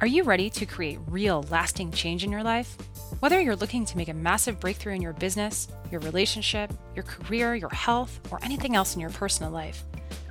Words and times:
Are 0.00 0.06
you 0.06 0.22
ready 0.22 0.48
to 0.48 0.64
create 0.64 0.98
real, 1.08 1.44
lasting 1.50 1.92
change 1.92 2.24
in 2.24 2.32
your 2.32 2.42
life? 2.42 2.74
Whether 3.18 3.38
you're 3.38 3.54
looking 3.54 3.84
to 3.84 3.98
make 3.98 4.08
a 4.08 4.14
massive 4.14 4.58
breakthrough 4.58 4.94
in 4.94 5.02
your 5.02 5.12
business, 5.12 5.68
your 5.90 6.00
relationship, 6.00 6.72
your 6.94 7.02
career, 7.02 7.54
your 7.54 7.68
health, 7.68 8.18
or 8.30 8.38
anything 8.42 8.74
else 8.74 8.94
in 8.94 9.00
your 9.02 9.10
personal 9.10 9.52
life, 9.52 9.84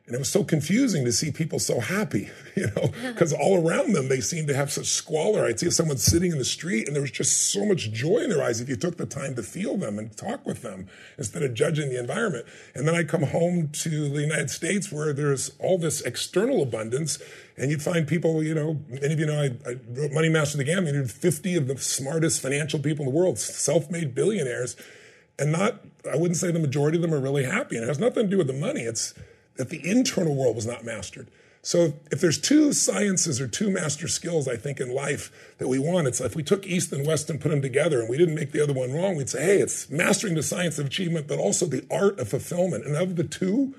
and 0.07 0.15
it 0.15 0.19
was 0.19 0.29
so 0.29 0.45
confusing 0.45 1.05
to 1.05 1.13
see 1.13 1.33
people 1.33 1.59
so 1.59 1.81
happy, 1.81 2.31
you 2.55 2.67
know, 2.77 2.93
because 3.09 3.33
all 3.33 3.67
around 3.67 3.93
them 3.93 4.09
they 4.09 4.21
seemed 4.21 4.47
to 4.49 4.55
have 4.55 4.71
such 4.71 4.87
squalor. 4.87 5.47
I'd 5.47 5.59
see 5.59 5.71
someone 5.71 5.97
sitting 5.97 6.31
in 6.31 6.39
the 6.39 6.45
street 6.45 6.87
and 6.87 6.95
there 6.95 7.03
was 7.03 7.11
just 7.11 7.51
so 7.51 7.65
much 7.65 7.91
joy 7.91 8.19
in 8.19 8.31
their 8.31 8.43
eyes 8.43 8.61
if 8.61 8.69
you 8.69 8.77
took 8.77 8.99
the 8.99 9.07
time 9.07 9.35
to 9.35 9.43
feel 9.43 9.77
them 9.77 9.99
and 9.99 10.17
talk 10.17 10.47
with 10.47 10.63
them 10.63 10.87
instead 11.19 11.43
of 11.43 11.55
judging 11.55 11.89
the 11.89 11.99
environment. 11.99 12.47
And 12.75 12.87
then 12.87 12.95
I 12.95 13.03
come 13.03 13.23
home 13.23 13.71
to 13.71 14.09
the 14.09 14.21
United 14.21 14.51
States 14.51 14.93
where 14.93 15.13
there's 15.13 15.51
all 15.59 15.79
this 15.79 16.03
external 16.03 16.63
abundance 16.63 17.19
and 17.57 17.71
you'd 17.71 17.83
find 17.83 18.07
people, 18.07 18.45
you 18.45 18.55
know, 18.55 18.79
many 18.89 19.15
of 19.15 19.19
you 19.19 19.27
know, 19.27 19.41
I, 19.41 19.47
I 19.69 19.77
wrote 19.89 20.13
Money 20.13 20.29
Master 20.29 20.59
the 20.59 20.71
interviewed 20.71 21.11
50 21.11 21.57
of 21.57 21.69
the 21.69 21.79
smartest 21.79 22.43
financial 22.43 22.79
people 22.79 23.07
in 23.07 23.13
the 23.13 23.19
world, 23.19 23.39
self-made 23.39 24.15
billionaires 24.15 24.77
and 25.39 25.53
not 25.53 25.81
i 26.11 26.17
wouldn't 26.17 26.37
say 26.37 26.51
the 26.51 26.59
majority 26.59 26.97
of 26.97 27.03
them 27.03 27.15
are 27.15 27.21
really 27.21 27.45
happy 27.45 27.77
and 27.77 27.85
it 27.85 27.89
has 27.89 27.99
nothing 27.99 28.25
to 28.25 28.31
do 28.31 28.39
with 28.39 28.47
the 28.47 28.53
money. 28.53 28.83
It's 28.83 29.15
that 29.57 29.71
the 29.71 29.89
internal 29.89 30.35
world 30.35 30.55
was 30.55 30.67
not 30.67 30.85
mastered. 30.85 31.31
So 31.63 31.95
if 32.13 32.21
there's 32.21 32.39
two 32.39 32.73
sciences 32.73 33.41
or 33.41 33.49
two 33.49 33.71
master 33.71 34.07
skills 34.07 34.47
i 34.47 34.57
think 34.57 34.79
in 34.79 34.95
life 34.95 35.55
that 35.59 35.67
we 35.67 35.81
want 35.81 36.07
it's 36.07 36.21
if 36.21 36.37
we 36.37 36.45
took 36.45 36.65
east 36.65 36.93
and 36.93 37.05
west 37.05 37.29
and 37.29 37.41
put 37.41 37.49
them 37.49 37.61
together 37.61 37.99
and 37.99 38.09
we 38.09 38.17
didn't 38.17 38.37
make 38.37 38.53
the 38.53 38.63
other 38.63 38.73
one 38.73 38.93
wrong 38.93 39.17
we'd 39.17 39.29
say 39.29 39.45
hey 39.45 39.59
it's 39.59 39.91
mastering 39.91 40.35
the 40.35 40.45
science 40.45 40.79
of 40.79 40.87
achievement 40.87 41.27
but 41.27 41.41
also 41.41 41.67
the 41.67 41.85
art 41.91 42.21
of 42.21 42.29
fulfillment. 42.29 42.85
And 42.85 42.95
of 42.95 43.17
the 43.17 43.25
two 43.25 43.75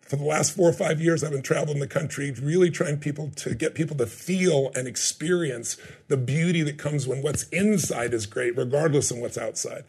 for 0.00 0.16
the 0.16 0.24
last 0.24 0.56
four 0.56 0.66
or 0.66 0.72
five 0.72 0.98
years 0.98 1.22
i've 1.22 1.32
been 1.32 1.42
traveling 1.42 1.78
the 1.78 1.86
country 1.86 2.30
really 2.40 2.70
trying 2.70 2.96
people 2.96 3.30
to 3.36 3.54
get 3.54 3.74
people 3.74 3.96
to 3.98 4.06
feel 4.06 4.70
and 4.74 4.88
experience 4.88 5.76
the 6.08 6.16
beauty 6.16 6.62
that 6.62 6.78
comes 6.78 7.06
when 7.06 7.20
what's 7.20 7.42
inside 7.50 8.14
is 8.14 8.24
great 8.24 8.56
regardless 8.56 9.10
of 9.10 9.18
what's 9.18 9.36
outside 9.36 9.84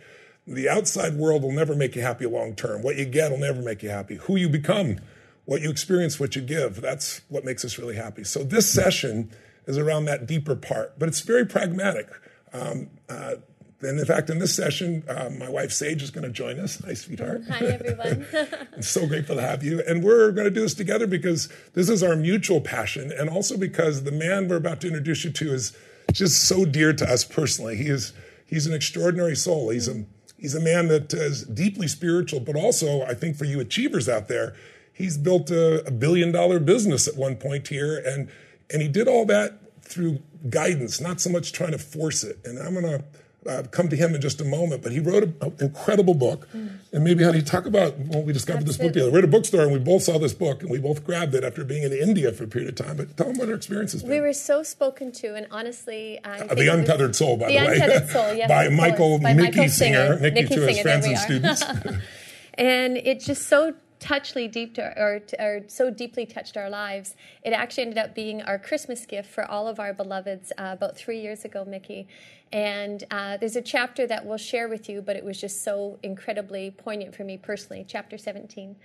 the 0.48 0.70
outside 0.70 1.16
world 1.16 1.44
will 1.44 1.52
never 1.52 1.76
make 1.76 1.96
you 1.96 2.02
happy 2.02 2.26
long 2.26 2.56
term. 2.56 2.82
What 2.82 2.96
you 2.96 3.06
get 3.06 3.32
will 3.32 3.38
never 3.38 3.62
make 3.62 3.84
you 3.84 3.90
happy. 3.90 4.16
Who 4.16 4.38
you 4.38 4.48
become, 4.48 4.98
what 5.46 5.62
you 5.62 5.70
experience, 5.70 6.20
what 6.20 6.36
you 6.36 6.42
give, 6.42 6.82
that's 6.82 7.22
what 7.28 7.44
makes 7.44 7.66
us 7.66 7.78
really 7.78 7.96
happy. 7.96 8.24
So 8.24 8.44
this 8.44 8.70
session 8.72 9.30
is 9.66 9.78
around 9.78 10.06
that 10.06 10.26
deeper 10.26 10.56
part, 10.56 10.98
but 10.98 11.10
it's 11.10 11.20
very 11.20 11.46
pragmatic. 11.46 12.10
Um, 12.54 12.90
uh, 13.10 13.36
and 13.82 14.00
in 14.00 14.06
fact, 14.06 14.30
in 14.30 14.40
this 14.40 14.56
session, 14.56 15.04
uh, 15.08 15.30
my 15.38 15.50
wife 15.50 15.72
Sage 15.72 16.02
is 16.02 16.10
going 16.10 16.24
to 16.24 16.32
join 16.32 16.60
us. 16.60 16.82
Hi, 16.84 16.96
sweetheart. 16.96 17.44
Hi, 17.50 17.66
everyone. 17.66 18.26
I'm 18.76 18.82
so 18.82 19.06
grateful 19.06 19.36
to 19.36 19.42
have 19.42 19.64
you. 19.64 19.84
And 19.86 20.04
we're 20.04 20.32
going 20.32 20.46
to 20.46 20.52
do 20.52 20.62
this 20.62 20.74
together 20.74 21.06
because 21.06 21.50
this 21.74 21.88
is 21.88 22.02
our 22.02 22.16
mutual 22.16 22.60
passion, 22.60 23.12
and 23.12 23.30
also 23.30 23.56
because 23.56 24.04
the 24.04 24.12
man 24.12 24.48
we're 24.48 24.56
about 24.56 24.82
to 24.82 24.88
introduce 24.88 25.26
you 25.26 25.32
to 25.32 25.54
is 25.54 25.78
just 26.12 26.48
so 26.48 26.66
dear 26.66 26.92
to 26.94 27.08
us 27.08 27.24
personally. 27.24 27.76
He 27.76 27.88
is 27.88 28.14
he's 28.48 28.66
an 28.66 28.74
extraordinary 28.74 29.36
soul. 29.36 29.70
He's 29.70 29.88
a 29.88 30.06
He's 30.38 30.54
a 30.54 30.60
man 30.60 30.88
that 30.88 31.14
is 31.14 31.44
deeply 31.44 31.88
spiritual, 31.88 32.40
but 32.40 32.56
also, 32.56 33.02
I 33.02 33.14
think 33.16 33.36
for 33.36 33.46
you 33.46 33.60
achievers 33.60 34.08
out 34.08 34.28
there, 34.28 34.56
he's 34.94 35.18
built 35.18 35.50
a, 35.50 35.86
a 35.86 35.92
billion 35.92 36.32
dollar 36.32 36.60
business 36.60 37.08
at 37.08 37.16
one 37.16 37.36
point 37.36 37.68
here. 37.68 37.98
And, 37.98 38.30
and 38.72 38.82
he 38.82 38.88
did 38.88 39.08
all 39.08 39.26
that 39.26 39.60
through 39.82 40.20
guidance, 40.50 41.02
not 41.02 41.20
so 41.20 41.30
much 41.30 41.54
trying 41.54 41.72
to 41.72 41.80
force 41.80 42.24
it. 42.24 42.40
And 42.46 42.60
I'm 42.60 42.74
going 42.74 42.86
to 42.86 43.04
uh, 43.48 43.64
come 43.72 43.90
to 43.90 43.96
him 43.96 44.14
in 44.14 44.22
just 44.22 44.42
a 44.42 44.46
moment, 44.46 44.84
but 44.84 44.92
he 44.92 45.00
wrote 45.00 45.24
an 45.24 45.54
incredible 45.60 46.14
book. 46.14 46.48
Mm. 46.54 46.78
And 46.92 47.04
maybe, 47.04 47.24
honey, 47.24 47.42
talk 47.42 47.66
about 47.66 47.98
when 47.98 48.26
we 48.26 48.34
discovered 48.34 48.66
That's 48.66 48.78
this 48.78 48.86
book 48.86 48.94
together. 48.94 49.12
We're 49.12 49.20
at 49.20 49.24
a 49.24 49.28
bookstore 49.28 49.62
and 49.62 49.72
we 49.72 49.80
both 49.80 50.04
saw 50.04 50.18
this 50.18 50.34
book 50.34 50.62
and 50.62 50.72
we 50.72 50.80
both 50.80 51.06
grabbed 51.06 51.36
it 51.36 51.44
after 51.44 51.64
being 51.64 51.84
in 51.84 51.94
India 51.94 52.32
for 52.32 52.44
a 52.44 52.48
period 52.48 52.70
of 52.70 52.86
time. 52.86 52.98
But 52.98 53.16
tell 53.18 53.28
them 53.28 53.38
what 53.38 53.50
our 53.50 53.56
experience 53.56 53.94
has 53.94 54.02
been. 54.02 54.12
We 54.12 54.22
were 54.22 54.34
so 54.34 54.64
spoken 54.64 55.12
to, 55.14 55.36
and 55.36 55.48
honestly, 55.52 56.20
I 56.24 56.40
uh, 56.40 56.56
The 56.56 56.72
Untethered 56.74 57.16
Soul, 57.16 57.38
by 57.38 57.48
the, 57.48 57.60
the 57.60 57.66
way. 57.66 57.74
Untethered 57.76 58.10
Soul, 58.12 58.34
yes. 58.34 58.50
by 58.50 58.70
Michael 58.70 59.20
by 59.20 59.34
Mickey 59.34 59.58
Michael 59.58 59.70
Singer, 59.70 60.08
Singer. 60.08 60.20
Mickey, 60.20 60.42
Mickey 60.42 60.56
to 60.56 60.68
his 60.68 60.80
friends 60.80 61.06
and 61.06 61.18
students. 61.18 61.64
and 62.56 62.98
it 62.98 63.20
just 63.20 63.48
so 63.48 63.74
touchly 64.00 64.48
deep 64.48 64.76
to, 64.76 64.82
or, 64.82 65.22
or 65.40 65.62
so 65.68 65.90
deeply 65.90 66.26
touched 66.26 66.58
our 66.58 66.70
lives. 66.70 67.16
It 67.44 67.52
actually 67.52 67.84
ended 67.84 67.98
up 67.98 68.16
being 68.16 68.42
our 68.42 68.60
Christmas 68.60 69.06
gift 69.06 69.30
for 69.30 69.50
all 69.50 69.68
of 69.68 69.80
our 69.80 69.94
beloveds 69.94 70.52
uh, 70.58 70.70
about 70.74 70.98
three 70.98 71.20
years 71.20 71.46
ago, 71.46 71.66
Mickey. 71.66 72.08
And 72.52 73.04
uh, 73.12 73.38
there's 73.38 73.56
a 73.56 73.62
chapter 73.62 74.08
that 74.08 74.26
we'll 74.26 74.38
share 74.38 74.70
with 74.70 74.88
you, 74.90 75.02
but 75.02 75.16
it 75.16 75.26
was 75.26 75.40
just 75.40 75.64
so 75.64 76.00
incredibly 76.02 76.72
poignant 76.72 77.16
for 77.16 77.24
me 77.24 77.38
personally, 77.38 77.86
chapter 77.88 78.18
17 78.18 78.76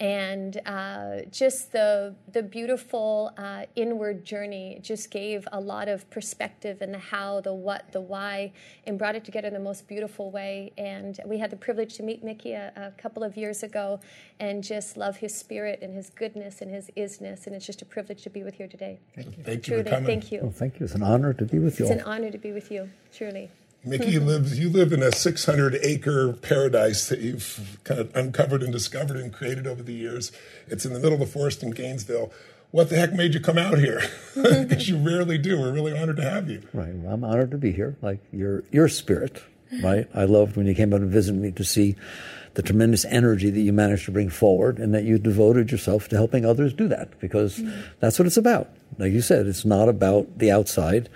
and 0.00 0.60
uh, 0.64 1.22
just 1.30 1.72
the 1.72 2.14
the 2.32 2.42
beautiful 2.42 3.32
uh, 3.36 3.64
inward 3.74 4.24
journey 4.24 4.78
just 4.82 5.10
gave 5.10 5.48
a 5.50 5.60
lot 5.60 5.88
of 5.88 6.08
perspective 6.10 6.80
and 6.80 6.94
the 6.94 6.98
how, 6.98 7.40
the 7.40 7.52
what, 7.52 7.90
the 7.92 8.00
why, 8.00 8.52
and 8.86 8.98
brought 8.98 9.16
it 9.16 9.24
together 9.24 9.48
in 9.48 9.54
the 9.54 9.60
most 9.60 9.88
beautiful 9.88 10.30
way. 10.30 10.72
And 10.78 11.18
we 11.26 11.38
had 11.38 11.50
the 11.50 11.56
privilege 11.56 11.94
to 11.94 12.02
meet 12.02 12.22
Mickey 12.22 12.52
a, 12.52 12.72
a 12.76 13.00
couple 13.00 13.24
of 13.24 13.36
years 13.36 13.62
ago, 13.62 14.00
and 14.38 14.62
just 14.62 14.96
love 14.96 15.16
his 15.16 15.34
spirit 15.34 15.80
and 15.82 15.94
his 15.94 16.10
goodness 16.10 16.60
and 16.62 16.70
his 16.70 16.90
isness. 16.96 17.46
And 17.46 17.56
it's 17.56 17.66
just 17.66 17.82
a 17.82 17.86
privilege 17.86 18.22
to 18.22 18.30
be 18.30 18.44
with 18.44 18.60
you 18.60 18.68
today. 18.68 19.00
Thank 19.16 19.36
you. 19.36 19.42
Thank 19.42 19.66
you 19.66 19.74
truly, 19.74 19.84
for 19.84 19.90
coming. 19.90 20.06
Thank 20.06 20.32
you. 20.32 20.40
Well, 20.42 20.52
thank 20.52 20.78
you. 20.78 20.84
It's 20.84 20.94
an 20.94 21.02
honor 21.02 21.32
to 21.32 21.44
be 21.44 21.58
with 21.58 21.80
you. 21.80 21.86
It's 21.86 21.92
all. 21.92 21.98
an 21.98 22.04
honor 22.04 22.30
to 22.30 22.38
be 22.38 22.52
with 22.52 22.70
you. 22.70 22.88
Truly. 23.12 23.50
Mickey 23.88 24.18
lives. 24.18 24.58
You 24.58 24.68
live 24.68 24.92
in 24.92 25.02
a 25.02 25.12
600 25.12 25.78
acre 25.82 26.32
paradise 26.32 27.08
that 27.08 27.20
you've 27.20 27.78
kind 27.84 28.00
of 28.00 28.14
uncovered 28.14 28.62
and 28.62 28.72
discovered 28.72 29.16
and 29.16 29.32
created 29.32 29.66
over 29.66 29.82
the 29.82 29.94
years. 29.94 30.32
It's 30.66 30.84
in 30.84 30.92
the 30.92 31.00
middle 31.00 31.14
of 31.14 31.20
the 31.20 31.26
forest 31.26 31.62
in 31.62 31.70
Gainesville. 31.70 32.32
What 32.70 32.90
the 32.90 32.96
heck 32.96 33.14
made 33.14 33.32
you 33.32 33.40
come 33.40 33.58
out 33.58 33.78
here? 33.78 34.02
Because 34.34 34.88
you 34.88 34.98
rarely 34.98 35.36
do. 35.36 35.58
We're 35.58 35.72
really 35.72 35.98
honored 35.98 36.16
to 36.18 36.22
have 36.22 36.48
you. 36.48 36.62
Right. 36.72 36.94
Well, 36.94 37.12
I'm 37.12 37.24
honored 37.24 37.50
to 37.50 37.58
be 37.58 37.72
here. 37.72 37.96
Like 38.02 38.20
your 38.30 38.62
your 38.70 38.88
spirit 38.88 39.42
right? 39.82 40.08
I 40.14 40.24
loved 40.24 40.56
when 40.56 40.66
you 40.66 40.74
came 40.74 40.92
out 40.92 41.00
and 41.00 41.10
visited 41.10 41.40
me 41.40 41.50
to 41.52 41.64
see 41.64 41.96
the 42.54 42.62
tremendous 42.62 43.04
energy 43.04 43.50
that 43.50 43.60
you 43.60 43.72
managed 43.72 44.06
to 44.06 44.10
bring 44.10 44.30
forward 44.30 44.78
and 44.78 44.94
that 44.94 45.04
you 45.04 45.18
devoted 45.18 45.70
yourself 45.70 46.08
to 46.08 46.16
helping 46.16 46.44
others 46.44 46.72
do 46.72 46.88
that 46.88 47.18
because 47.20 47.58
mm-hmm. 47.58 47.80
that's 48.00 48.18
what 48.18 48.26
it's 48.26 48.36
about. 48.36 48.68
Like 48.98 49.12
you 49.12 49.20
said, 49.20 49.46
it's 49.46 49.64
not 49.64 49.88
about 49.88 50.38
the 50.38 50.50
outside. 50.50 51.08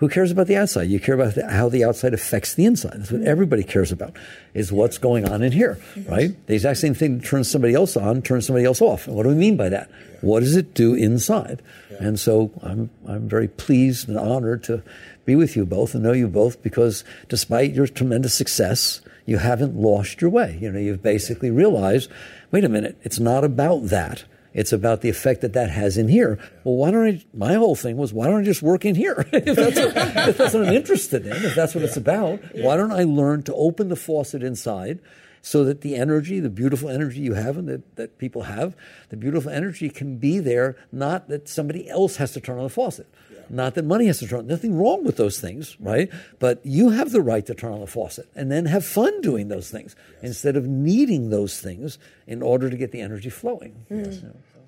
Who 0.00 0.08
cares 0.08 0.30
about 0.30 0.46
the 0.46 0.56
outside? 0.56 0.88
You 0.88 0.98
care 0.98 1.14
about 1.14 1.34
the, 1.34 1.46
how 1.46 1.68
the 1.68 1.84
outside 1.84 2.14
affects 2.14 2.54
the 2.54 2.64
inside. 2.64 3.00
That's 3.00 3.12
what 3.12 3.20
mm-hmm. 3.20 3.28
everybody 3.28 3.62
cares 3.62 3.92
about, 3.92 4.16
is 4.54 4.72
what's 4.72 4.96
going 4.96 5.28
on 5.28 5.42
in 5.42 5.52
here, 5.52 5.78
right? 6.08 6.34
The 6.46 6.54
exact 6.54 6.78
same 6.78 6.94
thing 6.94 7.18
that 7.18 7.26
turns 7.26 7.50
somebody 7.50 7.74
else 7.74 7.98
on 7.98 8.22
turns 8.22 8.46
somebody 8.46 8.64
else 8.64 8.80
off. 8.80 9.06
And 9.06 9.14
what 9.14 9.24
do 9.24 9.28
we 9.28 9.34
mean 9.34 9.58
by 9.58 9.68
that? 9.68 9.90
What 10.22 10.40
does 10.40 10.56
it 10.56 10.72
do 10.72 10.94
inside? 10.94 11.60
And 11.98 12.18
so 12.18 12.50
I'm, 12.62 12.88
I'm 13.06 13.28
very 13.28 13.46
pleased 13.46 14.08
and 14.08 14.18
honored 14.18 14.64
to 14.64 14.82
be 15.26 15.36
with 15.36 15.54
you 15.54 15.66
both 15.66 15.92
and 15.92 16.02
know 16.02 16.12
you 16.12 16.28
both 16.28 16.62
because 16.62 17.04
despite 17.28 17.74
your 17.74 17.86
tremendous 17.86 18.32
success, 18.32 19.02
you 19.26 19.36
haven't 19.36 19.76
lost 19.76 20.22
your 20.22 20.30
way. 20.30 20.58
You 20.62 20.72
know, 20.72 20.78
you've 20.78 21.02
basically 21.02 21.50
realized, 21.50 22.10
wait 22.50 22.64
a 22.64 22.70
minute, 22.70 22.98
it's 23.02 23.20
not 23.20 23.44
about 23.44 23.88
that. 23.88 24.24
It's 24.52 24.72
about 24.72 25.00
the 25.00 25.08
effect 25.08 25.42
that 25.42 25.52
that 25.52 25.70
has 25.70 25.96
in 25.96 26.08
here. 26.08 26.38
Well, 26.64 26.74
why 26.74 26.90
don't 26.90 27.06
I? 27.06 27.24
My 27.32 27.54
whole 27.54 27.76
thing 27.76 27.96
was, 27.96 28.12
why 28.12 28.26
don't 28.26 28.40
I 28.40 28.44
just 28.44 28.62
work 28.62 28.84
in 28.84 28.94
here? 28.94 29.26
if, 29.32 29.56
that's 29.56 29.78
what, 29.78 30.28
if, 30.28 30.36
that's 30.36 30.54
what, 30.54 30.66
I'm 30.66 30.74
interested 30.74 31.26
in, 31.26 31.32
if 31.32 31.54
that's 31.54 31.74
what 31.74 31.82
yeah. 31.82 31.86
it's 31.86 31.96
about, 31.96 32.40
yeah. 32.54 32.64
why 32.64 32.76
don't 32.76 32.92
I 32.92 33.04
learn 33.04 33.42
to 33.44 33.54
open 33.54 33.88
the 33.88 33.96
faucet 33.96 34.42
inside 34.42 34.98
so 35.42 35.64
that 35.64 35.80
the 35.80 35.94
energy, 35.94 36.40
the 36.40 36.50
beautiful 36.50 36.88
energy 36.88 37.20
you 37.20 37.34
have 37.34 37.56
and 37.56 37.68
that, 37.68 37.96
that 37.96 38.18
people 38.18 38.42
have, 38.42 38.76
the 39.08 39.16
beautiful 39.16 39.50
energy 39.50 39.88
can 39.88 40.18
be 40.18 40.38
there, 40.38 40.76
not 40.92 41.28
that 41.28 41.48
somebody 41.48 41.88
else 41.88 42.16
has 42.16 42.32
to 42.32 42.40
turn 42.40 42.58
on 42.58 42.64
the 42.64 42.70
faucet. 42.70 43.06
Not 43.50 43.74
that 43.74 43.84
money 43.84 44.06
has 44.06 44.20
to 44.20 44.28
turn. 44.28 44.46
Nothing 44.46 44.78
wrong 44.78 45.04
with 45.04 45.16
those 45.16 45.40
things, 45.40 45.76
right? 45.80 46.08
But 46.38 46.60
you 46.64 46.90
have 46.90 47.10
the 47.10 47.20
right 47.20 47.44
to 47.46 47.54
turn 47.54 47.72
on 47.72 47.80
the 47.80 47.86
faucet 47.86 48.28
and 48.34 48.50
then 48.50 48.66
have 48.66 48.84
fun 48.84 49.20
doing 49.20 49.48
those 49.48 49.70
things 49.70 49.96
yes. 50.14 50.22
instead 50.22 50.56
of 50.56 50.66
needing 50.66 51.30
those 51.30 51.60
things 51.60 51.98
in 52.26 52.42
order 52.42 52.70
to 52.70 52.76
get 52.76 52.92
the 52.92 53.00
energy 53.00 53.28
flowing. 53.28 53.84
Yes. 53.90 54.20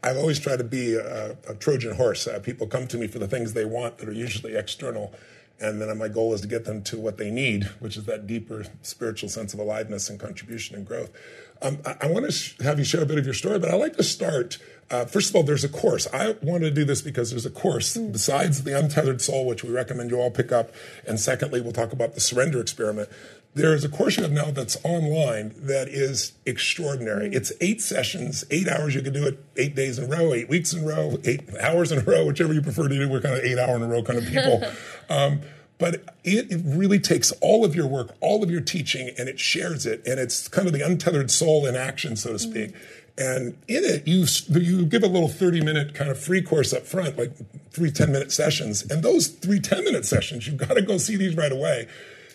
I've 0.02 0.16
always 0.16 0.40
tried 0.40 0.56
to 0.58 0.64
be 0.64 0.94
a, 0.94 1.36
a 1.48 1.54
Trojan 1.54 1.94
horse. 1.94 2.26
Uh, 2.26 2.40
people 2.40 2.66
come 2.66 2.88
to 2.88 2.98
me 2.98 3.06
for 3.06 3.20
the 3.20 3.28
things 3.28 3.52
they 3.52 3.64
want 3.64 3.98
that 3.98 4.08
are 4.08 4.12
usually 4.12 4.56
external. 4.56 5.14
And 5.60 5.80
then 5.80 5.96
my 5.96 6.08
goal 6.08 6.34
is 6.34 6.40
to 6.40 6.48
get 6.48 6.64
them 6.64 6.82
to 6.84 6.98
what 6.98 7.18
they 7.18 7.30
need, 7.30 7.64
which 7.78 7.96
is 7.96 8.04
that 8.06 8.26
deeper 8.26 8.64
spiritual 8.82 9.28
sense 9.28 9.54
of 9.54 9.60
aliveness 9.60 10.10
and 10.10 10.18
contribution 10.18 10.74
and 10.74 10.84
growth. 10.84 11.12
Um, 11.60 11.78
I, 11.86 11.96
I 12.02 12.06
want 12.08 12.24
to 12.24 12.32
sh- 12.32 12.56
have 12.62 12.80
you 12.80 12.84
share 12.84 13.02
a 13.02 13.06
bit 13.06 13.18
of 13.18 13.24
your 13.24 13.34
story, 13.34 13.60
but 13.60 13.70
I 13.70 13.76
like 13.76 13.96
to 13.96 14.02
start. 14.02 14.58
Uh, 14.92 15.04
first 15.06 15.30
of 15.30 15.36
all, 15.36 15.42
there's 15.42 15.64
a 15.64 15.68
course. 15.68 16.06
I 16.12 16.36
wanted 16.42 16.66
to 16.66 16.70
do 16.70 16.84
this 16.84 17.02
because 17.02 17.30
there's 17.30 17.46
a 17.46 17.50
course 17.50 17.96
mm. 17.96 18.12
besides 18.12 18.62
the 18.62 18.78
Untethered 18.78 19.20
Soul, 19.20 19.46
which 19.46 19.64
we 19.64 19.70
recommend 19.70 20.10
you 20.10 20.20
all 20.20 20.30
pick 20.30 20.52
up. 20.52 20.70
And 21.08 21.18
secondly, 21.18 21.60
we'll 21.60 21.72
talk 21.72 21.92
about 21.92 22.14
the 22.14 22.20
surrender 22.20 22.60
experiment 22.60 23.08
there 23.54 23.74
is 23.74 23.84
a 23.84 23.88
course 23.88 24.16
you 24.16 24.22
have 24.22 24.32
now 24.32 24.50
that's 24.50 24.78
online 24.82 25.54
that 25.58 25.88
is 25.88 26.32
extraordinary. 26.46 27.28
Mm. 27.30 27.34
It's 27.34 27.52
eight 27.60 27.82
sessions, 27.82 28.44
eight 28.50 28.66
hours. 28.66 28.94
You 28.94 29.02
can 29.02 29.12
do 29.12 29.26
it 29.26 29.44
eight 29.56 29.74
days 29.74 29.98
in 29.98 30.04
a 30.04 30.08
row, 30.08 30.32
eight 30.32 30.48
weeks 30.48 30.72
in 30.72 30.84
a 30.84 30.86
row, 30.86 31.18
eight 31.24 31.42
hours 31.60 31.92
in 31.92 31.98
a 31.98 32.02
row, 32.02 32.24
whichever 32.24 32.54
you 32.54 32.62
prefer 32.62 32.88
to 32.88 32.94
do. 32.94 33.08
We're 33.08 33.20
kind 33.20 33.36
of 33.36 33.44
eight 33.44 33.58
hour 33.58 33.76
in 33.76 33.82
a 33.82 33.88
row 33.88 34.02
kind 34.02 34.18
of 34.18 34.26
people. 34.26 34.62
um, 35.10 35.42
but 35.78 35.96
it, 36.22 36.52
it, 36.52 36.60
really 36.64 37.00
takes 37.00 37.32
all 37.40 37.64
of 37.64 37.74
your 37.74 37.88
work, 37.88 38.14
all 38.20 38.44
of 38.44 38.50
your 38.50 38.60
teaching, 38.60 39.10
and 39.18 39.28
it 39.28 39.40
shares 39.40 39.84
it. 39.84 40.00
And 40.06 40.20
it's 40.20 40.46
kind 40.46 40.68
of 40.68 40.72
the 40.72 40.80
untethered 40.80 41.30
soul 41.30 41.66
in 41.66 41.74
action, 41.74 42.14
so 42.14 42.32
to 42.32 42.38
speak. 42.38 42.70
Mm. 42.70 42.80
And 43.18 43.58
in 43.68 43.84
it, 43.84 44.06
you 44.08 44.26
you 44.48 44.86
give 44.86 45.02
a 45.02 45.06
little 45.06 45.28
30 45.28 45.62
minute 45.62 45.94
kind 45.94 46.10
of 46.10 46.18
free 46.18 46.42
course 46.42 46.72
up 46.72 46.86
front, 46.86 47.18
like 47.18 47.32
three 47.70 47.90
10 47.90 48.10
minute 48.10 48.32
sessions. 48.32 48.82
And 48.90 49.02
those 49.02 49.28
three 49.28 49.60
10 49.60 49.84
minute 49.84 50.04
sessions, 50.06 50.46
you've 50.46 50.56
got 50.56 50.74
to 50.74 50.82
go 50.82 50.98
see 50.98 51.16
these 51.16 51.36
right 51.36 51.52
away 51.52 51.88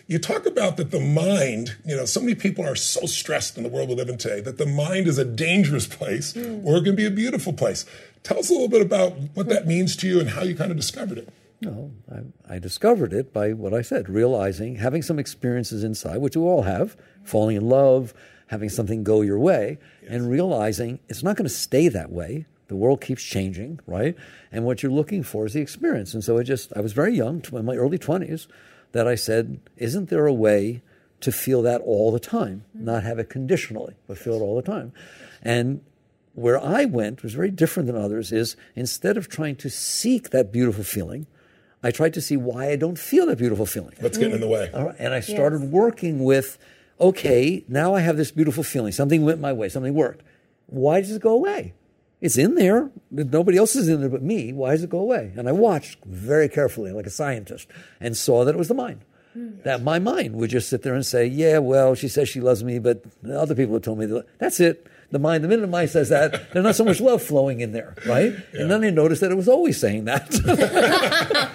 you 0.08 0.18
talk 0.18 0.46
about 0.46 0.78
that 0.78 0.92
the 0.92 1.00
mind, 1.00 1.76
you 1.86 1.96
know, 1.96 2.06
so 2.06 2.22
many 2.22 2.34
people 2.34 2.66
are 2.66 2.76
so 2.76 3.06
stressed 3.06 3.58
in 3.58 3.64
the 3.64 3.70
world 3.70 3.90
we 3.90 3.96
live 3.96 4.10
in 4.10 4.18
today 4.18 4.40
that 4.40 4.58
the 4.58 4.66
mind 4.66 5.06
is 5.08 5.18
a 5.18 5.26
dangerous 5.26 5.86
place 5.86 6.34
mm. 6.34 6.64
or 6.64 6.78
it 6.78 6.84
can 6.84 6.96
be 6.96 7.06
a 7.06 7.12
beautiful 7.12 7.52
place. 7.52 7.86
Tell 8.24 8.40
us 8.40 8.50
a 8.50 8.54
little 8.54 8.70
bit 8.70 8.82
about 8.82 9.14
what 9.34 9.50
that 9.50 9.68
means 9.68 9.96
to 9.98 10.08
you 10.08 10.20
and 10.20 10.30
how 10.30 10.44
you 10.44 10.56
kind 10.56 10.72
of 10.72 10.78
discovered 10.78 11.18
it. 11.18 11.30
No, 11.60 11.92
I, 12.12 12.56
I, 12.56 12.60
discovered 12.60 13.14
it 13.14 13.34
by 13.34 13.52
what 13.54 13.74
I 13.74 13.82
said, 13.82 14.10
realizing, 14.10 14.76
having 14.76 15.02
some 15.02 15.18
experiences 15.18 15.84
inside, 15.84 16.18
which 16.18 16.38
we 16.38 16.44
all 16.44 16.62
have, 16.62 16.96
falling 17.24 17.58
in 17.58 17.68
love, 17.68 18.14
having 18.48 18.70
something 18.70 19.04
go 19.04 19.22
your 19.22 19.40
way, 19.40 19.80
yes. 20.08 20.16
and 20.16 20.30
realizing 20.30 21.00
it's 21.10 21.24
not 21.24 21.36
going 21.36 21.48
to 21.48 21.54
stay 21.54 21.88
that 21.90 22.12
way. 22.12 22.46
The 22.68 22.76
world 22.76 23.00
keeps 23.02 23.24
changing, 23.24 23.80
right? 23.88 24.16
And 24.52 24.66
what 24.66 24.84
you're 24.84 24.92
looking 24.92 25.24
for 25.24 25.46
is 25.46 25.54
the 25.54 25.62
experience. 25.62 26.14
And 26.14 26.24
so 26.24 26.38
I 26.38 26.44
just, 26.44 26.74
I 26.76 26.82
was 26.82 26.94
very 26.94 27.16
young, 27.16 27.44
in 27.54 27.66
my 27.66 27.76
early 27.76 27.98
20s, 27.98 28.48
that 28.92 29.08
I 29.08 29.16
said, 29.16 29.60
isn't 29.78 30.10
there 30.10 30.26
a 30.26 30.34
way 30.34 30.82
to 31.22 31.32
feel 31.32 31.62
that 31.62 31.82
all 31.82 32.12
the 32.12 32.20
time, 32.20 32.64
mm-hmm. 32.76 32.86
not 32.86 33.04
have 33.04 33.20
it 33.20 33.30
conditionally, 33.30 33.96
but 34.08 34.18
feel 34.18 34.34
it 34.36 34.42
all 34.42 34.56
the 34.56 34.62
time? 34.62 34.92
And 35.42 35.82
where 36.34 36.60
I 36.62 36.86
went 36.86 37.24
was 37.24 37.34
very 37.34 37.52
different 37.52 37.88
than 37.88 37.96
others 37.96 38.32
is 38.32 38.56
instead 38.76 39.18
of 39.18 39.28
trying 39.30 39.56
to 39.56 39.70
seek 39.70 40.30
that 40.32 40.52
beautiful 40.52 40.84
feeling, 40.84 41.26
I 41.82 41.92
tried 41.92 42.14
to 42.16 42.22
see 42.22 42.38
why 42.38 42.70
I 42.70 42.76
don't 42.76 43.00
feel 43.00 43.28
that 43.28 43.38
beautiful 43.38 43.66
feeling. 43.66 43.96
What's 44.00 44.18
getting 44.18 44.34
in 44.34 44.42
the 44.42 44.48
way? 44.48 44.70
And 45.00 45.14
I 45.14 45.20
started 45.20 45.62
yes. 45.62 45.70
working 45.70 46.24
with, 46.24 46.58
okay, 47.00 47.64
now 47.68 47.96
I 47.96 48.02
have 48.02 48.18
this 48.18 48.32
beautiful 48.32 48.64
feeling. 48.64 48.92
Something 48.92 49.24
went 49.24 49.40
my 49.40 49.54
way, 49.54 49.70
something 49.70 49.94
worked. 49.94 50.24
Why 50.68 51.02
does 51.02 51.12
it 51.12 51.22
go 51.22 51.32
away? 51.32 51.74
It's 52.20 52.38
in 52.38 52.56
there. 52.56 52.90
Nobody 53.12 53.58
else 53.58 53.76
is 53.76 53.88
in 53.88 54.02
there 54.02 54.10
but 54.10 54.24
me. 54.24 54.52
Why 54.52 54.72
does 54.72 54.84
it 54.84 54.90
go 54.90 55.00
away? 55.00 55.34
And 55.36 55.48
I 55.48 55.52
watched 55.52 56.04
very 56.04 56.50
carefully, 56.50 56.92
like 56.92 57.06
a 57.06 57.12
scientist, 57.12 57.68
and 58.00 58.18
saw 58.18 58.44
that 58.44 58.56
it 58.56 58.58
was 58.58 58.70
the 58.70 58.74
mind. 58.74 59.06
Mm. 59.38 59.62
That 59.64 59.84
my 59.84 60.00
mind 60.00 60.36
would 60.36 60.50
just 60.50 60.68
sit 60.68 60.82
there 60.82 60.96
and 60.96 61.06
say, 61.06 61.28
"Yeah, 61.28 61.60
well, 61.60 61.94
she 61.94 62.08
says 62.08 62.28
she 62.28 62.42
loves 62.42 62.64
me, 62.64 62.80
but 62.80 63.04
other 63.32 63.54
people 63.54 63.76
have 63.76 63.84
told 63.84 64.00
me 64.00 64.08
that. 64.08 64.26
That's 64.40 64.60
it 64.60 64.88
the 65.12 65.20
mind, 65.20 65.44
the 65.44 65.48
minute 65.48 65.62
the 65.62 65.68
mind 65.68 65.90
says 65.90 66.10
that, 66.10 66.52
there's 66.52 66.64
not 66.64 66.76
so 66.76 66.84
much 66.84 67.00
love 67.00 67.22
flowing 67.22 67.62
in 67.62 67.72
there, 67.72 67.96
right? 68.06 68.34
Yeah. 68.54 68.62
And 68.62 68.72
then 68.72 68.84
I 68.84 68.90
noticed 68.90 69.22
that 69.22 69.32
it 69.32 69.36
was 69.36 69.48
always 69.48 69.80
saying 69.80 70.06
that. 70.06 70.28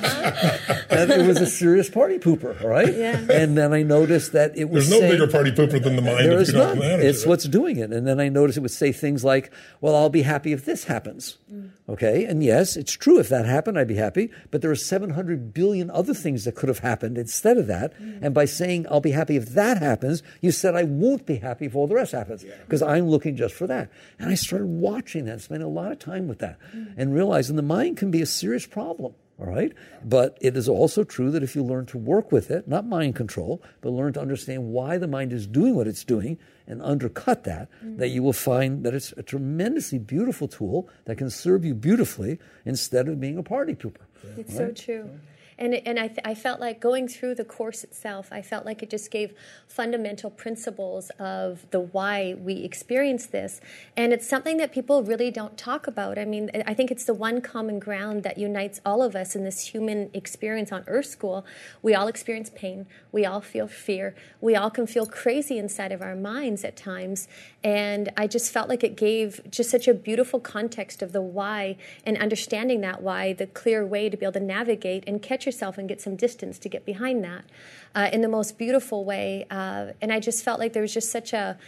and 1.10 1.22
it 1.22 1.26
was 1.26 1.40
a 1.40 1.46
serious 1.46 1.88
party 1.90 2.18
pooper, 2.18 2.60
right? 2.62 2.94
Yeah. 2.94 3.26
And 3.30 3.56
then 3.56 3.72
I 3.72 3.82
noticed 3.82 4.32
that 4.32 4.56
it 4.56 4.70
was. 4.70 4.88
There's 4.88 5.00
no 5.00 5.06
saying, 5.06 5.12
bigger 5.12 5.30
party 5.30 5.50
pooper 5.50 5.82
than 5.82 5.96
the 5.96 6.02
mind. 6.02 6.18
There 6.18 6.40
is 6.40 6.52
none. 6.52 6.78
It's 6.82 7.24
it. 7.24 7.28
what's 7.28 7.44
doing 7.44 7.78
it. 7.78 7.92
And 7.92 8.06
then 8.06 8.20
I 8.20 8.28
noticed 8.28 8.58
it 8.58 8.60
would 8.60 8.70
say 8.70 8.92
things 8.92 9.24
like, 9.24 9.52
"Well, 9.80 9.94
I'll 9.94 10.10
be 10.10 10.22
happy 10.22 10.52
if 10.52 10.64
this 10.64 10.84
happens." 10.84 11.38
Mm. 11.52 11.70
Okay, 11.88 12.24
and 12.24 12.42
yes, 12.44 12.76
it's 12.76 12.92
true. 12.92 13.18
If 13.18 13.28
that 13.28 13.44
happened, 13.44 13.78
I'd 13.78 13.88
be 13.88 13.96
happy. 13.96 14.30
But 14.50 14.62
there 14.62 14.70
are 14.70 14.76
700 14.76 15.52
billion 15.52 15.90
other 15.90 16.14
things 16.14 16.44
that 16.44 16.54
could 16.54 16.68
have 16.68 16.78
happened 16.78 17.18
instead 17.18 17.58
of 17.58 17.66
that. 17.66 17.98
Mm. 18.00 18.22
And 18.22 18.34
by 18.34 18.44
saying 18.44 18.86
I'll 18.88 19.00
be 19.00 19.10
happy 19.10 19.36
if 19.36 19.50
that 19.50 19.78
happens, 19.78 20.22
you 20.40 20.52
said 20.52 20.76
I 20.76 20.84
won't 20.84 21.26
be 21.26 21.36
happy 21.36 21.66
if 21.66 21.74
all 21.74 21.86
the 21.86 21.96
rest 21.96 22.12
happens 22.12 22.44
because 22.44 22.80
yeah. 22.80 22.88
I'm 22.88 23.08
looking 23.08 23.36
just 23.36 23.54
for 23.54 23.66
that. 23.66 23.90
And 24.18 24.30
I 24.30 24.34
started 24.34 24.68
watching 24.68 25.24
that, 25.24 25.40
spending 25.40 25.66
a 25.66 25.70
lot 25.70 25.92
of 25.92 25.98
time 25.98 26.28
with 26.28 26.38
that, 26.38 26.58
mm. 26.74 26.94
and 26.96 27.14
realizing 27.14 27.56
the 27.56 27.62
mind 27.62 27.96
can 27.96 28.10
be 28.10 28.22
a 28.22 28.26
serious 28.26 28.66
problem. 28.66 29.14
All 29.42 29.48
right. 29.48 29.72
But 30.04 30.38
it 30.40 30.56
is 30.56 30.68
also 30.68 31.02
true 31.02 31.30
that 31.32 31.42
if 31.42 31.56
you 31.56 31.64
learn 31.64 31.86
to 31.86 31.98
work 31.98 32.30
with 32.30 32.50
it, 32.50 32.68
not 32.68 32.86
mind 32.86 33.16
control, 33.16 33.60
but 33.80 33.90
learn 33.90 34.12
to 34.12 34.20
understand 34.20 34.68
why 34.68 34.98
the 34.98 35.08
mind 35.08 35.32
is 35.32 35.48
doing 35.48 35.74
what 35.74 35.88
it's 35.88 36.04
doing 36.04 36.38
and 36.68 36.80
undercut 36.80 37.42
that, 37.44 37.68
mm-hmm. 37.84 37.96
that 37.96 38.08
you 38.08 38.22
will 38.22 38.32
find 38.32 38.84
that 38.84 38.94
it's 38.94 39.12
a 39.16 39.22
tremendously 39.22 39.98
beautiful 39.98 40.46
tool 40.46 40.88
that 41.06 41.18
can 41.18 41.28
serve 41.28 41.64
you 41.64 41.74
beautifully 41.74 42.38
instead 42.64 43.08
of 43.08 43.18
being 43.18 43.36
a 43.36 43.42
party 43.42 43.74
pooper. 43.74 43.96
It's 44.36 44.54
right? 44.54 44.78
so 44.78 44.84
true 44.84 45.10
and 45.58 45.74
and 45.74 45.98
I, 45.98 46.08
th- 46.08 46.20
I 46.24 46.34
felt 46.34 46.60
like 46.60 46.80
going 46.80 47.08
through 47.08 47.34
the 47.34 47.44
course 47.44 47.84
itself 47.84 48.28
i 48.32 48.42
felt 48.42 48.64
like 48.64 48.82
it 48.82 48.90
just 48.90 49.10
gave 49.10 49.34
fundamental 49.72 50.30
principles 50.30 51.10
of 51.18 51.68
the 51.70 51.80
why 51.80 52.34
we 52.38 52.56
experience 52.56 53.26
this. 53.26 53.60
And 53.96 54.12
it's 54.12 54.26
something 54.26 54.58
that 54.58 54.70
people 54.70 55.02
really 55.02 55.30
don't 55.30 55.56
talk 55.56 55.86
about. 55.86 56.18
I 56.18 56.24
mean 56.24 56.50
i 56.66 56.74
think 56.74 56.90
it's 56.90 57.04
the 57.04 57.14
one 57.14 57.40
common 57.40 57.78
ground 57.78 58.22
that 58.22 58.38
unites 58.38 58.80
all 58.84 59.02
of 59.02 59.16
us 59.16 59.34
in 59.34 59.44
this 59.44 59.68
human 59.68 60.10
experience 60.12 60.70
on 60.72 60.84
earth 60.86 61.06
school. 61.06 61.44
We 61.80 61.94
all 61.94 62.06
experience 62.06 62.50
pain. 62.54 62.86
We 63.10 63.24
all 63.24 63.40
feel 63.40 63.66
fear. 63.66 64.14
We 64.40 64.54
all 64.54 64.70
can 64.70 64.86
feel 64.86 65.06
crazy 65.06 65.58
inside 65.58 65.92
of 65.92 66.02
our 66.02 66.14
minds 66.14 66.64
at 66.64 66.76
times. 66.76 67.28
And 67.64 68.12
i 68.16 68.26
just 68.26 68.52
felt 68.52 68.68
like 68.68 68.84
it 68.84 68.96
gave 68.96 69.40
just 69.50 69.70
such 69.70 69.88
a 69.88 69.94
beautiful 69.94 70.38
context 70.40 71.02
of 71.02 71.12
the 71.12 71.22
why 71.22 71.76
and 72.04 72.18
understanding 72.18 72.82
that 72.82 73.02
why 73.02 73.32
the 73.32 73.46
clear 73.46 73.86
way 73.86 74.10
to 74.10 74.16
be 74.16 74.26
able 74.26 74.32
to 74.34 74.40
navigate 74.40 75.04
and 75.06 75.22
catch 75.22 75.46
yourself 75.52 75.78
and 75.78 75.88
get 75.88 76.00
some 76.00 76.16
distance 76.16 76.58
to 76.60 76.68
get 76.68 76.84
behind 76.84 77.22
that 77.24 77.44
uh, 77.94 78.08
in 78.12 78.20
the 78.22 78.28
most 78.28 78.58
beautiful 78.58 79.04
way. 79.04 79.46
Uh, 79.50 79.92
and 80.00 80.12
I 80.12 80.20
just 80.20 80.44
felt 80.44 80.58
like 80.58 80.72
there 80.72 80.82
was 80.82 80.94
just 80.94 81.10
such 81.10 81.32
a 81.32 81.58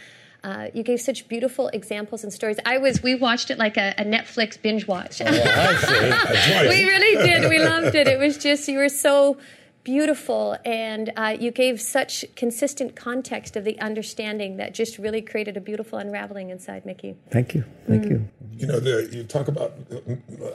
uh, 0.43 0.69
you 0.75 0.83
gave 0.83 1.01
such 1.01 1.27
beautiful 1.27 1.69
examples 1.69 2.23
and 2.23 2.31
stories. 2.31 2.57
I 2.65 2.77
was 2.77 3.01
we 3.01 3.15
watched 3.15 3.49
it 3.49 3.57
like 3.57 3.77
a, 3.77 3.95
a 3.97 4.03
Netflix 4.03 4.61
binge 4.61 4.87
watch. 4.87 5.19
Oh, 5.19 5.25
we 6.69 6.83
really 6.83 7.25
did. 7.25 7.49
We 7.49 7.57
loved 7.57 7.95
it. 7.95 8.07
It 8.07 8.19
was 8.19 8.37
just 8.37 8.67
you 8.67 8.77
were 8.77 8.89
so 8.89 9.37
beautiful 9.85 10.57
and 10.65 11.13
uh, 11.15 11.37
you 11.39 11.51
gave 11.51 11.79
such 11.79 12.25
consistent 12.35 12.95
context 12.95 13.55
of 13.55 13.63
the 13.63 13.79
understanding 13.79 14.57
that 14.57 14.73
just 14.73 14.97
really 14.97 15.21
created 15.21 15.55
a 15.55 15.61
beautiful 15.61 15.97
unraveling 15.97 16.49
inside 16.49 16.85
mickey 16.85 17.15
thank 17.31 17.55
you 17.55 17.63
thank 17.87 18.03
mm. 18.03 18.09
you 18.09 18.29
you 18.57 18.67
know 18.67 18.79
the, 18.79 19.07
you 19.13 19.23
talk 19.23 19.47
about 19.47 19.73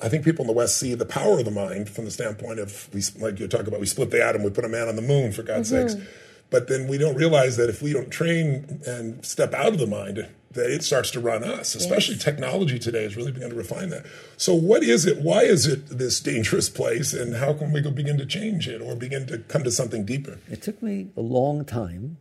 i 0.03 0.09
think 0.09 0.25
people 0.25 0.43
in 0.43 0.47
the 0.47 0.53
west 0.53 0.77
see 0.77 0.95
the 0.95 1.07
power 1.07 1.39
of 1.39 1.45
the 1.47 1.51
mind 1.51 1.89
from 1.89 2.05
the 2.05 2.11
standpoint 2.11 2.59
of 2.59 2.93
we 2.93 3.01
like 3.21 3.41
you 3.41 3.49
talk 3.49 3.67
about 3.67 3.81
we 3.81 3.87
split 3.87 4.11
the 4.11 4.23
atom 4.23 4.43
we 4.43 4.51
put 4.51 4.65
a 4.67 4.69
man 4.69 4.89
on 4.89 4.97
the 4.97 5.03
moon 5.03 5.33
for 5.33 5.43
god's 5.43 5.73
mm-hmm. 5.73 5.89
sakes 5.89 6.07
But 6.51 6.67
then 6.67 6.89
we 6.89 6.99
don't 6.99 7.15
realize 7.15 7.57
that 7.57 7.71
if 7.71 7.81
we 7.81 7.93
don't 7.93 8.11
train 8.11 8.83
and 8.85 9.25
step 9.25 9.55
out 9.55 9.69
of 9.69 9.79
the 9.79 9.87
mind, 9.87 10.29
that 10.53 10.71
it 10.71 10.83
starts 10.83 11.11
to 11.13 11.21
run 11.21 11.45
us. 11.45 11.75
Especially 11.75 12.15
yes. 12.15 12.25
technology 12.25 12.79
today 12.79 13.05
has 13.05 13.17
really 13.17 13.33
begun 13.33 13.51
to 13.51 13.57
refine 13.57 13.91
that. 13.91 14.07
So, 14.37 14.55
what 14.55 14.83
is 14.83 15.07
it? 15.07 15.19
Why 15.19 15.43
is 15.43 15.67
it 15.67 15.99
this 15.99 16.21
dangerous 16.21 16.69
place? 16.69 17.13
And 17.13 17.37
how 17.37 17.53
can 17.53 17.73
we 17.73 17.81
begin 17.81 18.19
to 18.19 18.27
change 18.27 18.69
it 18.69 18.81
or 18.81 18.95
begin 18.97 19.27
to 19.29 19.39
come 19.39 19.63
to 19.65 19.71
something 19.71 20.05
deeper? 20.05 20.39
It 20.51 20.63
took 20.63 20.83
me 20.83 21.09
a 21.17 21.21
long 21.21 21.65
time 21.65 22.19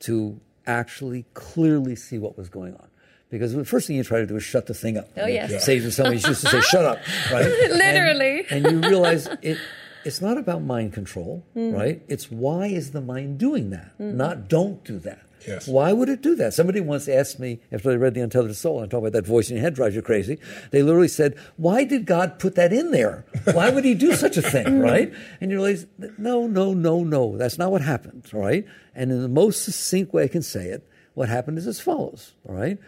to 0.00 0.40
actually 0.66 1.26
clearly 1.34 1.96
see 1.96 2.18
what 2.18 2.38
was 2.38 2.48
going 2.48 2.74
on. 2.74 2.86
Because 3.28 3.52
the 3.52 3.64
first 3.64 3.86
thing 3.86 3.96
you 3.96 4.02
try 4.02 4.20
to 4.20 4.26
do 4.26 4.36
is 4.36 4.42
shut 4.42 4.66
the 4.66 4.74
thing 4.74 4.96
up. 4.96 5.08
Oh, 5.16 5.26
yes. 5.26 5.50
Yeah. 5.50 5.58
Say 5.60 5.78
to 5.78 5.92
somebody, 5.92 6.18
you 6.18 6.28
used 6.28 6.40
to 6.40 6.48
say, 6.48 6.60
shut 6.62 6.84
up, 6.84 6.98
right? 7.32 7.44
Literally. 7.44 8.44
And, 8.50 8.66
and, 8.66 8.84
you 8.84 8.90
realize 8.90 9.28
it, 9.40 9.56
it's 10.04 10.20
not 10.20 10.36
about 10.36 10.62
mind 10.62 10.92
control, 10.92 11.44
mm. 11.54 11.72
right? 11.72 12.02
It's 12.08 12.30
why 12.30 12.66
is 12.66 12.90
the 12.90 13.00
mind 13.00 13.38
doing 13.38 13.70
that, 13.70 13.96
mm. 13.98 14.14
not 14.14 14.48
don't 14.48 14.82
do 14.82 14.98
that. 15.00 15.20
Yes. 15.46 15.66
Why 15.66 15.92
would 15.92 16.08
it 16.08 16.22
do 16.22 16.34
that? 16.36 16.54
Somebody 16.54 16.80
once 16.80 17.08
asked 17.08 17.38
me 17.38 17.60
after 17.72 17.90
they 17.90 17.96
read 17.96 18.14
The 18.14 18.20
Untethered 18.20 18.56
Soul, 18.56 18.80
and 18.80 18.90
talk 18.90 19.00
about 19.00 19.12
that 19.12 19.26
voice 19.26 19.50
in 19.50 19.56
your 19.56 19.62
head 19.62 19.74
drives 19.74 19.94
you 19.94 20.02
crazy. 20.02 20.38
They 20.70 20.82
literally 20.82 21.08
said, 21.08 21.36
Why 21.56 21.84
did 21.84 22.06
God 22.06 22.38
put 22.38 22.54
that 22.56 22.72
in 22.72 22.90
there? 22.90 23.24
Why 23.52 23.70
would 23.70 23.84
he 23.84 23.94
do 23.94 24.14
such 24.14 24.36
a 24.36 24.42
thing, 24.42 24.80
right? 24.80 25.12
And 25.40 25.50
you 25.50 25.58
realize, 25.58 25.86
no, 26.18 26.46
no, 26.46 26.74
no, 26.74 27.04
no. 27.04 27.36
That's 27.36 27.58
not 27.58 27.70
what 27.70 27.82
happened, 27.82 28.28
right? 28.32 28.66
And 28.94 29.10
in 29.10 29.22
the 29.22 29.28
most 29.28 29.64
succinct 29.64 30.12
way 30.12 30.24
I 30.24 30.28
can 30.28 30.42
say 30.42 30.68
it, 30.68 30.86
what 31.14 31.28
happened 31.28 31.58
is 31.58 31.66
as 31.66 31.80
follows, 31.80 32.34
all 32.48 32.54
right? 32.54 32.78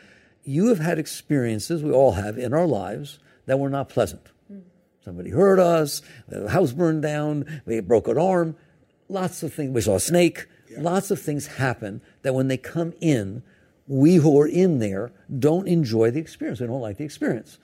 You 0.45 0.69
have 0.69 0.79
had 0.79 0.99
experiences, 0.99 1.83
we 1.83 1.93
all 1.93 2.13
have 2.13 2.39
in 2.39 2.53
our 2.53 2.67
lives, 2.67 3.19
that 3.47 3.59
were 3.59 3.71
not 3.71 3.89
pleasant. 3.89 4.25
Mm-hmm. 4.51 4.63
Somebody 5.05 5.31
hurt 5.31 5.59
us, 5.59 6.03
the 6.29 6.49
house 6.51 6.73
burned 6.73 7.03
down, 7.03 7.63
we 7.65 7.81
broke 7.81 8.09
an 8.09 8.19
arm, 8.19 8.57
lots 9.09 9.43
of 9.43 9.53
things. 9.53 9.71
We 9.73 9.81
saw 9.81 9.97
a 9.97 10.01
snake. 10.01 10.47
Yeah. 10.73 10.83
Lots 10.83 11.11
of 11.11 11.21
things 11.21 11.47
happen 11.47 12.01
that 12.23 12.35
when 12.35 12.49
they 12.49 12.57
come 12.57 12.93
in, 13.01 13.43
we 13.87 14.17
who 14.17 14.41
are 14.41 14.47
in 14.47 14.79
there 14.79 15.13
don't 15.39 15.69
enjoy 15.69 16.11
the 16.11 16.21
experience. 16.21 16.61
We 16.61 16.67
don't 16.67 16.81
like 16.81 16.99
the 16.99 17.05
experience. 17.05 17.59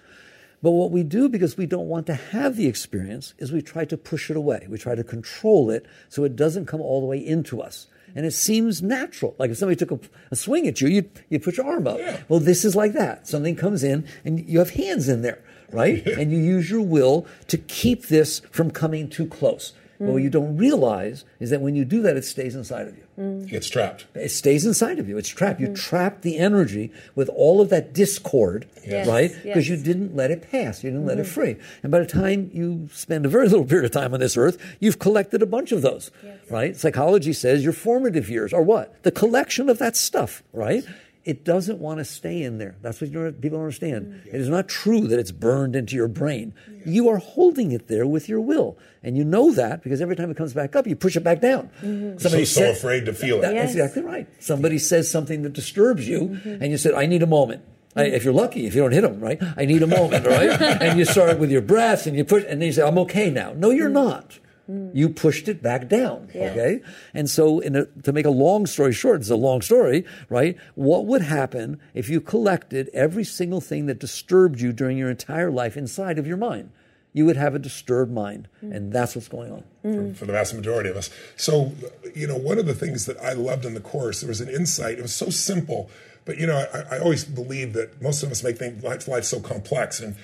But 0.62 0.72
what 0.72 0.90
we 0.90 1.04
do 1.04 1.28
because 1.28 1.56
we 1.56 1.66
don't 1.66 1.86
want 1.86 2.06
to 2.06 2.14
have 2.14 2.56
the 2.56 2.66
experience 2.66 3.34
is 3.38 3.52
we 3.52 3.62
try 3.62 3.84
to 3.84 3.96
push 3.96 4.30
it 4.30 4.36
away. 4.36 4.66
We 4.68 4.76
try 4.78 4.94
to 4.94 5.04
control 5.04 5.70
it 5.70 5.86
so 6.08 6.24
it 6.24 6.34
doesn't 6.34 6.66
come 6.66 6.80
all 6.80 7.00
the 7.00 7.06
way 7.06 7.24
into 7.24 7.62
us. 7.62 7.86
And 8.16 8.26
it 8.26 8.32
seems 8.32 8.82
natural. 8.82 9.36
Like 9.38 9.50
if 9.50 9.58
somebody 9.58 9.76
took 9.76 9.92
a, 9.92 10.00
a 10.30 10.36
swing 10.36 10.66
at 10.66 10.80
you, 10.80 10.88
you 10.88 11.08
you 11.28 11.38
put 11.38 11.58
your 11.58 11.66
arm 11.66 11.86
up. 11.86 11.98
Yeah. 11.98 12.20
Well, 12.28 12.40
this 12.40 12.64
is 12.64 12.74
like 12.74 12.94
that. 12.94 13.28
Something 13.28 13.54
comes 13.54 13.84
in 13.84 14.08
and 14.24 14.48
you 14.48 14.58
have 14.58 14.70
hands 14.70 15.08
in 15.08 15.22
there, 15.22 15.42
right? 15.70 16.04
and 16.18 16.32
you 16.32 16.38
use 16.38 16.70
your 16.70 16.82
will 16.82 17.26
to 17.48 17.58
keep 17.58 18.06
this 18.06 18.40
from 18.50 18.70
coming 18.70 19.08
too 19.08 19.26
close. 19.26 19.74
Mm. 20.00 20.06
But 20.06 20.12
what 20.12 20.22
you 20.22 20.30
don't 20.30 20.56
realize 20.56 21.24
is 21.40 21.50
that 21.50 21.60
when 21.60 21.74
you 21.74 21.84
do 21.84 22.02
that, 22.02 22.16
it 22.16 22.24
stays 22.24 22.54
inside 22.54 22.86
of 22.86 22.96
you. 22.96 23.04
Mm. 23.18 23.44
It 23.44 23.50
gets 23.50 23.68
trapped. 23.68 24.06
It 24.14 24.30
stays 24.30 24.64
inside 24.64 24.98
of 24.98 25.08
you. 25.08 25.18
It's 25.18 25.28
trapped. 25.28 25.60
Mm. 25.60 25.68
You 25.68 25.74
trap 25.74 26.22
the 26.22 26.38
energy 26.38 26.92
with 27.14 27.28
all 27.30 27.60
of 27.60 27.68
that 27.70 27.92
discord, 27.92 28.68
yes. 28.86 29.06
right? 29.06 29.30
Because 29.30 29.68
yes. 29.68 29.78
you 29.78 29.84
didn't 29.84 30.14
let 30.14 30.30
it 30.30 30.50
pass. 30.50 30.82
You 30.82 30.90
didn't 30.90 31.00
mm-hmm. 31.00 31.08
let 31.08 31.18
it 31.18 31.22
mm-hmm. 31.22 31.32
free. 31.32 31.56
And 31.82 31.90
by 31.90 31.98
the 31.98 32.06
time 32.06 32.50
you 32.52 32.88
spend 32.92 33.26
a 33.26 33.28
very 33.28 33.48
little 33.48 33.64
period 33.64 33.86
of 33.86 33.90
time 33.90 34.14
on 34.14 34.20
this 34.20 34.36
earth, 34.36 34.58
you've 34.80 34.98
collected 34.98 35.42
a 35.42 35.46
bunch 35.46 35.72
of 35.72 35.82
those, 35.82 36.10
yes. 36.22 36.38
right? 36.50 36.76
Psychology 36.76 37.32
says 37.32 37.64
your 37.64 37.72
formative 37.72 38.30
years 38.30 38.52
are 38.52 38.62
what? 38.62 39.02
The 39.02 39.12
collection 39.12 39.68
of 39.68 39.78
that 39.78 39.96
stuff, 39.96 40.42
right? 40.52 40.84
It 41.28 41.44
doesn't 41.44 41.78
want 41.78 41.98
to 41.98 42.06
stay 42.06 42.42
in 42.42 42.56
there. 42.56 42.76
That's 42.80 43.02
what 43.02 43.12
people 43.12 43.58
don't 43.58 43.60
understand. 43.60 44.06
Mm-hmm. 44.06 44.28
It 44.34 44.40
is 44.40 44.48
not 44.48 44.66
true 44.66 45.06
that 45.08 45.18
it's 45.18 45.30
burned 45.30 45.76
into 45.76 45.94
your 45.94 46.08
brain. 46.08 46.54
You 46.86 47.10
are 47.10 47.18
holding 47.18 47.70
it 47.70 47.86
there 47.86 48.06
with 48.06 48.30
your 48.30 48.40
will. 48.40 48.78
And 49.02 49.14
you 49.14 49.24
know 49.24 49.52
that 49.52 49.82
because 49.82 50.00
every 50.00 50.16
time 50.16 50.30
it 50.30 50.38
comes 50.38 50.54
back 50.54 50.74
up, 50.74 50.86
you 50.86 50.96
push 50.96 51.16
it 51.16 51.22
back 51.22 51.42
down. 51.42 51.68
Mm-hmm. 51.82 52.16
Somebody 52.16 52.46
so, 52.46 52.62
so 52.62 52.70
afraid 52.70 53.04
to 53.04 53.12
feel 53.12 53.36
it. 53.36 53.42
That, 53.42 53.52
yes. 53.52 53.74
That's 53.74 53.76
exactly 53.76 54.02
right. 54.10 54.26
Somebody 54.42 54.78
says 54.78 55.10
something 55.10 55.42
that 55.42 55.52
disturbs 55.52 56.08
you, 56.08 56.20
mm-hmm. 56.20 56.62
and 56.62 56.72
you 56.72 56.78
said, 56.78 56.94
I 56.94 57.04
need 57.04 57.22
a 57.22 57.26
moment. 57.26 57.62
I, 57.94 58.04
if 58.04 58.24
you're 58.24 58.32
lucky, 58.32 58.66
if 58.66 58.74
you 58.74 58.80
don't 58.80 58.92
hit 58.92 59.02
them, 59.02 59.20
right? 59.20 59.38
I 59.58 59.66
need 59.66 59.82
a 59.82 59.86
moment, 59.86 60.26
right? 60.26 60.50
and 60.80 60.98
you 60.98 61.04
start 61.04 61.38
with 61.38 61.50
your 61.50 61.60
breath 61.60 62.06
and 62.06 62.16
you 62.16 62.24
push, 62.24 62.44
and 62.48 62.62
then 62.62 62.68
you 62.68 62.72
say, 62.72 62.82
I'm 62.82 62.96
okay 63.00 63.28
now. 63.28 63.52
No, 63.52 63.68
you're 63.68 63.90
mm-hmm. 63.90 64.08
not. 64.08 64.38
Mm. 64.70 64.90
You 64.94 65.08
pushed 65.08 65.48
it 65.48 65.62
back 65.62 65.88
down. 65.88 66.28
Yeah. 66.34 66.50
Okay. 66.50 66.80
And 67.14 67.28
so, 67.28 67.60
a, 67.62 67.86
to 68.02 68.12
make 68.12 68.26
a 68.26 68.30
long 68.30 68.66
story 68.66 68.92
short, 68.92 69.20
it's 69.20 69.30
a 69.30 69.36
long 69.36 69.62
story, 69.62 70.04
right? 70.28 70.56
What 70.74 71.06
would 71.06 71.22
happen 71.22 71.80
if 71.94 72.08
you 72.08 72.20
collected 72.20 72.90
every 72.92 73.24
single 73.24 73.60
thing 73.60 73.86
that 73.86 73.98
disturbed 73.98 74.60
you 74.60 74.72
during 74.72 74.98
your 74.98 75.10
entire 75.10 75.50
life 75.50 75.76
inside 75.76 76.18
of 76.18 76.26
your 76.26 76.36
mind? 76.36 76.70
You 77.14 77.24
would 77.24 77.36
have 77.36 77.54
a 77.54 77.58
disturbed 77.58 78.12
mind. 78.12 78.48
Mm. 78.62 78.76
And 78.76 78.92
that's 78.92 79.16
what's 79.16 79.28
going 79.28 79.52
on. 79.52 79.64
Mm. 79.84 80.12
For, 80.12 80.18
for, 80.20 80.26
the 80.26 80.32
vast 80.32 80.54
majority 80.54 80.90
of 80.90 80.96
us. 80.96 81.08
So, 81.36 81.72
you 82.14 82.26
know, 82.26 82.36
one 82.36 82.58
of 82.58 82.66
the 82.66 82.74
things 82.74 83.06
that 83.06 83.18
I 83.18 83.32
loved 83.32 83.64
in 83.64 83.72
the 83.72 83.80
course, 83.80 84.20
there 84.20 84.28
was 84.28 84.42
an 84.42 84.50
insight. 84.50 84.98
It 84.98 85.02
was 85.02 85.14
so 85.14 85.30
simple. 85.30 85.90
But, 86.26 86.36
you 86.36 86.46
know, 86.46 86.66
I, 86.72 86.96
I 86.96 86.98
always 86.98 87.24
believe 87.24 87.72
that 87.72 88.02
most 88.02 88.22
of 88.22 88.30
us 88.30 88.44
make 88.44 88.58
things, 88.58 88.84
life, 88.84 89.08
life 89.08 89.24
so 89.24 89.40
complex. 89.40 89.98
And 89.98 90.14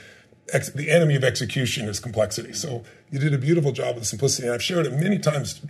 ex- 0.53 0.71
the 0.71 0.91
enemy 0.91 1.17
of 1.17 1.25
execution 1.25 1.89
is 1.89 2.01
complexity. 2.01 2.53
So 2.53 2.85
you 3.11 3.19
did 3.19 3.35
a 3.35 3.39
beautiful 3.39 3.73
job 3.73 3.97
with 3.97 4.07
simplicity. 4.07 4.47
And 4.47 4.55
I've 4.55 4.63
shared 4.63 4.87
it 4.87 4.93
many 4.93 5.19
times 5.19 5.61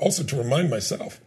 also 0.00 0.22
to 0.24 0.36
remind 0.36 0.70
myself 0.70 1.20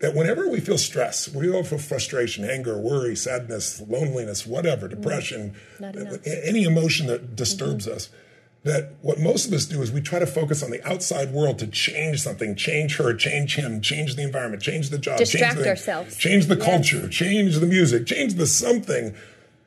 that 0.00 0.14
whenever 0.14 0.48
we 0.48 0.60
feel 0.60 0.78
stress, 0.78 1.28
we 1.28 1.52
all 1.52 1.62
feel 1.62 1.78
frustration, 1.78 2.48
anger, 2.48 2.78
worry, 2.78 3.14
sadness, 3.14 3.80
loneliness, 3.86 4.46
whatever, 4.46 4.88
mm-hmm. 4.88 5.00
depression, 5.00 5.54
any 6.24 6.64
emotion 6.64 7.06
that 7.06 7.36
disturbs 7.36 7.86
mm-hmm. 7.86 7.96
us, 7.96 8.08
that 8.62 8.94
what 9.00 9.18
most 9.18 9.46
of 9.46 9.52
us 9.52 9.64
do 9.64 9.80
is 9.80 9.90
we 9.90 10.00
try 10.00 10.18
to 10.18 10.26
focus 10.26 10.62
on 10.62 10.70
the 10.70 10.86
outside 10.86 11.32
world 11.32 11.58
to 11.58 11.66
change 11.66 12.20
something, 12.20 12.54
change 12.54 12.96
her, 12.96 13.14
change 13.14 13.56
him, 13.56 13.80
change 13.80 14.16
the 14.16 14.22
environment, 14.22 14.62
change 14.62 14.90
the 14.90 14.98
job, 14.98 15.18
distract 15.18 15.54
change 15.54 15.64
the, 15.64 15.68
ourselves, 15.70 16.16
change 16.16 16.46
the 16.46 16.56
yes. 16.56 16.66
culture, 16.66 17.08
change 17.08 17.58
the 17.58 17.66
music, 17.66 18.06
change 18.06 18.34
the 18.34 18.46
something 18.46 19.14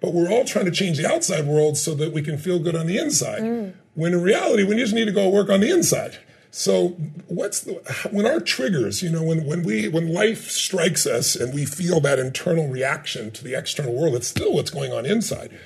but 0.04 0.14
we're 0.14 0.30
all 0.30 0.44
trying 0.44 0.66
to 0.66 0.72
change 0.72 0.98
the 0.98 1.10
outside 1.10 1.48
world 1.48 1.78
so 1.78 1.96
that 1.96 2.12
we 2.12 2.22
can 2.22 2.38
feel 2.38 2.60
good 2.60 2.76
on 2.76 2.88
the 2.88 2.98
inside. 2.98 3.42
Mm. 3.42 3.74
When 3.94 4.12
in 4.12 4.22
reality, 4.22 4.64
we 4.64 4.76
just 4.76 4.94
need 4.94 5.06
to 5.06 5.14
go 5.14 5.30
work 5.30 5.50
on 5.50 5.62
the 5.62 5.72
inside. 5.72 6.18
So 6.52 6.90
what's 7.30 7.62
the 7.62 7.76
when 8.12 8.26
our 8.26 8.42
triggers, 8.42 9.02
you 9.02 9.10
know, 9.10 9.24
when 9.24 9.46
when 9.46 9.64
we 9.64 9.88
when 9.88 10.14
life 10.14 10.52
strikes 10.52 11.08
us 11.08 11.38
and 11.38 11.54
we 11.54 11.66
feel 11.66 12.02
that 12.02 12.20
internal 12.20 12.68
reaction 12.68 13.32
to 13.32 13.46
the 13.46 13.58
external 13.58 13.94
world, 13.94 14.14
it's 14.16 14.28
still 14.28 14.54
what's 14.54 14.72
going 14.72 14.92
on 14.92 15.06
inside. 15.06 15.58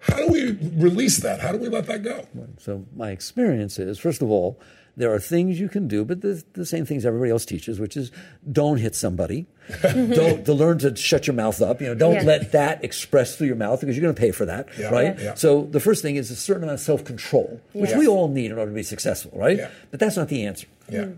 How 0.00 0.16
do 0.16 0.28
we 0.32 0.58
release 0.74 1.18
that? 1.18 1.38
How 1.38 1.52
do 1.52 1.58
we 1.58 1.68
let 1.68 1.86
that 1.86 2.02
go? 2.02 2.26
So 2.58 2.84
my 2.94 3.12
experience 3.12 3.78
is, 3.78 4.00
first 4.00 4.20
of 4.20 4.30
all, 4.30 4.60
there 4.96 5.12
are 5.12 5.20
things 5.20 5.60
you 5.60 5.68
can 5.68 5.86
do, 5.86 6.04
but 6.04 6.22
the, 6.22 6.42
the 6.54 6.66
same 6.66 6.86
things 6.86 7.06
everybody 7.06 7.30
else 7.30 7.44
teaches, 7.44 7.78
which 7.78 7.96
is 7.96 8.10
don't 8.50 8.78
hit 8.78 8.96
somebody. 8.96 9.46
Mm-hmm. 9.68 10.12
don't 10.12 10.44
to 10.44 10.52
learn 10.52 10.78
to 10.78 10.94
shut 10.96 11.26
your 11.26 11.34
mouth 11.34 11.60
up. 11.60 11.80
You 11.80 11.88
know, 11.88 11.94
don't 11.94 12.14
yeah. 12.14 12.22
let 12.22 12.52
that 12.52 12.84
express 12.84 13.36
through 13.36 13.48
your 13.48 13.56
mouth 13.56 13.80
because 13.80 13.96
you're 13.96 14.02
going 14.02 14.14
to 14.14 14.20
pay 14.20 14.30
for 14.30 14.46
that, 14.46 14.68
yeah. 14.78 14.90
right? 14.90 15.18
Yeah. 15.18 15.34
So 15.34 15.62
the 15.64 15.80
first 15.80 16.02
thing 16.02 16.16
is 16.16 16.30
a 16.30 16.36
certain 16.36 16.64
amount 16.64 16.78
of 16.78 16.80
self 16.80 17.04
control, 17.04 17.60
which 17.72 17.92
we 17.92 18.06
all 18.06 18.28
need 18.28 18.50
in 18.50 18.58
order 18.58 18.70
to 18.70 18.74
be 18.74 18.82
successful, 18.82 19.32
right? 19.34 19.60
But 19.90 20.00
that's 20.00 20.16
not 20.16 20.28
the 20.28 20.44
answer, 20.46 20.66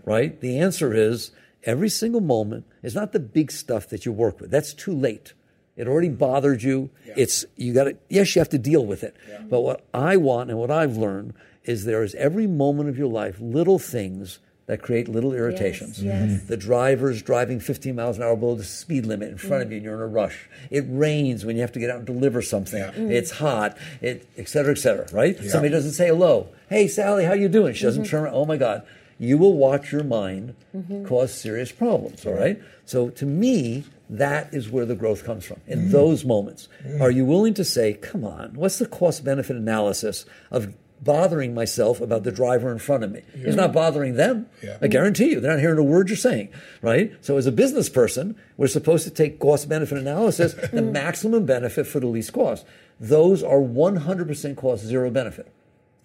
right? 0.05 0.39
The 0.39 0.59
answer 0.59 0.93
is 0.93 1.31
every 1.63 1.89
single 1.89 2.21
moment 2.21 2.65
is 2.83 2.95
not 2.95 3.11
the 3.11 3.19
big 3.19 3.51
stuff 3.51 3.89
that 3.89 4.05
you 4.05 4.11
work 4.11 4.39
with. 4.39 4.51
That's 4.51 4.73
too 4.73 4.93
late. 4.93 5.33
It 5.75 5.87
already 5.87 6.09
bothered 6.09 6.61
you. 6.61 6.89
It's 7.05 7.45
you 7.55 7.73
got 7.73 7.85
to. 7.85 7.97
Yes, 8.09 8.35
you 8.35 8.39
have 8.39 8.49
to 8.49 8.57
deal 8.57 8.85
with 8.85 9.03
it. 9.03 9.15
But 9.49 9.61
what 9.61 9.85
I 9.93 10.17
want 10.17 10.49
and 10.49 10.59
what 10.59 10.71
I've 10.71 10.97
learned 10.97 11.33
is 11.63 11.85
there 11.85 12.03
is 12.03 12.15
every 12.15 12.47
moment 12.47 12.89
of 12.89 12.97
your 12.97 13.07
life 13.07 13.37
little 13.39 13.79
things 13.79 14.39
that 14.69 14.83
create 14.83 15.07
little 15.07 15.33
irritations. 15.33 16.01
Yes, 16.01 16.29
yes. 16.29 16.43
The 16.43 16.55
driver's 16.55 17.23
driving 17.23 17.59
15 17.59 17.95
miles 17.95 18.17
an 18.17 18.23
hour 18.23 18.35
below 18.35 18.53
the 18.53 18.63
speed 18.63 19.03
limit 19.07 19.29
in 19.29 19.37
front 19.39 19.63
mm. 19.63 19.65
of 19.65 19.71
you 19.71 19.77
and 19.77 19.83
you're 19.83 19.95
in 19.95 20.01
a 20.01 20.05
rush. 20.05 20.47
It 20.69 20.85
rains 20.87 21.43
when 21.43 21.55
you 21.55 21.63
have 21.63 21.71
to 21.71 21.79
get 21.79 21.89
out 21.89 21.97
and 21.97 22.05
deliver 22.05 22.43
something. 22.43 22.79
Yeah. 22.79 22.91
Mm. 22.91 23.09
It's 23.09 23.31
hot, 23.31 23.79
it, 23.99 24.27
et 24.37 24.47
cetera, 24.47 24.73
et 24.73 24.77
cetera, 24.77 25.07
right? 25.11 25.35
Yeah. 25.41 25.49
Somebody 25.49 25.73
doesn't 25.73 25.93
say 25.93 26.09
hello. 26.09 26.49
Hey, 26.69 26.87
Sally, 26.87 27.25
how 27.25 27.33
you 27.33 27.49
doing? 27.49 27.73
She 27.73 27.83
doesn't 27.83 28.03
mm-hmm. 28.03 28.11
turn 28.11 28.23
around. 28.25 28.35
Oh, 28.35 28.45
my 28.45 28.57
God. 28.57 28.85
You 29.17 29.39
will 29.39 29.57
watch 29.57 29.91
your 29.91 30.03
mind 30.03 30.53
mm-hmm. 30.73 31.03
cause 31.03 31.33
serious 31.33 31.71
problems, 31.71 32.23
all 32.27 32.33
right? 32.33 32.61
So 32.85 33.09
to 33.09 33.25
me, 33.25 33.85
that 34.07 34.53
is 34.53 34.69
where 34.69 34.85
the 34.85 34.95
growth 34.95 35.25
comes 35.25 35.45
from 35.45 35.61
in 35.65 35.87
mm. 35.87 35.91
those 35.91 36.23
moments. 36.23 36.69
Mm. 36.85 37.01
Are 37.01 37.09
you 37.09 37.25
willing 37.25 37.55
to 37.55 37.65
say, 37.65 37.93
come 37.93 38.23
on, 38.23 38.53
what's 38.53 38.77
the 38.77 38.85
cost 38.85 39.25
benefit 39.25 39.55
analysis 39.55 40.25
of 40.51 40.75
bothering 41.03 41.53
myself 41.53 42.01
about 42.01 42.23
the 42.23 42.31
driver 42.31 42.71
in 42.71 42.79
front 42.79 43.03
of 43.03 43.11
me. 43.11 43.21
Yeah. 43.35 43.45
He's 43.45 43.55
not 43.55 43.73
bothering 43.73 44.15
them. 44.15 44.47
Yeah. 44.63 44.77
I 44.81 44.87
guarantee 44.87 45.31
you, 45.31 45.39
they're 45.39 45.51
not 45.51 45.59
hearing 45.59 45.77
a 45.77 45.83
word 45.83 46.09
you're 46.09 46.17
saying, 46.17 46.49
right? 46.81 47.13
So 47.21 47.37
as 47.37 47.45
a 47.45 47.51
business 47.51 47.89
person, 47.89 48.35
we're 48.57 48.67
supposed 48.67 49.03
to 49.05 49.11
take 49.11 49.39
cost 49.39 49.69
benefit 49.69 49.97
analysis, 49.97 50.53
the 50.71 50.81
maximum 50.81 51.45
benefit 51.45 51.87
for 51.87 51.99
the 51.99 52.07
least 52.07 52.33
cost. 52.33 52.65
Those 52.99 53.43
are 53.43 53.59
100% 53.59 54.57
cost, 54.57 54.83
zero 54.83 55.09
benefit 55.09 55.51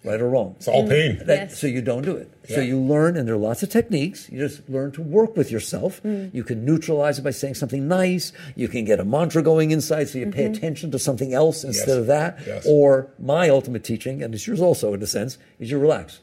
right 0.05 0.21
or 0.21 0.29
wrong. 0.29 0.55
It's 0.57 0.67
all 0.67 0.87
pain. 0.87 1.17
That, 1.25 1.49
yes. 1.49 1.59
So 1.59 1.67
you 1.67 1.81
don't 1.81 2.03
do 2.03 2.15
it. 2.15 2.31
Yeah. 2.47 2.55
So 2.57 2.61
you 2.61 2.79
learn, 2.79 3.17
and 3.17 3.27
there 3.27 3.35
are 3.35 3.39
lots 3.39 3.63
of 3.63 3.69
techniques. 3.69 4.29
You 4.29 4.39
just 4.39 4.67
learn 4.69 4.91
to 4.93 5.01
work 5.01 5.35
with 5.35 5.51
yourself. 5.51 6.01
Mm. 6.03 6.33
You 6.33 6.43
can 6.43 6.63
neutralize 6.63 7.19
it 7.19 7.23
by 7.23 7.31
saying 7.31 7.55
something 7.55 7.87
nice. 7.87 8.31
You 8.55 8.67
can 8.67 8.85
get 8.85 8.99
a 8.99 9.05
mantra 9.05 9.41
going 9.41 9.71
inside 9.71 10.09
so 10.09 10.17
you 10.17 10.25
mm-hmm. 10.25 10.35
pay 10.35 10.45
attention 10.45 10.91
to 10.91 10.99
something 10.99 11.33
else 11.33 11.63
instead 11.63 11.87
yes. 11.89 11.97
of 11.97 12.07
that. 12.07 12.39
Yes. 12.45 12.65
Or 12.67 13.09
my 13.19 13.49
ultimate 13.49 13.83
teaching, 13.83 14.21
and 14.21 14.33
it's 14.33 14.45
yours 14.47 14.61
also 14.61 14.93
in 14.93 15.01
a 15.01 15.07
sense, 15.07 15.37
is 15.59 15.71
you 15.71 15.79
relax. 15.79 16.19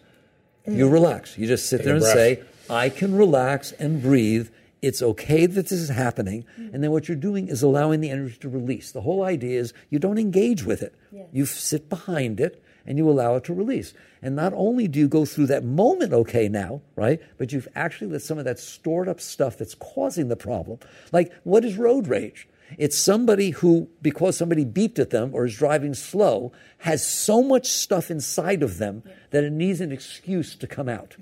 Mm. 0.66 0.76
You 0.76 0.88
relax. 0.88 1.36
You 1.36 1.46
just 1.46 1.68
sit 1.68 1.78
Take 1.78 1.86
there 1.86 1.94
and 1.96 2.04
say, 2.04 2.42
I 2.70 2.88
can 2.88 3.14
relax 3.14 3.72
and 3.72 4.00
breathe 4.00 4.48
it's 4.82 5.00
okay 5.00 5.46
that 5.46 5.68
this 5.68 5.78
is 5.78 5.88
happening. 5.88 6.44
And 6.56 6.82
then 6.82 6.90
what 6.90 7.06
you're 7.06 7.16
doing 7.16 7.46
is 7.46 7.62
allowing 7.62 8.00
the 8.00 8.10
energy 8.10 8.36
to 8.40 8.48
release. 8.48 8.90
The 8.90 9.02
whole 9.02 9.22
idea 9.22 9.60
is 9.60 9.72
you 9.90 10.00
don't 10.00 10.18
engage 10.18 10.64
with 10.64 10.82
it. 10.82 10.94
You 11.32 11.46
sit 11.46 11.88
behind 11.88 12.40
it 12.40 12.61
and 12.86 12.98
you 12.98 13.08
allow 13.08 13.36
it 13.36 13.44
to 13.44 13.54
release. 13.54 13.94
And 14.20 14.36
not 14.36 14.52
only 14.54 14.88
do 14.88 14.98
you 14.98 15.08
go 15.08 15.24
through 15.24 15.46
that 15.46 15.64
moment 15.64 16.12
okay 16.12 16.48
now, 16.48 16.82
right? 16.96 17.20
But 17.38 17.52
you've 17.52 17.68
actually 17.74 18.10
let 18.10 18.22
some 18.22 18.38
of 18.38 18.44
that 18.44 18.58
stored 18.58 19.08
up 19.08 19.20
stuff 19.20 19.58
that's 19.58 19.74
causing 19.74 20.28
the 20.28 20.36
problem. 20.36 20.78
Like, 21.10 21.32
what 21.44 21.64
is 21.64 21.76
road 21.76 22.06
rage? 22.06 22.48
It's 22.78 22.96
somebody 22.96 23.50
who, 23.50 23.88
because 24.00 24.36
somebody 24.36 24.64
beeped 24.64 24.98
at 24.98 25.10
them 25.10 25.30
or 25.34 25.44
is 25.44 25.56
driving 25.56 25.92
slow, 25.92 26.52
has 26.78 27.06
so 27.06 27.42
much 27.42 27.66
stuff 27.66 28.10
inside 28.10 28.62
of 28.62 28.78
them 28.78 29.02
that 29.30 29.44
it 29.44 29.52
needs 29.52 29.80
an 29.80 29.92
excuse 29.92 30.54
to 30.56 30.66
come 30.66 30.88
out. 30.88 31.16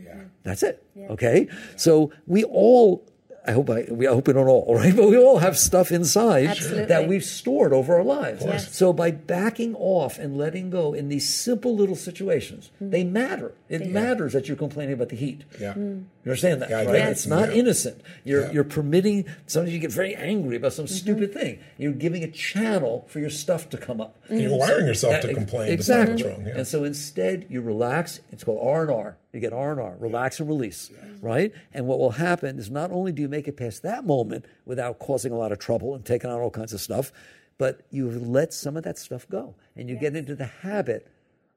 That's 0.45 0.63
it. 0.63 0.87
Okay? 1.11 1.49
So 1.77 2.13
we 2.27 2.45
all 2.45 3.05
I 3.47 3.53
hope 3.53 3.71
I, 3.71 3.87
we, 3.91 4.07
I 4.07 4.13
hope 4.13 4.27
we 4.27 4.33
don't 4.35 4.47
all, 4.49 4.75
right? 4.77 4.95
But 4.95 5.09
we 5.09 5.17
all 5.19 5.39
have 5.39 5.57
stuff 5.57 5.91
inside 5.91 6.47
Absolutely. 6.47 6.85
that 6.87 7.09
we've 7.09 7.25
stored 7.25 7.73
over 7.73 7.97
our 7.97 8.05
lives. 8.05 8.45
Yes. 8.45 8.75
So 8.77 8.93
by 8.93 9.11
backing 9.11 9.75
off 9.77 10.19
and 10.19 10.37
letting 10.37 10.69
go 10.71 10.93
in 10.93 11.09
these 11.09 11.29
simple 11.29 11.75
little 11.75 11.97
situations, 11.97 12.71
Mm. 12.83 12.91
they 12.91 13.05
matter. 13.05 13.53
It 13.69 13.87
matters 13.89 14.33
that 14.35 14.47
you're 14.49 14.57
complaining 14.57 14.95
about 14.95 15.09
the 15.09 15.17
heat. 15.17 15.45
Yeah. 15.59 15.75
Mm. 15.75 16.05
You 16.25 16.33
understand 16.33 16.61
that, 16.61 16.69
Yeah, 16.69 16.85
right? 16.85 17.09
It's 17.09 17.27
not 17.27 17.49
Yeah. 17.49 17.61
innocent. 17.61 18.03
You're 18.25 18.43
Yeah. 18.43 18.53
you're 18.53 18.65
permitting 18.65 19.25
sometimes 19.47 19.73
you 19.73 19.79
get 19.79 19.91
very 19.91 20.15
angry 20.15 20.57
about 20.57 20.75
some 20.75 20.85
Mm-hmm. 20.85 20.95
stupid 20.95 21.33
thing. 21.33 21.59
You're 21.79 21.93
giving 21.93 22.23
a 22.23 22.29
channel 22.31 23.07
for 23.09 23.21
your 23.21 23.31
stuff 23.31 23.71
to 23.71 23.79
come 23.79 24.03
up. 24.03 24.19
And 24.29 24.41
you're 24.43 24.55
wiring 24.57 24.87
yourself 24.87 25.15
Yeah, 25.15 25.21
to 25.21 25.35
complain. 25.35 25.73
Exactly. 25.73 26.13
Exactly. 26.15 26.33
Wrong. 26.45 26.47
Yeah. 26.47 26.59
And 26.59 26.67
so 26.67 26.85
instead, 26.85 27.47
you 27.49 27.63
relax. 27.63 28.21
It's 28.33 28.45
called 28.45 28.61
R 28.63 28.83
and 28.83 28.91
R. 28.91 29.17
You 29.33 29.41
get 29.41 29.53
R 29.55 29.71
and 29.73 29.81
R, 29.81 29.95
relax 29.99 30.41
and 30.41 30.49
release, 30.49 30.91
right? 31.23 31.53
And 31.73 31.87
what 31.87 31.99
will 31.99 32.11
happen 32.11 32.59
is 32.59 32.71
not 32.71 32.91
only 32.91 33.13
do 33.13 33.23
you 33.23 33.29
make 33.29 33.49
it 33.49 33.57
past 33.57 33.83
that 33.85 34.05
moment 34.05 34.45
without 34.67 34.99
causing 34.99 35.33
a 35.33 35.39
lot 35.39 35.53
of 35.53 35.59
trouble 35.59 35.95
and 35.95 36.05
taking 36.05 36.29
on 36.29 36.39
all 36.41 36.51
kinds 36.51 36.73
of 36.75 36.81
stuff, 36.81 37.13
but 37.57 37.81
you 37.91 38.11
let 38.11 38.53
some 38.53 38.77
of 38.77 38.83
that 38.85 38.99
stuff 38.99 39.27
go, 39.29 39.55
and 39.77 39.89
you 39.89 39.97
get 39.97 40.17
into 40.17 40.35
the 40.35 40.47
habit 40.47 41.07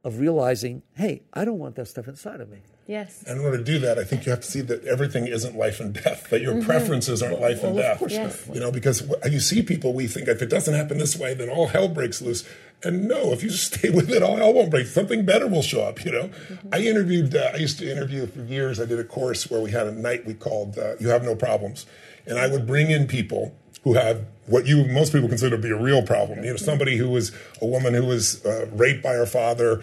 of 0.03 0.19
realizing, 0.19 0.83
hey, 0.95 1.23
I 1.33 1.43
don't 1.45 1.59
want 1.59 1.75
that 1.75 1.87
stuff 1.87 2.07
inside 2.07 2.39
of 2.41 2.49
me. 2.49 2.59
Yes. 2.85 3.23
And 3.25 3.39
in 3.39 3.45
order 3.45 3.57
to 3.57 3.63
do 3.63 3.79
that, 3.79 3.97
I 3.97 4.03
think 4.03 4.25
you 4.25 4.31
have 4.31 4.41
to 4.41 4.51
see 4.51 4.59
that 4.61 4.83
everything 4.85 5.25
isn't 5.27 5.55
life 5.55 5.79
and 5.79 5.93
death, 5.93 6.29
that 6.29 6.41
your 6.41 6.61
preferences 6.63 7.23
aren't 7.23 7.39
life 7.39 7.63
and 7.63 7.75
well, 7.75 7.83
of 7.83 7.91
death. 7.91 7.99
course 7.99 8.11
Yes. 8.11 8.49
You 8.53 8.59
know, 8.59 8.71
because 8.71 9.09
you 9.29 9.39
see 9.39 9.61
people, 9.61 9.93
we 9.93 10.07
think 10.07 10.27
if 10.27 10.41
it 10.41 10.49
doesn't 10.49 10.73
happen 10.73 10.97
this 10.97 11.17
way, 11.17 11.33
then 11.33 11.49
all 11.49 11.67
hell 11.67 11.87
breaks 11.87 12.21
loose. 12.21 12.47
And 12.83 13.07
no, 13.07 13.31
if 13.31 13.41
you 13.41 13.49
stay 13.51 13.89
with 13.89 14.09
it, 14.09 14.21
all 14.21 14.35
hell 14.35 14.53
won't 14.53 14.69
break. 14.69 14.87
Something 14.87 15.25
better 15.25 15.47
will 15.47 15.61
show 15.61 15.81
up, 15.83 16.03
you 16.03 16.11
know? 16.11 16.29
I 16.73 16.79
interviewed, 16.79 17.33
uh, 17.35 17.51
I 17.53 17.57
used 17.57 17.79
to 17.79 17.89
interview 17.89 18.27
for 18.27 18.43
years. 18.43 18.81
I 18.81 18.85
did 18.85 18.99
a 18.99 19.05
course 19.05 19.49
where 19.49 19.61
we 19.61 19.71
had 19.71 19.87
a 19.87 19.91
night 19.91 20.25
we 20.25 20.33
called 20.33 20.77
uh, 20.77 20.95
You 20.99 21.09
Have 21.09 21.23
No 21.23 21.35
Problems. 21.35 21.85
And 22.25 22.37
I 22.37 22.47
would 22.47 22.67
bring 22.67 22.91
in 22.91 23.07
people 23.07 23.55
who 23.83 23.93
have 23.93 24.25
what 24.47 24.65
you 24.65 24.85
most 24.87 25.11
people 25.11 25.27
consider 25.27 25.55
to 25.55 25.61
be 25.61 25.69
a 25.69 25.79
real 25.79 26.03
problem. 26.03 26.43
You 26.43 26.51
know, 26.51 26.57
somebody 26.57 26.97
who 26.97 27.09
was 27.09 27.31
a 27.61 27.65
woman 27.65 27.93
who 27.93 28.05
was 28.05 28.45
uh, 28.45 28.67
raped 28.71 29.03
by 29.03 29.13
her 29.13 29.25
father, 29.25 29.81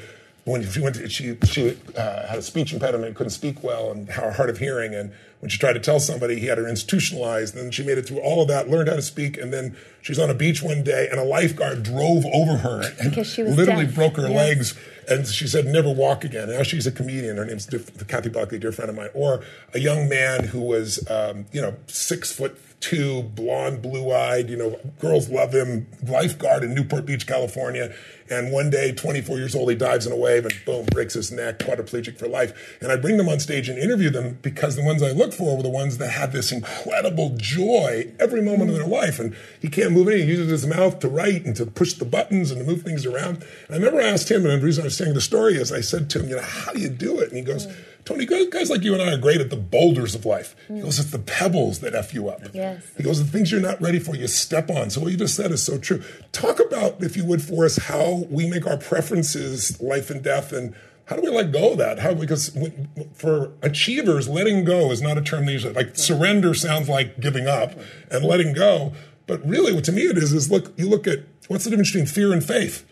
when 0.51 0.69
she 0.69 0.81
went 0.81 0.97
to, 0.97 1.09
she, 1.09 1.37
she 1.45 1.77
uh, 1.97 2.27
had 2.27 2.39
a 2.39 2.43
speech 2.43 2.73
impediment, 2.73 3.15
couldn't 3.17 3.31
speak 3.31 3.63
well, 3.63 3.91
and 3.91 4.09
hard 4.11 4.51
of 4.51 4.59
hearing. 4.59 4.95
And 4.95 5.13
when 5.41 5.49
she 5.49 5.59
tried 5.59 5.73
to 5.75 5.81
tell 5.81 6.01
somebody, 6.01 6.39
he 6.39 6.47
had 6.47 6.59
her 6.59 6.69
institutionalized. 6.69 7.55
And 7.55 7.65
then 7.65 7.71
she 7.71 7.83
made 7.85 7.99
it 7.99 8.07
through 8.07 8.21
all 8.21 8.43
of 8.43 8.49
that, 8.49 8.69
learned 8.69 8.89
how 8.89 8.97
to 8.97 9.03
speak, 9.03 9.37
and 9.39 9.53
then 9.53 9.77
she's 10.03 10.19
on 10.19 10.29
a 10.31 10.35
beach 10.35 10.63
one 10.63 10.83
day, 10.83 11.09
and 11.11 11.19
a 11.19 11.25
lifeguard 11.25 11.83
drove 11.83 12.25
over 12.27 12.59
her 12.59 12.83
and 13.01 13.17
literally 13.57 13.87
deaf. 13.87 13.95
broke 13.95 14.17
her 14.17 14.29
Yes. 14.29 14.37
legs. 14.37 14.79
And 15.09 15.27
she 15.27 15.49
said, 15.49 15.67
never 15.67 15.93
walk 15.93 16.23
again. 16.25 16.51
Now 16.51 16.63
she's 16.63 16.87
a 16.87 16.93
comedian. 16.93 17.37
Her 17.37 17.45
name's 17.45 17.67
Diff- 17.67 18.07
Kathy 18.07 18.29
Buckley, 18.29 18.59
dear 18.61 18.71
friend 18.71 18.91
of 18.91 18.97
mine. 18.97 19.09
Or 19.13 19.43
a 19.75 19.81
young 19.81 20.09
man 20.09 20.45
who 20.45 20.61
was, 20.61 21.05
um, 21.11 21.47
you 21.53 21.61
know, 21.61 21.75
six 21.89 22.31
foot 22.31 22.57
two, 22.81 23.25
blonde, 23.25 23.83
blue 23.83 24.11
eyed, 24.11 24.49
you 24.49 24.57
know, 24.57 24.79
girls 25.01 25.29
love 25.29 25.53
him, 25.53 25.87
lifeguard 26.07 26.63
in 26.65 26.75
Newport 26.75 27.05
Beach, 27.07 27.27
California. 27.27 27.93
And 28.31 28.53
one 28.53 28.71
day, 28.71 28.93
24 28.93 29.39
years 29.39 29.57
old, 29.57 29.69
he 29.71 29.77
dives 29.77 30.07
in 30.07 30.13
a 30.13 30.17
wave 30.17 30.45
and 30.45 30.55
boom, 30.65 30.87
breaks 30.87 31.15
his 31.15 31.33
neck, 31.33 31.59
quadriplegic 31.59 32.17
for 32.17 32.29
life. 32.29 32.79
And 32.81 32.93
I 32.93 32.97
bring 32.97 33.17
them 33.17 33.29
on 33.29 33.41
stage 33.41 33.69
and 33.69 33.77
interview 33.77 34.09
them 34.09 34.39
because 34.41 34.77
the 34.77 34.85
ones 34.85 35.03
I 35.03 35.11
look 35.11 35.33
for 35.33 35.57
were 35.57 35.63
the 35.65 35.69
ones 35.69 35.99
that 35.99 36.11
had 36.11 36.33
this 36.33 36.53
incredible 36.53 37.35
joy 37.37 38.13
every 38.21 38.41
moment 38.41 38.71
of 38.71 38.77
their 38.77 38.87
life. 38.87 39.19
And 39.19 39.35
he 39.61 39.69
can't 39.69 39.93
move 39.93 40.07
anything. 40.07 40.29
He 40.29 40.35
uses 40.35 40.51
his 40.51 40.67
mouth 40.67 41.01
to 41.01 41.09
write 41.09 41.45
and 41.45 41.57
to 41.57 41.67
push 41.67 41.95
the 41.95 42.05
buttons 42.05 42.53
and 42.53 42.61
to 42.61 42.67
move 42.67 42.83
things 42.83 43.05
around. 43.05 43.45
And 43.67 43.71
I 43.71 43.75
remember 43.75 44.01
I 44.01 44.09
asked 44.09 44.31
him, 44.31 44.47
and 44.47 44.63
the 44.63 44.65
reason 44.65 44.83
I 44.83 44.87
was 44.87 44.97
saying 44.97 45.15
the 45.15 45.21
story 45.21 45.57
is 45.57 45.73
I 45.73 45.81
said 45.81 46.09
to 46.11 46.21
him, 46.21 46.29
you 46.29 46.37
know, 46.37 46.43
how 46.43 46.73
do 46.73 46.79
you 46.81 46.89
do 46.89 47.19
it? 47.19 47.29
And 47.29 47.37
he 47.37 47.43
goes, 47.43 47.67
Tony, 48.05 48.25
guys, 48.25 48.71
like 48.71 48.83
you 48.83 48.95
and 48.95 49.03
I 49.03 49.13
are 49.13 49.19
great 49.19 49.41
at 49.41 49.51
the 49.51 49.57
boulders 49.57 50.15
of 50.15 50.25
life. 50.25 50.57
He 50.69 50.81
goes, 50.81 50.99
it's 50.99 51.11
the 51.11 51.19
pebbles 51.19 51.81
that 51.81 51.95
F 51.95 52.15
you 52.15 52.29
up. 52.29 52.41
Yes. 52.53 52.83
He 52.97 53.03
goes, 53.03 53.19
the 53.19 53.31
things 53.31 53.53
you're 53.53 53.61
not 53.61 53.81
ready 53.81 53.99
for, 53.99 54.17
you 54.17 54.27
step 54.27 54.71
on. 54.71 54.91
So 54.91 55.01
what 55.01 55.13
you 55.13 55.19
just 55.19 55.37
said 55.37 55.51
is 55.53 55.63
so 55.63 55.79
true. 55.79 56.03
Talk 56.33 56.61
about, 56.61 57.03
if 57.03 57.17
you 57.17 57.25
would, 57.27 57.43
for 57.43 57.65
us, 57.65 57.77
how 57.77 58.20
we 58.29 58.49
make 58.49 58.67
our 58.67 58.77
preferences 58.77 59.81
life 59.81 60.11
and 60.11 60.23
death, 60.23 60.53
and 60.53 60.75
how 61.07 61.17
do 61.17 61.23
we 61.23 61.29
let 61.29 61.53
go 61.53 61.73
of 61.73 61.79
that? 61.79 62.01
How 62.01 62.15
because 62.15 62.55
when- 62.55 62.89
for 63.15 63.53
achievers, 63.63 64.29
letting 64.29 64.65
go 64.65 64.91
is 64.91 65.03
not 65.03 65.19
a 65.19 65.23
term 65.23 65.47
they 65.47 65.53
use. 65.53 65.65
Like 65.65 65.97
surrender 65.97 66.55
sounds 66.55 66.89
like 66.89 67.21
giving 67.21 67.47
up, 67.47 67.79
and 68.11 68.25
letting 68.25 68.53
go. 68.53 68.93
But 69.27 69.47
really, 69.47 69.73
what 69.73 69.85
to 69.85 69.93
me 69.93 70.03
it 70.03 70.19
is 70.19 70.33
is 70.33 70.51
look. 70.51 70.73
You 70.77 70.89
look 70.89 71.07
at 71.07 71.21
what's 71.49 71.65
the 71.65 71.71
difference 71.71 71.91
between 71.91 72.07
fear 72.07 72.33
and 72.33 72.45
faith? 72.45 72.85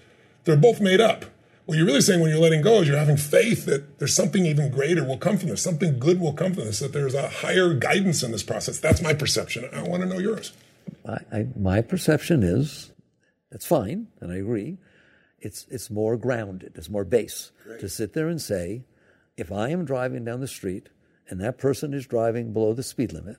They're 0.45 0.57
both 0.57 0.81
made 0.81 1.01
up. 1.01 1.25
What 1.67 1.77
you're 1.77 1.87
really 1.87 2.01
saying 2.01 2.21
when 2.21 2.31
you're 2.31 2.41
letting 2.41 2.63
go 2.63 2.81
is 2.81 2.89
you're 2.89 2.97
having 2.97 3.19
faith 3.19 3.67
that 3.67 3.99
there's 3.99 4.15
something 4.15 4.47
even 4.47 4.71
greater 4.71 5.05
will 5.05 5.19
come 5.19 5.37
from 5.37 5.51
this, 5.51 5.61
something 5.61 5.99
good 5.99 6.19
will 6.19 6.33
come 6.33 6.55
from 6.55 6.65
this, 6.65 6.79
that 6.79 6.95
there's 6.95 7.13
a 7.13 7.29
higher 7.29 7.75
guidance 7.75 8.23
in 8.23 8.33
this 8.33 8.43
process. 8.43 8.79
That's 8.79 9.03
my 9.03 9.13
perception. 9.13 9.69
I 9.71 9.83
want 9.83 10.03
to 10.03 10.09
know 10.09 10.19
yours. 10.19 10.55
I, 11.07 11.19
I, 11.31 11.47
my 11.55 11.83
perception 11.83 12.43
is 12.43 12.91
that's 13.51 13.67
fine, 13.67 14.09
and 14.21 14.33
I 14.33 14.37
agree. 14.37 14.79
It's 15.41 15.67
it's 15.71 15.91
more 15.91 16.17
grounded. 16.17 16.73
It's 16.75 16.89
more 16.89 17.05
base 17.05 17.53
to 17.81 17.89
sit 17.89 18.13
there 18.13 18.29
and 18.29 18.41
say, 18.41 18.85
if 19.37 19.53
I 19.53 19.69
am 19.69 19.85
driving 19.85 20.25
down 20.25 20.41
the 20.41 20.49
street 20.49 20.89
and 21.29 21.41
that 21.41 21.59
person 21.59 21.95
is 21.95 22.07
driving 22.07 22.53
below 22.53 22.73
the 22.73 22.83
speed 22.83 23.13
limit, 23.13 23.37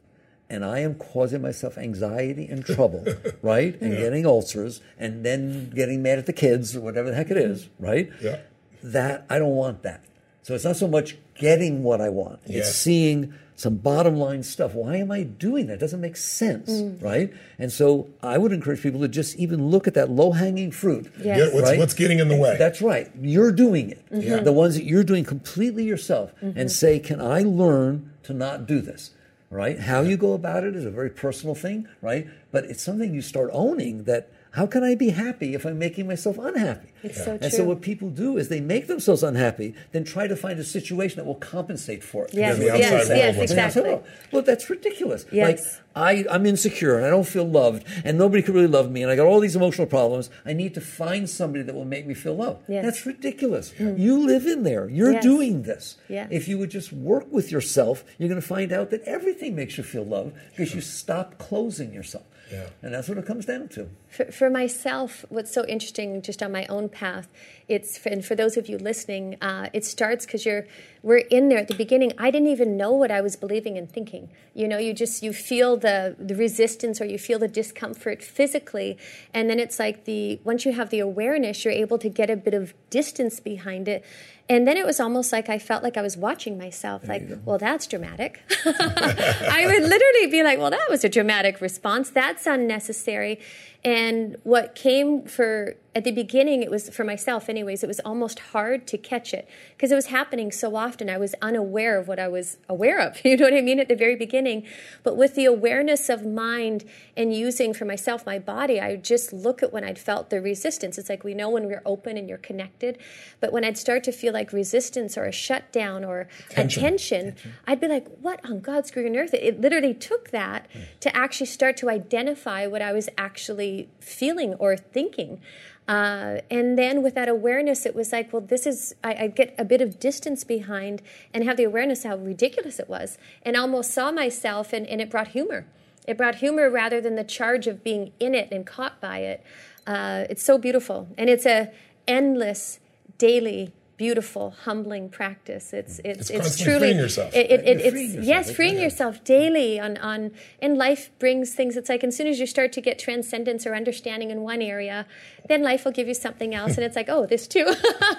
and 0.50 0.66
I 0.66 0.80
am 0.80 0.96
causing 0.96 1.42
myself 1.42 1.78
anxiety 1.78 2.48
and 2.48 2.66
trouble, 2.66 3.06
right, 3.42 3.80
and 3.82 3.98
getting 3.98 4.26
ulcers, 4.26 4.82
and 4.98 5.26
then 5.26 5.70
getting 5.72 6.02
mad 6.02 6.20
at 6.20 6.26
the 6.26 6.34
kids 6.34 6.76
or 6.76 6.82
whatever 6.82 7.10
the 7.10 7.16
heck 7.16 7.32
it 7.32 7.38
is, 7.38 7.70
right? 7.80 8.10
Yeah. 8.22 8.40
That 8.82 9.26
I 9.30 9.40
don't 9.40 9.56
want 9.56 9.84
that. 9.84 10.04
So 10.42 10.56
it's 10.56 10.64
not 10.64 10.78
so 10.78 10.88
much 10.88 11.18
getting 11.36 11.84
what 11.84 12.02
I 12.02 12.10
want; 12.10 12.40
it's 12.46 12.74
seeing 12.74 13.34
some 13.60 13.76
bottom 13.76 14.16
line 14.16 14.42
stuff. 14.42 14.74
Why 14.74 14.96
am 14.96 15.12
I 15.12 15.24
doing 15.24 15.68
that? 15.68 15.74
It 15.74 15.80
doesn't 15.82 16.00
make 16.00 16.16
sense, 16.16 16.72
mm. 16.72 17.04
right? 17.04 17.34
And 17.58 17.70
so 17.70 18.08
I 18.24 18.38
would 18.38 18.54
encourage 18.54 18.82
people 18.82 19.02
to 19.02 19.10
just 19.10 19.36
even 19.36 19.68
look 19.68 19.86
at 19.86 19.96
that 19.96 20.10
low 20.10 20.32
hanging 20.32 20.72
fruit. 20.72 21.12
Yes. 21.20 21.38
Get 21.38 21.54
what's, 21.54 21.70
Right? 21.70 21.78
what's 21.78 21.94
getting 21.94 22.20
in 22.20 22.30
the 22.30 22.38
way. 22.38 22.56
That's 22.58 22.82
right. 22.82 23.12
You're 23.20 23.52
doing 23.52 23.90
it. 23.90 24.06
Mm-hmm. 24.12 24.22
Yeah. 24.22 24.40
The 24.40 24.54
ones 24.54 24.76
that 24.76 24.86
you're 24.86 25.04
doing 25.04 25.26
completely 25.26 25.84
yourself 25.84 26.32
and 26.40 26.56
mm-hmm. 26.56 26.68
say, 26.70 27.00
can 27.00 27.20
I 27.20 27.42
learn 27.42 28.14
to 28.24 28.34
not 28.34 28.66
do 28.66 28.80
this? 28.80 29.12
Right? 29.50 29.78
How 29.78 30.02
you 30.02 30.16
go 30.16 30.32
about 30.32 30.64
it 30.64 30.74
is 30.74 30.86
a 30.86 30.92
very 30.92 31.10
personal 31.10 31.54
thing, 31.54 31.86
right? 32.02 32.30
But 32.54 32.64
it's 32.66 32.82
something 32.82 33.14
you 33.14 33.22
start 33.22 33.50
owning 33.52 34.06
that 34.06 34.32
how 34.52 34.66
can 34.66 34.84
I 34.84 34.96
be 34.96 35.10
happy 35.10 35.54
if 35.54 35.66
I'm 35.66 35.78
making 35.78 36.08
myself 36.08 36.38
unhappy? 36.40 36.90
It's 37.04 37.18
so 37.18 37.38
true. 37.38 37.40
And 37.42 37.54
so 37.54 37.64
what 37.64 37.82
people 37.82 38.10
do 38.10 38.38
is 38.38 38.50
they 38.50 38.60
make 38.60 38.88
themselves 38.88 39.22
unhappy, 39.24 39.76
then 39.92 40.04
try 40.04 40.28
to 40.28 40.36
find 40.36 40.60
a 40.60 40.64
situation 40.64 41.18
that 41.18 41.26
will 41.26 41.36
compensate 41.36 42.04
for 42.04 42.26
it. 42.26 42.34
Yes, 42.34 42.58
the 42.58 42.70
outside 42.72 42.82
yes, 42.82 43.08
yes, 43.10 43.38
was- 43.38 43.52
exactly. 43.52 43.90
Oh, 43.92 44.04
well, 44.32 44.42
that's 44.42 44.70
ridiculous. 44.70 45.26
Yes. 45.32 45.80
Like 45.96 46.26
I, 46.30 46.34
I'm 46.34 46.46
insecure 46.46 46.98
and 46.98 47.06
I 47.06 47.10
don't 47.10 47.28
feel 47.28 47.46
loved, 47.48 47.86
and 48.04 48.18
nobody 48.18 48.42
could 48.42 48.56
really 48.56 48.68
love 48.68 48.90
me, 48.92 49.02
and 49.04 49.12
I 49.12 49.16
got 49.16 49.28
all 49.28 49.40
these 49.40 49.56
emotional 49.56 49.88
problems. 49.88 50.30
I 50.46 50.54
need 50.54 50.74
to 50.76 50.82
find 50.82 51.30
somebody 51.30 51.64
that 51.64 51.76
will 51.76 51.86
make 51.86 52.06
me 52.08 52.14
feel 52.14 52.36
loved. 52.36 52.64
Yes. 52.68 52.84
That's 52.84 53.06
ridiculous. 53.06 53.72
Hmm. 53.74 53.98
You 53.98 54.18
live 54.26 54.46
in 54.48 54.64
there. 54.64 54.90
You're 54.90 55.14
Yes. 55.14 55.24
doing 55.24 55.64
this. 55.64 55.98
Yes. 56.08 56.28
If 56.32 56.48
you 56.48 56.58
would 56.58 56.70
just 56.72 56.92
work 56.92 57.32
with 57.32 57.52
yourself, 57.52 58.04
you're 58.18 58.30
going 58.30 58.42
to 58.42 58.48
find 58.48 58.72
out 58.72 58.90
that 58.92 59.02
everything 59.04 59.56
makes 59.56 59.78
you 59.78 59.84
feel 59.84 60.04
loved 60.06 60.34
because 60.50 60.74
you 60.74 60.82
stop 60.82 61.38
closing 61.38 61.94
yourself. 61.94 62.24
Yeah. 62.52 62.70
And 62.82 62.94
that's 62.94 63.08
what 63.08 63.18
it 63.18 63.26
comes 63.26 63.46
down 63.46 63.68
to. 63.70 63.90
For, 64.08 64.26
for 64.26 64.50
myself, 64.50 65.24
what's 65.30 65.54
so 65.54 65.66
interesting, 65.66 66.22
just 66.22 66.42
on 66.42 66.52
my 66.52 66.66
own 66.68 66.90
path, 66.90 67.28
it's 67.68 68.04
and 68.06 68.26
for 68.26 68.36
those 68.36 68.58
of 68.58 68.68
you 68.68 68.78
listening, 68.78 69.38
uh, 69.42 69.70
it 69.74 69.86
starts 69.86 70.26
because 70.26 70.46
you're 70.46 70.66
we're 71.04 71.18
in 71.18 71.50
there 71.50 71.60
at 71.60 71.68
the 71.68 71.76
beginning. 71.76 72.14
I 72.18 72.32
didn't 72.32 72.48
even 72.48 72.78
know 72.78 72.92
what 72.92 73.12
I 73.12 73.22
was 73.22 73.36
believing 73.36 73.78
and 73.78 73.90
thinking. 73.90 74.30
You 74.54 74.68
know, 74.68 74.78
you 74.78 74.94
just 74.94 75.22
you 75.22 75.34
feel 75.34 75.78
the 75.78 76.16
the 76.18 76.36
resistance 76.36 77.00
or 77.00 77.06
you 77.06 77.20
feel 77.20 77.40
the 77.40 77.48
discomfort 77.48 78.24
physically, 78.24 78.98
and 79.34 79.50
then 79.50 79.60
it's 79.60 79.78
like 79.78 80.06
the 80.06 80.40
once 80.44 80.66
you 80.66 80.74
have 80.74 80.90
the 80.90 81.00
awareness, 81.00 81.64
you're 81.64 81.74
able 81.74 82.00
to 82.00 82.10
get 82.10 82.30
a 82.30 82.36
bit 82.36 82.54
of 82.54 82.74
distance 82.90 83.40
behind 83.40 83.88
it. 83.88 84.04
And 84.52 84.68
then 84.68 84.78
it 84.78 84.86
was 84.86 85.00
almost 85.00 85.32
like 85.32 85.48
I 85.48 85.60
felt 85.60 85.84
like 85.84 85.96
I 85.96 86.02
was 86.02 86.18
watching 86.18 86.58
myself, 86.58 87.08
like, 87.08 87.22
well, 87.46 87.60
that's 87.60 87.86
dramatic. 87.86 88.42
I 88.66 89.64
would 89.68 89.84
literally 89.84 90.26
be 90.32 90.42
like, 90.42 90.58
well, 90.58 90.72
that 90.72 90.90
was 90.90 91.04
a 91.04 91.10
dramatic 91.10 91.62
response. 91.62 92.10
That's 92.10 92.30
that's 92.30 92.48
unnecessary. 92.48 93.40
And 93.84 94.36
what 94.44 94.76
came 94.76 95.24
for 95.24 95.76
at 95.96 96.04
the 96.04 96.12
beginning, 96.12 96.62
it 96.62 96.70
was 96.70 96.90
for 96.90 97.04
myself, 97.04 97.50
anyways, 97.50 97.84
it 97.84 97.88
was 97.88 98.00
almost 98.02 98.40
hard 98.40 98.86
to 98.88 98.98
catch 98.98 99.34
it 99.34 99.48
because 99.76 99.92
it 99.92 99.96
was 99.96 100.08
happening 100.08 100.52
so 100.52 100.76
often. 100.76 101.10
I 101.10 101.18
was 101.18 101.34
unaware 101.42 101.98
of 101.98 102.08
what 102.08 102.20
I 102.20 102.28
was 102.28 102.58
aware 102.68 103.00
of. 103.00 103.18
You 103.30 103.38
know 103.38 103.46
what 103.46 103.54
I 103.54 103.62
mean? 103.62 103.80
At 103.80 103.90
the 103.90 103.96
very 103.96 104.16
beginning. 104.16 104.66
But 105.04 105.16
with 105.16 105.36
the 105.36 105.46
awareness 105.46 106.10
of 106.10 106.26
mind 106.26 106.84
and 107.16 107.34
using 107.34 107.74
for 107.76 107.86
myself 107.86 108.26
my 108.26 108.40
body, 108.40 108.82
I 108.82 108.96
just 108.96 109.32
look 109.32 109.62
at 109.62 109.72
when 109.72 109.84
I'd 109.84 110.00
felt 110.00 110.32
the 110.32 110.42
resistance. 110.42 110.98
It's 110.98 111.10
like 111.10 111.24
we 111.24 111.36
know 111.36 111.50
when 111.50 111.68
we're 111.68 111.84
open 111.86 112.18
and 112.18 112.28
you're 112.28 112.40
connected. 112.40 112.98
But 113.40 113.54
when 113.54 113.64
I'd 113.64 113.78
start 113.78 114.04
to 114.06 114.12
feel 114.12 114.34
like 114.34 114.52
resistance 114.52 115.16
or 115.16 115.26
a 115.26 115.32
shutdown 115.32 116.04
or 116.04 116.28
Tension. 116.50 116.84
a 116.84 116.90
tension, 116.90 117.36
I'd 117.68 117.80
be 117.80 117.88
like, 117.88 118.08
what 118.20 118.44
on 118.44 118.62
God's 118.62 118.90
green 118.90 119.16
earth? 119.16 119.34
It 119.34 119.62
literally 119.62 119.94
took 119.94 120.32
that 120.32 120.68
to 121.02 121.16
actually 121.16 121.48
start 121.48 121.78
to 121.78 121.90
identify 121.90 122.66
what 122.66 122.82
I 122.82 122.94
was 122.94 123.10
actually 123.18 123.69
feeling 124.00 124.54
or 124.56 124.78
thinking. 124.78 125.40
Uh, 125.88 126.42
and 126.52 126.78
then 126.78 127.02
with 127.02 127.16
that 127.16 127.28
awareness, 127.28 127.86
it 127.86 127.96
was 127.96 128.12
like, 128.12 128.32
well, 128.32 128.46
this 128.54 128.68
is, 128.68 128.94
I, 129.04 129.14
I 129.24 129.28
get 129.28 129.56
a 129.58 129.66
bit 129.66 129.82
of 129.82 130.00
distance 130.00 130.44
behind 130.44 131.02
and 131.34 131.44
have 131.44 131.58
the 131.58 131.64
awareness 131.64 132.04
how 132.04 132.16
ridiculous 132.16 132.80
it 132.80 132.88
was. 132.88 133.18
And 133.42 133.56
almost 133.56 133.92
saw 133.92 134.12
myself, 134.12 134.72
and, 134.72 134.86
and 134.86 135.02
it 135.02 135.10
brought 135.10 135.30
humor. 135.30 135.66
It 136.08 136.16
brought 136.16 136.36
humor 136.36 136.70
rather 136.70 137.02
than 137.02 137.16
the 137.16 137.24
charge 137.24 137.66
of 137.66 137.84
being 137.84 138.12
in 138.20 138.36
it 138.36 138.50
and 138.52 138.66
caught 138.66 139.02
by 139.02 139.20
it. 139.20 139.44
Uh, 139.88 140.26
it's 140.30 140.44
so 140.44 140.58
beautiful. 140.58 141.08
And 141.18 141.28
it's 141.30 141.48
a 141.48 141.72
endless, 142.08 142.80
daily, 143.18 143.74
beautiful, 144.00 144.52
humbling 144.64 145.10
practice. 145.10 145.74
It's 145.74 146.00
it's 146.06 146.30
It's 146.30 146.48
it's, 146.48 146.58
truly 146.58 146.80
freeing 146.80 146.98
yourself, 146.98 147.36
It, 147.36 147.52
it, 147.52 147.60
it, 147.68 147.78
it's 147.82 147.90
freeing 147.92 148.08
yourself, 148.14 148.26
yes, 148.26 148.52
freeing 148.56 148.76
Yeah. 148.78 148.84
yourself 148.84 149.24
daily 149.26 149.78
on 149.80 149.98
on 149.98 150.32
and 150.62 150.78
life 150.78 151.12
brings 151.20 151.54
things. 151.54 151.76
It's 151.76 151.90
like 151.90 152.04
as 152.06 152.16
soon 152.16 152.28
as 152.28 152.40
you 152.40 152.48
start 152.48 152.72
to 152.78 152.82
get 152.82 152.98
transcendence 152.98 153.68
or 153.68 153.76
understanding 153.76 154.32
in 154.32 154.42
one 154.42 154.62
area, 154.62 155.06
then 155.50 155.62
life 155.62 155.84
will 155.84 155.92
give 155.92 156.08
you 156.08 156.14
something 156.14 156.56
else, 156.56 156.76
and 156.78 156.84
it's 156.88 156.96
like 156.96 157.10
oh, 157.10 157.26
this 157.26 157.46
too. 157.46 157.68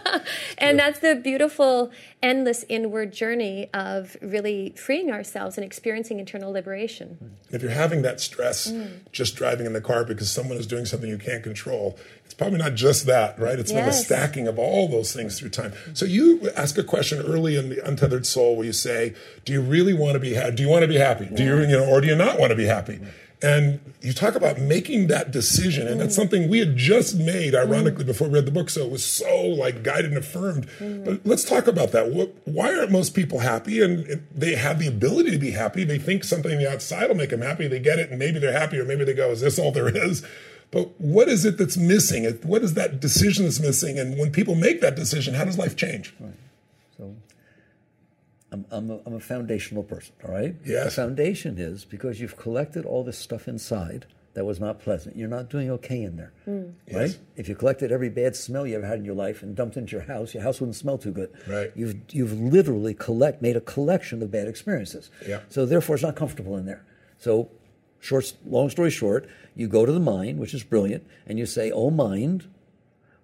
and 0.58 0.78
that's 0.78 0.98
the 1.00 1.14
beautiful, 1.14 1.90
endless 2.22 2.64
inward 2.68 3.10
journey 3.12 3.70
of 3.72 4.16
really 4.20 4.74
freeing 4.76 5.10
ourselves 5.10 5.56
and 5.56 5.64
experiencing 5.64 6.20
internal 6.20 6.52
liberation. 6.52 7.36
If 7.50 7.62
you're 7.62 7.70
having 7.72 8.02
that 8.02 8.20
stress 8.20 8.60
Mm. 8.70 8.90
just 9.10 9.36
driving 9.36 9.64
in 9.64 9.72
the 9.72 9.80
car 9.80 10.04
because 10.04 10.30
someone 10.30 10.58
is 10.58 10.66
doing 10.66 10.84
something 10.84 11.08
you 11.08 11.16
can't 11.18 11.42
control, 11.42 11.98
probably 12.40 12.58
not 12.58 12.74
just 12.74 13.04
that, 13.04 13.38
right? 13.38 13.58
It's 13.58 13.70
been 13.70 13.88
a 13.88 13.92
stacking 13.92 14.48
of 14.48 14.58
all 14.58 14.88
those 14.88 15.12
things 15.12 15.38
through 15.38 15.50
time. 15.50 15.74
So 15.92 16.06
you 16.06 16.50
ask 16.56 16.78
a 16.78 16.82
question 16.82 17.20
early 17.20 17.56
in 17.56 17.68
the 17.68 17.86
untethered 17.86 18.24
soul 18.24 18.56
where 18.56 18.64
you 18.64 18.72
say, 18.72 19.14
"Do 19.44 19.52
you 19.52 19.60
really 19.60 19.92
want 19.92 20.14
to 20.14 20.20
be 20.20 20.32
happy? 20.34 20.56
Do 20.56 20.62
you 20.62 20.70
want 20.70 20.82
to 20.82 20.88
be 20.88 20.96
happy? 20.96 21.26
Do 21.26 21.44
you, 21.44 21.60
you 21.60 21.66
know, 21.68 21.84
or 21.84 22.00
do 22.00 22.06
you 22.08 22.16
not 22.16 22.38
want 22.40 22.50
to 22.50 22.56
be 22.56 22.64
happy?" 22.64 22.98
And 23.42 23.80
you 24.02 24.12
talk 24.12 24.34
about 24.34 24.58
making 24.60 25.06
that 25.06 25.30
decision, 25.30 25.86
and 25.86 25.96
Mm. 25.96 26.00
that's 26.00 26.14
something 26.14 26.48
we 26.50 26.58
had 26.58 26.76
just 26.76 27.16
made, 27.16 27.54
ironically, 27.54 28.04
before 28.04 28.28
we 28.28 28.34
read 28.34 28.44
the 28.46 28.50
book. 28.50 28.68
So 28.68 28.82
it 28.84 28.90
was 28.90 29.04
so 29.04 29.34
like 29.46 29.82
guided 29.82 30.06
and 30.10 30.18
affirmed. 30.18 30.66
Mm. 30.78 31.04
But 31.06 31.20
let's 31.24 31.44
talk 31.44 31.66
about 31.66 31.92
that. 31.92 32.10
What, 32.10 32.34
why 32.44 32.74
aren't 32.74 32.90
most 32.90 33.14
people 33.14 33.38
happy? 33.38 33.82
And, 33.82 34.06
and 34.06 34.26
they 34.34 34.56
have 34.56 34.78
the 34.78 34.86
ability 34.88 35.30
to 35.30 35.38
be 35.38 35.52
happy. 35.52 35.84
They 35.84 35.98
think 35.98 36.24
something 36.24 36.52
on 36.52 36.58
the 36.58 36.70
outside 36.70 37.08
will 37.08 37.16
make 37.16 37.30
them 37.30 37.40
happy. 37.42 37.66
They 37.66 37.78
get 37.80 37.98
it, 37.98 38.10
and 38.10 38.18
maybe 38.18 38.38
they're 38.40 38.52
happy, 38.58 38.78
or 38.78 38.84
maybe 38.84 39.04
they 39.04 39.14
go, 39.14 39.30
"Is 39.30 39.40
this 39.40 39.58
all 39.58 39.72
there 39.72 39.88
is?" 39.88 40.22
But 40.70 41.00
what 41.00 41.28
is 41.28 41.44
it 41.44 41.58
that's 41.58 41.76
missing? 41.76 42.24
What 42.42 42.62
is 42.62 42.74
that 42.74 43.00
decision 43.00 43.44
that's 43.44 43.60
missing? 43.60 43.98
And 43.98 44.18
when 44.18 44.30
people 44.30 44.54
make 44.54 44.80
that 44.80 44.94
decision, 44.94 45.34
how 45.34 45.44
does 45.44 45.58
life 45.58 45.74
change? 45.74 46.14
Right. 46.20 46.32
So 46.96 47.16
I'm, 48.52 48.64
I'm, 48.70 48.90
a, 48.90 49.00
I'm 49.06 49.14
a 49.14 49.20
foundational 49.20 49.82
person, 49.82 50.14
all 50.24 50.32
right? 50.32 50.54
Yes. 50.64 50.84
The 50.84 51.02
foundation 51.02 51.58
is 51.58 51.84
because 51.84 52.20
you've 52.20 52.36
collected 52.36 52.84
all 52.84 53.02
this 53.02 53.18
stuff 53.18 53.48
inside 53.48 54.06
that 54.34 54.44
was 54.44 54.60
not 54.60 54.78
pleasant. 54.78 55.16
You're 55.16 55.28
not 55.28 55.50
doing 55.50 55.70
okay 55.70 56.02
in 56.02 56.16
there, 56.16 56.32
hmm. 56.44 56.62
right? 56.94 57.10
Yes. 57.10 57.18
If 57.36 57.48
you 57.48 57.56
collected 57.56 57.90
every 57.90 58.08
bad 58.08 58.36
smell 58.36 58.64
you 58.64 58.76
ever 58.76 58.86
had 58.86 59.00
in 59.00 59.04
your 59.04 59.16
life 59.16 59.42
and 59.42 59.56
dumped 59.56 59.76
into 59.76 59.96
your 59.96 60.04
house, 60.04 60.34
your 60.34 60.44
house 60.44 60.60
wouldn't 60.60 60.76
smell 60.76 60.98
too 60.98 61.10
good. 61.10 61.32
Right. 61.48 61.72
You've, 61.74 61.96
you've 62.10 62.40
literally 62.40 62.94
collect, 62.94 63.42
made 63.42 63.56
a 63.56 63.60
collection 63.60 64.22
of 64.22 64.30
bad 64.30 64.46
experiences. 64.46 65.10
Yeah. 65.26 65.40
So 65.48 65.66
therefore, 65.66 65.96
it's 65.96 66.04
not 66.04 66.14
comfortable 66.14 66.56
in 66.56 66.64
there. 66.64 66.84
So, 67.18 67.50
short, 68.00 68.32
long 68.46 68.70
story 68.70 68.90
short, 68.90 69.28
you 69.54 69.68
go 69.68 69.86
to 69.86 69.92
the 69.92 70.00
mind, 70.00 70.38
which 70.38 70.54
is 70.54 70.62
brilliant, 70.62 71.06
and 71.26 71.38
you 71.38 71.46
say, 71.46 71.70
"Oh 71.70 71.90
mind, 71.90 72.48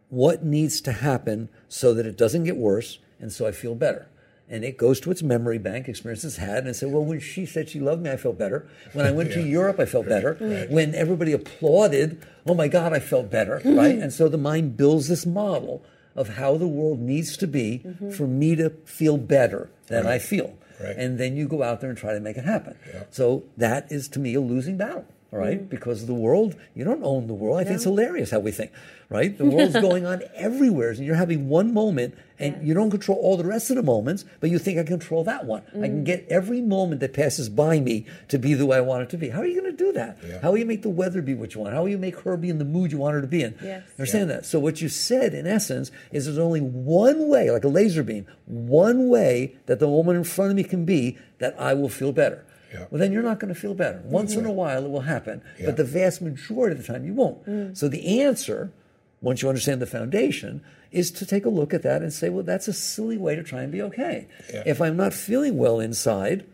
what 0.08 0.44
needs 0.44 0.80
to 0.82 0.92
happen 0.92 1.48
so 1.68 1.92
that 1.94 2.06
it 2.06 2.16
doesn't 2.16 2.44
get 2.44 2.56
worse 2.56 2.98
and 3.20 3.32
so 3.32 3.46
I 3.46 3.52
feel 3.52 3.74
better. 3.74 4.08
And 4.48 4.64
it 4.64 4.76
goes 4.76 5.00
to 5.00 5.10
its 5.10 5.24
memory 5.24 5.58
bank, 5.58 5.88
experiences 5.88 6.36
had, 6.36 6.66
and 6.66 6.76
said, 6.76 6.92
well, 6.92 7.04
when 7.04 7.18
she 7.18 7.46
said 7.46 7.68
she 7.68 7.80
loved 7.80 8.02
me, 8.02 8.10
I 8.10 8.16
felt 8.16 8.38
better. 8.38 8.68
When 8.92 9.04
I 9.04 9.10
went 9.10 9.32
to 9.32 9.42
Europe, 9.46 9.80
I 9.80 9.86
felt 9.86 10.06
better. 10.06 10.34
When 10.70 10.94
everybody 10.94 11.32
applauded, 11.32 12.24
oh 12.46 12.54
my 12.54 12.68
God, 12.68 12.92
I 12.92 13.00
felt 13.00 13.28
better, 13.28 13.58
mm-hmm. 13.58 13.76
right? 13.76 13.98
And 13.98 14.12
so 14.12 14.28
the 14.28 14.38
mind 14.38 14.76
builds 14.76 15.08
this 15.08 15.26
model 15.26 15.84
of 16.14 16.36
how 16.36 16.56
the 16.56 16.68
world 16.68 17.00
needs 17.00 17.36
to 17.38 17.48
be 17.48 17.82
mm-hmm. 17.84 18.10
for 18.10 18.28
me 18.28 18.54
to 18.54 18.70
feel 18.84 19.16
better 19.18 19.68
than 19.88 20.06
I 20.06 20.18
feel. 20.18 20.56
Right. 20.80 20.96
And 20.96 21.18
then 21.18 21.36
you 21.36 21.48
go 21.48 21.62
out 21.62 21.80
there 21.80 21.90
and 21.90 21.98
try 21.98 22.12
to 22.12 22.20
make 22.20 22.36
it 22.36 22.44
happen. 22.44 22.76
Yeah. 22.92 23.04
So 23.10 23.44
that 23.56 23.90
is 23.90 24.08
to 24.08 24.18
me 24.18 24.34
a 24.34 24.40
losing 24.40 24.76
battle. 24.76 25.06
Right, 25.36 25.58
mm-hmm. 25.58 25.66
because 25.66 26.06
the 26.06 26.14
world, 26.14 26.56
you 26.74 26.84
don't 26.84 27.04
own 27.04 27.26
the 27.26 27.34
world. 27.34 27.58
I 27.58 27.64
think 27.64 27.76
it's 27.76 27.84
hilarious 27.84 28.30
how 28.30 28.40
we 28.40 28.52
think, 28.52 28.72
right? 29.08 29.36
The 29.36 29.44
world's 29.44 29.74
going 29.80 30.06
on 30.06 30.22
everywhere, 30.34 30.90
and 30.90 30.98
you're 30.98 31.14
having 31.14 31.48
one 31.48 31.74
moment, 31.74 32.16
and 32.38 32.66
you 32.66 32.74
don't 32.74 32.90
control 32.90 33.18
all 33.18 33.36
the 33.36 33.44
rest 33.44 33.70
of 33.70 33.76
the 33.76 33.82
moments, 33.82 34.24
but 34.40 34.50
you 34.50 34.58
think 34.58 34.78
I 34.78 34.82
control 34.82 35.24
that 35.24 35.44
one. 35.44 35.62
I 35.68 35.72
can 35.72 35.82
mm-hmm. 35.82 36.04
get 36.04 36.26
every 36.28 36.60
moment 36.60 37.00
that 37.00 37.12
passes 37.14 37.48
by 37.48 37.80
me 37.80 38.06
to 38.28 38.38
be 38.38 38.54
the 38.54 38.66
way 38.66 38.76
I 38.76 38.80
want 38.80 39.02
it 39.02 39.10
to 39.10 39.18
be. 39.18 39.30
How 39.30 39.40
are 39.40 39.46
you 39.46 39.60
going 39.60 39.76
to 39.76 39.84
do 39.84 39.92
that? 39.92 40.18
Yeah. 40.26 40.40
How 40.40 40.50
will 40.50 40.58
you 40.58 40.66
make 40.66 40.82
the 40.82 40.90
weather 40.90 41.22
be 41.22 41.34
what 41.34 41.54
you 41.54 41.60
want? 41.60 41.74
How 41.74 41.82
will 41.82 41.88
you 41.88 41.98
make 41.98 42.18
her 42.20 42.36
be 42.36 42.50
in 42.50 42.58
the 42.58 42.64
mood 42.64 42.92
you 42.92 42.98
want 42.98 43.14
her 43.14 43.20
to 43.20 43.26
be 43.26 43.42
in? 43.42 43.54
Yes. 43.62 43.82
Understand 43.98 44.30
that? 44.30 44.46
So 44.46 44.58
what 44.58 44.80
you 44.80 44.88
said, 44.88 45.34
in 45.34 45.46
essence, 45.46 45.90
is 46.12 46.26
there's 46.26 46.38
only 46.38 46.60
one 46.60 47.28
way, 47.28 47.50
like 47.50 47.64
a 47.64 47.68
laser 47.68 48.02
beam, 48.02 48.26
one 48.46 49.08
way 49.08 49.56
that 49.66 49.78
the 49.78 49.88
woman 49.88 50.16
in 50.16 50.24
front 50.24 50.50
of 50.50 50.56
me 50.56 50.64
can 50.64 50.84
be 50.84 51.18
that 51.38 51.58
I 51.60 51.74
will 51.74 51.88
feel 51.88 52.12
better. 52.12 52.44
Yeah. 52.78 52.86
Well, 52.90 52.98
then 53.00 53.12
you're 53.12 53.22
not 53.22 53.40
going 53.40 53.52
to 53.52 53.58
feel 53.60 53.74
better. 53.74 54.00
Once 54.04 54.34
in 54.34 54.44
a 54.46 54.52
while, 54.52 54.84
it 54.84 54.90
will 54.90 55.00
happen, 55.00 55.42
Yeah. 55.58 55.66
but 55.66 55.76
the 55.76 55.84
vast 55.84 56.20
majority 56.22 56.76
of 56.78 56.86
the 56.86 56.92
time, 56.92 57.04
you 57.04 57.14
won't. 57.14 57.44
Mm. 57.46 57.76
So 57.76 57.88
the 57.88 58.20
answer, 58.20 58.72
once 59.20 59.42
you 59.42 59.48
understand 59.48 59.80
the 59.82 59.86
foundation, 59.86 60.62
is 60.92 61.10
to 61.12 61.26
take 61.26 61.44
a 61.44 61.48
look 61.48 61.74
at 61.74 61.82
that 61.82 62.02
and 62.02 62.12
say, 62.12 62.28
well, 62.28 62.44
that's 62.44 62.68
a 62.68 62.72
silly 62.72 63.16
way 63.18 63.34
to 63.34 63.42
try 63.42 63.62
and 63.62 63.72
be 63.72 63.82
okay. 63.82 64.28
Yeah. 64.52 64.62
If 64.66 64.80
I'm 64.80 64.96
not 64.96 65.12
feeling 65.12 65.58
well 65.58 65.80
inside, 65.80 66.44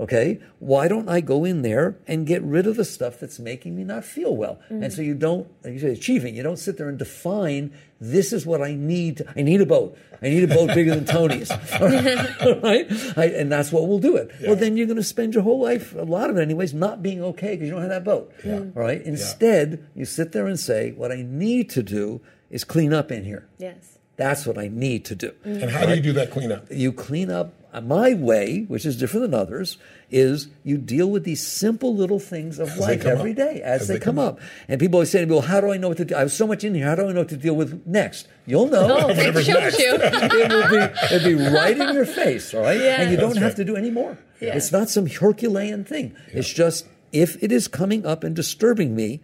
okay, 0.00 0.40
why 0.58 0.88
don't 0.88 1.08
I 1.08 1.20
go 1.20 1.44
in 1.44 1.62
there 1.62 1.98
and 2.06 2.26
get 2.26 2.42
rid 2.42 2.66
of 2.66 2.76
the 2.76 2.84
stuff 2.84 3.20
that's 3.20 3.38
making 3.38 3.76
me 3.76 3.84
not 3.84 4.04
feel 4.04 4.34
well? 4.34 4.58
And 4.68 4.82
mm. 4.82 4.92
so 4.92 5.02
you 5.02 5.14
don't, 5.14 5.46
like 5.62 5.74
you 5.74 5.78
say, 5.78 5.92
achieving, 5.92 6.34
you 6.34 6.42
don't 6.42 6.58
sit 6.58 6.78
there 6.78 6.88
and 6.88 6.98
define, 6.98 7.72
this 8.00 8.32
is 8.32 8.46
what 8.46 8.62
I 8.62 8.74
need. 8.74 9.18
To, 9.18 9.32
I 9.36 9.42
need 9.42 9.60
a 9.60 9.66
boat. 9.66 9.96
I 10.22 10.30
need 10.30 10.50
a 10.50 10.54
boat 10.54 10.74
bigger 10.74 10.94
than 10.94 11.04
Tony's. 11.04 11.50
right? 11.80 12.86
I, 13.16 13.32
and 13.36 13.52
that's 13.52 13.70
what 13.70 13.86
will 13.86 13.98
do 13.98 14.16
it. 14.16 14.30
Yeah. 14.40 14.48
Well, 14.48 14.56
then 14.56 14.76
you're 14.76 14.86
going 14.86 14.96
to 14.96 15.02
spend 15.02 15.34
your 15.34 15.42
whole 15.42 15.60
life, 15.60 15.94
a 15.94 16.02
lot 16.02 16.30
of 16.30 16.36
it 16.38 16.40
anyways, 16.40 16.74
not 16.74 17.02
being 17.02 17.22
okay 17.22 17.52
because 17.52 17.66
you 17.66 17.72
don't 17.72 17.82
have 17.82 17.90
that 17.90 18.04
boat. 18.04 18.32
All 18.44 18.72
right? 18.74 19.02
Instead, 19.02 19.86
you 19.94 20.04
sit 20.04 20.32
there 20.32 20.46
and 20.46 20.58
say, 20.58 20.92
what 20.92 21.12
I 21.12 21.22
need 21.22 21.70
to 21.70 21.82
do 21.82 22.20
is 22.50 22.64
clean 22.64 22.92
up 22.92 23.12
in 23.12 23.24
here. 23.24 23.46
Yes. 23.58 23.98
That's 24.20 24.44
what 24.46 24.58
I 24.58 24.68
need 24.68 25.06
to 25.06 25.14
do. 25.14 25.32
And 25.44 25.70
how 25.70 25.86
do 25.86 25.94
you 25.94 26.02
do 26.02 26.12
that 26.12 26.30
cleanup? 26.30 26.66
You 26.70 26.92
clean 26.92 27.30
up. 27.30 27.54
uh, 27.72 27.80
My 27.80 28.12
way, 28.12 28.66
which 28.68 28.84
is 28.84 28.98
different 28.98 29.22
than 29.30 29.32
others, 29.40 29.78
is 30.10 30.48
you 30.62 30.76
deal 30.76 31.10
with 31.10 31.24
these 31.24 31.40
simple 31.46 31.96
little 31.96 32.18
things 32.18 32.58
of 32.58 32.68
they 32.74 32.80
life 32.80 33.06
every 33.06 33.30
up. 33.30 33.36
day 33.38 33.62
as, 33.62 33.80
As 33.82 33.88
they, 33.88 33.94
they 33.94 34.00
come 34.00 34.16
come 34.16 34.18
up. 34.28 34.38
And 34.68 34.78
people 34.78 34.96
always 34.96 35.08
say 35.10 35.20
to 35.20 35.26
me, 35.26 35.32
"Well, 35.32 35.40
how 35.52 35.60
do 35.62 35.72
I 35.72 35.78
know 35.78 35.88
what 35.88 35.96
to 35.96 36.04
do? 36.04 36.14
I 36.14 36.20
have 36.20 36.32
so 36.32 36.46
much 36.46 36.64
in 36.64 36.74
here. 36.74 36.84
How 36.84 36.96
do 36.96 37.08
I 37.08 37.12
know 37.12 37.20
what 37.20 37.30
to 37.30 37.36
deal 37.38 37.56
with 37.56 37.86
next?" 37.86 38.28
You'll 38.44 38.66
know. 38.66 38.86
Oh, 38.90 39.08
it 39.08 39.44
shows 39.44 39.78
you. 39.78 39.92
it 40.02 40.52
will 40.52 40.68
be 40.68 41.14
it'll 41.14 41.28
be 41.28 41.54
right 41.54 41.78
in 41.80 41.94
your 41.94 42.04
face, 42.04 42.52
all 42.52 42.60
right? 42.62 42.78
Yeah. 42.78 43.00
And 43.00 43.10
you 43.10 43.16
don't 43.16 43.36
have 43.38 43.52
right. 43.52 43.56
to 43.56 43.64
do 43.64 43.74
any 43.76 43.90
more. 43.90 44.18
Yeah. 44.40 44.54
It's 44.56 44.70
not 44.70 44.90
some 44.90 45.06
Herculean 45.06 45.84
thing. 45.84 46.14
It's 46.28 46.52
just 46.52 46.86
if 47.12 47.42
it 47.42 47.50
is 47.52 47.68
coming 47.68 48.04
up 48.04 48.22
and 48.22 48.36
disturbing 48.36 48.94
me, 48.94 49.20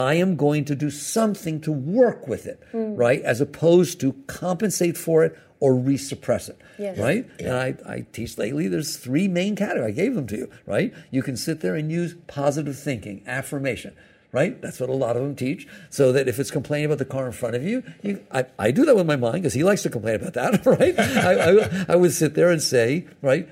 I 0.00 0.14
am 0.14 0.36
going 0.36 0.64
to 0.64 0.74
do 0.74 0.88
something 0.90 1.60
to 1.60 1.70
work 1.70 2.26
with 2.26 2.46
it, 2.46 2.62
mm. 2.72 2.96
right? 2.96 3.20
As 3.20 3.42
opposed 3.42 4.00
to 4.00 4.14
compensate 4.26 4.96
for 4.96 5.24
it 5.24 5.38
or 5.60 5.74
resuppress 5.74 6.48
it, 6.48 6.58
Yes. 6.78 6.96
right? 6.98 7.28
And 7.38 7.52
I, 7.52 7.74
I 7.86 8.06
teach 8.10 8.38
lately, 8.38 8.66
there's 8.66 8.96
three 8.96 9.28
main 9.28 9.56
categories. 9.56 9.92
I 9.92 9.96
gave 10.02 10.14
them 10.14 10.26
to 10.28 10.36
you, 10.38 10.50
right? 10.64 10.94
You 11.10 11.22
can 11.22 11.36
sit 11.36 11.60
there 11.60 11.74
and 11.74 11.92
use 11.92 12.14
positive 12.28 12.78
thinking, 12.78 13.22
affirmation. 13.26 13.94
Right? 14.32 14.62
That's 14.62 14.78
what 14.78 14.88
a 14.88 14.94
lot 14.94 15.16
of 15.16 15.22
them 15.22 15.34
teach. 15.34 15.66
So 15.90 16.12
that 16.12 16.28
if 16.28 16.38
it's 16.38 16.52
complaining 16.52 16.86
about 16.86 16.98
the 16.98 17.04
car 17.04 17.26
in 17.26 17.32
front 17.32 17.56
of 17.56 17.64
you, 17.64 17.82
you 18.00 18.24
I, 18.30 18.46
I 18.60 18.70
do 18.70 18.84
that 18.84 18.94
with 18.94 19.04
my 19.04 19.16
mind 19.16 19.42
because 19.42 19.54
he 19.54 19.64
likes 19.64 19.82
to 19.82 19.90
complain 19.90 20.14
about 20.14 20.34
that, 20.34 20.64
right? 20.78 20.96
I, 20.96 21.32
I, 21.34 21.84
I 21.88 21.96
would 21.96 22.12
sit 22.12 22.34
there 22.34 22.48
and 22.48 22.62
say, 22.62 23.08
right, 23.22 23.48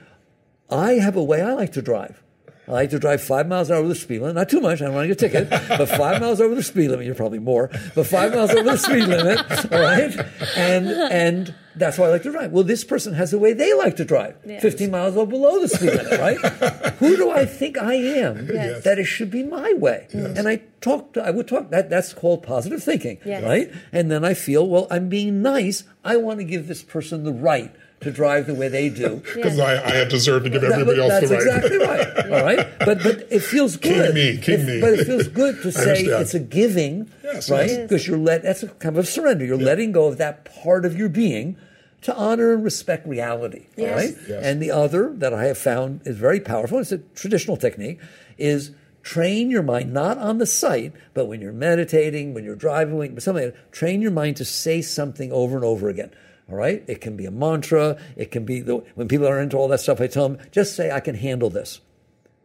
I 0.71 0.93
have 0.93 1.17
a 1.17 1.23
way 1.23 1.43
I 1.43 1.53
like 1.55 1.73
to 1.73 1.83
drive. 1.83 2.23
I 2.69 2.73
like 2.73 2.91
to 2.91 2.99
drive 2.99 3.23
five 3.23 3.49
miles 3.49 3.71
an 3.71 3.75
hour 3.77 3.81
over 3.81 3.89
the 3.89 3.95
speed 3.95 4.21
limit. 4.21 4.35
Not 4.37 4.49
too 4.49 4.61
much. 4.61 4.83
I 4.83 4.87
don't 4.87 4.95
want 4.95 5.09
to 5.09 5.15
get 5.15 5.23
a 5.23 5.29
ticket, 5.29 5.51
but 5.69 5.87
five 5.89 6.21
miles 6.21 6.41
over 6.41 6.55
the 6.55 6.63
speed 6.63 6.91
limit. 6.91 7.07
You're 7.07 7.15
probably 7.15 7.39
more, 7.39 7.71
but 7.95 8.07
five 8.07 8.35
miles 8.35 8.51
over 8.51 8.63
the 8.63 8.77
speed 8.77 9.05
limit. 9.07 9.39
All 9.73 9.81
right. 9.81 10.15
And, 10.57 10.87
and 10.89 11.55
That's 11.77 11.97
why 11.97 12.07
I 12.07 12.11
like 12.11 12.23
to 12.25 12.31
drive. 12.33 12.53
Well, 12.53 12.65
this 12.65 12.85
person 12.85 13.15
has 13.15 13.31
the 13.31 13.39
way 13.39 13.53
they 13.55 13.73
like 13.75 13.97
to 13.97 14.05
drive, 14.05 14.37
Yes. 14.45 14.61
15 14.63 14.91
miles 14.91 15.17
or 15.17 15.27
below 15.27 15.61
the 15.61 15.69
speed 15.69 15.95
limit, 15.95 16.21
right? 16.21 16.39
Who 16.99 17.17
do 17.17 17.31
I 17.31 17.45
think 17.47 17.79
I 17.79 17.95
am 17.95 18.49
Yes. 18.53 18.85
that 18.85 18.99
it 18.99 19.05
should 19.05 19.31
be 19.31 19.43
my 19.45 19.73
way? 19.75 20.07
And 20.13 20.47
I 20.49 20.63
talk, 20.81 21.15
to, 21.15 21.23
I 21.23 21.31
would 21.31 21.49
talk, 21.49 21.71
that, 21.71 21.89
that's 21.89 22.13
called 22.13 22.43
positive 22.43 22.83
thinking, 22.83 23.19
Yes. 23.25 23.43
right? 23.45 23.73
And 23.93 24.11
then 24.11 24.25
I 24.25 24.35
feel, 24.35 24.67
well, 24.69 24.87
I'm 24.91 25.09
being 25.09 25.41
nice. 25.41 25.85
I 26.05 26.17
want 26.17 26.39
to 26.41 26.45
give 26.45 26.67
this 26.69 26.83
person 26.83 27.25
the 27.25 27.33
right 27.33 27.73
to 28.01 28.11
drive 28.13 28.47
the 28.47 28.55
way 28.55 28.69
they 28.69 28.89
do. 28.89 29.23
Because 29.35 29.59
I, 29.59 29.85
I 29.85 29.91
have 29.97 30.09
deserved 30.09 30.45
to 30.45 30.51
give 30.51 30.63
That- 30.63 30.73
everybody 30.73 31.01
else 31.01 31.21
the 31.21 31.35
right. 31.35 31.45
That's 31.45 31.67
exactly 31.67 31.79
right. 31.79 32.17
All 32.33 32.45
right, 32.45 32.79
but 32.79 33.03
but 33.03 33.27
it 33.31 33.41
feels 33.41 33.77
King 33.77 33.95
good. 33.95 34.15
me, 34.15 34.39
king 34.39 34.61
It- 34.61 34.67
me. 34.67 34.81
But 34.81 34.93
it 34.95 35.05
feels 35.07 35.29
good 35.29 35.61
to 35.63 35.73
say 35.87 36.05
it's 36.05 36.35
a 36.35 36.39
giving, 36.41 37.11
Yes, 37.25 37.51
right? 37.51 37.69
yes. 37.69 37.83
Because 37.83 38.07
you're 38.07 38.19
let. 38.19 38.43
That's 38.43 38.63
a 38.63 38.69
kind 38.69 38.97
of 38.97 39.09
surrender. 39.09 39.45
You're 39.45 39.57
letting 39.57 39.93
go 39.93 40.07
of 40.07 40.19
that 40.19 40.45
part 40.45 40.85
of 40.85 40.97
your 40.97 41.09
being 41.09 41.57
to 42.03 42.15
honor 42.15 42.53
and 42.55 42.63
respect 42.63 43.07
reality. 43.09 43.67
Yes. 43.77 43.97
right. 43.97 44.15
Yes. 44.29 44.45
And 44.45 44.63
the 44.63 44.71
other 44.71 45.13
that 45.17 45.35
I 45.35 45.45
have 45.47 45.59
found 45.59 46.03
is 46.07 46.17
very 46.17 46.39
powerful. 46.41 46.79
It's 46.79 46.93
a 46.93 46.99
traditional 46.99 47.57
technique. 47.57 47.99
Is 48.39 48.71
train 49.03 49.51
your 49.51 49.63
mind 49.65 49.93
not 49.93 50.19
on 50.19 50.39
the 50.39 50.47
sight, 50.47 50.93
but 51.15 51.27
when 51.27 51.41
you're 51.41 51.53
meditating, 51.53 52.35
when 52.35 52.45
you're 52.45 52.55
driving, 52.55 52.97
when 52.99 53.19
something. 53.21 53.53
Train 53.73 54.01
your 54.03 54.13
mind 54.13 54.37
to 54.37 54.45
say 54.45 54.83
something 54.83 55.33
over 55.33 55.57
and 55.57 55.65
over 55.65 55.89
again. 55.89 56.13
All 56.51 56.57
right. 56.57 56.83
It 56.87 57.01
can 57.01 57.17
be 57.17 57.27
a 57.27 57.31
mantra. 57.31 57.99
It 58.17 58.31
can 58.31 58.45
be 58.45 58.61
the 58.61 58.77
when 58.95 59.09
people 59.09 59.27
are 59.27 59.41
into 59.41 59.57
all 59.57 59.69
that 59.69 59.81
stuff. 59.81 60.01
I 60.01 60.07
tell 60.07 60.29
them 60.29 60.39
just 60.51 60.75
say, 60.75 60.91
"I 60.91 61.01
can 61.01 61.15
handle 61.15 61.51
this." 61.51 61.81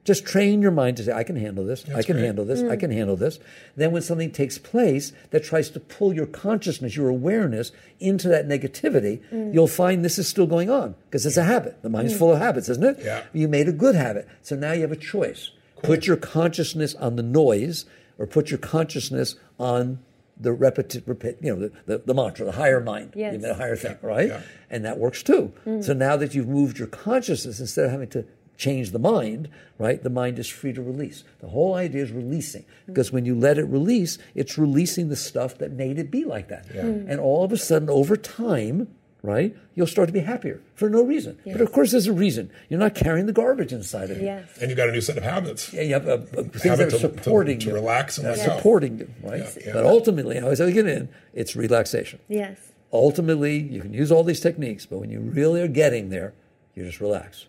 Just 0.04 0.26
train 0.26 0.62
your 0.62 0.72
mind 0.72 0.98
to 0.98 1.04
say, 1.04 1.13
I 1.13 1.24
can 1.24 1.38
handle 1.38 1.63
this, 1.63 1.86
I 1.89 2.04
can 2.04 2.18
great. 2.18 2.26
handle 2.26 2.44
this, 2.44 2.60
I 2.60 2.76
mm. 2.76 2.80
can 2.80 2.92
handle 2.92 3.16
this. 3.16 3.39
Then 3.78 3.94
when 3.94 4.02
something 4.02 4.32
takes 4.32 4.58
place 4.58 5.13
that 5.30 5.46
tries 5.46 5.70
to 5.72 5.80
pull 5.80 6.13
your 6.13 6.26
consciousness, 6.26 6.98
your 6.98 7.08
awareness 7.08 7.72
into 8.02 8.28
that 8.28 8.46
negativity, 8.46 9.22
mm. 9.32 9.54
you'll 9.54 9.68
find 9.68 10.04
this 10.04 10.20
is 10.20 10.28
still 10.28 10.46
going 10.46 10.70
on 10.70 10.96
because 11.06 11.26
it's 11.26 11.38
a 11.38 11.44
habit. 11.44 11.82
The 11.84 11.89
mind's 11.89 12.13
mm. 12.13 12.20
full 12.20 12.34
of 12.34 12.39
habits, 12.39 12.68
isn't 12.68 12.84
it? 12.84 13.00
Yeah. 13.02 13.24
You 13.32 13.48
made 13.48 13.70
a 13.70 13.72
good 13.72 13.96
habit. 13.96 14.28
So 14.42 14.58
now 14.58 14.74
you 14.74 14.82
have 14.82 14.92
a 14.92 14.98
choice. 14.98 15.52
Put 15.82 16.06
your 16.06 16.18
consciousness 16.18 16.96
on 16.96 17.16
the 17.16 17.24
noise 17.24 17.86
or 18.18 18.28
put 18.28 18.50
your 18.52 18.60
consciousness 18.60 19.36
on 19.58 20.00
the 20.39 20.50
repeti- 20.50 21.08
repeat, 21.08 21.38
you 21.41 21.56
know, 21.56 21.67
the, 21.67 21.72
the, 21.86 22.04
the 22.06 22.13
mantra, 22.13 22.46
the 22.46 22.54
higher 22.54 22.82
mind. 22.82 23.13
Yes. 23.15 23.34
You 23.34 23.39
made 23.39 23.52
a 23.52 23.56
higher 23.56 23.76
thing, 23.76 23.98
right? 24.02 24.30
Yeah. 24.30 24.41
And 24.69 24.84
that 24.86 24.98
works 24.98 25.24
too. 25.24 25.54
Mm-hmm. 25.65 25.82
So 25.82 25.93
now 25.93 26.17
that 26.17 26.34
you've 26.34 26.48
moved 26.48 26.80
your 26.80 26.88
consciousness, 26.88 27.60
instead 27.60 27.86
of 27.86 27.91
having 27.91 28.10
to 28.10 28.26
change 28.58 28.91
the 28.91 29.00
mind, 29.00 29.50
right? 29.78 30.02
The 30.02 30.10
mind 30.10 30.39
is 30.39 30.48
free 30.48 30.74
to 30.74 30.82
release. 30.82 31.24
The 31.39 31.50
whole 31.50 31.76
idea 31.76 32.04
is 32.04 32.12
releasing. 32.12 32.63
Mm-hmm. 32.63 32.93
Because 32.93 33.12
when 33.12 33.26
you 33.26 33.36
let 33.36 33.58
it 33.58 33.65
release, 33.65 34.17
it's 34.36 34.58
releasing 34.58 35.10
the 35.10 35.15
stuff 35.15 35.58
that 35.58 35.72
made 35.72 36.00
it 36.00 36.12
be 36.12 36.24
like 36.24 36.50
that. 36.50 36.67
Mm-hmm. 36.67 37.10
And 37.10 37.19
all 37.19 37.43
of 37.43 37.52
a 37.52 37.58
sudden, 37.58 37.89
over 37.89 38.15
time, 38.15 38.88
right, 39.24 39.56
you'll 39.74 39.88
start 39.88 40.08
to 40.10 40.14
be 40.14 40.20
happier 40.20 40.62
for 40.76 40.90
no 40.90 41.02
reason. 41.02 41.40
But 41.46 41.62
of 41.62 41.72
course, 41.72 41.92
there's 41.92 42.08
a 42.08 42.14
reason. 42.14 42.52
You're 42.70 42.80
not 42.80 42.94
carrying 42.94 43.26
the 43.26 43.34
garbage 43.34 43.72
inside 43.74 44.12
of 44.12 44.18
you. 44.18 44.26
Yes. 44.26 44.50
And 44.62 44.70
you 44.70 44.76
got 44.76 44.90
a 44.90 44.92
new 44.92 45.02
set 45.02 45.18
of 45.18 45.24
habits. 45.24 45.72
Yeah, 45.74 45.82
you 45.82 45.94
have 45.94 46.08
uh, 46.08 46.12
uh, 46.12 46.18
things 46.44 46.64
Habit 46.64 46.78
that 46.78 46.88
are 46.88 47.00
to- 47.00 47.08
to- 47.10 47.24
supporting 47.24 47.58
to 47.60 47.68
you. 47.70 47.74
relax 47.74 48.18
and 48.18 48.28
That's 48.28 48.44
supporting 48.44 49.00
you, 49.00 49.10
right? 49.24 49.40
Yeah, 49.40 49.64
yeah. 49.68 49.74
But 49.74 49.86
ultimately, 49.86 50.38
I 50.38 50.42
always 50.44 50.60
say, 50.60 50.72
get 50.74 50.86
in, 50.88 51.10
it's 51.34 51.56
relaxation. 51.56 52.20
Yes. 52.28 52.58
Ultimately, 52.92 53.58
you 53.58 53.82
can 53.82 53.94
use 53.94 54.12
all 54.12 54.24
these 54.24 54.40
techniques, 54.42 54.86
but 54.86 55.00
when 55.00 55.10
you 55.10 55.20
really 55.20 55.62
are 55.62 55.68
getting 55.68 56.10
there, 56.10 56.34
you 56.76 56.84
just 56.84 57.00
relax. 57.02 57.46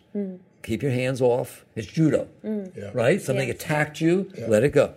Keep 0.63 0.81
your 0.81 0.91
hands 0.93 1.21
off. 1.21 1.65
It's 1.75 1.85
judo, 1.87 2.27
Yeah. 2.43 2.89
right? 2.93 3.21
Something 3.21 3.49
Yes. 3.49 3.57
attacked 3.57 4.01
you, 4.01 4.31
let 4.47 4.63
it 4.63 4.71
go. 4.71 4.95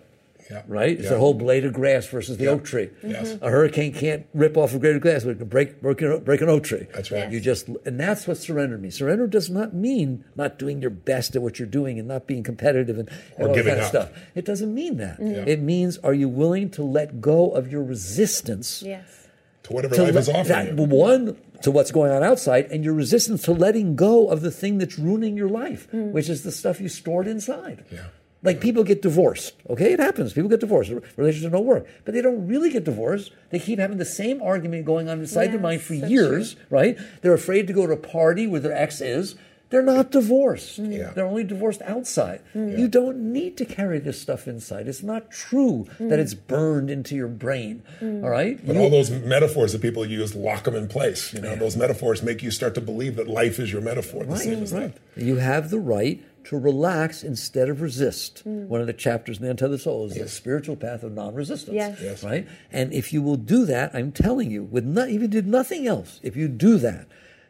Yeah. 0.50 0.62
Right? 0.66 0.92
It's 0.92 1.04
Yeah. 1.04 1.10
the 1.10 1.18
whole 1.18 1.34
blade 1.34 1.64
of 1.64 1.72
grass 1.72 2.06
versus 2.06 2.36
the 2.38 2.46
oak 2.48 2.64
tree. 2.64 2.90
Yes. 3.02 3.30
Mm-hmm. 3.32 3.44
A 3.44 3.50
hurricane 3.50 3.92
can't 3.92 4.26
rip 4.32 4.56
off 4.56 4.74
a 4.74 4.78
blade 4.78 4.96
of 4.96 5.02
grass, 5.02 5.24
but 5.24 5.30
it 5.32 5.38
can 5.38 5.48
break, 5.48 5.80
break, 5.82 6.00
an, 6.02 6.20
break 6.24 6.40
an 6.40 6.48
oak 6.48 6.64
tree. 6.64 6.86
That's 6.94 7.10
right. 7.10 7.24
Yes. 7.24 7.32
You 7.32 7.40
just, 7.40 7.68
and 7.84 8.00
that's 8.00 8.26
what 8.26 8.38
surrender 8.38 8.78
means. 8.78 8.96
Surrender 8.96 9.26
does 9.26 9.50
not 9.50 9.74
mean 9.74 10.24
not 10.36 10.58
doing 10.58 10.80
your 10.80 10.90
best 10.90 11.36
at 11.36 11.42
what 11.42 11.58
you're 11.58 11.68
doing 11.68 11.98
and 11.98 12.08
not 12.08 12.26
being 12.26 12.42
competitive 12.42 12.98
and, 12.98 13.08
and 13.36 13.48
all 13.48 13.48
that 13.48 13.54
giving 13.54 13.74
kind 13.74 13.80
of 13.80 13.94
up. 13.94 14.08
stuff. 14.08 14.22
It 14.34 14.44
doesn't 14.44 14.72
mean 14.72 14.96
that. 14.98 15.20
Mm-hmm. 15.20 15.48
It 15.48 15.60
means, 15.60 15.98
are 15.98 16.14
you 16.14 16.28
willing 16.28 16.70
to 16.70 16.82
let 16.82 17.20
go 17.20 17.50
of 17.50 17.70
your 17.70 17.82
resistance? 17.82 18.82
Yes. 18.82 19.26
To 19.64 19.72
whatever 19.74 19.94
to 19.96 20.02
life 20.04 20.16
is 20.16 20.28
let- 20.28 20.36
offering 20.36 20.76
that- 20.76 20.88
you. 20.90 20.96
one 20.96 21.36
to 21.62 21.70
what's 21.72 21.90
going 21.90 22.12
on 22.12 22.22
outside 22.22 22.66
and 22.70 22.84
your 22.84 22.94
resistance 22.94 23.42
to 23.42 23.52
letting 23.52 23.96
go 23.96 24.28
of 24.28 24.40
the 24.42 24.50
thing 24.50 24.78
that's 24.78 24.96
ruining 24.96 25.36
your 25.36 25.48
life 25.48 25.88
mm. 25.92 26.12
which 26.12 26.28
is 26.28 26.42
the 26.44 26.52
stuff 26.52 26.80
you 26.80 26.88
stored 26.88 27.26
inside 27.26 27.84
Yeah. 27.90 28.04
Like 28.42 28.60
people 28.60 28.84
get 28.84 29.02
divorced 29.02 29.54
okay 29.68 29.92
it 29.92 30.00
happens 30.00 30.32
people 30.32 30.48
get 30.48 30.60
divorced 30.60 30.92
relationships 31.16 31.52
don't 31.52 31.66
work 31.66 31.86
but 32.04 32.14
they 32.14 32.22
don't 32.22 32.46
really 32.46 32.70
get 32.70 32.84
divorced 32.84 33.32
they 33.50 33.58
keep 33.58 33.78
having 33.78 33.98
the 33.98 34.04
same 34.04 34.40
argument 34.42 34.84
going 34.84 35.08
on 35.08 35.20
inside 35.20 35.48
their 35.48 35.60
mind 35.60 35.80
for 35.80 35.94
so 35.94 36.06
years 36.06 36.56
right 36.70 36.98
they're 37.22 37.34
afraid 37.34 37.66
to 37.66 37.72
go 37.72 37.86
to 37.86 37.92
a 37.92 37.96
party 37.96 38.46
where 38.46 38.60
their 38.60 38.76
ex 38.76 39.00
is 39.00 39.34
they're 39.70 39.82
not 39.82 40.10
divorced. 40.10 40.80
Mm. 40.80 40.96
Yeah. 40.96 41.10
They're 41.10 41.26
only 41.26 41.44
divorced 41.44 41.82
outside. 41.82 42.40
Mm. 42.54 42.78
You 42.78 42.88
don't 42.88 43.32
need 43.32 43.56
to 43.58 43.64
carry 43.64 43.98
this 43.98 44.20
stuff 44.20 44.48
inside. 44.48 44.88
It's 44.88 45.02
not 45.02 45.30
true 45.30 45.86
that 45.98 46.18
mm. 46.18 46.22
it's 46.22 46.34
burned 46.34 46.90
into 46.90 47.14
your 47.14 47.28
brain. 47.28 47.82
All 48.00 48.30
right? 48.30 48.64
But 48.64 48.76
You- 48.76 48.82
all 48.82 48.90
those 48.90 49.10
metaphors 49.10 49.72
that 49.72 49.82
people 49.82 50.06
use 50.06 50.34
lock 50.34 50.64
them 50.64 50.74
in 50.74 50.88
place. 50.88 51.34
You 51.34 51.40
know, 51.40 51.54
those 51.56 51.76
metaphors 51.76 52.22
make 52.22 52.42
you 52.42 52.50
start 52.50 52.74
to 52.76 52.80
believe 52.80 53.16
that 53.16 53.28
life 53.28 53.58
is 53.58 53.72
your 53.72 53.82
metaphor. 53.82 54.24
The 54.24 54.36
same 54.36 54.62
as 54.62 54.72
right. 54.72 54.94
that. 55.14 55.22
You 55.22 55.36
have 55.36 55.70
the 55.70 55.80
right 55.80 56.22
to 56.48 56.58
relax 56.58 57.22
instead 57.22 57.68
of 57.68 57.82
resist. 57.82 58.40
Hmm. 58.40 58.68
One 58.68 58.80
of 58.80 58.86
the 58.86 58.94
chapters 58.94 59.36
in 59.36 59.44
the 59.44 59.50
Untethered 59.50 59.82
Soul 59.82 60.06
is 60.06 60.14
the 60.14 60.28
spiritual 60.28 60.76
path 60.76 61.02
of 61.02 61.12
non-resistance. 61.12 61.74
Yes. 61.74 61.98
Yes. 62.02 62.24
Right? 62.24 62.48
And 62.72 62.90
if 62.90 63.12
you 63.12 63.20
will 63.20 63.36
do 63.36 63.66
that, 63.66 63.94
I'm 63.94 64.12
telling 64.12 64.50
you, 64.50 64.64
with 64.64 64.86
not, 64.86 65.10
if 65.10 65.20
you 65.20 65.28
did 65.28 65.46
nothing 65.46 65.86
else, 65.86 66.20
if 66.22 66.36
you 66.36 66.48
do 66.48 66.78
that, 66.78 67.06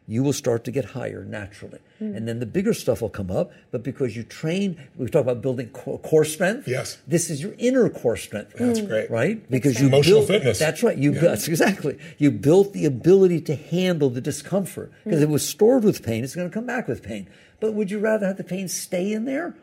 you 0.09 0.23
will 0.23 0.33
start 0.33 0.65
to 0.65 0.71
get 0.71 0.87
higher 0.87 1.23
naturally. 1.23 1.79
Hmm. 1.99 2.17
And 2.17 2.27
then 2.27 2.41
the 2.41 2.47
bigger 2.47 2.73
stuff 2.73 3.03
will 3.03 3.11
come 3.11 3.31
up, 3.31 3.53
but 3.71 3.83
because 3.83 4.17
you 4.17 4.23
train, 4.23 4.83
we 4.97 5.07
talk 5.07 5.21
about 5.21 5.43
building 5.43 5.69
core, 5.69 5.99
core 5.99 6.25
strength. 6.25 6.67
Yes. 6.67 6.97
This 7.07 7.29
is 7.29 7.43
your 7.43 7.55
inner 7.59 7.91
core 7.91 8.17
strength. 8.17 8.55
That's 8.59 8.81
hmm. 8.81 8.87
great. 8.87 9.11
Right? 9.11 9.49
Because 9.51 9.79
you 9.79 9.89
Emotional 9.89 10.21
built, 10.21 10.29
fitness. 10.29 10.59
That's 10.59 10.83
right. 10.83 10.97
You 10.97 11.13
Yeah. 11.13 11.21
that's 11.21 11.47
exactly. 11.55 11.99
You 12.17 12.31
built 12.31 12.73
the 12.73 12.87
ability 12.87 13.43
to 13.43 13.55
handle 13.55 14.09
the 14.09 14.23
discomfort. 14.23 14.91
Because 15.05 15.21
if 15.21 15.27
hmm. 15.27 15.31
it 15.31 15.35
was 15.35 15.47
stored 15.47 15.85
with 15.85 16.03
pain, 16.03 16.25
it's 16.25 16.35
going 16.35 16.49
to 16.49 16.55
come 16.55 16.67
back 16.67 16.89
with 16.89 17.03
pain. 17.03 17.29
But 17.61 17.75
would 17.75 17.91
you 17.91 17.99
rather 17.99 18.27
have 18.27 18.39
the 18.39 18.45
pain 18.45 18.67
stay 18.69 19.13
in 19.13 19.27
there? 19.27 19.55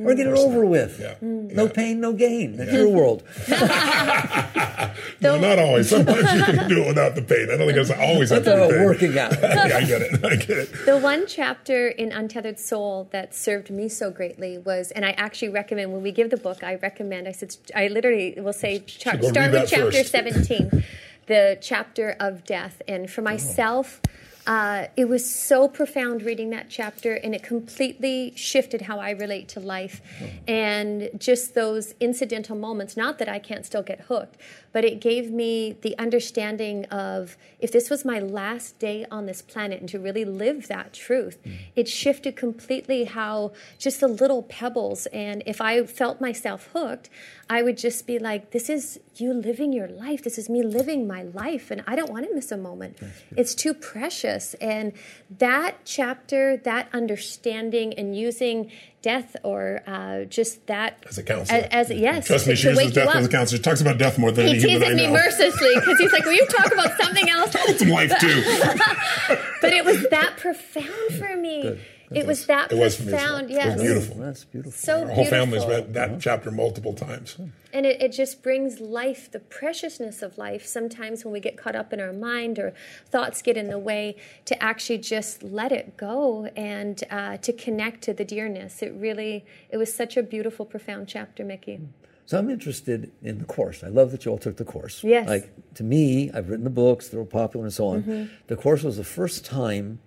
Or 0.00 0.14
get 0.14 0.26
it 0.26 0.34
over 0.36 0.64
with. 0.64 1.00
Yeah. 1.00 1.14
Mm. 1.22 1.50
Mm. 1.50 1.54
No 1.54 1.64
Yeah. 1.64 1.72
pain, 1.72 2.00
no 2.00 2.12
gain. 2.12 2.56
That's 2.56 2.72
your 2.72 2.88
world. 2.88 3.22
No, 5.20 5.38
not 5.38 5.58
always. 5.58 5.88
Sometimes 5.88 6.32
you 6.32 6.44
can 6.44 6.68
do 6.68 6.82
it 6.82 6.86
without 6.88 7.14
the 7.14 7.22
pain. 7.22 7.48
I 7.50 7.56
don't 7.56 7.66
think 7.66 7.76
it's 7.78 7.90
always 7.90 8.30
have 8.30 8.44
That's 8.44 8.56
to 8.56 8.66
be 8.68 8.68
about 8.68 8.78
pain. 8.78 8.84
working 8.86 9.18
out. 9.18 9.32
yeah, 9.40 9.76
I 9.76 9.84
get 9.84 10.02
it. 10.02 10.24
I 10.24 10.36
get 10.36 10.50
it. 10.58 10.86
The 10.86 10.98
one 10.98 11.26
chapter 11.26 11.88
in 11.88 12.12
Untethered 12.12 12.58
Soul 12.58 13.08
that 13.12 13.34
served 13.34 13.70
me 13.70 13.88
so 13.88 14.10
greatly 14.10 14.58
was, 14.58 14.90
and 14.92 15.04
I 15.04 15.10
actually 15.12 15.48
recommend 15.48 15.92
when 15.92 16.02
we 16.02 16.12
give 16.12 16.30
the 16.30 16.36
book, 16.36 16.62
I 16.62 16.76
recommend, 16.76 17.26
I 17.26 17.32
said, 17.32 17.56
I 17.74 17.88
literally 17.88 18.34
will 18.38 18.52
say, 18.52 18.80
cha- 18.80 19.20
start 19.20 19.52
with 19.52 19.68
chapter 19.68 19.92
first. 19.92 20.10
17, 20.12 20.84
the 21.26 21.58
chapter 21.60 22.16
of 22.20 22.44
death. 22.44 22.80
And 22.86 23.10
for 23.10 23.20
oh. 23.20 23.24
myself, 23.24 24.00
uh, 24.48 24.86
it 24.96 25.04
was 25.04 25.28
so 25.28 25.68
profound 25.68 26.22
reading 26.22 26.48
that 26.50 26.70
chapter, 26.70 27.12
and 27.12 27.34
it 27.34 27.42
completely 27.42 28.32
shifted 28.34 28.80
how 28.80 28.98
I 28.98 29.10
relate 29.10 29.46
to 29.48 29.60
life. 29.60 30.00
And 30.48 31.10
just 31.18 31.54
those 31.54 31.94
incidental 32.00 32.56
moments, 32.56 32.96
not 32.96 33.18
that 33.18 33.28
I 33.28 33.40
can't 33.40 33.66
still 33.66 33.82
get 33.82 34.00
hooked, 34.00 34.38
but 34.72 34.84
it 34.84 35.00
gave 35.00 35.30
me 35.30 35.76
the 35.82 35.96
understanding 35.98 36.84
of 36.86 37.36
if 37.58 37.72
this 37.72 37.90
was 37.90 38.04
my 38.04 38.18
last 38.18 38.78
day 38.78 39.06
on 39.10 39.26
this 39.26 39.42
planet 39.42 39.80
and 39.80 39.88
to 39.88 39.98
really 39.98 40.24
live 40.24 40.68
that 40.68 40.92
truth, 40.92 41.38
mm. 41.44 41.56
it 41.74 41.88
shifted 41.88 42.36
completely 42.36 43.04
how 43.04 43.52
just 43.78 44.00
the 44.00 44.08
little 44.08 44.42
pebbles. 44.42 45.06
And 45.06 45.42
if 45.46 45.60
I 45.60 45.84
felt 45.84 46.20
myself 46.20 46.68
hooked, 46.72 47.10
I 47.50 47.62
would 47.62 47.78
just 47.78 48.06
be 48.06 48.18
like, 48.18 48.50
this 48.50 48.68
is 48.68 49.00
you 49.16 49.32
living 49.32 49.72
your 49.72 49.88
life. 49.88 50.22
This 50.22 50.38
is 50.38 50.48
me 50.48 50.62
living 50.62 51.06
my 51.06 51.22
life. 51.22 51.70
And 51.70 51.82
I 51.86 51.96
don't 51.96 52.10
want 52.10 52.28
to 52.28 52.34
miss 52.34 52.52
a 52.52 52.56
moment. 52.56 52.98
It's 53.36 53.54
too 53.54 53.74
precious. 53.74 54.54
And 54.54 54.92
that 55.38 55.78
chapter, 55.84 56.58
that 56.58 56.88
understanding 56.92 57.94
and 57.94 58.16
using 58.16 58.70
death 59.02 59.36
or 59.44 59.82
uh, 59.86 60.24
just 60.24 60.66
that 60.66 61.04
As 61.08 61.18
a 61.18 61.22
counselor. 61.22 61.58
as, 61.70 61.90
as 61.90 61.98
yes, 61.98 62.26
Trust 62.26 62.46
me, 62.46 62.52
to- 62.52 62.56
she 62.56 62.62
to 62.64 62.70
uses 62.74 62.92
death 62.92 63.14
as 63.14 63.26
a 63.26 63.28
counselor. 63.28 63.56
She 63.58 63.62
talks 63.62 63.80
about 63.80 63.98
death 63.98 64.18
more 64.18 64.32
than 64.32 64.46
He 64.46 64.52
any 64.52 64.60
human 64.60 64.80
teases 64.80 64.92
I 64.92 64.96
me 64.96 65.06
know. 65.06 65.12
mercilessly 65.12 65.74
because 65.76 65.98
he's 65.98 66.12
like, 66.12 66.24
"Will 66.24 66.32
you 66.34 66.46
talk 66.46 66.72
about 66.72 67.00
something 67.00 67.28
else?" 67.30 67.52
Some 67.78 67.88
life 67.90 68.12
too. 68.20 68.42
But 69.60 69.72
it 69.72 69.84
was 69.84 70.08
that 70.10 70.36
profound 70.38 71.14
for 71.18 71.36
me. 71.36 71.78
It 72.10 72.26
was 72.26 72.46
that 72.46 72.72
It 72.72 72.78
was 72.78 72.96
for 72.96 73.02
me 73.04 73.10
profound. 73.10 73.50
It 73.50 73.56
was 73.56 73.64
Yes, 73.64 73.80
beautiful. 73.80 74.16
That's 74.16 74.44
beautiful. 74.44 74.72
so 74.72 75.02
Our 75.02 75.10
whole 75.10 75.24
family's 75.26 75.66
read 75.66 75.94
that 75.94 76.20
chapter 76.20 76.50
multiple 76.50 76.94
times. 76.94 77.36
And 77.72 77.84
it, 77.84 78.00
it 78.00 78.12
just 78.12 78.42
brings 78.42 78.80
life, 78.80 79.30
the 79.30 79.40
preciousness 79.40 80.22
of 80.22 80.38
life. 80.38 80.64
Sometimes 80.64 81.24
when 81.24 81.32
we 81.32 81.40
get 81.40 81.56
caught 81.56 81.76
up 81.76 81.92
in 81.92 82.00
our 82.00 82.12
mind 82.12 82.58
or 82.58 82.72
thoughts 83.10 83.42
get 83.42 83.56
in 83.56 83.68
the 83.68 83.78
way, 83.78 84.16
to 84.46 84.62
actually 84.62 84.98
just 84.98 85.42
let 85.42 85.70
it 85.72 85.96
go 85.96 86.46
and 86.56 87.04
uh, 87.10 87.36
to 87.38 87.52
connect 87.52 88.02
to 88.04 88.14
the 88.14 88.24
dearness. 88.24 88.82
It 88.82 88.94
really, 88.96 89.44
it 89.70 89.76
was 89.76 89.94
such 89.94 90.16
a 90.16 90.22
beautiful, 90.22 90.64
profound 90.64 91.08
chapter, 91.08 91.44
Mickey. 91.44 91.80
So 92.24 92.38
I'm 92.38 92.50
interested 92.50 93.10
in 93.22 93.38
the 93.38 93.46
course. 93.46 93.82
I 93.82 93.88
love 93.88 94.10
that 94.10 94.26
you 94.26 94.30
all 94.30 94.36
took 94.38 94.58
the 94.58 94.64
course. 94.64 95.02
Yes. 95.02 95.26
Like 95.26 95.50
to 95.74 95.82
me, 95.82 96.30
I've 96.32 96.50
written 96.50 96.64
the 96.64 96.70
books; 96.70 97.08
they're 97.08 97.24
popular 97.24 97.64
and 97.64 97.72
so 97.72 97.88
on. 97.88 98.02
Mm-hmm. 98.02 98.34
The 98.48 98.56
course 98.56 98.82
was 98.82 98.98
the 98.98 99.04
first 99.04 99.46
time 99.46 99.98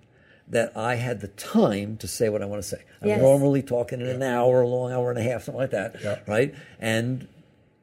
that 0.51 0.75
I 0.77 0.95
had 0.95 1.21
the 1.21 1.27
time 1.29 1.97
to 1.97 2.07
say 2.07 2.29
what 2.29 2.41
I 2.41 2.45
want 2.45 2.61
to 2.61 2.67
say. 2.67 2.81
I'm 3.01 3.07
Yes. 3.07 3.21
normally 3.21 3.61
talking 3.63 4.01
in 4.01 4.07
an 4.07 4.21
hour, 4.21 4.61
a 4.61 4.67
long 4.67 4.91
hour 4.91 5.09
and 5.09 5.17
a 5.17 5.23
half, 5.23 5.43
something 5.45 5.59
like 5.61 5.71
that, 5.71 5.95
Yeah. 6.03 6.19
right? 6.27 6.53
And 6.79 7.27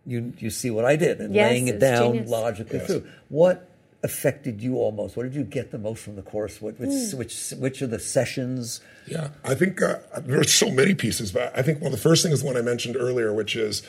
you 0.07 0.33
you 0.39 0.51
see 0.51 0.71
what 0.71 0.85
I 0.85 0.97
did 0.97 1.19
and 1.21 1.35
Yes, 1.35 1.51
laying 1.51 1.69
it 1.69 1.75
it 1.77 1.79
down 1.81 2.13
genius. 2.13 2.31
logically 2.31 2.79
Yes. 2.79 2.87
through. 2.87 3.05
What 3.29 3.69
affected 4.03 4.63
you 4.63 4.77
almost? 4.77 5.17
What 5.17 5.25
did 5.25 5.35
you 5.35 5.43
get 5.45 5.71
the 5.71 5.79
most 5.79 6.03
from 6.03 6.17
the 6.17 6.23
course? 6.23 6.63
What 6.63 6.79
which 6.79 6.91
Hmm. 7.11 7.17
which 7.19 7.51
which 7.59 7.83
of 7.83 7.91
the 7.91 7.99
sessions? 7.99 8.81
Yeah, 9.07 9.29
I 9.45 9.55
think 9.55 9.81
uh, 9.83 9.97
there 10.25 10.39
are 10.39 10.45
so 10.45 10.71
many 10.71 10.95
pieces, 10.95 11.33
but 11.33 11.53
I 11.59 11.63
think 11.63 11.81
one 11.81 11.93
of 11.93 11.99
the 11.99 12.03
first 12.09 12.23
things 12.23 12.35
is 12.35 12.41
the 12.43 12.47
one 12.47 12.57
I 12.57 12.63
mentioned 12.63 12.97
earlier, 12.97 13.33
which 13.33 13.57
is 13.57 13.83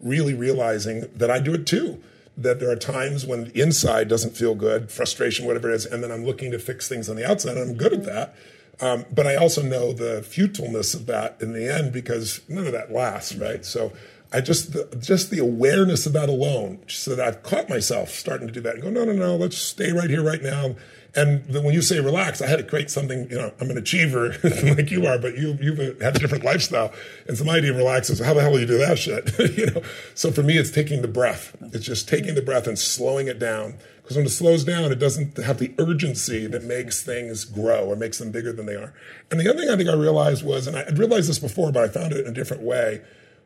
really 0.00 0.34
realizing 0.34 1.06
that 1.16 1.30
I 1.30 1.38
do 1.40 1.54
it 1.54 1.66
too. 1.66 1.98
That 2.36 2.60
there 2.60 2.70
are 2.70 2.76
times 2.76 3.24
when 3.24 3.44
the 3.44 3.62
inside 3.62 4.08
doesn't 4.08 4.36
feel 4.36 4.54
good, 4.54 4.90
frustration, 4.90 5.46
whatever 5.46 5.70
it 5.70 5.74
is, 5.74 5.86
and 5.86 6.02
then 6.02 6.12
I'm 6.12 6.24
looking 6.24 6.50
to 6.50 6.58
fix 6.58 6.86
things 6.88 7.08
on 7.08 7.16
the 7.16 7.28
outside, 7.28 7.56
and 7.56 7.70
I'm 7.70 7.76
good 7.76 7.94
at 7.94 8.04
that. 8.04 8.34
Um, 8.78 9.06
but 9.10 9.26
I 9.26 9.36
also 9.36 9.62
know 9.62 9.92
the 9.92 10.22
futileness 10.22 10.92
of 10.92 11.06
that 11.06 11.38
in 11.40 11.54
the 11.54 11.72
end 11.72 11.92
because 11.92 12.42
none 12.48 12.66
of 12.66 12.72
that 12.72 12.92
lasts, 12.92 13.34
right? 13.34 13.64
So 13.64 13.92
I 14.32 14.42
just 14.42 14.72
the, 14.74 14.94
just 15.00 15.30
the 15.30 15.38
awareness 15.38 16.04
of 16.04 16.12
that 16.12 16.28
alone, 16.28 16.80
so 16.88 17.14
that 17.14 17.26
I've 17.26 17.42
caught 17.42 17.70
myself 17.70 18.10
starting 18.10 18.46
to 18.48 18.52
do 18.52 18.60
that 18.60 18.74
and 18.74 18.82
go, 18.82 18.90
no, 18.90 19.04
no, 19.04 19.12
no, 19.12 19.36
let's 19.36 19.56
stay 19.56 19.92
right 19.92 20.10
here, 20.10 20.22
right 20.22 20.42
now. 20.42 20.76
And 21.14 21.48
when 21.48 21.72
you 21.72 21.82
say 21.82 22.00
relax, 22.00 22.42
I 22.42 22.46
had 22.46 22.58
to 22.58 22.64
create 22.64 22.90
something. 22.90 23.30
You 23.30 23.36
know, 23.36 23.54
I'm 23.60 23.70
an 23.70 23.78
achiever 23.78 24.36
like 24.44 24.90
you 24.90 25.06
are, 25.06 25.18
but 25.18 25.36
you 25.36 25.56
you've 25.60 25.78
uh, 25.78 26.04
had 26.04 26.16
a 26.16 26.18
different 26.18 26.44
lifestyle, 26.44 26.92
and 27.26 27.38
so 27.38 27.44
my 27.44 27.56
idea 27.56 27.70
of 27.70 27.76
relax 27.76 28.10
is 28.10 28.18
how 28.18 28.34
the 28.34 28.42
hell 28.42 28.52
do 28.52 28.60
you 28.60 28.66
do 28.66 28.78
that 28.78 28.98
shit? 28.98 29.38
you 29.56 29.66
know. 29.66 29.82
So 30.14 30.30
for 30.30 30.42
me, 30.42 30.58
it's 30.58 30.70
taking 30.70 31.02
the 31.02 31.08
breath. 31.08 31.56
It's 31.72 31.86
just 31.86 32.08
taking 32.08 32.34
the 32.34 32.42
breath 32.42 32.66
and 32.66 32.78
slowing 32.78 33.28
it 33.28 33.38
down. 33.38 33.78
Because 34.02 34.18
when 34.18 34.26
it 34.26 34.30
slows 34.30 34.62
down, 34.62 34.92
it 34.92 35.00
doesn't 35.00 35.36
have 35.38 35.58
the 35.58 35.74
urgency 35.78 36.46
that 36.46 36.62
makes 36.62 37.02
things 37.02 37.44
grow 37.44 37.86
or 37.86 37.96
makes 37.96 38.18
them 38.18 38.30
bigger 38.30 38.52
than 38.52 38.66
they 38.66 38.76
are. 38.76 38.94
And 39.32 39.40
the 39.40 39.50
other 39.50 39.58
thing 39.58 39.68
I 39.68 39.76
think 39.76 39.88
I 39.88 39.94
realized 39.94 40.44
was, 40.44 40.68
and 40.68 40.76
I 40.76 40.84
would 40.84 40.96
realized 40.96 41.28
this 41.28 41.40
before, 41.40 41.72
but 41.72 41.82
I 41.82 41.88
found 41.88 42.12
it 42.12 42.20
in 42.20 42.30
a 42.30 42.34
different 42.34 42.62
way, 42.62 43.02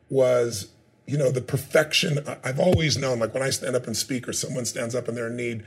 was 0.09 0.67
you 1.07 1.17
know 1.17 1.31
the 1.31 1.41
perfection. 1.41 2.19
I've 2.43 2.59
always 2.59 2.97
known, 2.97 3.19
like 3.19 3.33
when 3.33 3.41
I 3.41 3.49
stand 3.49 3.75
up 3.75 3.87
and 3.87 3.97
speak, 3.97 4.27
or 4.27 4.33
someone 4.33 4.65
stands 4.65 4.93
up 4.93 5.07
and 5.07 5.17
they're 5.17 5.27
in 5.27 5.35
need, 5.35 5.63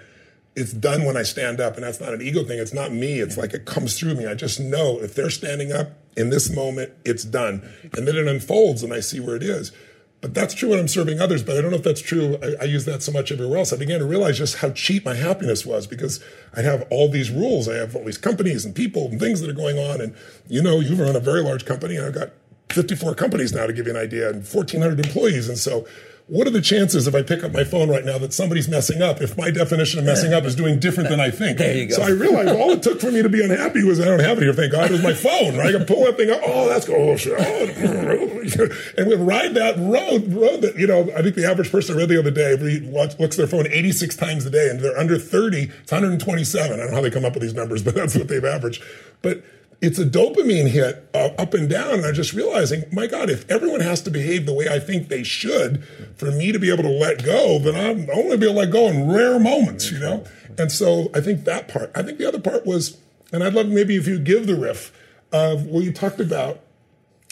it's 0.56 0.72
done 0.72 1.04
when 1.04 1.16
I 1.16 1.22
stand 1.22 1.60
up, 1.60 1.74
and 1.74 1.82
that's 1.84 2.00
not 2.00 2.14
an 2.14 2.22
ego 2.22 2.44
thing. 2.44 2.58
It's 2.58 2.74
not 2.74 2.92
me. 2.92 3.20
It's 3.20 3.36
like 3.36 3.54
it 3.54 3.64
comes 3.64 3.98
through 3.98 4.14
me. 4.14 4.26
I 4.26 4.34
just 4.34 4.60
know 4.60 4.98
if 5.00 5.14
they're 5.14 5.30
standing 5.30 5.72
up 5.72 5.92
in 6.16 6.30
this 6.30 6.54
moment, 6.54 6.92
it's 7.04 7.24
done, 7.24 7.68
and 7.96 8.06
then 8.06 8.16
it 8.16 8.28
unfolds, 8.28 8.82
and 8.82 8.92
I 8.92 9.00
see 9.00 9.20
where 9.20 9.36
it 9.36 9.42
is. 9.42 9.72
But 10.20 10.32
that's 10.32 10.54
true 10.54 10.70
when 10.70 10.78
I'm 10.78 10.88
serving 10.88 11.20
others. 11.20 11.42
But 11.42 11.58
I 11.58 11.60
don't 11.60 11.70
know 11.70 11.76
if 11.76 11.82
that's 11.82 12.00
true. 12.00 12.38
I, 12.42 12.62
I 12.62 12.64
use 12.64 12.86
that 12.86 13.02
so 13.02 13.12
much 13.12 13.30
everywhere 13.30 13.58
else. 13.58 13.74
I 13.74 13.76
began 13.76 13.98
to 13.98 14.06
realize 14.06 14.38
just 14.38 14.56
how 14.56 14.70
cheap 14.70 15.04
my 15.04 15.12
happiness 15.14 15.66
was 15.66 15.86
because 15.86 16.24
I 16.56 16.62
have 16.62 16.86
all 16.90 17.10
these 17.10 17.30
rules. 17.30 17.68
I 17.68 17.74
have 17.74 17.94
all 17.94 18.04
these 18.04 18.16
companies 18.16 18.64
and 18.64 18.74
people 18.74 19.08
and 19.08 19.20
things 19.20 19.42
that 19.42 19.50
are 19.50 19.54
going 19.54 19.78
on. 19.78 20.00
And 20.00 20.14
you 20.48 20.62
know, 20.62 20.80
you 20.80 20.94
run 20.94 21.14
a 21.14 21.20
very 21.20 21.42
large 21.42 21.66
company, 21.66 21.96
and 21.96 22.06
I've 22.06 22.14
got 22.14 22.30
54 22.70 23.14
companies 23.16 23.52
now 23.52 23.66
to 23.66 23.72
give 23.74 23.86
you 23.86 23.92
an 23.92 24.00
idea, 24.00 24.30
and 24.30 24.36
1,400 24.36 25.04
employees. 25.04 25.48
And 25.48 25.58
so, 25.58 25.86
what 26.26 26.46
are 26.46 26.50
the 26.50 26.62
chances 26.62 27.06
if 27.06 27.14
I 27.14 27.22
pick 27.22 27.44
up 27.44 27.52
my 27.52 27.64
phone 27.64 27.90
right 27.90 28.04
now 28.04 28.16
that 28.16 28.32
somebody's 28.32 28.66
messing 28.66 29.02
up? 29.02 29.20
If 29.20 29.36
my 29.36 29.50
definition 29.50 29.98
of 29.98 30.06
messing 30.06 30.32
up 30.32 30.44
is 30.44 30.54
doing 30.54 30.80
different 30.80 31.10
than 31.10 31.20
I 31.20 31.30
think, 31.30 31.58
There 31.58 31.76
you 31.76 31.86
go. 31.86 31.96
So 31.96 32.02
I 32.02 32.08
realized 32.08 32.48
all 32.48 32.70
it 32.70 32.82
took 32.82 32.98
for 32.98 33.10
me 33.10 33.22
to 33.22 33.28
be 33.28 33.44
unhappy 33.44 33.84
was 33.84 34.00
I 34.00 34.06
don't 34.06 34.20
have 34.20 34.38
it 34.38 34.42
here. 34.42 34.54
Thank 34.54 34.72
God, 34.72 34.86
it 34.86 34.92
was 34.92 35.02
my 35.02 35.12
phone. 35.12 35.56
Right? 35.56 35.68
I 35.74 35.78
can 35.78 35.86
pull 35.86 36.04
that 36.06 36.16
thing 36.16 36.30
up. 36.30 36.40
Oh, 36.42 36.68
that's 36.68 36.86
cool. 36.86 37.10
Oh, 37.10 37.16
shit. 37.16 37.34
Oh, 37.38 38.34
and 38.98 39.06
we 39.06 39.14
ride 39.16 39.54
that 39.54 39.76
road. 39.76 40.32
Road 40.32 40.62
that 40.62 40.76
you 40.78 40.86
know. 40.86 41.10
I 41.14 41.20
think 41.20 41.34
the 41.34 41.48
average 41.48 41.70
person 41.70 41.94
I 41.94 41.98
read 41.98 42.08
the 42.08 42.18
other 42.18 42.30
day 42.30 42.54
watch, 42.84 43.18
looks 43.18 43.38
at 43.38 43.38
their 43.38 43.46
phone 43.46 43.66
86 43.70 44.16
times 44.16 44.46
a 44.46 44.50
day, 44.50 44.70
and 44.70 44.80
they're 44.80 44.96
under 44.96 45.18
30. 45.18 45.70
It's 45.82 45.92
127. 45.92 46.72
I 46.72 46.76
don't 46.76 46.90
know 46.90 46.96
how 46.96 47.02
they 47.02 47.10
come 47.10 47.24
up 47.24 47.34
with 47.34 47.42
these 47.42 47.54
numbers, 47.54 47.82
but 47.82 47.94
that's 47.94 48.16
what 48.16 48.28
they've 48.28 48.44
averaged. 48.44 48.82
But 49.22 49.42
it's 49.80 49.98
a 49.98 50.04
dopamine 50.04 50.68
hit 50.68 51.08
uh, 51.14 51.30
up 51.38 51.54
and 51.54 51.68
down. 51.68 51.94
And 51.94 52.06
I'm 52.06 52.14
just 52.14 52.32
realizing, 52.32 52.84
my 52.92 53.06
God, 53.06 53.30
if 53.30 53.48
everyone 53.50 53.80
has 53.80 54.00
to 54.02 54.10
behave 54.10 54.46
the 54.46 54.54
way 54.54 54.68
I 54.68 54.78
think 54.78 55.08
they 55.08 55.22
should 55.22 55.84
for 56.16 56.30
me 56.30 56.52
to 56.52 56.58
be 56.58 56.72
able 56.72 56.84
to 56.84 56.90
let 56.90 57.24
go, 57.24 57.58
then 57.58 57.74
I'm 57.74 58.08
only 58.10 58.36
be 58.36 58.46
able 58.46 58.54
to 58.54 58.60
let 58.60 58.72
go 58.72 58.88
in 58.88 59.10
rare 59.12 59.38
moments, 59.38 59.90
you 59.90 59.98
know? 59.98 60.24
And 60.56 60.70
so 60.70 61.10
I 61.14 61.20
think 61.20 61.44
that 61.44 61.68
part. 61.68 61.90
I 61.94 62.02
think 62.02 62.18
the 62.18 62.26
other 62.26 62.40
part 62.40 62.64
was, 62.64 62.98
and 63.32 63.42
I'd 63.42 63.54
love 63.54 63.68
maybe 63.68 63.96
if 63.96 64.06
you 64.06 64.18
give 64.18 64.46
the 64.46 64.56
riff 64.56 64.92
of 65.32 65.66
where 65.66 65.82
you 65.82 65.92
talked 65.92 66.20
about 66.20 66.60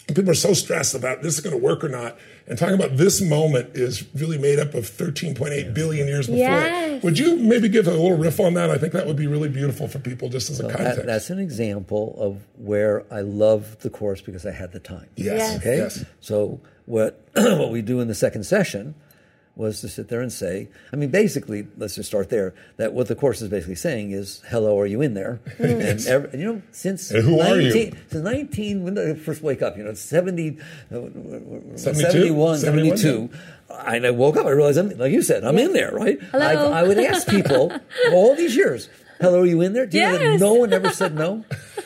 people 0.07 0.29
are 0.29 0.35
so 0.35 0.53
stressed 0.53 0.95
about 0.95 1.21
this 1.21 1.35
is 1.35 1.39
going 1.39 1.57
to 1.57 1.63
work 1.63 1.83
or 1.83 1.89
not. 1.89 2.17
And 2.47 2.57
talking 2.57 2.75
about 2.75 2.97
this 2.97 3.21
moment 3.21 3.71
is 3.75 4.05
really 4.13 4.37
made 4.37 4.59
up 4.59 4.73
of 4.73 4.83
13.8 4.83 5.73
billion 5.73 6.07
years 6.07 6.27
before. 6.27 6.39
Yes. 6.39 7.03
Would 7.03 7.17
you 7.17 7.37
maybe 7.37 7.69
give 7.69 7.87
a 7.87 7.91
little 7.91 8.17
riff 8.17 8.39
on 8.39 8.53
that? 8.55 8.69
I 8.69 8.77
think 8.77 8.93
that 8.93 9.07
would 9.07 9.15
be 9.15 9.27
really 9.27 9.49
beautiful 9.49 9.87
for 9.87 9.99
people 9.99 10.29
just 10.29 10.49
as 10.49 10.59
a 10.59 10.63
context. 10.63 10.97
That, 10.97 11.05
that's 11.05 11.29
an 11.29 11.39
example 11.39 12.15
of 12.17 12.41
where 12.57 13.05
I 13.11 13.21
love 13.21 13.79
the 13.79 13.89
course 13.89 14.21
because 14.21 14.45
I 14.45 14.51
had 14.51 14.71
the 14.73 14.79
time. 14.79 15.07
yes. 15.15 15.37
Yes. 15.37 15.57
Okay. 15.59 15.77
Yes. 15.77 16.05
So 16.19 16.59
what 16.85 17.25
what 17.33 17.71
we 17.71 17.81
do 17.81 17.99
in 18.01 18.07
the 18.07 18.15
second 18.15 18.43
session 18.45 18.95
was 19.55 19.81
to 19.81 19.87
sit 19.87 20.07
there 20.07 20.21
and 20.21 20.31
say, 20.31 20.67
I 20.91 20.95
mean, 20.95 21.09
basically, 21.09 21.67
let's 21.77 21.95
just 21.95 22.09
start 22.09 22.29
there. 22.29 22.55
That 22.77 22.93
what 22.93 23.07
the 23.07 23.15
course 23.15 23.41
is 23.41 23.49
basically 23.49 23.75
saying 23.75 24.11
is, 24.11 24.41
"Hello, 24.49 24.79
are 24.79 24.87
you 24.87 25.01
in 25.01 25.13
there?" 25.13 25.39
and, 25.59 26.05
every, 26.07 26.39
you 26.39 26.45
know, 26.45 26.61
since 26.71 27.11
And 27.11 27.23
who 27.23 27.39
are 27.39 27.59
you? 27.59 27.69
19 27.73 27.97
since 28.09 28.23
nineteen, 28.23 28.83
when 28.83 28.95
did 28.95 29.09
I 29.09 29.13
first 29.13 29.43
wake 29.43 29.61
up? 29.61 29.77
You 29.77 29.83
know, 29.83 29.91
it's 29.91 30.01
70, 30.01 30.57
uh, 30.91 30.95
72? 31.75 31.77
71, 31.77 32.57
71, 32.57 32.97
72. 32.97 33.29
And 33.69 34.05
I 34.07 34.11
woke 34.11 34.37
up, 34.37 34.45
I 34.45 34.51
realized, 34.51 34.77
I'm, 34.77 34.89
like 34.97 35.11
you 35.11 35.21
said, 35.21 35.43
I'm 35.43 35.57
in 35.57 35.73
there, 35.73 35.91
right? 35.91 36.21
Hello. 36.31 36.71
I, 36.71 36.79
I 36.79 36.83
would 36.83 36.97
ask 36.99 37.27
people 37.27 37.71
all 38.11 38.35
these 38.35 38.55
years, 38.55 38.89
"Hello, 39.21 39.41
are 39.41 39.45
you 39.45 39.61
in 39.61 39.73
there?" 39.73 39.85
Do 39.85 39.97
you 39.99 40.03
know 40.03 40.17
that 40.17 40.39
no 40.39 40.53
one 40.55 40.73
ever 40.73 40.89
said 40.89 41.13
no? 41.15 41.45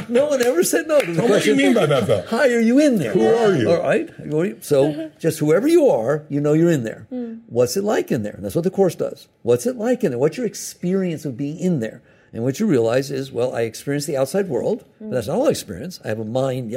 no 0.08 0.26
one 0.26 0.42
ever 0.42 0.62
said 0.62 0.86
no 0.86 1.00
to 1.00 1.12
the 1.12 1.22
What 1.22 1.42
do 1.42 1.50
you 1.50 1.56
mean 1.56 1.74
by 1.74 1.86
that, 1.86 2.06
though? 2.06 2.24
Hi, 2.28 2.48
are 2.52 2.60
you 2.60 2.78
in 2.78 2.98
there? 2.98 3.12
Who 3.12 3.26
are 3.26 3.54
you? 3.54 3.70
All 3.70 3.80
right. 3.80 4.08
Who 4.10 4.40
are 4.40 4.46
you? 4.46 4.58
So 4.60 5.10
just 5.18 5.38
whoever 5.38 5.68
you 5.68 5.88
are, 5.88 6.24
you 6.28 6.40
know 6.40 6.52
you're 6.52 6.70
in 6.70 6.84
there. 6.84 7.06
Hmm. 7.10 7.34
What's 7.46 7.76
it 7.76 7.84
like 7.84 8.10
in 8.10 8.22
there? 8.22 8.34
And 8.34 8.44
that's 8.44 8.54
what 8.54 8.64
the 8.64 8.70
course 8.70 8.94
does. 8.94 9.28
What's 9.42 9.66
it 9.66 9.76
like 9.76 10.04
in 10.04 10.10
there? 10.10 10.18
What's 10.18 10.36
your 10.36 10.46
experience 10.46 11.24
of 11.24 11.36
being 11.36 11.58
in 11.58 11.80
there? 11.80 12.02
And 12.32 12.44
what 12.44 12.58
you 12.58 12.66
realize 12.66 13.10
is, 13.10 13.30
well, 13.30 13.54
I 13.54 13.62
experience 13.62 14.06
the 14.06 14.16
outside 14.16 14.48
world, 14.48 14.86
but 14.98 15.10
that's 15.10 15.26
not 15.26 15.36
all 15.36 15.48
I 15.48 15.50
experience. 15.50 16.00
I 16.02 16.08
have 16.08 16.18
a 16.18 16.24
mind 16.24 16.70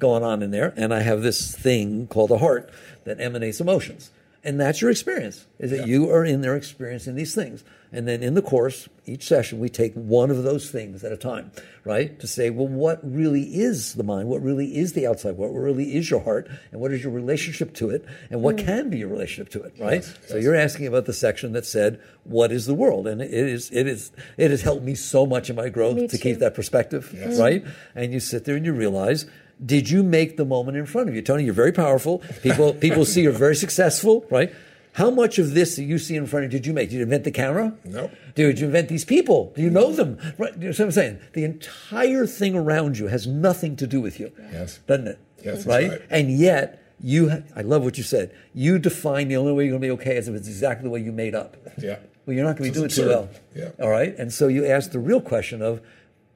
going 0.00 0.24
on 0.24 0.42
in 0.42 0.50
there, 0.50 0.74
and 0.76 0.92
I 0.92 1.02
have 1.02 1.22
this 1.22 1.54
thing 1.54 2.08
called 2.08 2.32
a 2.32 2.38
heart 2.38 2.68
that 3.04 3.20
emanates 3.20 3.60
emotions. 3.60 4.10
And 4.46 4.60
that's 4.60 4.80
your 4.80 4.92
experience, 4.92 5.44
is 5.58 5.72
that 5.72 5.88
you 5.88 6.08
are 6.08 6.24
in 6.24 6.40
there 6.40 6.54
experiencing 6.54 7.16
these 7.16 7.34
things. 7.34 7.64
And 7.90 8.06
then 8.06 8.22
in 8.22 8.34
the 8.34 8.42
course, 8.42 8.88
each 9.04 9.24
session, 9.26 9.58
we 9.58 9.68
take 9.68 9.92
one 9.94 10.30
of 10.30 10.44
those 10.44 10.70
things 10.70 11.02
at 11.02 11.10
a 11.10 11.16
time, 11.16 11.50
right? 11.84 12.18
To 12.20 12.28
say, 12.28 12.50
well, 12.50 12.68
what 12.68 13.00
really 13.02 13.42
is 13.42 13.94
the 13.94 14.04
mind? 14.04 14.28
What 14.28 14.42
really 14.42 14.76
is 14.76 14.92
the 14.92 15.04
outside? 15.04 15.36
What 15.36 15.48
really 15.48 15.96
is 15.96 16.10
your 16.10 16.20
heart? 16.20 16.48
And 16.70 16.80
what 16.80 16.92
is 16.92 17.02
your 17.02 17.12
relationship 17.12 17.74
to 17.74 17.90
it? 17.90 18.04
And 18.30 18.40
what 18.40 18.56
mm. 18.56 18.64
can 18.64 18.88
be 18.88 18.98
your 18.98 19.08
relationship 19.08 19.50
to 19.54 19.62
it, 19.62 19.74
right? 19.80 20.04
So 20.28 20.36
you're 20.36 20.54
asking 20.54 20.86
about 20.86 21.06
the 21.06 21.12
section 21.12 21.52
that 21.52 21.66
said, 21.66 22.00
what 22.22 22.52
is 22.52 22.66
the 22.66 22.74
world? 22.74 23.08
And 23.08 23.20
it 23.20 23.32
is, 23.32 23.68
it 23.72 23.88
is, 23.88 24.12
it 24.36 24.52
has 24.52 24.62
helped 24.62 24.84
me 24.84 24.94
so 24.94 25.26
much 25.26 25.50
in 25.50 25.56
my 25.56 25.70
growth 25.70 25.96
Me 25.96 26.06
to 26.06 26.18
keep 26.18 26.38
that 26.38 26.54
perspective, 26.54 27.12
right? 27.36 27.64
And 27.96 28.12
you 28.12 28.20
sit 28.20 28.44
there 28.44 28.54
and 28.54 28.64
you 28.64 28.72
realize, 28.72 29.26
did 29.64 29.88
you 29.88 30.02
make 30.02 30.36
the 30.36 30.44
moment 30.44 30.76
in 30.76 30.86
front 30.86 31.08
of 31.08 31.14
you? 31.14 31.22
Tony, 31.22 31.44
you're 31.44 31.54
very 31.54 31.72
powerful. 31.72 32.18
People, 32.42 32.74
people 32.74 33.04
see 33.04 33.22
you're 33.22 33.32
very 33.32 33.56
successful, 33.56 34.26
right? 34.30 34.52
How 34.92 35.10
much 35.10 35.38
of 35.38 35.52
this 35.52 35.76
that 35.76 35.84
you 35.84 35.98
see 35.98 36.16
in 36.16 36.26
front 36.26 36.46
of 36.46 36.52
you 36.52 36.58
did 36.58 36.66
you 36.66 36.72
make? 36.72 36.88
Did 36.88 36.96
you 36.96 37.02
invent 37.02 37.24
the 37.24 37.30
camera? 37.30 37.74
No. 37.84 38.10
Did 38.34 38.58
you 38.58 38.66
invent 38.66 38.88
these 38.88 39.04
people? 39.04 39.52
Do 39.54 39.62
you 39.62 39.68
know 39.68 39.92
them? 39.92 40.18
Right. 40.38 40.54
You 40.54 40.60
know 40.60 40.68
what 40.68 40.80
I'm 40.80 40.90
saying? 40.90 41.18
The 41.34 41.44
entire 41.44 42.26
thing 42.26 42.54
around 42.54 42.96
you 42.98 43.08
has 43.08 43.26
nothing 43.26 43.76
to 43.76 43.86
do 43.86 44.00
with 44.00 44.18
you. 44.18 44.32
Yes. 44.52 44.80
Doesn't 44.86 45.08
it? 45.08 45.18
Yes, 45.44 45.66
right? 45.66 45.90
right. 45.90 46.02
And 46.08 46.30
yet, 46.30 46.82
you, 46.98 47.44
I 47.54 47.60
love 47.60 47.84
what 47.84 47.98
you 47.98 48.04
said. 48.04 48.34
You 48.54 48.78
define 48.78 49.28
the 49.28 49.36
only 49.36 49.52
way 49.52 49.64
you're 49.64 49.72
going 49.78 49.82
to 49.82 49.86
be 49.86 50.02
okay 50.02 50.16
is 50.16 50.28
if 50.28 50.34
it's 50.34 50.48
exactly 50.48 50.84
the 50.84 50.90
way 50.90 51.00
you 51.00 51.12
made 51.12 51.34
up. 51.34 51.56
Yeah. 51.76 51.98
Well, 52.24 52.34
you're 52.34 52.44
not 52.44 52.56
going 52.56 52.72
to 52.72 52.74
be 52.74 52.80
doing 52.80 52.90
too 52.90 53.06
well. 53.06 53.28
Yeah. 53.54 53.70
All 53.80 53.90
right. 53.90 54.16
And 54.16 54.32
so 54.32 54.48
you 54.48 54.66
ask 54.66 54.92
the 54.92 54.98
real 54.98 55.20
question 55.20 55.60
of 55.60 55.80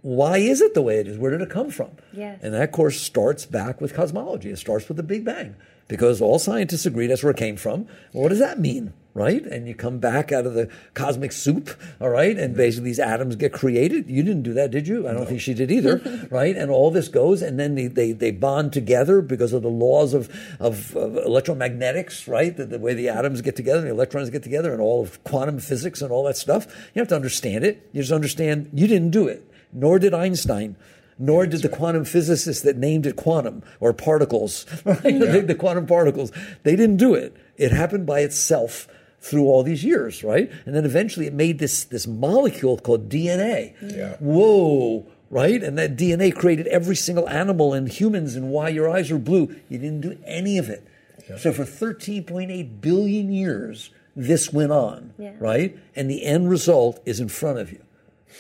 why 0.03 0.39
is 0.39 0.61
it 0.61 0.75
the 0.75 0.83
way 0.83 0.99
it 0.99 1.07
is? 1.07 1.19
Where 1.19 1.31
did 1.31 1.43
it 1.43 1.51
come 1.51 1.71
from? 1.71 1.91
Yes. 2.13 2.41
And 2.43 2.55
that 2.55 2.73
course 2.73 3.01
starts 3.01 3.47
back 3.47 3.81
with 3.81 3.95
cosmology. 3.95 4.51
It 4.51 4.59
starts 4.59 4.89
with 4.89 4.97
the 4.97 5.03
Big 5.03 5.25
Bang 5.25 5.57
because 5.89 6.23
all 6.23 6.39
scientists 6.39 6.87
agree 6.87 7.07
that's 7.09 7.23
where 7.23 7.33
it 7.33 7.37
came 7.37 7.57
from. 7.57 7.87
Well, 8.13 8.23
what 8.23 8.29
does 8.29 8.39
that 8.39 8.59
mean? 8.61 8.95
Right? 9.13 9.45
And 9.45 9.67
you 9.67 9.75
come 9.75 9.99
back 9.99 10.31
out 10.31 10.47
of 10.47 10.55
the 10.55 10.71
cosmic 10.95 11.33
soup, 11.33 11.71
all 12.01 12.11
right? 12.11 12.39
And 12.39 12.57
basically 12.57 12.91
these 12.91 13.01
atoms 13.01 13.35
get 13.35 13.53
created. 13.53 14.09
You 14.09 14.23
didn't 14.23 14.45
do 14.45 14.55
that, 14.55 14.71
did 14.71 14.87
you? 14.87 15.09
I 15.09 15.13
don't 15.13 15.27
think 15.27 15.41
she 15.41 15.53
did 15.53 15.73
either, 15.73 16.29
right? 16.31 16.57
And 16.57 16.71
all 16.71 16.93
this 16.93 17.09
goes, 17.09 17.43
and 17.43 17.59
then 17.59 17.75
they, 17.75 17.89
they, 17.89 18.13
they 18.13 18.31
bond 18.31 18.73
together 18.73 19.21
because 19.21 19.53
of 19.53 19.63
the 19.63 19.69
laws 19.69 20.15
of, 20.15 20.29
of, 20.61 20.95
of 20.95 21.15
electromagnetics, 21.15 22.29
right? 22.29 22.57
The, 22.57 22.67
the 22.67 22.79
way 22.79 22.95
the 22.95 23.09
atoms 23.09 23.43
get 23.43 23.57
together, 23.57 23.81
the 23.81 23.91
electrons 23.91 24.31
get 24.31 24.45
together, 24.45 24.73
and 24.73 24.81
all 24.81 25.03
of 25.03 25.23
quantum 25.25 25.59
physics 25.59 26.01
and 26.03 26.13
all 26.13 26.23
that 26.25 26.37
stuff. 26.37 26.69
You 26.95 27.01
have 27.01 27.09
to 27.09 27.17
understand 27.17 27.65
it. 27.65 27.91
You 27.93 28.03
just 28.03 28.13
understand 28.13 28.71
you 28.73 28.87
didn't 28.87 29.11
do 29.11 29.27
it, 29.27 29.45
nor 29.73 29.99
did 29.99 30.15
Einstein 30.15 30.77
nor 31.23 31.45
did 31.47 31.61
the 31.61 31.69
quantum 31.69 32.03
physicists 32.07 32.63
that 32.63 32.79
named 32.79 33.05
it 33.05 33.15
quantum 33.15 33.63
or 33.79 33.93
particles, 33.93 34.65
right? 34.87 35.03
the, 35.03 35.45
the 35.47 35.55
quantum 35.55 35.85
particles. 35.87 36.33
They 36.63 36.75
didn't 36.77 36.97
do 36.97 37.13
it. 37.13 37.37
It 37.59 37.73
happened 37.73 38.07
by 38.07 38.21
itself 38.21 38.89
through 39.21 39.45
all 39.45 39.63
these 39.63 39.85
years, 39.85 40.25
right? 40.25 40.51
And 40.65 40.75
then 40.75 40.87
eventually 40.87 41.27
it 41.27 41.35
made 41.35 41.59
this, 41.59 41.85
this 41.85 42.07
molecule 42.07 42.79
called 42.79 43.11
DNA. 43.11 43.75
Yeah. 43.83 44.17
Whoa, 44.19 45.05
right? 45.29 45.63
And 45.63 45.77
that 45.77 45.95
DNA 45.95 46.35
created 46.35 46.67
every 46.69 46.97
single 46.97 47.29
animal 47.29 47.75
and 47.75 47.87
humans 47.87 48.35
and 48.35 48.49
why 48.51 48.71
your 48.71 48.89
eyes 48.89 49.11
are 49.11 49.19
blue. 49.19 49.55
You 49.69 49.77
didn't 49.77 50.01
do 50.01 50.19
any 50.25 50.57
of 50.57 50.71
it. 50.71 50.87
So 51.37 51.53
for 51.53 51.65
13.8 51.65 52.81
billion 52.81 53.31
years, 53.31 53.91
this 54.17 54.55
went 54.55 54.73
on, 54.73 55.13
Yeah. 55.19 55.35
right? 55.39 55.79
And 55.95 56.11
the 56.11 56.25
end 56.25 56.49
result 56.49 56.99
is 57.05 57.21
in 57.21 57.29
front 57.29 57.59
of 57.59 57.71
you. 57.71 57.83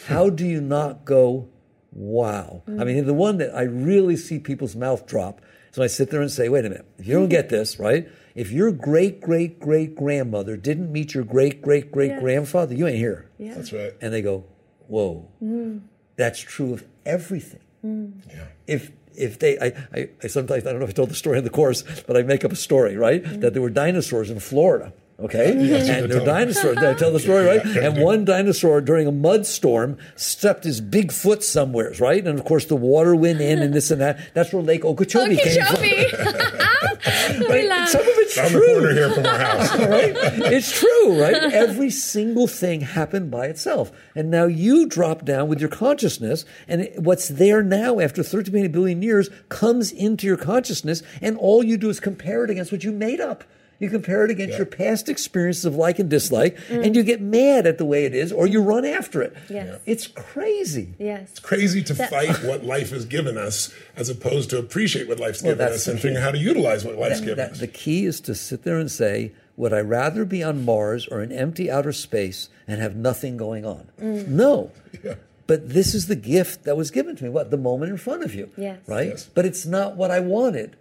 How 0.06 0.30
do 0.30 0.46
you 0.46 0.60
not 0.60 1.04
go, 1.04 1.48
wow? 1.92 2.62
I 2.66 2.84
mean, 2.84 3.04
the 3.06 3.14
one 3.14 3.38
that 3.38 3.54
I 3.54 3.62
really 3.62 4.16
see 4.16 4.38
people's 4.38 4.76
mouth 4.76 5.06
drop 5.06 5.40
is 5.70 5.78
when 5.78 5.84
I 5.84 5.88
sit 5.88 6.10
there 6.10 6.20
and 6.20 6.30
say, 6.30 6.48
wait 6.48 6.64
a 6.64 6.70
minute, 6.70 6.86
if 6.98 7.06
you 7.06 7.14
don't 7.14 7.28
get 7.28 7.48
this, 7.48 7.78
right? 7.78 8.08
If 8.34 8.52
your 8.52 8.70
great 8.70 9.20
great 9.20 9.58
great 9.58 9.96
grandmother 9.96 10.56
didn't 10.56 10.92
meet 10.92 11.14
your 11.14 11.24
great 11.24 11.62
great 11.62 11.90
great 11.90 12.18
grandfather, 12.18 12.74
you 12.74 12.86
ain't 12.86 12.96
here. 12.96 13.28
Yeah. 13.38 13.54
That's 13.54 13.72
right. 13.72 13.92
And 14.00 14.12
they 14.12 14.22
go, 14.22 14.44
whoa, 14.86 15.28
mm. 15.42 15.80
that's 16.16 16.40
true 16.40 16.72
of 16.74 16.84
everything. 17.04 17.60
Mm. 17.84 18.12
Yeah. 18.28 18.46
If 18.66 18.92
if 19.14 19.38
they, 19.38 19.58
I, 19.58 19.72
I, 19.92 20.08
I 20.22 20.26
sometimes 20.28 20.66
I 20.66 20.70
don't 20.70 20.78
know 20.78 20.84
if 20.84 20.90
I 20.90 20.94
told 20.94 21.10
the 21.10 21.14
story 21.14 21.38
in 21.38 21.44
the 21.44 21.50
course, 21.50 21.82
but 22.06 22.16
I 22.16 22.22
make 22.22 22.44
up 22.44 22.52
a 22.52 22.56
story, 22.56 22.96
right? 22.96 23.22
Mm. 23.22 23.40
That 23.40 23.52
there 23.52 23.62
were 23.62 23.70
dinosaurs 23.70 24.30
in 24.30 24.40
Florida. 24.40 24.92
Okay, 25.22 25.54
Yes, 25.54 25.88
and 25.88 26.02
did 26.02 26.10
they're 26.10 26.24
tell 26.24 26.34
dinosaurs. 26.34 26.76
Did 26.76 26.84
I 26.84 26.94
tell 26.94 27.12
the 27.12 27.20
story 27.20 27.44
right? 27.44 27.60
Yeah, 27.64 27.88
and 27.88 28.02
one 28.02 28.24
dinosaur 28.24 28.80
during 28.80 29.06
a 29.06 29.12
mud 29.12 29.46
storm 29.46 29.98
stepped 30.16 30.64
his 30.64 30.80
big 30.80 31.12
foot 31.12 31.44
somewheres, 31.44 32.00
right? 32.00 32.26
And 32.26 32.38
of 32.38 32.44
course 32.46 32.64
the 32.64 32.76
water 32.76 33.14
went 33.14 33.40
in 33.42 33.60
and 33.60 33.74
this 33.74 33.90
and 33.90 34.00
that. 34.00 34.32
That's 34.32 34.50
where 34.52 34.62
Lake 34.62 34.82
Okeechobee 34.84 35.36
came 35.36 35.66
from. 35.66 35.76
Okeechobee. 35.76 37.46
Right? 37.48 37.68
laugh. 37.68 37.88
Some 37.88 38.00
of 38.00 38.06
it's 38.08 38.34
Down 38.34 38.52
the 38.52 38.58
true 38.58 38.74
corner 38.74 38.92
here 38.92 39.12
from 39.12 39.26
our 39.26 39.38
house. 39.38 39.78
right? 39.78 40.12
It's 40.52 40.78
true, 40.78 41.20
right? 41.20 41.34
Every 41.34 41.90
single 41.90 42.46
thing 42.46 42.80
happened 42.80 43.30
by 43.30 43.46
itself. 43.46 43.92
And 44.14 44.30
now 44.30 44.46
you 44.46 44.86
drop 44.86 45.24
down 45.24 45.48
with 45.48 45.60
your 45.60 45.70
consciousness, 45.70 46.44
and 46.66 46.88
what's 46.96 47.28
there 47.28 47.62
now 47.62 48.00
after 48.00 48.22
13 48.22 48.70
billion 48.72 49.02
years 49.02 49.28
comes 49.48 49.92
into 49.92 50.26
your 50.26 50.36
consciousness, 50.36 51.02
and 51.20 51.36
all 51.36 51.62
you 51.62 51.76
do 51.76 51.90
is 51.90 52.00
compare 52.00 52.44
it 52.44 52.50
against 52.50 52.72
what 52.72 52.84
you 52.84 52.92
made 52.92 53.20
up. 53.20 53.44
You 53.80 53.88
compare 53.90 54.24
it 54.26 54.30
against 54.30 54.52
Yeah. 54.52 54.56
your 54.58 54.66
past 54.66 55.08
experiences 55.08 55.64
of 55.64 55.74
like 55.74 55.98
and 55.98 56.08
dislike, 56.10 56.56
and 56.68 56.94
you 56.94 57.02
get 57.02 57.20
mad 57.22 57.66
at 57.66 57.78
the 57.78 57.84
way 57.86 58.04
it 58.04 58.14
is, 58.14 58.30
or 58.30 58.46
you 58.46 58.60
run 58.60 58.84
after 58.84 59.22
it. 59.22 59.32
Yes. 59.48 59.66
Yeah. 59.66 59.76
It's 59.86 60.06
crazy. 60.06 60.90
Yes. 60.98 61.28
It's 61.30 61.40
crazy 61.40 61.82
to 61.84 61.94
That- 61.94 62.10
fight 62.10 62.44
what 62.44 62.62
life 62.64 62.90
has 62.90 63.06
given 63.06 63.38
us 63.38 63.70
as 63.96 64.08
opposed 64.10 64.50
to 64.50 64.58
appreciate 64.58 65.08
what 65.08 65.18
life's 65.18 65.42
Well, 65.42 65.54
given 65.54 65.72
us 65.72 65.88
and 65.88 65.96
key. 65.98 66.02
figure 66.02 66.18
out 66.18 66.24
how 66.24 66.30
to 66.32 66.38
utilize 66.38 66.84
what 66.84 66.98
life's 66.98 67.20
given 67.20 67.38
That- 67.38 67.52
us. 67.52 67.58
the 67.60 67.66
key 67.66 68.04
is 68.04 68.20
to 68.20 68.34
sit 68.34 68.64
there 68.64 68.78
and 68.78 68.90
say, 68.90 69.32
would 69.56 69.72
I 69.72 69.80
rather 69.80 70.24
be 70.26 70.42
on 70.42 70.62
Mars 70.64 71.08
or 71.10 71.22
in 71.22 71.32
empty 71.32 71.70
outer 71.70 71.92
space 71.92 72.50
and 72.68 72.80
have 72.82 72.96
nothing 72.96 73.36
going 73.38 73.64
on? 73.64 73.88
Mm. 74.00 74.28
No. 74.28 74.72
Yeah. 75.02 75.14
But 75.46 75.70
this 75.70 75.94
is 75.94 76.06
the 76.06 76.16
gift 76.16 76.64
that 76.64 76.76
was 76.76 76.90
given 76.90 77.16
to 77.16 77.24
me. 77.24 77.30
What? 77.30 77.50
The 77.50 77.56
moment 77.56 77.90
in 77.90 77.96
front 77.96 78.22
of 78.24 78.34
you. 78.34 78.50
Yes. 78.56 78.78
Right? 78.86 79.08
Yes. 79.08 79.28
But 79.34 79.46
it's 79.46 79.64
not 79.66 79.96
what 79.96 80.10
I 80.10 80.20
wanted. 80.20 80.76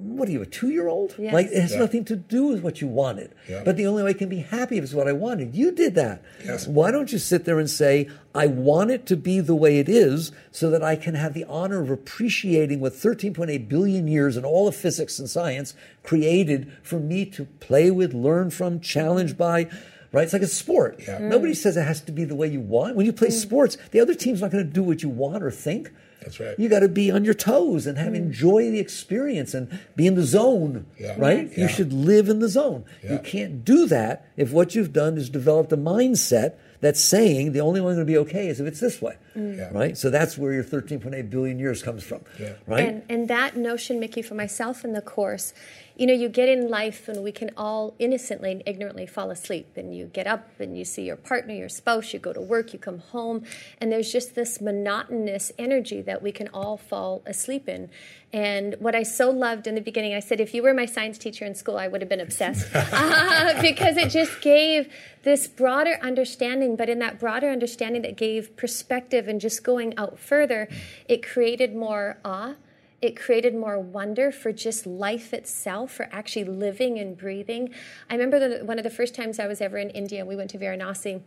What 0.00 0.28
are 0.28 0.32
you, 0.32 0.42
a 0.42 0.46
two 0.46 0.68
year 0.68 0.86
old? 0.86 1.16
Yes. 1.18 1.34
Like, 1.34 1.46
it 1.46 1.60
has 1.60 1.72
Yeah. 1.72 1.80
nothing 1.80 2.04
to 2.04 2.14
do 2.14 2.46
with 2.46 2.62
what 2.62 2.80
you 2.80 2.86
wanted. 2.86 3.30
Yeah. 3.48 3.62
But 3.64 3.76
the 3.76 3.86
only 3.86 4.04
way 4.04 4.10
I 4.10 4.12
can 4.12 4.28
be 4.28 4.38
happy 4.38 4.78
is 4.78 4.94
what 4.94 5.08
I 5.08 5.12
wanted. 5.12 5.56
You 5.56 5.72
did 5.72 5.96
that. 5.96 6.22
Yes. 6.44 6.68
Why 6.68 6.92
don't 6.92 7.10
you 7.10 7.18
sit 7.18 7.44
there 7.44 7.58
and 7.58 7.68
say, 7.68 8.06
I 8.32 8.46
want 8.46 8.92
it 8.92 9.06
to 9.06 9.16
be 9.16 9.40
the 9.40 9.56
way 9.56 9.80
it 9.80 9.88
is 9.88 10.30
so 10.52 10.70
that 10.70 10.84
I 10.84 10.94
can 10.94 11.16
have 11.16 11.34
the 11.34 11.44
honor 11.48 11.82
of 11.82 11.90
appreciating 11.90 12.78
what 12.78 12.92
13.8 12.92 13.68
billion 13.68 14.06
years 14.06 14.36
and 14.36 14.46
all 14.46 14.68
of 14.68 14.76
physics 14.76 15.18
and 15.18 15.28
science 15.28 15.74
created 16.04 16.72
for 16.84 17.00
me 17.00 17.24
to 17.26 17.46
play 17.58 17.90
with, 17.90 18.14
learn 18.14 18.50
from, 18.50 18.78
challenge 18.78 19.36
by? 19.36 19.66
Right? 20.12 20.22
It's 20.22 20.32
like 20.32 20.42
a 20.42 20.46
sport. 20.46 21.00
Yeah. 21.00 21.18
Mm. 21.18 21.22
Nobody 21.22 21.54
says 21.54 21.76
it 21.76 21.82
has 21.82 22.00
to 22.02 22.12
be 22.12 22.24
the 22.24 22.36
way 22.36 22.46
you 22.46 22.60
want. 22.60 22.94
When 22.94 23.04
you 23.04 23.12
play 23.12 23.28
mm. 23.28 23.32
sports, 23.32 23.76
the 23.90 23.98
other 23.98 24.14
team's 24.14 24.42
not 24.42 24.52
going 24.52 24.64
to 24.64 24.72
do 24.72 24.84
what 24.84 25.02
you 25.02 25.08
want 25.08 25.42
or 25.42 25.50
think. 25.50 25.90
That's 26.28 26.40
right. 26.40 26.58
You 26.58 26.68
got 26.68 26.80
to 26.80 26.88
be 26.88 27.10
on 27.10 27.24
your 27.24 27.34
toes 27.34 27.86
and 27.86 27.96
have 27.96 28.08
hmm. 28.08 28.16
enjoy 28.16 28.70
the 28.70 28.78
experience 28.78 29.54
and 29.54 29.80
be 29.96 30.06
in 30.06 30.14
the 30.14 30.24
zone, 30.24 30.86
Yeah. 30.98 31.14
right? 31.16 31.50
Yeah. 31.50 31.62
You 31.62 31.68
should 31.68 31.92
live 31.92 32.28
in 32.28 32.38
the 32.40 32.48
zone. 32.48 32.84
Yeah. 33.02 33.12
You 33.12 33.18
can't 33.20 33.64
do 33.64 33.86
that 33.86 34.26
if 34.36 34.52
what 34.52 34.74
you've 34.74 34.92
done 34.92 35.16
is 35.16 35.30
developed 35.30 35.72
a 35.72 35.76
mindset 35.76 36.54
that's 36.80 37.00
saying 37.00 37.52
the 37.52 37.60
only 37.60 37.80
way 37.80 37.94
going 37.94 37.98
to 37.98 38.04
be 38.04 38.18
okay 38.18 38.48
is 38.48 38.60
if 38.60 38.66
it's 38.66 38.80
this 38.80 39.02
way, 39.02 39.16
mm. 39.36 39.56
Yeah. 39.56 39.70
right? 39.72 39.96
So 39.96 40.10
that's 40.10 40.38
where 40.38 40.52
your 40.52 40.62
13.8 40.64 41.28
billion 41.30 41.58
years 41.58 41.82
comes 41.82 42.04
from, 42.04 42.20
Yeah. 42.38 42.52
right? 42.66 42.88
And, 42.88 43.02
and 43.08 43.28
that 43.28 43.56
notion, 43.56 43.98
Mickey, 43.98 44.22
for 44.22 44.34
myself 44.34 44.84
in 44.84 44.92
the 44.92 45.02
course, 45.02 45.52
you 45.98 46.06
know, 46.06 46.12
you 46.12 46.28
get 46.28 46.48
in 46.48 46.68
life 46.68 47.08
and 47.08 47.24
we 47.24 47.32
can 47.32 47.50
all 47.56 47.92
innocently 47.98 48.52
and 48.52 48.62
ignorantly 48.64 49.04
fall 49.04 49.32
asleep. 49.32 49.76
And 49.76 49.94
you 49.94 50.06
get 50.06 50.28
up 50.28 50.48
and 50.60 50.78
you 50.78 50.84
see 50.84 51.02
your 51.02 51.16
partner, 51.16 51.52
your 51.52 51.68
spouse, 51.68 52.12
you 52.12 52.20
go 52.20 52.32
to 52.32 52.40
work, 52.40 52.72
you 52.72 52.78
come 52.78 53.00
home, 53.00 53.42
and 53.80 53.90
there's 53.90 54.12
just 54.12 54.36
this 54.36 54.60
monotonous 54.60 55.50
energy 55.58 56.00
that 56.02 56.22
we 56.22 56.30
can 56.30 56.48
all 56.54 56.76
fall 56.76 57.22
asleep 57.26 57.68
in. 57.68 57.90
And 58.32 58.76
what 58.78 58.94
I 58.94 59.02
so 59.02 59.30
loved 59.30 59.66
in 59.66 59.74
the 59.74 59.80
beginning, 59.80 60.14
I 60.14 60.20
said, 60.20 60.40
if 60.40 60.54
you 60.54 60.62
were 60.62 60.72
my 60.72 60.86
science 60.86 61.18
teacher 61.18 61.44
in 61.44 61.56
school, 61.56 61.76
I 61.76 61.88
would 61.88 62.00
have 62.00 62.08
been 62.08 62.20
obsessed 62.20 62.68
uh, 62.74 63.60
because 63.60 63.96
it 63.96 64.10
just 64.10 64.40
gave 64.40 64.92
this 65.24 65.48
broader 65.48 65.98
understanding. 66.00 66.76
But 66.76 66.88
in 66.88 67.00
that 67.00 67.18
broader 67.18 67.50
understanding 67.50 68.02
that 68.02 68.16
gave 68.16 68.56
perspective 68.56 69.26
and 69.26 69.40
just 69.40 69.64
going 69.64 69.98
out 69.98 70.20
further, 70.20 70.68
it 71.08 71.26
created 71.26 71.74
more 71.74 72.18
awe 72.24 72.54
it 73.00 73.16
created 73.16 73.54
more 73.54 73.78
wonder 73.78 74.32
for 74.32 74.52
just 74.52 74.86
life 74.86 75.32
itself, 75.32 75.92
for 75.92 76.08
actually 76.10 76.44
living 76.44 76.98
and 76.98 77.16
breathing. 77.16 77.70
I 78.10 78.14
remember 78.14 78.38
the, 78.38 78.64
one 78.64 78.78
of 78.78 78.84
the 78.84 78.90
first 78.90 79.14
times 79.14 79.38
I 79.38 79.46
was 79.46 79.60
ever 79.60 79.78
in 79.78 79.90
India, 79.90 80.24
we 80.24 80.36
went 80.36 80.50
to 80.50 80.58
Varanasi. 80.58 81.22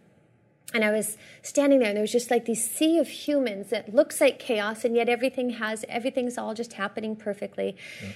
And 0.74 0.86
I 0.86 0.92
was 0.92 1.18
standing 1.42 1.80
there, 1.80 1.90
and 1.90 1.98
there 1.98 2.02
was 2.02 2.14
just 2.14 2.32
like 2.32 2.46
this 2.46 2.70
sea 2.70 2.98
of 2.98 3.10
humans 3.10 3.72
that 3.72 3.94
looks 3.94 4.22
like 4.22 4.40
chaos, 4.40 4.86
and 4.86 4.96
yet 4.96 5.10
everything 5.10 5.52
has 5.52 5.84
everything's 5.90 6.38
all 6.38 6.54
just 6.54 6.74
happening 6.74 7.16
perfectly. 7.18 7.76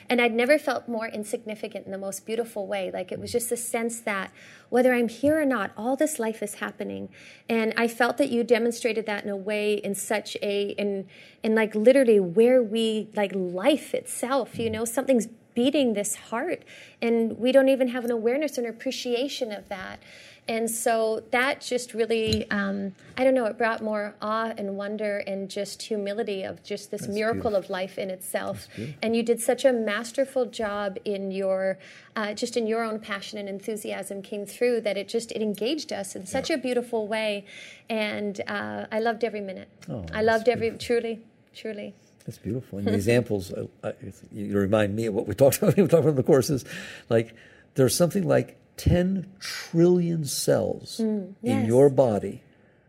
And 0.09 0.21
I'd 0.21 0.33
never 0.33 0.57
felt 0.57 0.87
more 0.87 1.07
insignificant 1.07 1.85
in 1.85 1.91
the 1.91 1.97
most 1.97 2.25
beautiful 2.25 2.65
way. 2.65 2.91
Like 2.91 3.11
it 3.11 3.19
was 3.19 3.33
just 3.33 3.51
a 3.51 3.57
sense 3.57 3.99
that 4.01 4.31
whether 4.69 4.93
I'm 4.93 5.09
here 5.09 5.39
or 5.39 5.45
not, 5.45 5.71
all 5.75 5.97
this 5.97 6.17
life 6.17 6.41
is 6.41 6.55
happening. 6.55 7.09
And 7.49 7.73
I 7.75 7.89
felt 7.89 8.17
that 8.17 8.29
you 8.29 8.43
demonstrated 8.45 9.05
that 9.05 9.25
in 9.25 9.29
a 9.29 9.37
way, 9.37 9.73
in 9.73 9.93
such 9.93 10.37
a, 10.41 10.69
in, 10.69 11.07
in 11.43 11.55
like 11.55 11.75
literally 11.75 12.21
where 12.21 12.63
we 12.63 13.09
like 13.15 13.33
life 13.35 13.93
itself. 13.93 14.57
You 14.57 14.69
know, 14.69 14.85
something's 14.85 15.27
beating 15.55 15.93
this 15.93 16.15
heart, 16.15 16.63
and 17.01 17.37
we 17.39 17.51
don't 17.51 17.69
even 17.69 17.87
have 17.87 18.05
an 18.05 18.11
awareness 18.11 18.57
or 18.57 18.61
an 18.61 18.67
appreciation 18.67 19.51
of 19.51 19.67
that. 19.69 19.99
And 20.47 20.69
so 20.69 21.23
that 21.31 21.59
just 21.61 21.95
really, 21.95 22.49
um, 22.51 22.93
I 23.17 23.23
don't 23.23 23.33
know, 23.33 23.45
it 23.45 23.57
brought 23.57 23.81
more 23.81 24.13
awe 24.21 24.53
and 24.55 24.77
wonder 24.77 25.17
and 25.25 25.49
just 25.49 25.81
humility 25.81 26.43
of 26.43 26.63
just 26.63 26.91
this 26.91 27.07
miracle 27.07 27.55
of 27.55 27.69
life 27.71 27.97
in 27.97 28.11
itself. 28.11 28.67
And 29.01 29.15
you 29.15 29.23
did 29.23 29.41
such 29.41 29.65
a 29.65 29.73
masterful 29.73 30.45
job 30.45 30.99
in 31.03 31.31
your, 31.31 31.79
uh, 32.15 32.33
just 32.33 32.57
in 32.57 32.67
your 32.67 32.83
own 32.83 32.99
passion 32.99 33.39
and 33.39 33.49
enthusiasm 33.49 34.21
came 34.21 34.45
through 34.45 34.81
that 34.81 34.97
it 34.97 35.07
just, 35.07 35.31
it 35.31 35.41
engaged 35.41 35.91
us 35.91 36.15
in 36.15 36.27
such 36.27 36.51
a 36.51 36.57
beautiful 36.57 37.07
way. 37.07 37.45
And 37.89 38.39
uh, 38.47 38.85
I 38.91 38.99
loved 38.99 39.23
every 39.23 39.41
minute. 39.41 39.69
Oh, 39.89 40.05
I 40.13 40.21
loved 40.21 40.47
every, 40.47 40.71
truly, 40.71 41.21
truly. 41.55 41.95
That's 42.25 42.37
beautiful. 42.37 42.79
And 42.79 42.87
the 42.87 42.93
examples, 43.03 43.51
uh, 43.51 43.65
uh, 43.83 43.93
you 44.31 44.55
remind 44.57 44.95
me 44.95 45.07
of 45.07 45.15
what 45.15 45.27
we 45.27 45.33
talked 45.33 45.57
about. 45.57 45.75
We 45.77 45.87
talked 45.87 45.93
about 46.01 46.09
in 46.09 46.15
the 46.15 46.23
courses. 46.23 46.65
Like 47.09 47.33
there's 47.73 47.95
something 47.95 48.27
like 48.27 48.57
10 48.77 49.31
trillion 49.39 50.25
cells 50.25 50.99
mm, 51.01 51.33
in 51.41 51.59
yes. 51.59 51.67
your 51.67 51.89
body 51.89 52.41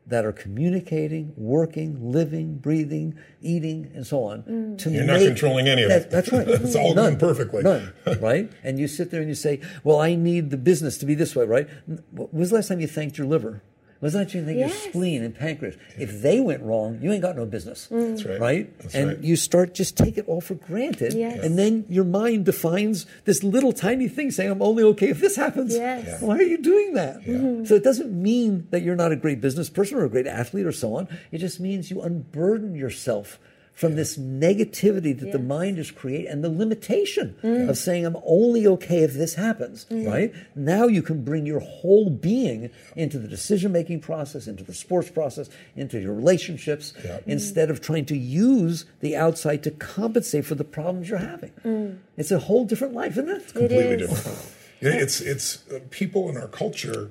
that 0.07 0.24
are 0.24 0.32
communicating, 0.32 1.32
working, 1.37 2.12
living, 2.12 2.59
breathing, 2.59 3.18
eating, 3.41 3.91
and 3.95 4.07
so 4.07 4.22
on. 4.22 4.43
Mm. 4.45 4.78
To 4.78 4.91
You're 4.91 5.05
not 5.05 5.20
controlling 5.20 5.66
any 5.66 5.82
of 5.82 5.89
That- 5.89 6.03
it. 6.03 6.11
That's 6.11 6.32
right. 6.32 6.47
It's 6.66 6.76
all 6.76 6.95
going 6.95 7.18
perfectly. 7.18 7.62
None, 7.62 7.93
right? 8.20 8.51
And 8.62 8.78
you 8.78 8.87
sit 8.87 9.11
there 9.11 9.20
and 9.20 9.28
you 9.28 9.34
say, 9.34 9.61
"Well, 9.82 9.99
I 9.99 10.14
need 10.14 10.51
the 10.51 10.57
business 10.57 10.97
to 10.99 11.07
be 11.07 11.14
this 11.14 11.34
way, 11.34 11.45
right?" 11.45 11.68
When 11.87 12.28
was 12.32 12.51
the 12.51 12.57
last 12.57 12.68
time 12.68 12.80
you 12.80 12.87
thanked 12.87 13.18
your 13.18 13.26
liver? 13.26 13.62
Was 14.01 14.12
that 14.12 14.34
you 14.34 14.44
thank 14.44 14.59
Yes. 14.59 14.70
your 14.70 14.90
spleen 14.92 15.22
and 15.22 15.34
pancreas? 15.34 15.76
If 15.99 16.22
they 16.22 16.40
went 16.40 16.62
wrong, 16.62 16.99
you 17.01 17.12
ain't 17.12 17.22
got 17.22 17.36
no 17.36 17.47
business. 17.47 17.88
Mm. 17.90 18.11
That's 18.11 18.24
right. 18.24 18.40
Right? 18.40 18.78
That's 18.78 18.94
and 18.94 19.09
right. 19.09 19.24
you 19.24 19.36
start 19.36 19.74
just 19.74 19.97
take 19.97 20.18
it 20.18 20.28
all 20.28 20.40
for 20.40 20.55
granted. 20.55 21.14
Yes. 21.14 21.42
And 21.42 21.59
then 21.59 21.84
your 21.88 22.05
mind 22.05 22.44
defines 22.44 23.07
this 23.24 23.42
little 23.42 23.72
tiny 23.72 24.09
thing 24.09 24.30
saying, 24.30 24.51
I'm 24.51 24.62
only 24.62 24.82
okay 24.84 25.09
if 25.09 25.20
this 25.20 25.36
happens. 25.36 25.74
Yes. 25.74 26.05
Yeah. 26.07 26.26
Why 26.26 26.36
are 26.36 26.42
you 26.42 26.59
doing 26.59 26.94
that? 26.94 27.22
Mm-hmm. 27.22 27.64
So 27.64 27.74
it 27.74 27.84
doesn't 27.84 28.12
mean 28.12 28.66
that 28.70 28.82
you're 28.82 28.97
not 28.97 29.12
a 29.12 29.16
great 29.16 29.40
business 29.40 29.70
person 29.70 29.99
or 29.99 30.05
a 30.05 30.11
great 30.11 30.26
athlete 30.26 30.66
or 30.66 30.72
so 30.72 30.94
on. 30.97 31.09
It 31.32 31.38
just 31.38 31.61
means 31.61 31.90
you 31.90 32.03
unburden 32.03 32.74
yourself 32.74 33.38
from 33.77 33.95
this 33.95 34.16
negativity 34.16 35.16
that 35.20 35.33
the 35.33 35.39
mind 35.39 35.79
is 35.79 35.91
creating 35.91 36.29
and 36.29 36.43
the 36.43 36.49
limitation 36.49 37.37
mm. 37.43 37.68
of 37.68 37.77
saying 37.77 38.07
I'm 38.07 38.16
only 38.24 38.66
okay 38.66 39.03
if 39.03 39.12
this 39.12 39.35
happens, 39.35 39.85
mm. 39.91 40.11
right? 40.11 40.33
Now 40.55 40.87
you 40.87 41.03
can 41.03 41.22
bring 41.22 41.45
your 41.45 41.61
whole 41.61 42.09
being 42.09 42.70
into 42.97 43.18
the 43.18 43.29
decision 43.29 43.72
making 43.72 44.01
process, 44.01 44.47
into 44.47 44.64
the 44.64 44.72
sports 44.72 45.11
process, 45.11 45.51
into 45.77 46.01
your 46.01 46.14
relationships, 46.14 46.95
Yeah. 47.05 47.18
Mm. 47.18 47.22
instead 47.27 47.70
of 47.70 47.83
trying 47.83 48.07
to 48.07 48.16
use 48.16 48.87
the 49.01 49.14
outside 49.14 49.62
to 49.64 49.70
compensate 49.70 50.47
for 50.47 50.55
the 50.55 50.64
problems 50.64 51.11
you're 51.11 51.18
having. 51.18 52.01
It's 52.16 52.31
a 52.31 52.39
whole 52.39 52.64
different 52.64 52.95
life, 52.95 53.12
isn't 53.12 53.29
it? 53.29 53.53
completely 53.53 53.77
is. 53.77 54.09
different. 54.09 54.39
Yeah, 54.81 54.93
it's 54.93 55.20
it's 55.20 55.68
uh, 55.70 55.81
people 55.91 56.31
in 56.31 56.37
our 56.39 56.49
culture 56.49 57.11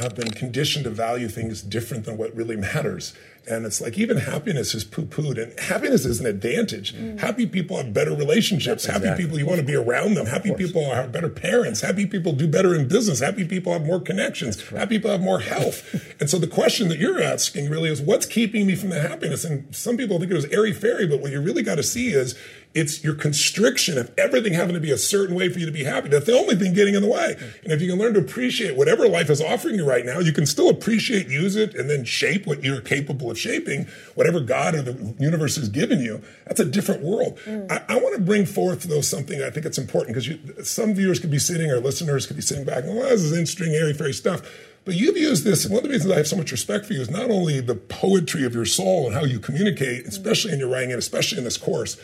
have 0.00 0.14
been 0.14 0.30
conditioned 0.30 0.84
to 0.84 0.90
value 0.90 1.28
things 1.28 1.62
different 1.62 2.04
than 2.04 2.16
what 2.16 2.34
really 2.34 2.56
matters. 2.56 3.14
And 3.46 3.66
it's 3.66 3.80
like 3.80 3.98
even 3.98 4.16
happiness 4.16 4.74
is 4.74 4.84
poo 4.84 5.04
pooed, 5.04 5.42
and 5.42 5.58
happiness 5.58 6.04
is 6.04 6.20
an 6.20 6.26
advantage. 6.26 6.94
Happy 7.18 7.46
people 7.46 7.76
have 7.76 7.92
better 7.92 8.14
relationships. 8.14 8.86
Happy 8.86 9.10
people, 9.16 9.38
you 9.38 9.46
want 9.46 9.60
to 9.60 9.66
be 9.66 9.74
around 9.74 10.14
them. 10.14 10.26
Happy 10.26 10.52
people 10.54 10.84
are 10.84 11.06
better 11.06 11.28
parents. 11.28 11.80
Happy 11.80 12.06
people 12.06 12.32
do 12.32 12.48
better 12.48 12.74
in 12.74 12.88
business. 12.88 13.20
Happy 13.20 13.44
people 13.44 13.72
have 13.72 13.84
more 13.84 14.00
connections. 14.00 14.60
Happy 14.68 14.96
people 14.96 15.10
have 15.10 15.20
more 15.20 15.40
health. 15.40 16.14
and 16.20 16.30
so 16.30 16.38
the 16.38 16.46
question 16.46 16.88
that 16.88 16.98
you're 16.98 17.22
asking 17.22 17.68
really 17.68 17.90
is 17.90 18.00
what's 18.00 18.26
keeping 18.26 18.66
me 18.66 18.74
from 18.74 18.90
the 18.90 19.00
happiness? 19.00 19.44
And 19.44 19.74
some 19.74 19.96
people 19.96 20.18
think 20.18 20.30
it 20.30 20.34
was 20.34 20.46
airy 20.46 20.72
fairy, 20.72 21.06
but 21.06 21.20
what 21.20 21.30
you 21.30 21.40
really 21.40 21.62
got 21.62 21.76
to 21.76 21.82
see 21.82 22.12
is 22.12 22.38
it's 22.74 23.04
your 23.04 23.14
constriction 23.14 23.96
of 23.96 24.12
everything 24.18 24.52
having 24.52 24.74
to 24.74 24.80
be 24.80 24.90
a 24.90 24.98
certain 24.98 25.36
way 25.36 25.48
for 25.48 25.60
you 25.60 25.66
to 25.66 25.72
be 25.72 25.84
happy. 25.84 26.08
That's 26.08 26.26
the 26.26 26.36
only 26.36 26.56
thing 26.56 26.74
getting 26.74 26.94
in 26.94 27.02
the 27.02 27.08
way. 27.08 27.36
And 27.62 27.72
if 27.72 27.80
you 27.80 27.88
can 27.88 27.98
learn 27.98 28.14
to 28.14 28.20
appreciate 28.20 28.76
whatever 28.76 29.08
life 29.08 29.30
is 29.30 29.40
offering 29.40 29.76
you 29.76 29.86
right 29.86 30.04
now, 30.04 30.18
you 30.18 30.32
can 30.32 30.44
still 30.44 30.68
appreciate, 30.68 31.28
use 31.28 31.54
it, 31.54 31.74
and 31.76 31.88
then 31.88 32.04
shape 32.04 32.46
what 32.46 32.64
you're 32.64 32.80
capable 32.80 33.30
of 33.30 33.38
shaping, 33.38 33.86
whatever 34.16 34.40
God 34.40 34.74
or 34.74 34.82
the 34.82 35.14
universe 35.20 35.54
has 35.54 35.68
given 35.68 36.00
you. 36.00 36.20
That's 36.46 36.60
a 36.60 36.64
different 36.64 37.02
world. 37.02 37.38
Mm. 37.44 37.70
I, 37.70 37.94
I 37.94 37.96
want 37.96 38.16
to 38.16 38.20
bring 38.20 38.44
forth, 38.44 38.82
though, 38.82 39.00
something 39.00 39.40
I 39.40 39.50
think 39.50 39.66
it's 39.66 39.78
important 39.78 40.16
because 40.16 40.68
some 40.68 40.94
viewers 40.94 41.20
could 41.20 41.30
be 41.30 41.38
sitting 41.38 41.70
or 41.70 41.78
listeners 41.78 42.26
could 42.26 42.36
be 42.36 42.42
sitting 42.42 42.64
back 42.64 42.84
and, 42.84 42.96
well, 42.96 43.08
this 43.08 43.22
is 43.22 43.32
interesting, 43.32 43.72
airy 43.72 43.94
fairy 43.94 44.12
stuff. 44.12 44.42
But 44.84 44.96
you've 44.96 45.16
used 45.16 45.44
this, 45.44 45.64
and 45.64 45.72
one 45.72 45.82
of 45.82 45.84
the 45.84 45.94
reasons 45.94 46.12
I 46.12 46.16
have 46.16 46.26
so 46.26 46.36
much 46.36 46.52
respect 46.52 46.84
for 46.84 46.92
you 46.92 47.00
is 47.00 47.10
not 47.10 47.30
only 47.30 47.60
the 47.60 47.74
poetry 47.74 48.44
of 48.44 48.54
your 48.54 48.66
soul 48.66 49.06
and 49.06 49.14
how 49.14 49.24
you 49.24 49.38
communicate, 49.38 50.06
especially 50.06 50.52
in 50.52 50.58
your 50.58 50.68
writing 50.68 50.92
and 50.92 50.98
especially 50.98 51.38
in 51.38 51.44
this 51.44 51.56
course, 51.56 51.96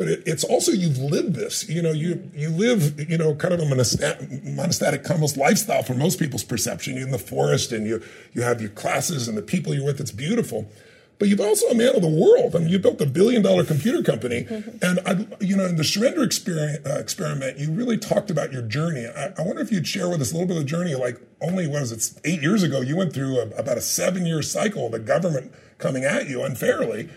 but 0.00 0.08
it, 0.08 0.22
it's 0.24 0.44
also 0.44 0.72
you've 0.72 0.96
lived 0.96 1.34
this. 1.34 1.68
You 1.68 1.82
know, 1.82 1.92
you 1.92 2.30
you 2.34 2.48
live, 2.48 2.98
you 3.10 3.18
know, 3.18 3.34
kind 3.34 3.52
of 3.52 3.60
a 3.60 3.66
monastic, 3.66 4.18
monastic 4.44 5.10
almost 5.10 5.36
lifestyle 5.36 5.82
from 5.82 5.98
most 5.98 6.18
people's 6.18 6.42
perception. 6.42 6.94
You're 6.94 7.04
in 7.04 7.10
the 7.10 7.18
forest, 7.18 7.70
and 7.70 7.86
you 7.86 8.02
you 8.32 8.40
have 8.40 8.62
your 8.62 8.70
classes 8.70 9.28
and 9.28 9.36
the 9.36 9.42
people 9.42 9.74
you're 9.74 9.84
with. 9.84 10.00
It's 10.00 10.10
beautiful. 10.10 10.72
But 11.18 11.28
you've 11.28 11.42
also 11.42 11.66
a 11.66 11.74
man 11.74 11.94
of 11.94 12.00
the 12.00 12.08
world. 12.08 12.56
I 12.56 12.60
mean, 12.60 12.70
you 12.70 12.78
built 12.78 12.98
a 13.02 13.04
billion 13.04 13.42
dollar 13.42 13.62
computer 13.62 14.02
company, 14.02 14.46
and 14.80 15.00
I, 15.04 15.26
you 15.38 15.54
know, 15.54 15.66
in 15.66 15.76
the 15.76 15.84
surrender 15.84 16.22
experiment, 16.22 16.86
uh, 16.86 16.98
experiment, 16.98 17.58
you 17.58 17.70
really 17.70 17.98
talked 17.98 18.30
about 18.30 18.54
your 18.54 18.62
journey. 18.62 19.06
I, 19.06 19.34
I 19.36 19.42
wonder 19.42 19.60
if 19.60 19.70
you'd 19.70 19.86
share 19.86 20.08
with 20.08 20.22
us 20.22 20.30
a 20.30 20.34
little 20.34 20.48
bit 20.48 20.56
of 20.56 20.62
the 20.62 20.68
journey. 20.70 20.94
Like 20.94 21.20
only 21.42 21.66
what 21.66 21.82
was 21.82 21.92
it, 21.92 22.20
eight 22.24 22.40
years 22.40 22.62
ago, 22.62 22.80
you 22.80 22.96
went 22.96 23.12
through 23.12 23.38
a, 23.38 23.50
about 23.50 23.76
a 23.76 23.82
seven 23.82 24.24
year 24.24 24.40
cycle 24.40 24.86
of 24.86 24.92
the 24.92 24.98
government 24.98 25.52
coming 25.76 26.04
at 26.04 26.26
you 26.26 26.42
unfairly. 26.42 27.10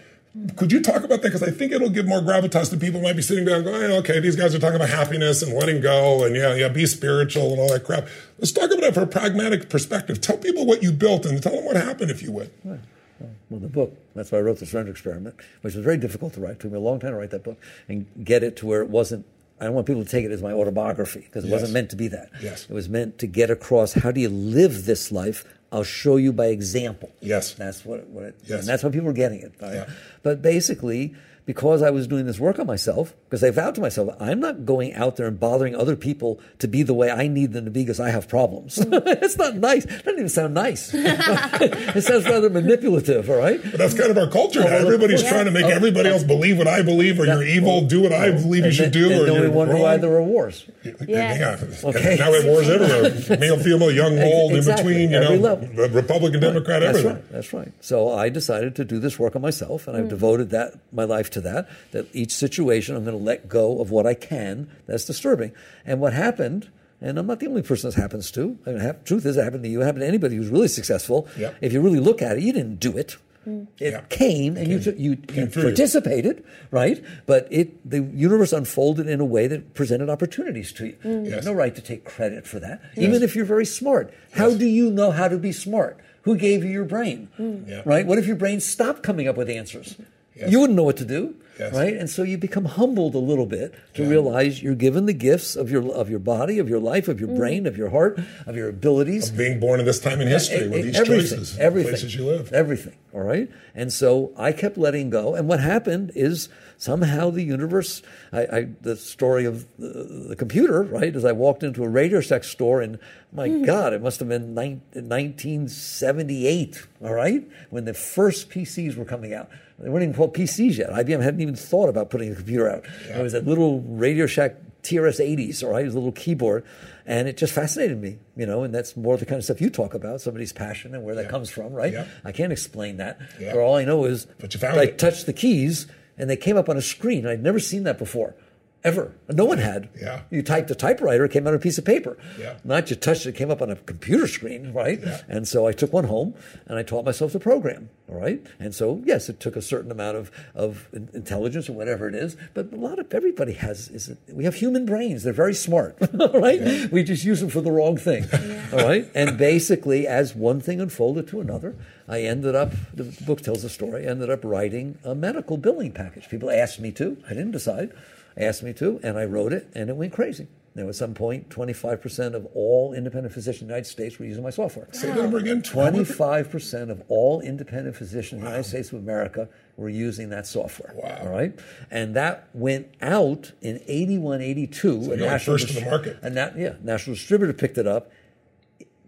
Could 0.55 0.71
you 0.71 0.81
talk 0.81 1.03
about 1.03 1.21
that? 1.21 1.31
Because 1.31 1.43
I 1.43 1.51
think 1.51 1.71
it'll 1.71 1.89
give 1.91 2.07
more 2.07 2.19
gravitas 2.19 2.71
to 2.71 2.77
people 2.77 2.99
who 2.99 3.05
might 3.05 3.15
be 3.15 3.21
sitting 3.21 3.45
down 3.45 3.63
going, 3.63 3.83
"Oh, 3.91 3.97
okay, 3.97 4.19
these 4.19 4.35
guys 4.35 4.55
are 4.55 4.59
talking 4.59 4.77
about 4.77 4.89
happiness 4.89 5.43
and 5.43 5.53
letting 5.53 5.79
go 5.79 6.23
and 6.23 6.35
yeah, 6.35 6.55
yeah, 6.55 6.69
be 6.69 6.87
spiritual 6.87 7.51
and 7.51 7.59
all 7.59 7.69
that 7.71 7.83
crap. 7.83 8.07
Let's 8.39 8.51
talk 8.51 8.71
about 8.71 8.83
it 8.83 8.93
from 8.95 9.03
a 9.03 9.07
pragmatic 9.07 9.69
perspective. 9.69 10.21
Tell 10.21 10.37
people 10.37 10.65
what 10.65 10.81
you 10.81 10.91
built 10.91 11.27
and 11.27 11.41
tell 11.41 11.55
them 11.55 11.65
what 11.65 11.75
happened, 11.75 12.09
if 12.09 12.23
you 12.23 12.31
would. 12.31 12.49
Well, 12.63 13.59
the 13.59 13.67
book, 13.67 13.95
that's 14.15 14.31
why 14.31 14.39
I 14.39 14.41
wrote 14.41 14.57
The 14.57 14.65
Surrender 14.65 14.91
Experiment, 14.91 15.35
which 15.61 15.75
was 15.75 15.83
very 15.83 15.97
difficult 15.97 16.33
to 16.33 16.41
write. 16.41 16.53
It 16.53 16.59
took 16.61 16.71
me 16.71 16.77
a 16.77 16.81
long 16.81 16.99
time 16.99 17.11
to 17.11 17.17
write 17.17 17.29
that 17.29 17.43
book 17.43 17.57
and 17.87 18.07
get 18.23 18.41
it 18.43 18.55
to 18.57 18.65
where 18.65 18.81
it 18.81 18.89
wasn't. 18.89 19.25
I 19.61 19.65
don't 19.65 19.75
want 19.75 19.85
people 19.85 20.03
to 20.03 20.09
take 20.09 20.25
it 20.25 20.31
as 20.31 20.41
my 20.41 20.51
autobiography 20.51 21.19
because 21.21 21.43
it 21.43 21.47
Yes. 21.49 21.53
wasn't 21.53 21.73
meant 21.73 21.91
to 21.91 21.95
be 21.95 22.07
that. 22.07 22.29
Yes. 22.41 22.65
It 22.67 22.73
was 22.73 22.89
meant 22.89 23.19
to 23.19 23.27
get 23.27 23.51
across 23.51 23.93
how 23.93 24.11
do 24.11 24.19
you 24.19 24.29
live 24.29 24.85
this 24.85 25.11
life? 25.11 25.45
I'll 25.73 25.83
show 25.83 26.17
you 26.17 26.31
by 26.31 26.47
example. 26.47 27.11
Yes. 27.19 27.55
That's 27.55 27.83
what 27.83 27.99
it, 28.01 28.07
what 28.07 28.23
it 28.25 28.35
Yes. 28.45 28.59
and 28.59 28.67
that's 28.69 28.83
why 28.83 28.91
people 28.91 29.07
were 29.07 29.13
getting 29.13 29.41
it. 29.41 29.53
Yeah. 29.59 29.89
But 30.21 30.41
basically, 30.43 31.15
because 31.47 31.81
I 31.81 31.89
was 31.89 32.07
doing 32.07 32.25
this 32.27 32.39
work 32.39 32.59
on 32.59 32.67
myself, 32.67 33.13
because 33.33 33.43
I 33.43 33.49
vowed 33.49 33.73
to 33.73 33.81
myself, 33.81 34.15
I'm 34.19 34.39
not 34.39 34.63
going 34.63 34.93
out 34.93 35.15
there 35.15 35.25
and 35.25 35.39
bothering 35.39 35.75
other 35.75 35.95
people 35.95 36.39
to 36.59 36.67
be 36.67 36.83
the 36.83 36.93
way 36.93 37.09
I 37.09 37.27
need 37.27 37.51
them 37.51 37.65
to 37.65 37.71
be 37.71 37.81
because 37.81 37.99
I 37.99 38.11
have 38.11 38.27
problems. 38.27 38.77
Mm. 38.77 39.01
it's 39.23 39.39
not 39.39 39.55
nice. 39.55 39.85
It 39.85 40.05
doesn't 40.05 40.19
even 40.19 40.29
sound 40.29 40.53
nice. 40.53 40.91
it 40.93 42.03
sounds 42.03 42.25
rather 42.25 42.51
manipulative, 42.51 43.31
all 43.31 43.37
right? 43.37 43.59
But 43.59 43.79
that's 43.79 43.95
kind 43.95 44.11
of 44.11 44.19
our 44.19 44.29
culture 44.29 44.59
now. 44.59 44.67
Everybody's 44.67 45.23
trying 45.23 45.45
to 45.45 45.51
make 45.51 45.65
oh, 45.65 45.69
everybody 45.69 46.09
oh. 46.09 46.13
else 46.13 46.21
believe 46.21 46.59
what 46.59 46.67
I 46.67 46.83
believe, 46.83 47.19
or 47.19 47.25
you're 47.25 47.41
evil. 47.41 47.81
Do 47.87 48.03
what 48.03 48.13
I 48.13 48.27
oh. 48.27 48.33
believe 48.33 48.59
you 48.59 48.65
And 48.65 48.73
should 48.75 48.91
do, 48.91 49.11
and 49.11 49.21
or 49.21 49.25
then 49.25 49.33
you're 49.33 49.49
we 49.49 49.49
wonder 49.49 49.73
wrong. 49.73 49.81
why 49.81 49.97
there 49.97 50.13
are 50.13 50.21
wars. 50.21 50.69
Yeah. 50.83 51.57
Okay. 51.83 52.17
Now 52.19 52.29
we 52.29 52.37
have 52.37 52.45
wars 52.45 52.69
everywhere. 52.69 53.37
Male, 53.39 53.57
female, 53.57 53.91
young, 53.91 54.19
old, 54.19 54.53
Exactly. 54.53 55.05
in 55.05 55.09
between. 55.09 55.09
You 55.09 55.17
Every 55.17 55.39
know, 55.39 55.55
level. 55.55 55.89
Republican, 55.89 56.39
Democrat, 56.39 56.81
That's 56.81 56.99
everything. 56.99 57.15
right. 57.15 57.31
That's 57.31 57.51
right. 57.51 57.73
So 57.81 58.11
I 58.11 58.29
decided 58.29 58.75
to 58.75 58.85
do 58.85 58.99
this 58.99 59.17
work 59.17 59.35
on 59.35 59.41
myself, 59.41 59.87
and 59.87 59.97
I've 59.97 60.05
mm. 60.05 60.09
devoted 60.09 60.51
that 60.51 60.75
my 60.91 61.05
life 61.05 61.31
to 61.31 61.41
that. 61.41 61.67
That 61.93 62.05
each 62.13 62.31
situation, 62.31 62.95
I'm 62.95 63.03
going 63.03 63.17
to 63.17 63.22
let 63.23 63.47
go 63.47 63.79
of 63.81 63.91
what 63.91 64.05
I 64.05 64.13
can 64.13 64.69
that's 64.87 65.05
disturbing. 65.05 65.51
And 65.85 65.99
what 65.99 66.13
happened, 66.13 66.69
and 67.01 67.17
I'm 67.17 67.27
not 67.27 67.39
the 67.39 67.47
only 67.47 67.61
person 67.63 67.87
this 67.87 67.95
happens 67.95 68.31
to. 68.31 68.57
I 68.65 68.69
mean, 68.71 68.79
hap- 68.79 69.05
truth 69.05 69.25
is, 69.25 69.37
it 69.37 69.43
happened 69.43 69.63
to 69.63 69.69
you. 69.69 69.81
It 69.81 69.85
happened 69.85 70.01
to 70.01 70.07
anybody 70.07 70.35
who's 70.35 70.49
really 70.49 70.67
successful. 70.67 71.27
Yep. 71.37 71.55
If 71.61 71.73
you 71.73 71.81
really 71.81 71.99
look 71.99 72.21
at 72.21 72.37
it, 72.37 72.43
you 72.43 72.53
didn't 72.53 72.79
do 72.79 72.97
it. 72.97 73.17
Mm. 73.47 73.67
It 73.77 73.91
Yeah. 73.91 74.01
came, 74.07 74.55
and 74.55 74.69
you 74.69 74.79
took- 74.79 74.97
you, 74.97 75.11
you 75.11 75.15
Came 75.17 75.49
you. 75.53 75.61
participated, 75.61 76.45
right? 76.71 77.03
But 77.25 77.45
it 77.51 77.89
the 77.89 78.01
universe 78.01 78.53
unfolded 78.53 79.09
in 79.09 79.19
a 79.19 79.25
way 79.25 79.47
that 79.47 79.73
presented 79.73 80.09
opportunities 80.09 80.71
to 80.73 80.85
you. 80.87 80.95
Mm. 81.03 81.25
You 81.25 81.31
Yes. 81.31 81.33
have 81.35 81.45
no 81.45 81.53
right 81.53 81.75
to 81.75 81.81
take 81.81 82.05
credit 82.05 82.47
for 82.47 82.59
that, 82.61 82.79
even 82.95 83.21
if 83.21 83.35
you're 83.35 83.43
very 83.43 83.65
smart. 83.65 84.13
How 84.31 84.51
do 84.53 84.65
you 84.65 84.89
know 84.89 85.11
how 85.11 85.27
to 85.27 85.37
be 85.37 85.51
smart? 85.51 85.97
Who 86.21 86.37
gave 86.37 86.63
you 86.63 86.69
your 86.71 86.85
brain? 86.85 87.27
Mm. 87.37 87.67
Yeah. 87.67 87.81
Right? 87.83 88.07
What 88.07 88.17
if 88.17 88.25
your 88.27 88.37
brain 88.37 88.61
stopped 88.61 89.03
coming 89.03 89.27
up 89.27 89.35
with 89.35 89.49
answers? 89.49 89.97
Yes. 90.35 90.51
You 90.51 90.59
wouldn't 90.59 90.75
know 90.75 90.83
what 90.83 90.97
to 90.97 91.05
do, 91.05 91.35
Yes. 91.59 91.73
right? 91.75 91.93
And 91.95 92.09
so 92.09 92.23
you 92.23 92.39
become 92.39 92.65
humbled 92.65 93.13
a 93.13 93.19
little 93.19 93.45
bit 93.45 93.75
to 93.93 94.01
Yeah. 94.01 94.09
realize 94.09 94.63
you're 94.63 94.73
given 94.73 95.05
the 95.05 95.13
gifts 95.13 95.55
of 95.55 95.69
your 95.69 95.93
of 95.93 96.09
your 96.09 96.19
body, 96.19 96.57
of 96.57 96.67
your 96.67 96.79
life, 96.79 97.07
of 97.07 97.19
your 97.19 97.29
mm. 97.29 97.37
brain, 97.37 97.67
of 97.67 97.77
your 97.77 97.89
heart, 97.89 98.19
of 98.47 98.55
your 98.55 98.69
abilities. 98.69 99.29
Of 99.29 99.37
Being 99.37 99.59
born 99.59 99.79
in 99.79 99.85
this 99.85 99.99
time 99.99 100.19
in 100.21 100.27
history 100.27 100.67
with 100.67 100.83
these 100.83 100.99
everything, 100.99 101.37
choices, 101.37 101.59
everything, 101.59 101.91
places 101.91 102.15
you 102.15 102.25
live. 102.25 102.51
everything. 102.51 102.95
All 103.13 103.21
right, 103.21 103.47
and 103.75 103.93
so 103.93 104.31
I 104.35 104.53
kept 104.53 104.75
letting 104.75 105.11
go. 105.11 105.35
And 105.35 105.47
what 105.47 105.59
happened 105.59 106.11
is 106.15 106.49
somehow 106.77 107.29
the 107.29 107.43
universe. 107.43 108.01
I, 108.31 108.41
I 108.41 108.67
the 108.81 108.95
story 108.95 109.45
of 109.45 109.67
the, 109.77 110.25
the 110.29 110.35
computer, 110.35 110.81
right? 110.81 111.15
As 111.15 111.23
I 111.23 111.31
walked 111.31 111.61
into 111.61 111.83
a 111.83 111.89
Radio 111.89 112.21
Shack 112.21 112.43
store, 112.43 112.81
and 112.81 112.97
my 113.31 113.49
mm. 113.49 113.63
God, 113.63 113.93
it 113.93 114.01
must 114.01 114.17
have 114.17 114.29
been 114.29 114.55
nine, 114.55 114.81
1978. 114.93 116.87
All 117.03 117.13
right, 117.13 117.47
when 117.69 117.85
the 117.85 117.93
first 117.93 118.49
PCs 118.49 118.97
were 118.97 119.05
coming 119.05 119.31
out. 119.31 119.51
They 119.79 119.89
weren't 119.89 120.03
even 120.03 120.15
called 120.15 120.33
PCs 120.35 120.77
yet. 120.77 120.89
IBM 120.91 121.21
hadn't 121.21 121.41
even 121.41 121.55
thought 121.55 121.89
about 121.89 122.09
putting 122.09 122.31
a 122.31 122.35
computer 122.35 122.69
out. 122.69 122.85
It 123.09 123.21
was 123.21 123.33
that 123.33 123.45
little 123.45 123.81
Radio 123.81 124.25
Shack 124.27 124.55
TRS 124.83 125.19
80s, 125.19 125.63
or 125.63 125.79
it 125.79 125.85
was 125.85 125.93
a 125.93 125.97
little 125.97 126.11
keyboard. 126.11 126.63
And 127.05 127.27
it 127.27 127.35
just 127.37 127.53
fascinated 127.53 128.01
me, 128.01 128.17
you 128.37 128.45
know, 128.45 128.63
and 128.63 128.73
that's 128.73 128.95
more 128.95 129.17
the 129.17 129.25
kind 129.25 129.37
of 129.37 129.43
stuff 129.43 129.59
you 129.59 129.69
talk 129.69 129.93
about, 129.93 130.21
somebody's 130.21 130.53
passion 130.53 130.93
and 130.95 131.03
where 131.03 131.15
that 131.15 131.23
Yeah. 131.25 131.29
comes 131.31 131.49
from, 131.49 131.73
right? 131.73 131.91
Yeah. 131.91 132.05
I 132.23 132.31
can't 132.31 132.51
explain 132.53 132.97
that. 132.97 133.19
Yeah. 133.39 133.53
But 133.53 133.59
all 133.59 133.75
I 133.75 133.83
know 133.83 134.05
is 134.05 134.25
But 134.39 134.53
you 134.53 134.59
found 134.59 134.79
I 134.79 134.83
it. 134.83 134.97
touched 134.97 135.25
the 135.25 135.33
keys 135.33 135.85
and 136.17 136.29
they 136.29 136.37
came 136.37 136.55
up 136.55 136.69
on 136.69 136.77
a 136.77 136.81
screen. 136.81 137.25
I'd 137.27 137.43
never 137.43 137.59
seen 137.59 137.83
that 137.83 137.97
before. 137.97 138.35
Ever. 138.83 139.13
No 139.29 139.45
one 139.45 139.59
had. 139.59 139.89
Yeah. 139.99 140.23
You 140.29 140.43
typed 140.43 140.69
a 140.69 140.75
typewriter, 140.75 141.23
it 141.23 141.31
came 141.31 141.47
out 141.47 141.51
on 141.51 141.55
a 141.55 141.59
piece 141.59 141.77
of 141.77 141.85
paper. 141.85 142.17
Yeah. 142.37 142.57
Not 142.65 142.89
you 142.89 142.97
touched 142.97 143.25
it, 143.25 143.29
it 143.29 143.35
came 143.35 143.49
up 143.49 143.61
on 143.61 143.69
a 143.69 143.77
computer 143.77 144.27
screen, 144.27 144.73
right? 144.73 144.99
Yeah. 145.01 145.21
And 145.29 145.47
so 145.47 145.65
I 145.65 145.71
took 145.71 145.93
one 145.93 146.03
home 146.03 146.33
and 146.67 146.77
I 146.77 146.83
taught 146.83 147.05
myself 147.05 147.31
to 147.31 147.39
program, 147.39 147.89
all 148.09 148.19
right? 148.19 148.45
And 148.59 148.75
so, 148.75 149.01
yes, 149.05 149.29
it 149.29 149.39
took 149.39 149.55
a 149.55 149.61
certain 149.61 149.89
amount 149.89 150.17
of, 150.17 150.31
of 150.53 150.89
intelligence 150.93 151.69
or 151.69 151.73
whatever 151.73 152.09
it 152.09 152.15
is, 152.15 152.35
but 152.53 152.73
a 152.73 152.75
lot 152.75 152.99
of 152.99 153.13
everybody 153.13 153.53
has, 153.53 153.87
is 153.87 154.13
we 154.29 154.43
have 154.43 154.55
human 154.55 154.85
brains. 154.85 155.23
They're 155.23 155.31
very 155.31 155.53
smart, 155.53 155.97
all 156.19 156.39
right? 156.41 156.91
We 156.91 157.03
just 157.03 157.23
use 157.23 157.39
them 157.39 157.49
for 157.49 157.61
the 157.61 157.71
wrong 157.71 157.95
thing, 157.95 158.25
all 158.73 158.85
right? 158.85 159.09
And 159.15 159.37
basically, 159.37 160.07
as 160.07 160.35
one 160.35 160.59
thing 160.59 160.81
unfolded 160.81 161.29
to 161.29 161.39
another, 161.39 161.75
I 162.05 162.23
ended 162.23 162.53
up, 162.53 162.73
the 162.93 163.05
book 163.25 163.39
tells 163.41 163.61
the 163.63 163.69
story, 163.69 164.05
I 164.05 164.09
ended 164.09 164.29
up 164.29 164.43
writing 164.43 164.97
a 165.05 165.15
medical 165.15 165.55
billing 165.55 165.93
package. 165.93 166.27
People 166.27 166.51
asked 166.51 166.81
me 166.81 166.91
to, 166.93 167.17
I 167.25 167.29
didn't 167.29 167.51
decide, 167.51 167.93
asked 168.37 168.63
me 168.63 168.73
to, 168.73 168.99
and 169.03 169.17
I 169.17 169.25
wrote 169.25 169.53
it, 169.53 169.69
and 169.75 169.89
it 169.89 169.95
went 169.95 170.13
crazy. 170.13 170.47
Now, 170.75 170.89
at 170.89 170.95
some 170.95 171.13
point, 171.13 171.49
25% 171.49 172.33
of 172.33 172.47
all 172.55 172.93
independent 172.93 173.31
physicians 173.31 173.61
in 173.61 173.67
the 173.67 173.73
United 173.73 173.89
States 173.89 174.17
were 174.17 174.25
using 174.25 174.41
my 174.41 174.49
software. 174.49 174.87
Say 174.91 175.07
that 175.09 175.17
number 175.17 175.37
again. 175.37 175.61
25% 175.61 176.89
of 176.89 177.03
all 177.09 177.41
independent 177.41 177.95
physicians 177.95 178.39
in 178.39 178.45
the 178.45 178.49
United 178.49 178.67
States 178.67 178.91
of 178.91 178.97
America 178.97 179.47
were 179.77 179.89
using 179.89 180.29
that 180.29 180.47
software. 180.47 180.93
Wow. 180.95 181.19
All 181.21 181.29
right. 181.29 181.53
And 181.91 182.15
that 182.15 182.47
went 182.53 182.87
out 183.03 183.51
in 183.61 183.81
81, 183.85 184.41
82. 184.41 185.11
a 185.11 185.17
national 185.17 185.57
first 185.57 185.69
in 185.75 185.83
the 185.83 185.89
market. 185.89 186.17
A 186.23 186.29
na- 186.31 186.49
yeah, 186.57 186.73
national 186.81 187.15
distributor 187.15 187.53
picked 187.53 187.77
it 187.77 187.85
up. 187.85 188.11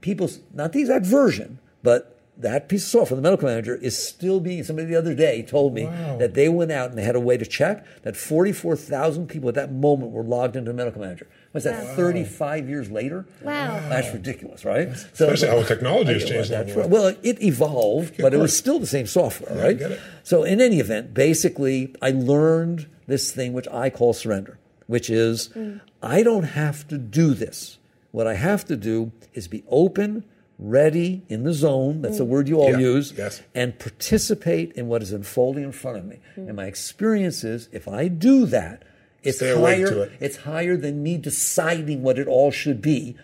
People's, 0.01 0.41
not 0.53 0.71
the 0.71 0.81
exact 0.81 1.07
version, 1.07 1.57
but 1.81 2.14
that 2.37 2.67
piece 2.67 2.83
of 2.83 2.89
software, 2.89 3.15
the 3.15 3.21
medical 3.21 3.47
manager, 3.47 3.75
is 3.75 3.97
still 3.97 4.39
being. 4.39 4.63
Somebody 4.63 4.87
the 4.87 4.95
other 4.95 5.13
day 5.15 5.41
told 5.41 5.73
me 5.73 5.85
Wow. 5.85 6.17
that 6.17 6.33
they 6.33 6.49
went 6.49 6.71
out 6.71 6.89
and 6.89 6.97
they 6.97 7.03
had 7.03 7.15
a 7.15 7.19
way 7.19 7.37
to 7.37 7.45
check 7.45 7.85
that 8.03 8.15
44,000 8.17 9.27
people 9.27 9.47
at 9.49 9.55
that 9.55 9.71
moment 9.71 10.11
were 10.11 10.23
logged 10.23 10.55
into 10.55 10.71
the 10.71 10.75
medical 10.77 11.01
manager. 11.01 11.27
Was 11.53 11.63
that 11.63 11.95
35 11.95 12.67
years 12.67 12.91
later? 12.91 13.25
Wow. 13.41 13.79
That's 13.89 14.11
ridiculous, 14.13 14.65
right? 14.65 14.89
So, 15.13 15.29
Especially 15.29 15.47
how 15.47 15.63
technology 15.63 16.13
has 16.13 16.25
changed 16.25 16.51
Well, 16.51 16.61
along 16.65 16.77
right. 16.77 16.89
Well, 16.89 17.15
it 17.23 17.41
evolved, 17.41 18.15
but 18.19 18.33
it 18.33 18.37
was 18.37 18.55
still 18.57 18.79
the 18.79 18.87
same 18.87 19.05
software, 19.07 19.55
Yeah, 19.55 19.61
I 19.63 19.67
right? 19.67 19.79
get 19.79 19.91
it. 19.91 19.99
So, 20.23 20.43
in 20.43 20.59
any 20.59 20.79
event, 20.79 21.13
basically, 21.13 21.95
I 22.01 22.11
learned 22.11 22.87
this 23.07 23.31
thing 23.31 23.53
which 23.53 23.67
I 23.69 23.89
call 23.89 24.11
surrender, 24.13 24.57
which 24.87 25.09
is 25.09 25.49
mm. 25.55 25.79
I 26.03 26.23
don't 26.23 26.43
have 26.43 26.85
to 26.89 26.97
do 26.97 27.33
this. 27.33 27.77
What 28.11 28.27
I 28.27 28.33
have 28.33 28.65
to 28.65 28.75
do 28.75 29.11
is 29.33 29.47
be 29.47 29.63
open, 29.69 30.23
ready, 30.57 31.23
in 31.29 31.43
the 31.43 31.53
zone. 31.53 32.01
That's 32.01 32.17
the 32.17 32.25
word 32.25 32.47
you 32.47 32.59
all 32.59 32.71
Yeah, 32.71 32.77
use. 32.79 33.13
yes. 33.17 33.41
And 33.53 33.77
participate 33.77 34.71
in 34.73 34.87
what 34.87 35.01
is 35.01 35.11
unfolding 35.11 35.63
in 35.63 35.71
front 35.71 35.97
of 35.97 36.05
me. 36.05 36.19
And 36.35 36.55
my 36.55 36.65
experience 36.65 37.43
is 37.43 37.67
if 37.71 37.87
I 37.87 38.07
do 38.07 38.45
that, 38.47 38.83
it's 39.23 39.37
Stay 39.37 39.55
higher. 39.59 39.87
to 39.87 40.01
it. 40.03 40.11
It's 40.19 40.37
higher 40.37 40.77
than 40.77 41.01
me 41.03 41.17
deciding 41.17 42.03
what 42.03 42.19
it 42.19 42.27
all 42.27 42.51
should 42.51 42.81
be, 42.81 43.15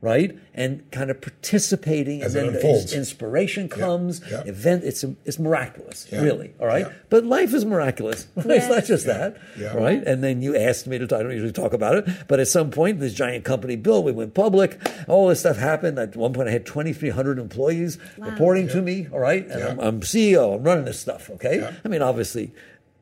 right? 0.00 0.36
And 0.54 0.88
kind 0.92 1.10
of 1.10 1.20
participating, 1.20 2.22
As 2.22 2.34
and 2.34 2.54
then 2.54 2.62
the 2.62 2.92
inspiration 2.96 3.68
comes. 3.68 4.20
yeah. 4.30 4.42
Event. 4.46 4.84
It's 4.84 5.04
it's 5.24 5.38
miraculous, 5.38 6.06
Yeah, 6.12 6.22
really. 6.22 6.54
All 6.60 6.66
right, 6.66 6.86
yeah. 6.86 6.92
but 7.10 7.24
life 7.24 7.52
is 7.54 7.64
miraculous. 7.64 8.26
it's 8.36 8.68
not 8.68 8.84
just 8.84 9.06
that, 9.06 9.36
Yeah. 9.58 9.74
right? 9.74 10.02
And 10.06 10.22
then 10.22 10.40
you 10.42 10.56
asked 10.56 10.86
me 10.86 10.98
to. 10.98 11.06
Talk, 11.06 11.20
I 11.20 11.22
don't 11.24 11.32
usually 11.32 11.52
talk 11.52 11.72
about 11.72 11.96
it, 11.96 12.08
but 12.28 12.38
at 12.40 12.48
some 12.48 12.70
point, 12.70 13.00
this 13.00 13.14
giant 13.14 13.44
company 13.44 13.76
built. 13.76 14.04
We 14.04 14.12
went 14.12 14.34
public. 14.34 14.78
All 15.08 15.28
this 15.28 15.40
stuff 15.40 15.56
happened. 15.56 15.98
At 15.98 16.14
one 16.16 16.32
point, 16.32 16.48
I 16.48 16.52
had 16.52 16.66
twenty 16.66 16.92
three 16.92 17.10
hundred 17.10 17.38
employees 17.38 17.98
reporting 18.18 18.68
to 18.68 18.82
me. 18.82 19.08
All 19.12 19.18
right, 19.20 19.46
and 19.46 19.58
Yeah. 19.60 19.68
I'm, 19.70 19.80
I'm 19.80 20.00
CEO. 20.00 20.54
I'm 20.56 20.62
running 20.62 20.84
this 20.84 21.00
stuff. 21.00 21.28
Okay, 21.30 21.58
Yeah. 21.58 21.72
I 21.84 21.88
mean, 21.88 22.02
obviously. 22.02 22.52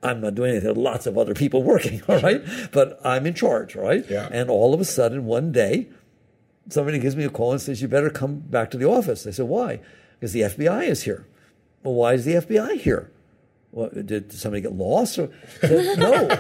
I'm 0.03 0.21
not 0.21 0.35
doing 0.37 0.51
anything. 0.53 0.75
Lots 0.77 1.07
of 1.07 1.17
other 1.19 1.35
people 1.35 1.63
working, 1.73 2.01
all 2.07 2.21
right? 2.21 2.41
But 2.71 3.01
I'm 3.03 3.27
in 3.27 3.35
charge, 3.35 3.75
all 3.77 3.83
right? 3.83 4.05
Yeah. 4.09 4.29
And 4.31 4.51
all 4.51 4.73
of 4.75 4.81
a 4.81 4.85
sudden, 4.85 5.25
one 5.25 5.51
day, 5.53 5.89
somebody 6.69 6.99
gives 6.99 7.17
me 7.17 7.25
a 7.25 7.31
call 7.31 7.53
and 7.53 7.61
says, 7.61 7.81
You 7.83 7.89
better 7.89 8.11
come 8.11 8.39
back 8.39 8.71
to 8.73 8.77
the 8.79 8.87
office. 8.89 9.27
I 9.27 9.31
said, 9.31 9.47
Why? 9.47 9.81
Because 10.19 10.33
the 10.33 10.41
FBI 10.43 10.89
is 10.89 11.03
here. 11.03 11.27
Well, 11.83 11.95
why 11.95 12.15
is 12.15 12.25
the 12.25 12.35
FBI 12.35 12.81
here? 12.81 13.11
Well, 13.71 13.91
did 13.91 14.33
somebody 14.33 14.63
get 14.63 14.73
lost? 14.73 15.19
Or, 15.19 15.31
said, 15.61 15.99
no, 15.99 16.27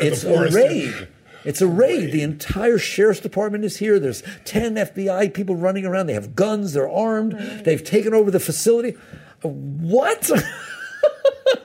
it's 0.00 0.24
a 0.24 0.50
raid. 0.50 1.08
It's 1.44 1.60
a 1.60 1.66
raid. 1.68 2.10
The 2.10 2.22
entire 2.22 2.78
sheriff's 2.78 3.20
department 3.20 3.64
is 3.64 3.76
here. 3.76 3.98
There's 4.00 4.22
10 4.44 4.74
FBI 4.74 5.32
people 5.32 5.54
running 5.56 5.86
around. 5.86 6.06
They 6.06 6.14
have 6.14 6.34
guns. 6.34 6.72
They're 6.72 6.90
armed. 6.90 7.32
They've 7.64 7.84
taken 7.84 8.12
over 8.14 8.30
the 8.30 8.40
facility. 8.40 8.96
Uh, 9.44 9.48
What? 9.48 10.30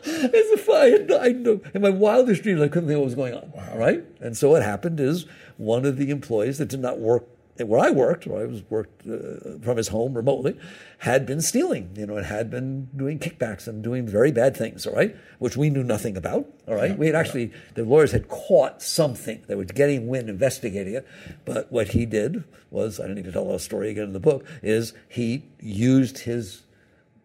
As 0.06 0.34
if 0.52 0.70
I 0.70 0.86
had, 0.90 1.12
I 1.12 1.30
know, 1.30 1.62
in 1.74 1.82
my 1.82 1.90
wildest 1.90 2.44
dreams, 2.44 2.62
I 2.62 2.68
couldn't 2.68 2.88
think 2.88 2.98
what 3.00 3.06
was 3.06 3.16
going 3.16 3.34
on. 3.34 3.52
Right? 3.78 4.04
And 4.20 4.36
so 4.38 4.50
what 4.50 4.62
happened 4.64 5.00
is 5.00 5.26
one 5.58 5.86
of 5.86 5.98
the 5.98 6.10
employees 6.10 6.58
that 6.58 6.68
did 6.68 6.82
not 6.82 7.00
work 7.00 7.26
where 7.68 7.80
I 7.80 7.90
worked, 7.90 8.26
where 8.26 8.44
I 8.44 8.46
was 8.46 8.64
worked 8.70 9.08
uh, 9.08 9.60
from 9.62 9.78
his 9.78 9.90
home 9.90 10.14
remotely, 10.14 10.58
had 11.00 11.26
been 11.26 11.42
stealing, 11.42 11.90
you 11.96 12.06
know, 12.06 12.18
and 12.18 12.26
had 12.26 12.50
been 12.50 12.90
doing 12.96 13.20
kickbacks 13.20 13.68
and 13.68 13.84
doing 13.84 14.08
very 14.08 14.32
bad 14.32 14.56
things, 14.56 14.86
all 14.86 14.94
right, 14.94 15.16
which 15.40 15.58
we 15.58 15.70
knew 15.70 15.84
nothing 15.84 16.16
about, 16.16 16.48
all 16.68 16.76
right. 16.76 16.98
we 16.98 17.08
had 17.08 17.16
actually, 17.16 17.52
the 17.76 17.84
lawyers 17.84 18.12
had 18.12 18.28
caught 18.30 18.82
something. 18.82 19.44
They 19.48 19.56
were 19.56 19.66
getting 19.66 20.08
wind, 20.08 20.30
investigating 20.30 20.94
it. 20.94 21.08
But 21.46 21.72
what 21.72 21.90
he 21.90 22.06
did 22.06 22.44
was, 22.70 23.00
I 23.00 23.08
don't 23.08 23.16
need 23.16 23.26
to 23.26 23.32
tell 23.32 23.52
the 23.52 23.60
story 23.60 23.90
again 23.90 24.06
in 24.06 24.14
the 24.14 24.20
book, 24.20 24.46
is 24.62 24.94
he 25.08 25.44
used 25.60 26.20
his 26.20 26.64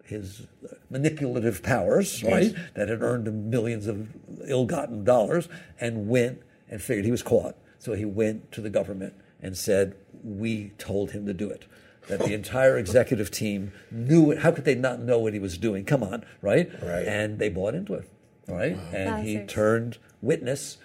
his 0.05 0.47
manipulative 0.91 1.63
powers, 1.63 2.23
right, 2.23 2.55
that 2.75 2.91
had 2.91 3.03
earned 3.03 3.27
him 3.27 3.49
millions 3.49 3.87
of 3.87 4.09
ill-gotten 4.47 5.03
dollars, 5.03 5.49
and 5.81 6.09
went 6.09 6.43
and 6.69 6.83
figured 6.83 7.07
he 7.07 7.11
was 7.11 7.23
caught. 7.23 7.57
So 7.79 7.95
he 7.95 8.05
went 8.05 8.53
to 8.53 8.61
the 8.61 8.69
government 8.69 9.15
and 9.41 9.57
said, 9.57 9.97
"We 10.25 10.71
told 10.79 11.11
him 11.13 11.27
to 11.27 11.33
do 11.35 11.49
it." 11.51 11.65
That 12.09 12.21
the 12.21 12.35
entire 12.35 12.77
executive 12.77 13.31
team 13.31 13.73
knew 13.91 14.31
it. 14.31 14.39
How 14.41 14.51
could 14.51 14.65
they 14.67 14.75
not 14.75 15.01
know 15.01 15.19
what 15.19 15.33
he 15.33 15.39
was 15.39 15.57
doing? 15.57 15.85
Come 15.87 16.03
on, 16.03 16.25
right? 16.43 16.71
Right. 16.83 17.07
And 17.07 17.39
they 17.39 17.49
bought 17.49 17.75
into 17.75 17.95
it, 17.95 18.09
right? 18.47 18.77
And 18.93 19.27
he 19.27 19.39
turned 19.47 19.97
witness, 20.21 20.77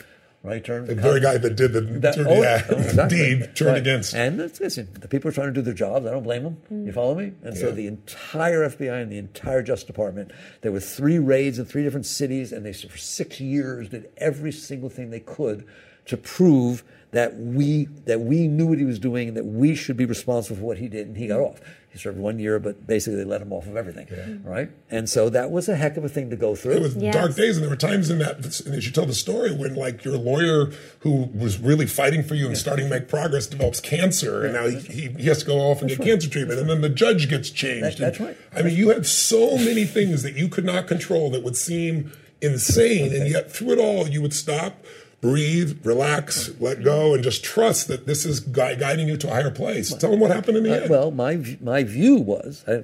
right? 0.44 0.64
Turned 0.64 0.88
The 0.88 0.96
very 0.96 1.20
guy 1.20 1.38
that 1.38 1.58
did 1.58 1.74
the 1.74 1.82
that- 1.82 2.16
dirty 2.16 2.30
oh, 2.30 2.44
act- 2.46 2.68
oh, 2.72 2.78
exactly. 2.78 3.18
deed 3.18 3.54
turned 3.54 3.72
Right. 3.72 3.78
against. 3.80 4.14
And 4.16 4.40
it's, 4.40 4.62
listen, 4.62 4.88
the 4.98 5.10
people 5.10 5.28
are 5.28 5.34
trying 5.34 5.48
to 5.48 5.54
do 5.54 5.62
their 5.62 5.74
jobs. 5.74 6.06
I 6.06 6.12
don't 6.12 6.24
blame 6.24 6.44
them. 6.44 6.58
Mm. 6.72 6.86
You 6.86 6.94
follow 6.94 7.16
me? 7.16 7.34
And 7.44 7.58
so 7.58 7.70
the 7.72 7.88
entire 7.88 8.62
FBI 8.70 9.02
and 9.02 9.12
the 9.12 9.18
entire 9.18 9.62
Justice 9.62 9.88
Department, 9.88 10.32
there 10.62 10.72
were 10.72 10.80
three 10.80 11.20
raids 11.20 11.60
in 11.60 11.66
three 11.66 11.84
different 11.84 12.06
cities, 12.06 12.54
and 12.54 12.66
they 12.66 12.72
for 12.72 12.98
six 12.98 13.42
years 13.42 13.90
did 13.90 14.10
every 14.16 14.54
single 14.54 14.88
thing 14.90 15.10
they 15.10 15.20
could 15.20 15.66
to 16.06 16.16
prove 16.16 16.86
that 17.12 17.36
we 17.38 17.86
that 18.06 18.22
we 18.22 18.48
knew 18.48 18.68
what 18.68 18.78
he 18.78 18.86
was 18.86 19.00
doing 19.00 19.30
and 19.30 19.38
that 19.38 19.46
we 19.46 19.74
should 19.76 19.98
be 19.98 20.06
responsible 20.06 20.58
for 20.58 20.66
what 20.66 20.78
he 20.78 20.88
did, 20.88 21.08
and 21.08 21.18
he 21.18 21.28
got 21.28 21.40
off. 21.40 21.60
He 21.92 21.98
served 21.98 22.20
one 22.20 22.38
year, 22.38 22.60
but 22.60 22.86
basically 22.86 23.18
they 23.18 23.24
let 23.24 23.42
him 23.42 23.52
off 23.52 23.66
of 23.66 23.76
everything. 23.76 24.06
Mm-hmm. 24.06 24.48
Right? 24.48 24.70
And 24.92 25.10
so 25.10 25.28
that 25.32 25.50
was 25.50 25.68
a 25.68 25.76
heck 25.76 25.98
of 25.98 26.06
a 26.06 26.10
thing 26.10 26.30
to 26.30 26.36
go 26.36 26.56
through. 26.56 26.74
It 26.74 26.82
was 26.84 26.96
Yes. 26.96 27.16
dark 27.16 27.36
days, 27.36 27.58
and 27.58 27.64
there 27.64 27.70
were 27.72 27.76
times 27.76 28.12
in 28.12 28.20
that, 28.20 28.36
and 28.64 28.76
as 28.76 28.86
you 28.86 28.92
tell 28.92 29.08
the 29.08 29.16
story, 29.16 29.52
when 29.56 29.74
like 29.74 30.06
your 30.06 30.16
lawyer 30.18 30.72
who 31.00 31.24
was 31.34 31.58
really 31.58 31.88
fighting 31.88 32.22
for 32.22 32.36
you 32.36 32.46
and 32.46 32.56
starting 32.56 32.86
to 32.88 32.92
make 32.92 33.08
progress 33.08 33.48
develops 33.48 33.80
cancer, 33.80 34.44
and 34.46 34.54
now 34.54 34.68
he, 34.68 34.78
he, 34.78 35.08
he 35.14 35.24
has 35.30 35.40
to 35.40 35.46
go 35.48 35.58
off 35.58 35.82
and 35.82 35.90
get 35.90 36.00
cancer 36.00 36.30
treatment, 36.30 36.60
and 36.60 36.70
then 36.70 36.82
the 36.82 36.90
judge 36.90 37.28
gets 37.28 37.50
changed. 37.50 37.98
That- 37.98 37.98
that's 37.98 38.20
And, 38.20 38.28
right. 38.28 38.38
I 38.56 38.62
mean, 38.62 38.78
you 38.78 38.90
had 38.90 39.08
so 39.08 39.58
many 39.58 39.86
things 39.86 40.22
that 40.22 40.36
you 40.36 40.48
could 40.48 40.66
not 40.66 40.86
control 40.86 41.32
that 41.32 41.42
would 41.44 41.56
seem 41.58 42.12
insane, 42.40 43.14
and 43.16 43.28
yet 43.28 43.52
through 43.52 43.72
it 43.72 43.80
all, 43.80 44.08
you 44.08 44.22
would 44.22 44.34
stop. 44.34 44.86
Breathe, 45.22 45.86
relax, 45.86 46.50
let 46.62 46.82
go, 46.84 47.14
and 47.14 47.22
just 47.24 47.44
trust 47.44 47.90
that 47.90 48.06
this 48.08 48.26
is 48.26 48.40
gui- 48.40 48.78
guiding 48.78 49.08
you 49.10 49.18
to 49.18 49.28
a 49.28 49.32
higher 49.32 49.52
place. 49.52 49.94
Tell 49.94 50.12
them 50.12 50.22
what 50.22 50.32
happened 50.32 50.56
in 50.58 50.64
the 50.64 50.72
Uh, 50.72 50.82
end. 50.82 50.90
well, 50.90 51.12
my 51.12 51.58
my 51.62 51.84
view 51.84 52.16
was 52.16 52.64
I, 52.68 52.76
I 52.76 52.82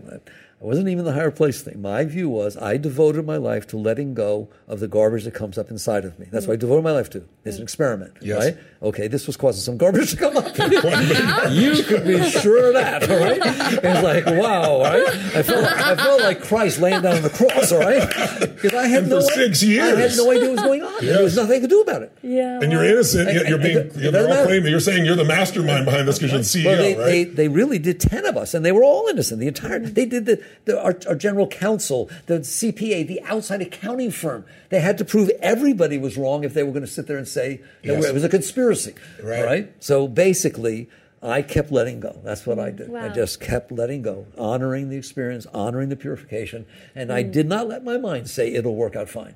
wasn't 0.60 0.88
even 0.88 1.06
the 1.06 1.14
higher 1.14 1.32
place 1.32 1.62
thing. 1.62 1.82
My 1.82 2.06
view 2.06 2.30
was 2.30 2.58
I 2.58 2.78
devoted 2.78 3.26
my 3.26 3.38
life 3.38 3.68
to 3.68 3.78
letting 3.78 4.14
go 4.14 4.50
of 4.68 4.80
the 4.80 4.88
garbage 4.88 5.26
that 5.26 5.34
comes 5.34 5.58
up 5.58 5.70
inside 5.70 6.06
of 6.06 6.18
me. 6.18 6.28
That's 6.32 6.48
what 6.48 6.54
I 6.54 6.56
devoted 6.56 6.84
my 6.84 6.92
life 6.92 7.10
to. 7.12 7.24
It's 7.44 7.58
an 7.58 7.62
mm. 7.62 7.64
experiment, 7.66 8.14
Yes. 8.22 8.44
right? 8.46 8.58
Okay, 8.82 9.08
this 9.08 9.28
was 9.28 9.38
causing 9.38 9.62
some 9.62 9.78
garbage 9.78 10.12
to 10.12 10.18
come 10.18 10.36
up. 10.38 10.46
you 11.52 11.84
could 11.84 12.06
be 12.06 12.30
sure 12.30 12.68
of 12.70 12.74
that, 12.74 13.10
all 13.10 13.18
right? 13.20 13.40
It's 13.84 14.04
like 14.04 14.26
wow, 14.26 14.72
all 14.72 14.84
right? 14.84 15.08
I 15.36 15.44
felt 15.44 15.66
I 15.66 15.96
felt 15.96 16.22
like 16.22 16.42
Christ 16.42 16.80
laying 16.80 17.02
down 17.02 17.18
on 17.18 17.22
the 17.22 17.30
cross, 17.30 17.72
all 17.72 17.80
right? 17.80 18.08
Because 18.40 18.74
I 18.74 18.88
had 18.88 19.04
And 19.04 19.10
no 19.12 19.22
for 19.22 19.32
idea- 19.34 19.54
six 19.54 19.64
I 19.64 20.00
had 20.02 20.18
no 20.18 20.32
idea 20.32 20.42
what 20.50 20.52
was 20.52 20.62
going 20.62 20.84
on. 20.84 21.06
There 21.06 21.24
was 21.24 21.36
nothing 21.36 21.58
I 21.58 21.60
could 21.60 21.70
do 21.70 21.82
about 21.82 22.02
it. 22.04 22.12
Yeah. 22.24 22.60
and 22.62 22.72
you're 22.72 22.84
innocent. 22.86 23.32
You're, 23.34 23.48
you're 23.48 23.60
I- 23.60 23.64
being. 23.64 23.78
I- 23.78 23.82
You're, 23.82 23.86
it 23.86 23.94
doesn't 23.94 24.12
they're 24.14 24.24
all 24.24 24.30
matter. 24.30 24.46
claiming. 24.48 24.72
You're 24.72 24.80
saying 24.80 25.06
you're 25.06 25.16
the 25.16 25.26
mastermind 25.26 25.86
behind 25.86 26.08
this 26.08 26.18
because 26.20 26.32
you're 26.32 26.64
the 26.64 26.64
CEO, 26.64 26.66
Well, 26.66 26.78
they, 26.78 26.96
right? 26.96 27.06
they, 27.06 27.24
they 27.26 27.48
really 27.50 27.78
did 27.80 28.00
10 28.00 28.26
of 28.26 28.38
us, 28.38 28.54
and 28.54 28.66
they 28.66 28.72
were 28.72 28.84
all 28.84 29.08
innocent. 29.08 29.40
The 29.40 29.48
entire, 29.48 29.80
they 29.80 30.06
did 30.06 30.26
the, 30.26 30.44
the 30.66 30.82
our, 30.82 30.98
our 31.08 31.16
general 31.16 31.48
counsel, 31.48 32.10
the 32.28 32.40
CPA, 32.40 33.06
the 33.08 33.22
outside 33.24 33.62
accounting 33.62 34.12
firm. 34.12 34.46
They 34.70 34.80
had 34.80 34.98
to 35.00 35.06
prove 35.06 35.30
everybody 35.42 35.98
was 35.98 36.18
wrong 36.18 36.44
if 36.44 36.54
they 36.54 36.64
were 36.64 36.72
going 36.72 36.86
to 36.86 36.92
sit 36.92 37.08
there 37.08 37.18
and 37.18 37.28
say 37.28 37.58
that 37.84 37.94
Yes. 37.94 38.06
it 38.06 38.14
was 38.14 38.24
a 38.24 38.30
conspiracy. 38.30 38.94
Right. 39.24 39.72
So 39.84 40.08
basically, 40.08 40.90
I 41.22 41.42
kept 41.42 41.72
letting 41.72 42.00
go. 42.00 42.20
That's 42.24 42.46
what 42.46 42.60
I 42.60 42.72
did. 42.72 42.94
I 42.96 43.10
just 43.10 43.40
kept 43.40 43.72
letting 43.72 44.02
go, 44.04 44.28
honoring 44.38 44.90
the 44.90 44.96
experience, 44.98 45.46
honoring 45.54 45.90
the 45.90 45.96
purification, 45.96 46.66
and 46.94 47.10
Mm. 47.10 47.14
I 47.14 47.24
did 47.24 47.48
not 47.48 47.68
let 47.68 47.84
my 47.84 47.98
mind 47.98 48.30
say 48.30 48.54
it'll 48.54 48.76
work 48.76 48.96
out 48.96 49.10
fine. 49.10 49.36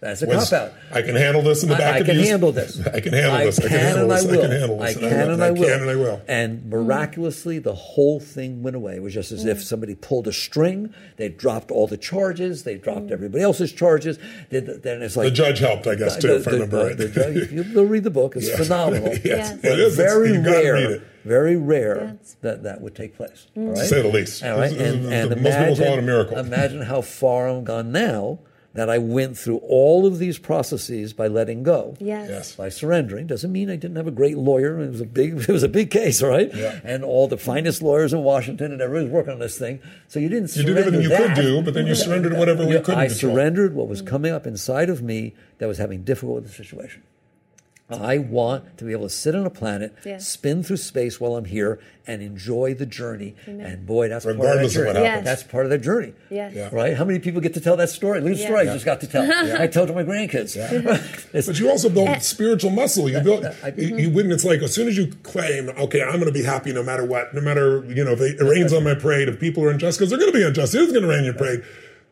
That's 0.00 0.22
a 0.22 0.26
was, 0.26 0.50
cop 0.50 0.52
out. 0.52 0.72
I 0.92 1.02
can 1.02 1.16
handle 1.16 1.42
this 1.42 1.64
in 1.64 1.70
the 1.70 1.74
back 1.74 1.96
I 1.96 1.98
of 1.98 2.06
can 2.06 2.18
you. 2.18 2.26
handle 2.26 2.52
this. 2.52 2.80
I 2.86 3.00
can 3.00 3.12
handle 3.12 3.38
this. 3.38 3.58
I 3.58 3.62
can 3.62 3.70
handle 3.70 4.02
and 4.02 4.10
this. 4.12 4.24
I 4.24 4.30
will. 4.30 4.38
I 4.38 4.42
can 4.42 4.50
handle 4.52 4.78
this. 4.78 4.86
I 4.86 4.90
and 4.90 5.00
can 5.00 5.10
will. 5.10 5.32
and 5.32 5.42
I 5.42 5.50
will. 5.50 5.62
can 5.66 5.80
and 5.80 5.90
I 5.90 5.96
will. 5.96 6.22
And 6.28 6.66
miraculously, 6.66 7.58
the 7.58 7.74
whole 7.74 8.20
thing 8.20 8.62
went 8.62 8.76
away. 8.76 8.94
It 8.96 9.02
was 9.02 9.12
just 9.12 9.32
as 9.32 9.44
if 9.44 9.58
mm. 9.58 9.62
somebody 9.62 9.96
pulled 9.96 10.28
a 10.28 10.32
string. 10.32 10.94
They 11.16 11.28
dropped 11.28 11.72
all 11.72 11.88
the 11.88 11.96
charges. 11.96 12.62
They 12.62 12.76
dropped 12.76 13.06
mm. 13.06 13.10
everybody 13.10 13.42
else's 13.42 13.72
charges. 13.72 14.18
Then 14.50 14.80
then 14.84 15.02
it's 15.02 15.16
like 15.16 15.24
The 15.26 15.30
judge 15.32 15.58
helped, 15.58 15.88
I 15.88 15.96
guess, 15.96 16.16
too, 16.16 16.32
if 16.34 16.46
I 16.46 16.52
remember 16.52 16.86
right. 16.86 16.96
the 16.96 17.08
judge- 17.08 17.50
you- 17.52 17.64
You'll 17.64 17.86
read 17.86 18.04
the 18.04 18.10
book. 18.10 18.36
It's 18.36 18.46
Yes. 18.46 18.56
phenomenal. 18.68 19.08
yes, 19.08 19.24
Yes. 19.24 19.52
it 19.64 19.78
is. 19.80 19.98
It's- 19.98 20.12
Very 20.14 20.28
you 20.32 20.36
gotta 20.42 20.50
rare. 20.50 20.74
read 20.74 20.90
it. 20.90 21.02
Very 21.24 21.56
rare 21.56 22.16
Yes. 22.22 22.36
that 22.42 22.62
that 22.62 22.80
would 22.80 22.94
take 22.94 23.16
place. 23.16 23.48
Mm. 23.56 23.62
All 23.62 23.68
right? 23.70 23.76
To 23.78 23.84
say 23.84 24.02
the 24.02 24.08
least. 24.08 24.44
All 24.44 24.58
right? 24.58 24.70
This 24.70 24.72
is- 24.80 24.94
And, 24.94 25.04
this 25.04 25.12
is- 25.12 25.32
and 25.32 25.42
most 25.42 25.56
people 25.56 25.66
imagine, 25.66 25.84
call 25.84 25.92
it 25.94 25.98
a 25.98 26.02
miracle. 26.02 26.38
imagine 26.46 26.82
how 26.82 27.00
far 27.00 27.48
I'm 27.48 27.64
gone 27.64 27.90
now 27.90 28.38
that 28.74 28.90
I 28.90 28.98
went 28.98 29.36
through 29.36 29.58
all 29.58 30.06
of 30.06 30.18
these 30.18 30.38
processes 30.38 31.12
by 31.12 31.26
letting 31.26 31.62
go 31.62 31.96
Yes. 31.98 32.28
Yes. 32.28 32.54
by 32.54 32.68
surrendering 32.68 33.26
doesn't 33.26 33.50
mean 33.50 33.70
I 33.70 33.76
didn't 33.76 33.96
have 33.96 34.06
a 34.06 34.10
great 34.12 34.36
lawyer. 34.36 34.78
It 34.80 34.90
was 34.90 35.00
a 35.00 35.06
big, 35.06 35.38
it 35.48 35.48
was 35.48 35.62
a 35.62 35.68
big 35.68 35.90
case, 35.90 36.22
right? 36.22 36.50
Yeah. 36.54 36.78
And 36.84 37.02
all 37.02 37.26
the 37.28 37.38
finest 37.38 37.82
lawyers 37.82 38.12
in 38.12 38.22
Washington 38.22 38.70
and 38.72 38.80
everybody 38.80 39.06
was 39.06 39.12
working 39.12 39.32
on 39.32 39.38
this 39.38 39.58
thing. 39.58 39.80
So 40.06 40.20
you 40.20 40.28
didn't 40.28 40.54
You 40.54 40.62
surrender 40.62 40.74
did 40.74 40.86
everything 40.86 41.02
you 41.02 41.08
that. 41.08 41.34
could 41.34 41.42
do, 41.42 41.62
but 41.62 41.74
then 41.74 41.86
you 41.86 41.94
surrendered 41.94 42.34
whatever 42.36 42.66
we 42.66 42.74
couldn't 42.80 43.00
I 43.00 43.08
control. 43.08 43.32
surrendered 43.34 43.74
what 43.74 43.88
was 43.88 44.02
coming 44.02 44.32
up 44.32 44.46
inside 44.46 44.90
of 44.90 45.02
me 45.02 45.34
that 45.58 45.66
was 45.66 45.78
having 45.78 46.02
difficulty 46.04 46.42
with 46.42 46.48
the 46.48 46.54
situation. 46.64 47.02
I 47.90 48.18
want 48.18 48.76
to 48.78 48.84
be 48.84 48.92
able 48.92 49.04
to 49.04 49.10
sit 49.14 49.34
on 49.34 49.46
a 49.46 49.50
planet, 49.50 49.94
Yeah. 50.04 50.18
spin 50.18 50.62
through 50.62 50.76
space 50.76 51.18
while 51.20 51.36
I'm 51.36 51.46
here, 51.46 51.78
and 52.06 52.20
enjoy 52.22 52.74
the 52.74 52.84
journey. 52.86 53.34
And 53.46 53.86
boy, 53.86 54.08
that's 54.08 54.26
Regardless 54.26 54.74
part 54.74 54.80
of 54.82 54.86
what 54.86 54.92
that 54.92 54.98
journey. 54.98 55.06
happens. 55.08 55.24
That's 55.24 55.42
part 55.42 55.64
of 55.64 55.70
the 55.70 55.78
journey. 55.78 56.12
Yes. 56.30 56.52
Yeah. 56.54 56.68
Right? 56.72 56.94
How 56.96 57.04
many 57.06 57.18
people 57.18 57.40
get 57.40 57.54
to 57.54 57.60
tell 57.60 57.76
that 57.78 57.88
story? 57.88 58.20
Look 58.20 58.32
at 58.32 58.36
the 58.36 58.40
Yeah. 58.42 58.46
story 58.48 58.60
I 58.68 58.72
just 58.72 58.84
got 58.84 59.00
to 59.00 59.06
tell. 59.06 59.30
I 59.62 59.66
tell 59.68 59.86
to 59.86 59.92
my 59.94 60.04
grandkids. 60.04 60.54
It's- 61.34 61.46
But 61.46 61.58
you 61.60 61.70
also 61.70 61.88
build 61.88 62.22
spiritual 62.22 62.70
muscle. 62.70 63.08
You 63.08 63.20
build. 63.20 63.44
I- 63.64 63.72
You, 63.76 63.96
you 63.96 64.10
wouldn't. 64.10 64.32
It's 64.34 64.44
like 64.44 64.60
as 64.62 64.74
soon 64.74 64.88
as 64.88 64.96
you 64.98 65.08
claim, 65.22 65.68
okay, 65.70 66.02
I'm 66.02 66.14
going 66.20 66.26
to 66.26 66.32
be 66.32 66.42
happy 66.44 66.72
no 66.72 66.82
matter 66.82 67.04
what, 67.04 67.32
no 67.34 67.40
matter 67.40 67.84
you 67.88 68.04
know 68.04 68.12
if 68.12 68.20
it 68.20 68.38
rains 68.42 68.72
on 68.72 68.84
my 68.84 68.94
parade, 68.94 69.28
if 69.28 69.38
people 69.40 69.64
are 69.64 69.70
unjust, 69.70 69.98
because 69.98 70.10
they're 70.10 70.18
going 70.18 70.32
to 70.32 70.38
be 70.38 70.44
unjust. 70.44 70.74
It 70.74 70.82
is 70.82 70.92
going 70.92 71.02
to 71.02 71.08
rain 71.08 71.20
on 71.20 71.24
your 71.24 71.34
parade. 71.34 71.62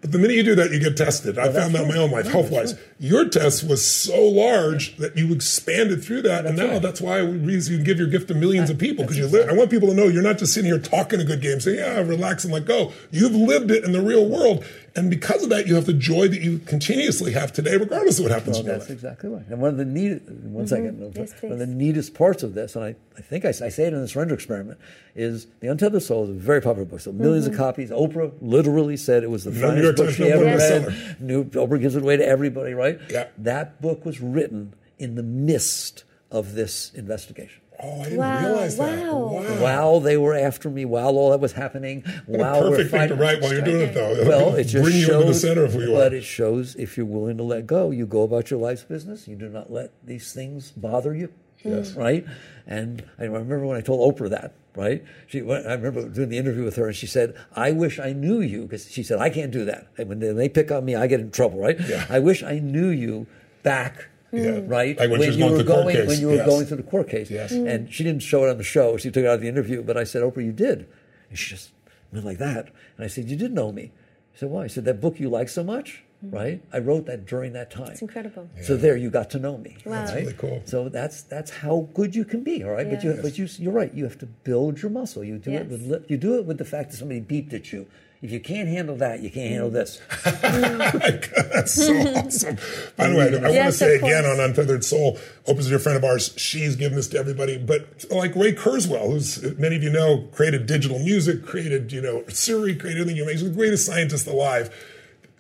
But 0.07 0.13
the 0.13 0.19
minute 0.21 0.37
you 0.37 0.45
do 0.45 0.55
that, 0.55 0.71
you 0.71 0.79
get 0.79 0.97
tested. 0.97 1.37
I 1.37 1.53
found 1.53 1.75
that 1.75 1.83
in 1.83 1.89
my 1.89 1.97
own 1.97 2.13
life, 2.13 2.29
health 2.29 2.49
wise. 2.49 2.77
Your 3.01 3.29
test 3.29 3.69
was 3.69 3.85
so 3.85 4.23
large 4.23 4.97
that 4.99 5.17
you 5.17 5.33
expanded 5.35 6.05
through 6.05 6.23
that, 6.23 6.47
and 6.47 6.57
now 6.57 6.79
that's 6.79 7.01
why 7.01 7.23
you 7.23 7.61
can 7.61 7.83
give 7.83 7.99
your 7.99 8.07
gift 8.07 8.29
to 8.29 8.35
millions 8.35 8.71
of 8.71 8.79
people 8.79 9.03
because 9.03 9.19
you 9.19 9.27
live. 9.27 9.49
I 9.49 9.55
want 9.55 9.69
people 9.69 9.89
to 9.89 9.95
know 9.95 10.07
you're 10.07 10.23
not 10.23 10.39
just 10.39 10.55
sitting 10.55 10.71
here 10.71 10.79
talking 10.79 11.19
a 11.21 11.25
good 11.25 11.41
game, 11.41 11.59
saying, 11.59 11.79
"Yeah, 11.79 11.99
relax 12.03 12.45
and 12.45 12.53
let 12.53 12.67
go." 12.67 12.93
You've 13.11 13.35
lived 13.35 13.73
it 13.73 13.83
in 13.83 13.91
the 13.91 14.01
real 14.01 14.25
world, 14.29 14.65
and 14.97 15.11
because 15.11 15.43
of 15.43 15.51
that, 15.51 15.67
you 15.67 15.75
have 15.77 15.87
the 15.87 15.93
joy 15.93 16.27
that 16.29 16.41
you 16.41 16.59
continuously 16.59 17.33
have 17.33 17.53
today, 17.53 17.77
regardless 17.77 18.19
of 18.19 18.25
what 18.25 18.33
happens 18.33 18.57
Well, 18.57 18.61
in 18.61 18.67
your 18.67 18.75
that's 18.79 18.89
life. 18.89 18.97
exactly 18.97 19.29
right. 19.31 19.45
And 19.49 19.61
one 19.61 19.71
of 19.71 19.77
the 19.77 19.85
neat, 19.85 20.23
one 20.29 20.67
second, 20.67 20.99
Mm-hmm. 20.99 21.19
Yes, 21.21 21.43
one 21.43 21.53
of 21.53 21.59
the 21.59 21.67
neatest 21.67 22.15
parts 22.15 22.43
of 22.43 22.55
this, 22.55 22.75
and 22.77 22.85
I, 22.85 22.97
I 23.17 23.21
think 23.21 23.45
I, 23.45 23.49
I 23.51 23.53
say 23.53 23.85
it 23.87 23.93
in 23.93 24.01
the 24.01 24.09
surrender 24.09 24.35
experiment, 24.35 24.79
is 25.15 25.47
The 25.61 25.69
Untethered 25.69 26.03
Soul 26.03 26.25
is 26.25 26.31
a 26.31 26.33
very 26.33 26.61
popular 26.61 26.85
book. 26.87 27.01
So 27.01 27.13
1000000s 27.13 27.19
Mm-hmm. 27.45 27.53
of 27.53 27.57
copies. 27.59 27.91
Oprah 27.91 28.33
literally 28.41 28.97
said 28.97 29.23
it 29.23 29.31
was 29.31 29.45
the 29.45 29.51
New 29.51 29.59
York 29.83 29.97
finest 29.97 29.97
book 29.97 30.07
Times 30.07 30.17
she 30.17 30.29
number 30.29 30.47
ever 30.47 30.85
one 30.85 30.95
read. 30.97 31.21
New, 31.21 31.45
Oprah 31.45 31.81
gives 31.81 31.97
it 31.97 32.03
away 32.03 32.17
to 32.17 32.27
everybody, 32.27 32.75
right? 32.75 32.99
Yeah. 33.11 33.29
That 33.39 33.81
book 33.83 34.05
was 34.05 34.21
written 34.21 34.75
in 34.99 35.15
the 35.15 35.23
midst 35.23 36.05
of 36.31 36.55
this 36.55 36.93
investigation. 36.95 37.61
Oh, 37.83 38.01
I 38.01 38.05
didn't 38.05 38.19
Wow, 38.19 38.41
realize 38.47 38.77
that. 38.79 38.99
wow. 39.07 39.19
Wow. 39.27 39.63
While 39.63 40.01
they 40.01 40.17
were 40.17 40.35
after 40.35 40.71
me, 40.71 40.85
while 40.85 41.17
all 41.19 41.31
that 41.31 41.41
was 41.41 41.53
happening, 41.53 42.05
What 42.27 42.41
while 42.41 42.65
a 42.65 42.71
we're 42.71 42.77
perfect 42.77 42.91
thing 42.91 43.01
to 43.01 43.09
fighting. 43.09 43.19
write 43.19 43.41
while 43.43 43.53
you're 43.53 43.63
doing 43.63 43.81
it, 43.83 43.95
though. 43.95 44.25
Well, 44.27 44.55
it 44.55 44.65
just 44.65 44.83
bring 44.83 44.97
you 44.97 45.03
shows, 45.05 45.15
into 45.23 45.27
the 45.33 45.39
center 45.39 45.65
of 45.65 45.73
who 45.75 45.81
you 45.83 45.93
but 45.93 46.13
are. 46.13 46.17
it 46.17 46.25
shows 46.25 46.75
if 46.77 46.97
you're 46.97 47.05
willing 47.07 47.37
to 47.37 47.43
let 47.43 47.67
go, 47.67 47.91
you 47.91 48.07
go 48.07 48.23
about 48.23 48.51
your 48.51 48.61
life's 48.61 48.85
business. 48.85 49.29
You 49.29 49.37
do 49.37 49.49
not 49.49 49.71
let 49.71 49.93
these 50.05 50.33
things 50.33 50.71
bother 50.71 51.15
you. 51.15 51.31
Yes. 51.65 51.93
Right. 51.95 52.25
And 52.67 53.05
I 53.19 53.25
remember 53.25 53.67
when 53.67 53.77
I 53.77 53.81
told 53.81 54.15
Oprah 54.17 54.31
that. 54.31 54.53
Right. 54.77 55.03
She. 55.27 55.41
when- 55.43 55.67
I 55.67 55.73
remember 55.73 56.07
doing 56.09 56.29
the 56.29 56.37
interview 56.39 56.63
with 56.65 56.77
her, 56.77 56.87
and 56.87 56.95
she 56.95 57.07
said, 57.07 57.35
"I 57.55 57.73
wish 57.73 57.99
I 57.99 58.13
knew 58.13 58.41
you," 58.43 58.63
because 58.63 58.91
she 58.91 59.03
said, 59.03 59.19
"I 59.19 59.31
can't 59.31 59.51
do 59.51 59.65
that. 59.65 59.87
And 59.97 60.09
when 60.11 60.19
they, 60.21 60.33
they 60.33 60.49
pick 60.51 60.71
on 60.71 60.85
me, 60.85 60.95
I 60.95 61.07
get 61.07 61.19
in 61.21 61.31
trouble." 61.31 61.59
Right. 61.61 61.79
Yeah. 61.89 62.05
I 62.11 62.19
wish 62.21 62.43
I 62.43 62.59
knew 62.59 62.89
you 62.89 63.27
back. 63.63 64.09
Yeah. 64.33 64.61
Hmm. 64.61 64.69
Right 64.69 64.99
Like 64.99 65.11
when 65.11 65.21
she 65.23 65.29
was 65.29 65.37
you 65.37 65.43
going 65.45 65.53
were 65.53 65.59
through 65.59 65.65
the 65.65 65.73
court 65.73 65.85
going 65.85 65.97
case. 65.97 66.09
when 66.09 66.21
you 66.21 66.27
were 66.29 66.35
Yes. 66.35 66.47
going 66.47 66.67
through 66.67 66.77
the 66.79 66.83
court 66.83 67.09
case. 67.09 67.31
Yes. 67.31 67.51
Hmm. 67.53 67.67
And 67.67 67.93
she 67.93 68.05
didn't 68.05 68.23
show 68.23 68.45
it 68.45 68.51
on 68.51 68.59
the 68.59 68.65
show. 68.65 68.97
She 68.97 69.11
took 69.11 69.25
it 69.25 69.27
out 69.27 69.35
of 69.35 69.41
the 69.41 69.49
interview. 69.49 69.83
But 69.83 69.97
I 69.97 70.05
said, 70.05 70.23
Oprah, 70.23 70.45
you 70.45 70.53
did. 70.53 70.87
And 71.31 71.39
she 71.39 71.51
just 71.51 71.71
went 72.13 72.25
like 72.25 72.39
that. 72.39 72.67
And 72.97 73.05
I 73.05 73.09
said, 73.09 73.29
you 73.31 73.37
did 73.37 73.53
know 73.53 73.73
me. 73.73 73.93
She 74.33 74.41
said, 74.41 74.51
why? 74.51 74.65
I 74.65 74.67
said, 74.67 74.85
that 74.85 75.01
book 75.01 75.19
you 75.19 75.29
like 75.31 75.49
so 75.49 75.65
much, 75.65 76.03
hmm. 76.21 76.31
right? 76.31 76.63
I 76.73 76.79
wrote 76.79 77.07
that 77.07 77.25
during 77.27 77.53
that 77.55 77.71
time. 77.71 77.89
It's 77.93 78.03
incredible. 78.03 78.51
So 78.63 78.77
there, 78.77 78.97
you 78.97 79.11
got 79.11 79.31
to 79.31 79.39
know 79.39 79.57
me. 79.59 79.77
Wow. 79.87 79.93
That's 79.93 80.13
right? 80.13 80.21
really 80.23 80.35
cool. 80.35 80.63
So 80.67 80.89
that's 80.89 81.23
that's 81.23 81.51
how 81.51 81.89
good 81.95 82.15
you 82.15 82.25
can 82.25 82.43
be, 82.43 82.63
all 82.63 82.71
right. 82.71 82.89
But 82.91 83.03
you 83.03 83.13
Yes. 83.13 83.23
but 83.23 83.39
you 83.39 83.49
you're 83.59 83.73
right. 83.73 83.93
You 83.95 84.05
have 84.05 84.19
to 84.19 84.27
build 84.27 84.83
your 84.83 84.91
muscle. 84.91 85.25
You 85.25 85.39
do 85.39 85.53
it 85.53 85.69
with 85.69 85.83
li- 85.83 86.05
you 86.09 86.17
do 86.19 86.37
it 86.39 86.45
with 86.45 86.59
the 86.59 86.65
fact 86.65 86.91
that 86.91 86.97
somebody 86.99 87.21
beeped 87.21 87.55
at 87.55 87.73
you. 87.73 87.87
If 88.27 88.33
you 88.33 88.41
can't 88.41 88.69
handle 88.69 88.97
that, 88.97 89.21
you 89.21 89.31
can't 89.31 89.53
handle 89.53 89.71
this. 89.71 90.01
That's 90.25 91.75
so 91.75 91.93
awesome. 91.95 92.57
By 92.97 93.09
the 93.09 93.17
way, 93.17 93.29
I 93.29 93.41
want 93.41 93.55
to 93.67 93.73
say 93.73 93.95
again 93.95 94.25
on 94.25 94.41
Untethered 94.41 94.83
Soul, 94.83 95.17
Oprah's 95.47 95.67
a 95.67 95.69
dear 95.69 95.79
friend 95.79 95.97
of 95.97 96.03
ours. 96.03 96.35
She's 96.37 96.75
given 96.75 96.97
this 96.97 97.07
to 97.11 97.19
everybody. 97.19 97.57
But 97.57 98.05
like 98.11 98.35
Ray 98.35 98.53
Kurzweil, 98.53 99.13
who's 99.13 99.57
many 99.61 99.77
of 99.77 99.85
you 99.85 99.91
know, 99.91 100.29
created 100.33 100.67
digital 100.67 100.99
music, 100.99 101.47
created, 101.47 101.93
you 101.93 102.03
know, 102.03 102.25
Siri, 102.27 102.75
created 102.75 103.03
everything 103.03 103.17
you 103.17 103.27
make. 103.27 103.39
The 103.39 103.49
greatest 103.49 103.87
scientist 103.87 104.27
alive. 104.27 104.75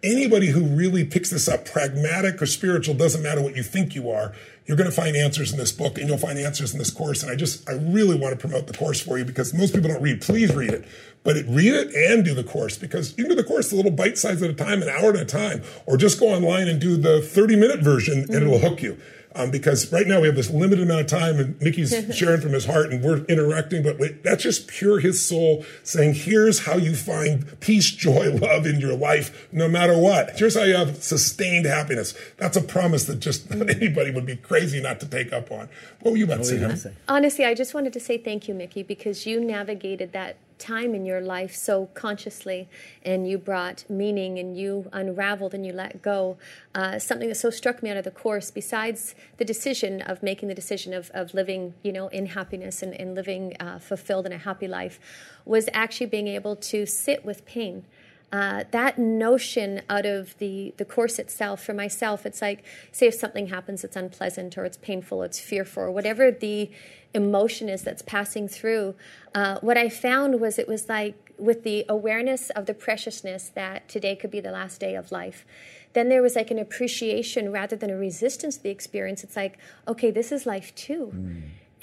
Anybody 0.04 0.46
who 0.46 0.64
really 0.64 1.04
picks 1.04 1.30
this 1.30 1.48
up, 1.48 1.64
pragmatic 1.64 2.40
or 2.40 2.46
spiritual, 2.46 2.94
doesn't 2.94 3.20
matter 3.24 3.42
what 3.42 3.56
you 3.56 3.64
think 3.64 3.96
you 3.96 4.12
are, 4.12 4.32
you're 4.66 4.76
going 4.76 4.90
to 4.90 4.94
find 4.94 5.16
answers 5.16 5.52
in 5.52 5.58
this 5.58 5.72
book 5.72 5.98
and 5.98 6.08
you'll 6.08 6.18
find 6.18 6.38
answers 6.38 6.72
in 6.72 6.78
this 6.78 6.90
course. 6.90 7.22
And 7.22 7.30
I 7.30 7.36
just, 7.36 7.68
I 7.68 7.74
really 7.74 8.18
want 8.18 8.32
to 8.32 8.38
promote 8.38 8.66
the 8.66 8.74
course 8.74 9.00
for 9.00 9.16
you 9.16 9.24
because 9.24 9.54
most 9.54 9.74
people 9.74 9.88
don't 9.90 10.02
read. 10.02 10.20
Please 10.20 10.54
read 10.54 10.72
it. 10.72 10.84
But 11.22 11.36
it, 11.36 11.46
read 11.48 11.72
it 11.72 11.94
and 11.94 12.24
do 12.24 12.34
the 12.34 12.44
course 12.44 12.76
because 12.76 13.16
you 13.16 13.24
can 13.24 13.30
do 13.30 13.42
the 13.42 13.44
course 13.44 13.72
a 13.72 13.76
little 13.76 13.90
bite 13.90 14.18
size 14.18 14.42
at 14.42 14.50
a 14.50 14.54
time, 14.54 14.82
an 14.82 14.88
hour 14.88 15.10
at 15.10 15.16
a 15.16 15.24
time, 15.24 15.62
or 15.86 15.96
just 15.96 16.20
go 16.20 16.28
online 16.28 16.68
and 16.68 16.80
do 16.80 16.96
the 16.96 17.20
30 17.20 17.56
minute 17.56 17.80
version 17.80 18.26
and 18.28 18.34
it'll 18.34 18.58
hook 18.58 18.82
you. 18.82 18.98
Um, 19.36 19.50
because 19.50 19.92
right 19.92 20.06
now 20.06 20.20
we 20.22 20.26
have 20.28 20.36
this 20.36 20.50
limited 20.50 20.82
amount 20.84 21.02
of 21.02 21.06
time 21.08 21.38
and 21.38 21.60
Mickey's 21.60 21.94
sharing 22.16 22.40
from 22.40 22.52
his 22.52 22.64
heart 22.64 22.90
and 22.90 23.04
we're 23.04 23.24
interacting, 23.26 23.82
but 23.82 23.98
wait, 23.98 24.22
that's 24.24 24.42
just 24.42 24.66
pure 24.66 24.98
his 24.98 25.24
soul 25.24 25.64
saying, 25.82 26.14
here's 26.14 26.60
how 26.60 26.76
you 26.76 26.94
find 26.96 27.60
peace, 27.60 27.90
joy, 27.90 28.30
love 28.40 28.64
in 28.66 28.80
your 28.80 28.96
life, 28.96 29.46
no 29.52 29.68
matter 29.68 29.96
what. 29.98 30.38
Here's 30.38 30.56
how 30.56 30.62
you 30.62 30.74
have 30.74 31.02
sustained 31.02 31.66
happiness. 31.66 32.14
That's 32.38 32.56
a 32.56 32.62
promise 32.62 33.04
that 33.04 33.20
just 33.20 33.50
anybody 33.52 34.10
would 34.10 34.24
be 34.26 34.36
crazy 34.36 34.80
not 34.80 35.00
to 35.00 35.06
take 35.06 35.32
up 35.32 35.52
on. 35.52 35.68
What 36.00 36.12
were 36.12 36.16
you 36.16 36.24
about 36.24 36.38
What 36.38 36.46
say? 36.46 36.52
were 36.54 36.58
you 36.60 36.66
honey? 36.66 36.80
gonna 36.80 36.94
say? 36.94 37.00
Honestly, 37.08 37.44
I 37.44 37.54
just 37.54 37.74
wanted 37.74 37.92
to 37.92 38.00
say 38.00 38.16
thank 38.16 38.48
you, 38.48 38.54
Mickey, 38.54 38.82
because 38.82 39.26
you 39.26 39.40
navigated 39.40 40.12
that 40.12 40.36
time 40.58 40.94
in 40.94 41.04
your 41.04 41.20
life 41.20 41.54
so 41.54 41.86
consciously 41.94 42.68
and 43.04 43.28
you 43.28 43.38
brought 43.38 43.84
meaning 43.88 44.38
and 44.38 44.56
you 44.56 44.88
unraveled 44.92 45.54
and 45.54 45.64
you 45.64 45.72
let 45.72 46.02
go. 46.02 46.36
Uh, 46.74 46.98
something 46.98 47.28
that 47.28 47.36
so 47.36 47.50
struck 47.50 47.82
me 47.82 47.90
out 47.90 47.96
of 47.96 48.04
the 48.04 48.10
course, 48.10 48.50
besides 48.50 49.14
the 49.36 49.44
decision 49.44 50.00
of 50.02 50.22
making 50.22 50.48
the 50.48 50.54
decision 50.54 50.92
of, 50.92 51.10
of 51.14 51.34
living, 51.34 51.74
you 51.82 51.92
know, 51.92 52.08
in 52.08 52.26
happiness 52.26 52.82
and, 52.82 52.94
and 52.94 53.14
living 53.14 53.56
uh, 53.60 53.78
fulfilled 53.78 54.26
in 54.26 54.32
a 54.32 54.38
happy 54.38 54.68
life, 54.68 54.98
was 55.44 55.68
actually 55.72 56.06
being 56.06 56.28
able 56.28 56.56
to 56.56 56.86
sit 56.86 57.24
with 57.24 57.44
pain. 57.46 57.84
Uh, 58.32 58.64
that 58.72 58.98
notion 58.98 59.80
out 59.88 60.04
of 60.04 60.36
the, 60.38 60.74
the 60.78 60.84
course 60.84 61.18
itself, 61.18 61.62
for 61.62 61.72
myself, 61.72 62.26
it's 62.26 62.42
like, 62.42 62.64
say, 62.90 63.06
if 63.06 63.14
something 63.14 63.46
happens 63.48 63.82
that's 63.82 63.96
unpleasant 63.96 64.58
or 64.58 64.64
it's 64.64 64.76
painful, 64.78 65.22
it's 65.22 65.38
fearful, 65.38 65.84
or 65.84 65.90
whatever 65.90 66.30
the 66.30 66.70
emotion 67.14 67.68
is 67.68 67.82
that's 67.82 68.02
passing 68.02 68.48
through, 68.48 68.94
uh, 69.34 69.58
what 69.60 69.78
I 69.78 69.88
found 69.88 70.40
was 70.40 70.58
it 70.58 70.66
was 70.66 70.88
like 70.88 71.14
with 71.38 71.62
the 71.62 71.84
awareness 71.88 72.50
of 72.50 72.66
the 72.66 72.74
preciousness 72.74 73.50
that 73.54 73.88
today 73.88 74.16
could 74.16 74.30
be 74.30 74.40
the 74.40 74.50
last 74.50 74.80
day 74.80 74.96
of 74.96 75.12
life. 75.12 75.46
Then 75.92 76.08
there 76.08 76.20
was 76.20 76.34
like 76.34 76.50
an 76.50 76.58
appreciation 76.58 77.52
rather 77.52 77.76
than 77.76 77.90
a 77.90 77.96
resistance 77.96 78.56
to 78.56 78.62
the 78.64 78.70
experience. 78.70 79.22
It's 79.22 79.36
like, 79.36 79.56
okay, 79.86 80.10
this 80.10 80.32
is 80.32 80.46
life 80.46 80.74
too 80.74 81.12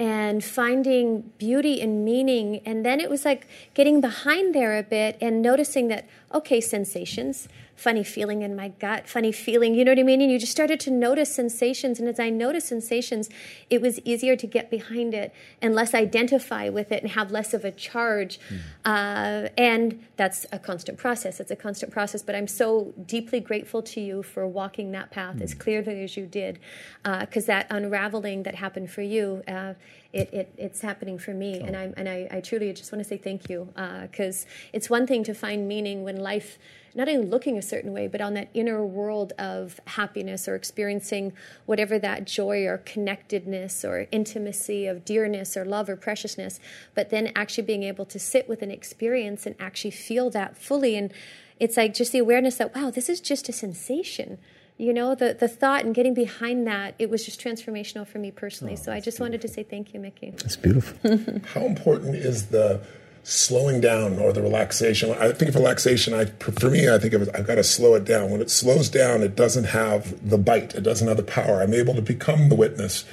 and 0.04 0.43
finding 0.43 1.22
beauty 1.38 1.80
and 1.80 2.04
meaning. 2.04 2.60
And 2.66 2.86
then 2.86 2.99
it 2.99 3.10
was 3.10 3.24
like 3.24 3.47
getting 3.74 4.01
behind 4.01 4.54
there 4.54 4.78
a 4.78 4.84
bit 4.84 5.18
and 5.22 5.41
noticing 5.41 5.88
that, 5.88 6.06
okay, 6.34 6.60
sensations, 6.60 7.47
funny 7.76 8.04
feeling 8.04 8.44
in 8.44 8.56
my 8.56 8.70
gut, 8.70 9.10
funny 9.10 9.32
feeling, 9.32 9.74
you 9.74 9.84
know 9.84 9.92
what 9.92 10.00
I 10.00 10.04
mean? 10.04 10.22
And 10.22 10.32
you 10.32 10.40
just 10.40 10.52
started 10.52 10.80
to 10.82 10.92
notice 10.92 11.34
sensations. 11.34 12.00
And 12.00 12.08
as 12.08 12.20
I 12.20 12.30
noticed 12.30 12.68
sensations, 12.68 13.30
it 13.70 13.82
was 13.82 14.00
easier 14.06 14.36
to 14.36 14.48
get 14.48 14.70
behind 14.70 15.14
it 15.14 15.34
and 15.62 15.74
less 15.74 15.94
identify 15.94 16.70
with 16.70 16.92
it 16.92 17.02
and 17.04 17.12
have 17.12 17.32
less 17.32 17.54
of 17.54 17.66
a 17.66 17.72
charge. 17.72 18.40
Uh, 18.86 19.50
and 19.58 20.06
that's 20.18 20.46
a 20.52 20.60
constant 20.60 20.98
process. 20.98 21.40
It's 21.40 21.52
a 21.52 21.56
constant 21.56 21.92
process. 21.92 22.22
But 22.22 22.36
I'm 22.36 22.48
so 22.48 22.94
deeply 23.06 23.40
grateful 23.40 23.82
to 23.82 24.00
you 24.00 24.24
for 24.24 24.48
walking 24.48 24.92
that 24.92 25.10
path 25.12 25.42
as 25.42 25.54
clearly 25.54 26.04
as 26.04 26.16
you 26.16 26.26
did, 26.26 26.60
because 27.04 27.46
that 27.48 27.68
unraveling 27.70 28.44
that 28.44 28.56
happened 28.56 28.92
for 28.92 29.02
you, 29.02 29.42
uh, 29.48 29.74
it, 30.14 30.32
it, 30.32 30.54
it's 30.58 30.82
happening 30.82 31.18
for 31.18 31.34
me. 31.34 31.60
And, 31.60 31.76
I'm, 31.76 31.94
and 31.98 32.08
I, 32.08 32.28
I 32.30 32.40
truly 32.40 32.72
just 32.72 32.92
want 32.92 33.04
to 33.04 33.10
say 33.10 33.18
thank 33.18 33.50
you, 33.50 33.74
because 34.04 34.46
it's 34.72 34.90
one 34.90 35.08
thing 35.08 35.24
to 35.24 35.34
find 35.34 35.68
meaning 35.68 36.04
when 36.04 36.18
life 36.18 36.60
not 36.96 37.10
only 37.10 37.26
looking 37.26 37.58
a 37.58 37.62
certain 37.62 37.91
way, 37.91 38.08
but 38.08 38.22
on 38.22 38.34
that 38.36 38.50
inner 38.54 38.86
world 38.86 39.34
of 39.39 39.80
happiness 39.86 40.48
or 40.48 40.56
experiencing 40.56 41.34
whatever 41.66 41.98
that 42.00 42.26
joy 42.26 42.66
or 42.66 42.78
connectedness 42.80 43.84
or 43.84 44.08
intimacy 44.12 44.86
of 44.86 45.04
dearness 45.04 45.58
or 45.58 45.66
love 45.66 45.89
or 45.89 45.96
preciousness, 45.96 46.60
but 46.94 47.10
then 47.10 47.32
actually 47.36 47.64
being 47.64 47.84
able 47.84 48.06
to 48.06 48.20
sit 48.20 48.48
with 48.48 48.62
an 48.62 48.72
experience 48.72 49.46
and 49.46 49.56
actually 49.60 49.91
feel 49.91 50.30
that 50.30 50.58
fully. 50.58 50.96
And 50.96 51.12
it's 51.60 51.78
like 51.78 51.94
just 51.94 52.12
the 52.12 52.20
awareness 52.20 52.58
that, 52.58 52.76
wow, 52.76 52.91
this 52.91 53.10
is 53.10 53.20
just 53.20 53.50
a 53.50 53.54
sensation. 53.54 54.38
You 54.78 54.94
know, 54.94 55.16
the, 55.16 55.34
the 55.34 55.48
thought 55.48 55.86
and 55.86 55.94
getting 55.94 56.14
behind 56.14 56.66
that, 56.68 56.96
it 57.00 57.10
was 57.10 57.26
just 57.26 57.39
transformational 57.39 58.08
for 58.08 58.18
me 58.18 58.32
personally. 58.32 58.76
so 58.76 58.91
I 58.91 59.00
just 59.00 59.20
wanted 59.20 59.41
to 59.41 59.48
say 59.48 59.64
thank 59.64 59.94
you, 59.94 60.00
Mickey. 60.00 60.34
It's 60.39 60.56
beautiful. 60.56 61.20
How 61.54 61.62
important 61.62 62.16
is 62.16 62.48
the 62.48 62.82
slowing 63.24 63.80
down 63.82 64.20
or 64.20 64.34
the 64.34 64.42
relaxation? 64.42 65.12
I 65.12 65.32
think 65.32 65.50
of 65.50 65.56
relaxation. 65.56 66.14
I 66.14 66.26
for 66.26 66.70
me, 66.70 66.90
I 66.90 66.98
think 67.00 67.14
of 67.14 67.22
it, 67.24 67.30
I've 67.34 67.48
got 67.48 67.56
to 67.56 67.64
slow 67.64 67.96
it 67.96 68.06
down. 68.06 68.30
When 68.32 68.42
it 68.42 68.52
slows 68.52 68.90
down, 68.90 69.22
it 69.24 69.36
doesn't 69.36 69.66
have 69.66 70.28
the 70.30 70.38
bite. 70.38 70.76
It 70.76 70.82
doesn't 70.84 71.08
have 71.08 71.18
the 71.18 71.24
power. 71.24 71.62
I'm 71.62 71.74
able 71.74 71.96
to 71.96 72.02
become 72.02 72.50
the 72.50 72.56
witness. 72.56 73.06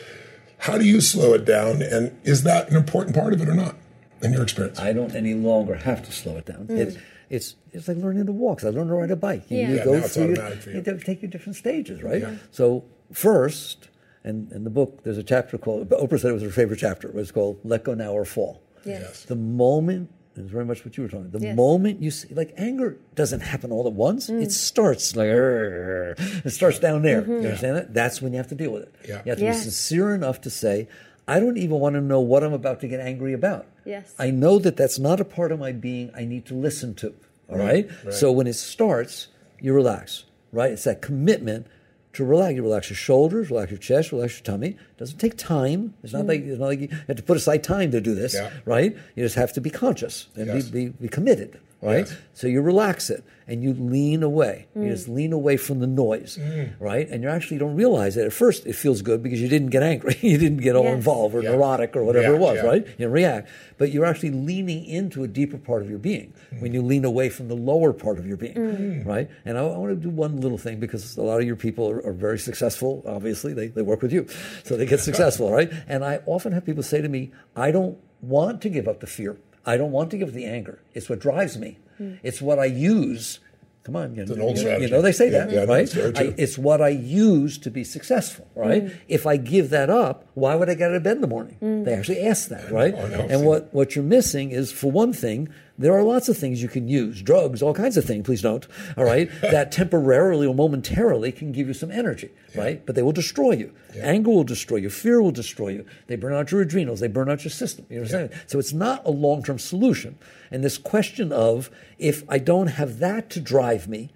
How 0.59 0.77
do 0.77 0.85
you 0.85 1.01
slow 1.01 1.33
it 1.35 1.45
down? 1.45 1.81
And 1.81 2.17
is 2.25 2.43
that 2.43 2.69
an 2.71 2.77
important 2.77 3.17
part 3.17 3.33
of 3.33 3.41
it 3.41 3.49
or 3.49 3.55
not, 3.55 3.77
in 4.23 4.33
your 4.33 4.43
experience? 4.43 4.79
I 4.79 4.93
don't 4.93 5.15
any 5.15 5.33
longer 5.35 5.75
have 5.77 6.05
to 6.05 6.13
slow 6.13 6.37
it 6.37 6.47
down. 6.47 6.67
Mm. 6.67 6.79
It's 6.79 6.97
it's 7.31 7.55
it's 7.73 7.89
like 7.89 7.97
learning 7.99 8.27
to 8.27 8.33
walk. 8.33 8.59
'cause 8.59 8.67
I 8.67 8.71
learned 8.77 8.89
to 8.91 8.95
ride 8.95 9.11
a 9.13 9.17
bike. 9.17 9.45
You, 9.49 9.59
Yeah. 9.59 9.69
you 9.71 9.75
Yeah, 9.77 9.85
go 9.85 9.95
now 9.95 10.03
through 10.03 10.25
your, 10.31 10.33
automatic 10.43 10.67
you. 10.87 10.93
you 10.95 10.99
take 11.05 11.23
your 11.23 11.31
different 11.31 11.57
stages, 11.57 12.03
right? 12.03 12.21
Yeah. 12.23 12.35
So 12.51 12.85
first, 13.13 13.87
And 14.23 14.53
in 14.53 14.65
the 14.65 14.71
book, 14.71 15.03
there's 15.03 15.17
a 15.17 15.23
chapter 15.23 15.57
called, 15.57 15.89
Oprah 15.89 16.21
said 16.21 16.29
it 16.31 16.35
was 16.35 16.43
her 16.43 16.51
favorite 16.51 16.79
chapter. 16.79 17.09
It 17.09 17.15
was 17.15 17.33
called 17.33 17.59
Let 17.65 17.85
Go 17.85 17.95
Now 17.95 18.13
or 18.13 18.27
Fall. 18.27 18.61
Yes. 18.85 19.24
The 19.24 19.37
moment, 19.37 20.11
is 20.37 20.49
very 20.51 20.64
much 20.64 20.85
what 20.85 20.97
you 20.97 21.03
were 21.03 21.09
talking 21.09 21.31
The 21.31 21.41
Yes. 21.41 21.57
moment 21.57 22.01
you 22.01 22.11
see, 22.11 22.33
like 22.35 22.55
anger 22.57 22.97
doesn't 23.14 23.41
happen 23.41 23.70
all 23.72 23.87
at 23.87 23.93
once. 23.93 24.31
Mm. 24.31 24.43
It 24.43 24.53
starts 24.53 25.14
like, 25.16 25.28
"Arr." 25.28 26.14
it 26.18 26.51
starts 26.51 26.78
down 26.78 27.03
there. 27.03 27.22
Mm-hmm. 27.22 27.31
You 27.33 27.39
understand 27.39 27.76
that? 27.76 27.95
That's 27.95 28.22
when 28.22 28.33
you 28.33 28.39
have 28.39 28.49
to 28.49 28.55
deal 28.55 28.72
with 28.72 28.85
it. 28.85 28.95
Yeah. 29.09 29.22
You 29.24 29.31
have 29.31 29.39
to 29.39 29.45
Yes. 29.45 29.59
be 29.59 29.62
sincere 29.64 30.14
enough 30.14 30.41
to 30.43 30.51
say, 30.51 30.89
I 31.28 31.39
don't 31.41 31.59
even 31.59 31.78
want 31.78 31.95
to 31.95 32.01
know 32.01 32.20
what 32.20 32.43
I'm 32.43 32.53
about 32.53 32.81
to 32.81 32.89
get 32.89 33.01
angry 33.01 33.33
about. 33.33 33.66
Yes. 33.85 34.14
I 34.18 34.31
know 34.31 34.59
that 34.59 34.76
that's 34.76 34.99
not 34.99 35.20
a 35.20 35.24
part 35.24 35.53
of 35.53 35.59
my 35.61 35.72
being 35.72 36.11
I 36.14 36.24
need 36.24 36.47
to 36.47 36.55
listen 36.55 36.95
to. 36.95 37.14
All 37.49 37.59
right. 37.59 37.89
right. 38.05 38.14
So 38.14 38.31
when 38.33 38.47
it 38.47 38.55
starts, 38.55 39.28
you 39.61 39.72
relax, 39.74 40.24
right? 40.53 40.72
It's 40.72 40.85
that 40.85 41.03
commitment 41.03 41.66
to 42.15 42.25
relax. 42.25 42.55
You 42.55 42.63
relax 42.63 42.91
your 42.91 42.97
shoulders, 42.97 43.51
relax 43.51 43.71
your 43.71 43.79
chest, 43.79 44.13
relax 44.13 44.39
your 44.39 44.45
tummy. 44.45 44.69
It 44.69 44.97
doesn't 44.99 45.19
take 45.19 45.37
time. 45.37 45.95
It's 46.03 46.13
not 46.13 46.23
hmm. 46.23 46.29
like 46.29 46.41
it's 46.43 46.59
not 46.59 46.67
like 46.67 46.81
you 46.81 46.89
have 47.07 47.17
to 47.17 47.23
put 47.23 47.37
aside 47.37 47.63
time 47.63 47.91
to 47.93 48.01
do 48.01 48.15
this, 48.15 48.35
Yeah. 48.35 48.51
right? 48.65 48.97
You 49.15 49.25
just 49.25 49.37
have 49.37 49.53
to 49.55 49.61
be 49.61 49.71
conscious 49.71 50.27
and 50.37 50.47
Yes. 50.47 50.69
be, 50.69 50.87
be, 50.87 50.93
be 51.03 51.09
committed, 51.09 51.59
right? 51.83 52.07
Yes. 52.07 52.16
So 52.35 52.47
you 52.47 52.61
relax 52.62 53.11
it 53.11 53.24
and 53.47 53.62
you 53.62 53.74
lean 53.74 54.22
away. 54.22 54.66
You 54.74 54.83
mm. 54.83 54.89
just 54.91 55.09
lean 55.09 55.33
away 55.33 55.57
from 55.57 55.81
the 55.81 55.87
noise, 55.87 56.39
Mm. 56.41 56.74
right? 56.78 57.09
And 57.09 57.22
you 57.22 57.28
actually 57.28 57.59
don't 57.59 57.74
realize 57.74 58.16
it. 58.16 58.24
At 58.26 58.33
first, 58.33 58.64
it 58.66 58.74
feels 58.74 59.03
good 59.03 59.22
because 59.22 59.41
you 59.41 59.49
didn't 59.49 59.70
get 59.70 59.83
angry. 59.83 60.16
you 60.22 60.39
didn't 60.39 60.59
get 60.59 60.76
all 60.76 60.85
Yes. 60.85 60.95
involved 60.95 61.35
or 61.35 61.43
Yeah. 61.43 61.51
neurotic 61.53 61.97
or 61.97 62.05
whatever 62.05 62.35
it 62.35 62.39
was, 62.39 62.57
yeah. 62.57 62.66
right? 62.66 62.87
You 62.97 63.09
react. 63.09 63.49
But 63.76 63.93
you're 63.93 64.05
actually 64.05 64.31
leaning 64.31 64.85
into 64.85 65.24
a 65.24 65.28
deeper 65.28 65.59
part 65.59 65.83
of 65.83 65.91
your 65.91 65.99
being 65.99 66.33
mm. 66.55 66.61
when 66.61 66.72
you 66.72 66.83
lean 66.83 67.05
away 67.05 67.28
from 67.28 67.49
the 67.49 67.57
lower 67.57 67.93
part 67.93 68.18
of 68.18 68.26
your 68.26 68.37
being, 68.37 68.55
mm. 68.55 69.07
right? 69.07 69.28
And 69.45 69.59
I, 69.59 69.62
I 69.62 69.76
want 69.76 69.91
to 69.91 69.97
do 69.97 70.11
one 70.11 70.41
little 70.41 70.59
thing 70.59 70.78
because 70.78 71.16
a 71.16 71.22
lot 71.22 71.41
of 71.41 71.47
your 71.47 71.57
people 71.57 71.91
are, 71.91 72.05
are 72.07 72.12
very 72.12 72.39
successful, 72.39 73.03
obviously. 73.07 73.53
They, 73.53 73.68
they 73.68 73.83
work 73.83 74.03
with 74.03 74.12
you, 74.12 74.26
so 74.64 74.76
they 74.76 74.87
get 74.87 75.01
successful, 75.11 75.51
right? 75.51 75.72
And 75.89 76.05
I 76.05 76.20
often 76.26 76.53
have 76.53 76.64
people 76.64 76.83
say 76.83 77.01
to 77.01 77.09
me, 77.09 77.33
I 77.57 77.70
don't 77.72 77.99
want 78.20 78.61
to 78.62 78.68
give 78.68 78.87
up 78.87 79.01
the 79.01 79.07
fear. 79.07 79.39
I 79.67 79.77
don't 79.77 79.93
want 79.93 80.11
to 80.13 80.19
give 80.19 80.33
the 80.33 80.45
anger. 80.45 80.81
It's 80.95 81.09
what 81.09 81.19
drives 81.21 81.59
me. 81.59 81.79
Hmm. 81.99 82.15
It's 82.23 82.41
what 82.41 82.59
I 82.59 82.65
use. 82.65 83.41
Come 83.83 83.97
on, 83.97 84.15
you, 84.15 84.23
an 84.25 84.41
old 84.43 84.57
you 84.57 84.63
strategy. 84.63 84.91
know 84.91 85.01
they 85.01 85.11
say 85.13 85.31
Yeah, 85.33 85.47
that, 85.47 85.51
yeah, 85.53 85.65
right? 85.65 85.83
it's 85.83 85.97
I- 86.21 86.35
it's 86.37 86.59
what 86.59 86.83
I 86.83 86.91
use 86.91 87.57
to 87.59 87.71
be 87.71 87.83
successful, 87.83 88.47
hmm. 88.55 88.61
right? 88.61 88.93
If 89.09 89.27
I 89.27 89.37
give 89.39 89.71
that 89.71 89.89
up, 89.91 90.27
why 90.35 90.55
would 90.55 90.69
I 90.69 90.75
get 90.75 90.91
out 90.91 90.97
of 90.97 91.03
bed 91.03 91.17
in 91.17 91.21
the 91.23 91.27
morning? 91.27 91.57
Hmm. 91.61 91.85
They 91.85 91.95
actually 91.95 92.21
ask 92.21 92.49
that, 92.49 92.71
right? 92.71 92.95
And 92.95 93.47
what, 93.47 93.73
what 93.73 93.95
you're 93.97 94.05
missing 94.05 94.51
is, 94.51 94.71
for 94.71 94.91
one 94.91 95.13
thing, 95.13 95.49
there 95.81 95.95
are 95.95 96.03
lots 96.03 96.28
of 96.28 96.37
things 96.37 96.62
you 96.62 96.68
can 96.68 96.89
use, 96.89 97.22
drugs, 97.22 97.62
all 97.62 97.72
kinds 97.72 97.97
of 97.97 98.05
things, 98.05 98.26
please 98.26 98.43
don't, 98.43 98.66
all 98.99 99.05
right, 99.05 99.31
that 99.41 99.72
temporarily 99.72 100.47
or 100.47 100.55
momentarily 100.55 101.33
can 101.33 101.53
give 101.53 101.68
you 101.68 101.72
some 101.72 101.91
energy, 101.91 102.31
right? 102.55 102.85
But 102.85 102.97
they 102.97 103.03
will 103.03 103.12
destroy 103.12 103.53
you. 103.53 103.72
Anger 103.99 104.31
will 104.31 104.45
destroy 104.45 104.76
you. 104.76 104.91
Fear 104.91 105.22
will 105.22 105.31
destroy 105.31 105.68
you. 105.68 105.87
They 106.07 106.16
burn 106.16 106.35
out 106.35 106.53
your 106.53 106.61
adrenals. 106.61 107.01
They 107.01 107.09
burn 107.09 107.31
out 107.31 107.45
your 107.45 107.51
system. 107.51 107.87
You 107.89 107.97
understand? 107.97 108.31
So 108.47 108.59
it's 108.59 108.74
not 108.74 109.07
a 109.07 109.11
long 109.11 109.43
term 109.43 109.59
solution. 109.59 110.18
And 110.51 110.62
this 110.62 110.76
question 110.76 111.33
of, 111.33 111.70
if 111.99 112.24
I 112.28 112.39
don't 112.39 112.66
have 112.66 112.99
that 112.99 113.31
to 113.31 113.41
drive 113.41 113.89
me, 113.89 114.11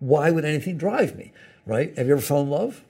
why 0.00 0.30
would 0.30 0.46
anything 0.46 0.78
drive 0.78 1.14
me? 1.14 1.32
Right? 1.66 1.96
Have 1.98 2.06
you 2.06 2.14
ever 2.14 2.22
fallen 2.22 2.46
in 2.46 2.52
love? 2.52 2.82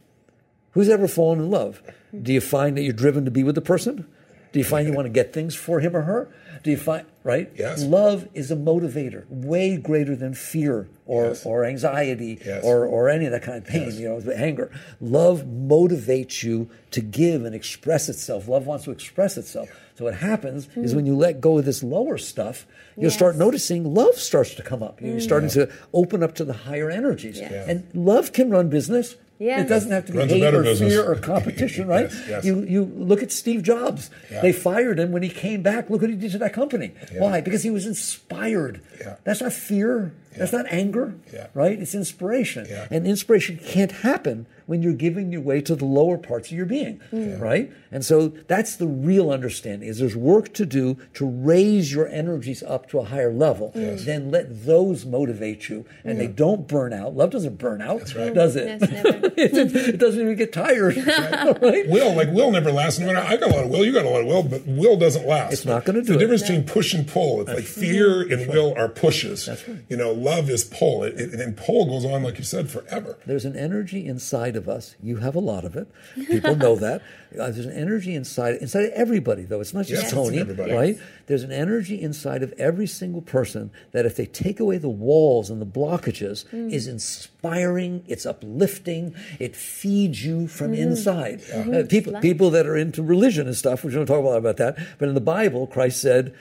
Who's 0.71 0.89
ever 0.89 1.09
fallen 1.09 1.41
in 1.41 1.51
love? 1.51 1.83
Do 2.23 2.33
you 2.33 2.41
find 2.41 2.77
that 2.77 2.83
you're 2.83 2.93
driven 2.93 3.25
to 3.25 3.33
be 3.33 3.43
with 3.43 3.57
the 3.57 3.61
person? 3.61 4.07
Do 4.53 4.59
you 4.59 4.65
find 4.65 4.87
you 4.87 4.95
want 4.95 5.07
to 5.07 5.13
get 5.13 5.33
things 5.33 5.55
for 5.55 5.81
him 5.81 5.97
or 5.97 6.03
her? 6.03 6.33
Do 6.63 6.71
you 6.71 6.77
find 6.77 7.07
right? 7.25 7.51
Yes. 7.57 7.83
Love 7.83 8.29
is 8.35 8.51
a 8.51 8.57
motivator, 8.57 9.25
way 9.29 9.77
greater 9.77 10.17
than 10.17 10.35
fear 10.35 10.89
or, 11.07 11.27
Yes. 11.27 11.47
or 11.47 11.65
anxiety 11.65 12.41
Yes. 12.45 12.65
or, 12.65 12.85
or 12.85 13.09
any 13.09 13.27
of 13.27 13.33
that 13.33 13.43
kind 13.43 13.59
of 13.59 13.65
pain, 13.65 13.87
Yes. 13.87 13.99
you 13.99 14.09
know, 14.09 14.33
anger. 14.33 14.71
Love 15.01 15.45
motivates 15.45 16.43
you 16.43 16.69
to 16.91 17.01
give 17.01 17.45
and 17.45 17.55
express 17.55 18.09
itself. 18.09 18.49
Love 18.49 18.67
wants 18.67 18.85
to 18.85 18.91
express 18.91 19.37
itself. 19.37 19.69
So 19.95 20.05
what 20.05 20.15
happens 20.15 20.69
is 20.77 20.93
hmm. 20.93 20.97
when 20.97 21.07
you 21.07 21.17
let 21.17 21.41
go 21.41 21.59
of 21.59 21.65
this 21.65 21.83
lower 21.83 22.19
stuff, 22.19 22.67
you'll 22.97 23.11
start 23.11 23.37
noticing 23.37 23.95
love 23.95 24.15
starts 24.15 24.55
to 24.55 24.63
come 24.63 24.83
up. 24.83 25.01
You're 25.01 25.15
hmm. 25.15 25.21
starting 25.21 25.51
to 25.51 25.69
open 25.93 26.23
up 26.23 26.35
to 26.37 26.45
the 26.45 26.53
higher 26.53 26.91
energies. 26.91 27.39
Yes. 27.39 27.53
Yeah. 27.53 27.65
And 27.69 27.87
love 27.95 28.33
can 28.33 28.51
run 28.51 28.69
business. 28.69 29.17
Yes. 29.43 29.67
It 29.67 29.69
doesn't 29.69 29.91
have 29.91 30.07
to 30.07 30.13
be 30.13 30.19
Runs 30.19 30.31
hate 30.31 30.55
or 30.55 30.63
business. 30.63 30.93
fear 30.93 31.11
or 31.11 31.17
competition, 31.17 31.89
right? 31.89 32.09
Yes, 32.13 32.29
yes. 32.29 32.45
You 32.45 32.63
you 32.63 32.85
look 32.85 33.23
at 33.23 33.33
Steve 33.33 33.63
Jobs. 33.63 34.11
Yeah. 34.31 34.41
They 34.41 34.53
fired 34.53 34.99
him 35.01 35.11
when 35.13 35.23
he 35.23 35.29
came 35.29 35.63
back. 35.63 35.91
Look 35.91 36.01
what 36.03 36.11
he 36.11 36.17
did 36.17 36.31
to 36.33 36.39
that 36.39 36.53
company. 36.53 36.93
Yeah. 37.13 37.21
Why? 37.21 37.41
Because 37.41 37.63
he 37.65 37.71
was 37.71 37.85
inspired. 37.87 38.81
Yeah. 39.01 39.17
That's 39.25 39.41
not 39.41 39.53
fear. 39.53 40.15
That's 40.37 40.53
not 40.53 40.67
anger. 40.71 41.15
Yeah. 41.33 41.49
Right? 41.55 41.79
It's 41.79 41.95
inspiration. 41.95 42.67
Yeah. 42.69 42.87
And 42.91 43.07
inspiration 43.07 43.59
can't 43.59 43.93
happen 43.93 44.47
when 44.67 44.83
you're 44.83 44.93
giving 44.93 45.33
your 45.33 45.41
way 45.41 45.61
to 45.61 45.75
the 45.75 45.85
lower 45.85 46.19
parts 46.19 46.51
of 46.51 46.57
your 46.57 46.67
being. 46.67 47.01
Mm. 47.13 47.41
Right? 47.41 47.73
And 47.91 48.05
so 48.05 48.29
that's 48.29 48.77
the 48.77 48.87
real 48.87 49.31
understanding 49.31 49.89
is 49.89 49.99
there's 49.99 50.17
work 50.17 50.53
to 50.55 50.65
do 50.67 50.97
to 51.15 51.27
raise 51.27 51.93
your 51.93 52.09
energies 52.09 52.63
up 52.63 52.89
to 52.91 52.99
a 53.01 53.05
higher 53.05 53.33
level. 53.33 53.73
Then 53.75 54.31
let 54.31 54.65
those 54.65 55.05
motivate 55.05 55.69
you 55.69 55.85
and 56.05 56.19
they 56.19 56.27
don't 56.27 56.67
burn 56.67 56.93
out. 56.93 57.15
Love 57.15 57.31
doesn't 57.31 57.59
burn 57.59 57.83
out, 57.83 57.99
That's 58.01 58.15
right. 58.15 58.35
does 58.35 58.57
it? 58.57 58.81
Yes, 58.81 58.91
never. 58.91 59.27
it, 59.37 59.77
it 59.77 59.99
doesn't 59.99 60.21
even 60.21 60.37
get 60.37 60.53
tired. 60.53 60.97
right? 61.63 61.89
Will, 61.89 62.15
like 62.15 62.31
will 62.31 62.51
never 62.51 62.73
lasts. 62.73 62.99
No 62.99 63.07
matter 63.13 63.21
I 63.21 63.37
got 63.37 63.51
a 63.51 63.55
lot 63.55 63.65
of 63.65 63.71
will, 63.71 63.85
you 63.85 63.93
got 63.93 64.05
a 64.05 64.09
lot 64.09 64.21
of 64.23 64.27
will, 64.27 64.43
but 64.43 64.67
will 64.67 64.97
doesn't 64.97 65.27
last. 65.27 65.53
It's 65.53 65.65
not 65.65 65.85
gonna 65.85 66.01
do 66.03 66.13
The 66.13 66.15
it. 66.15 66.19
difference 66.19 66.43
between 66.43 66.65
push 66.65 66.95
and 66.95 67.07
pull. 67.07 67.43
It's 67.43 67.51
like 67.51 67.65
fear 67.65 68.23
and 68.23 68.49
will 68.49 68.75
are 68.77 68.89
pushes. 68.89 69.47
That's 69.47 69.69
right. 69.69 69.79
You 69.89 69.97
know, 69.97 70.13
love 70.13 70.49
is 70.49 70.65
pull. 70.65 71.05
It, 71.05 71.19
it, 71.21 71.35
and 71.35 71.57
pull 71.57 71.87
goes 71.87 72.05
on, 72.05 72.23
like 72.23 72.39
you 72.39 72.45
said, 72.45 72.71
forever. 72.71 73.19
There's 73.27 73.45
an 73.45 73.57
energy 73.57 74.07
inside 74.07 74.57
of 74.57 74.62
us. 74.69 74.97
You 75.03 75.17
have 75.19 75.35
a 75.35 75.41
lot 75.41 75.65
of 75.65 75.77
it. 75.77 75.89
People 76.15 76.57
know 76.57 76.77
that. 76.87 77.03
Uh, 77.33 77.51
there's 77.51 77.65
an 77.67 77.73
energy 77.73 78.15
inside 78.15 78.57
inside 78.57 78.85
of 78.85 78.93
everybody, 78.93 79.43
though. 79.45 79.61
It's 79.61 79.73
not 79.73 79.87
just 79.87 80.03
Yes, 80.05 80.13
Tony, 80.13 80.39
everybody. 80.39 80.73
right? 80.73 80.99
There's 81.27 81.43
an 81.45 81.53
energy 81.53 82.01
inside 82.01 82.43
of 82.43 82.53
every 82.59 82.87
single 82.87 83.23
person 83.23 83.71
that, 83.93 84.05
if 84.05 84.17
they 84.17 84.27
take 84.27 84.61
away 84.61 84.77
the 84.79 84.89
walls 84.91 85.49
and 85.51 85.61
the 85.61 85.67
blockages, 85.67 86.45
is 86.73 86.87
inspiring. 86.87 88.05
It's 88.07 88.27
uplifting. 88.27 89.15
It 89.39 89.57
feeds 89.57 90.25
you 90.25 90.47
from 90.49 90.75
inside. 90.75 91.43
Uh, 91.53 91.85
people, 91.89 92.21
people 92.21 92.51
that 92.51 92.67
are 92.67 92.77
into 92.77 93.03
religion 93.03 93.47
and 93.47 93.57
stuff. 93.57 93.85
We 93.85 93.93
don't 93.93 94.07
talk 94.07 94.19
a 94.25 94.29
lot 94.29 94.37
about 94.39 94.57
that. 94.59 94.79
But 94.99 95.09
in 95.09 95.15
the 95.15 95.21
Bible, 95.21 95.67
Christ 95.67 96.01
said, 96.01 96.35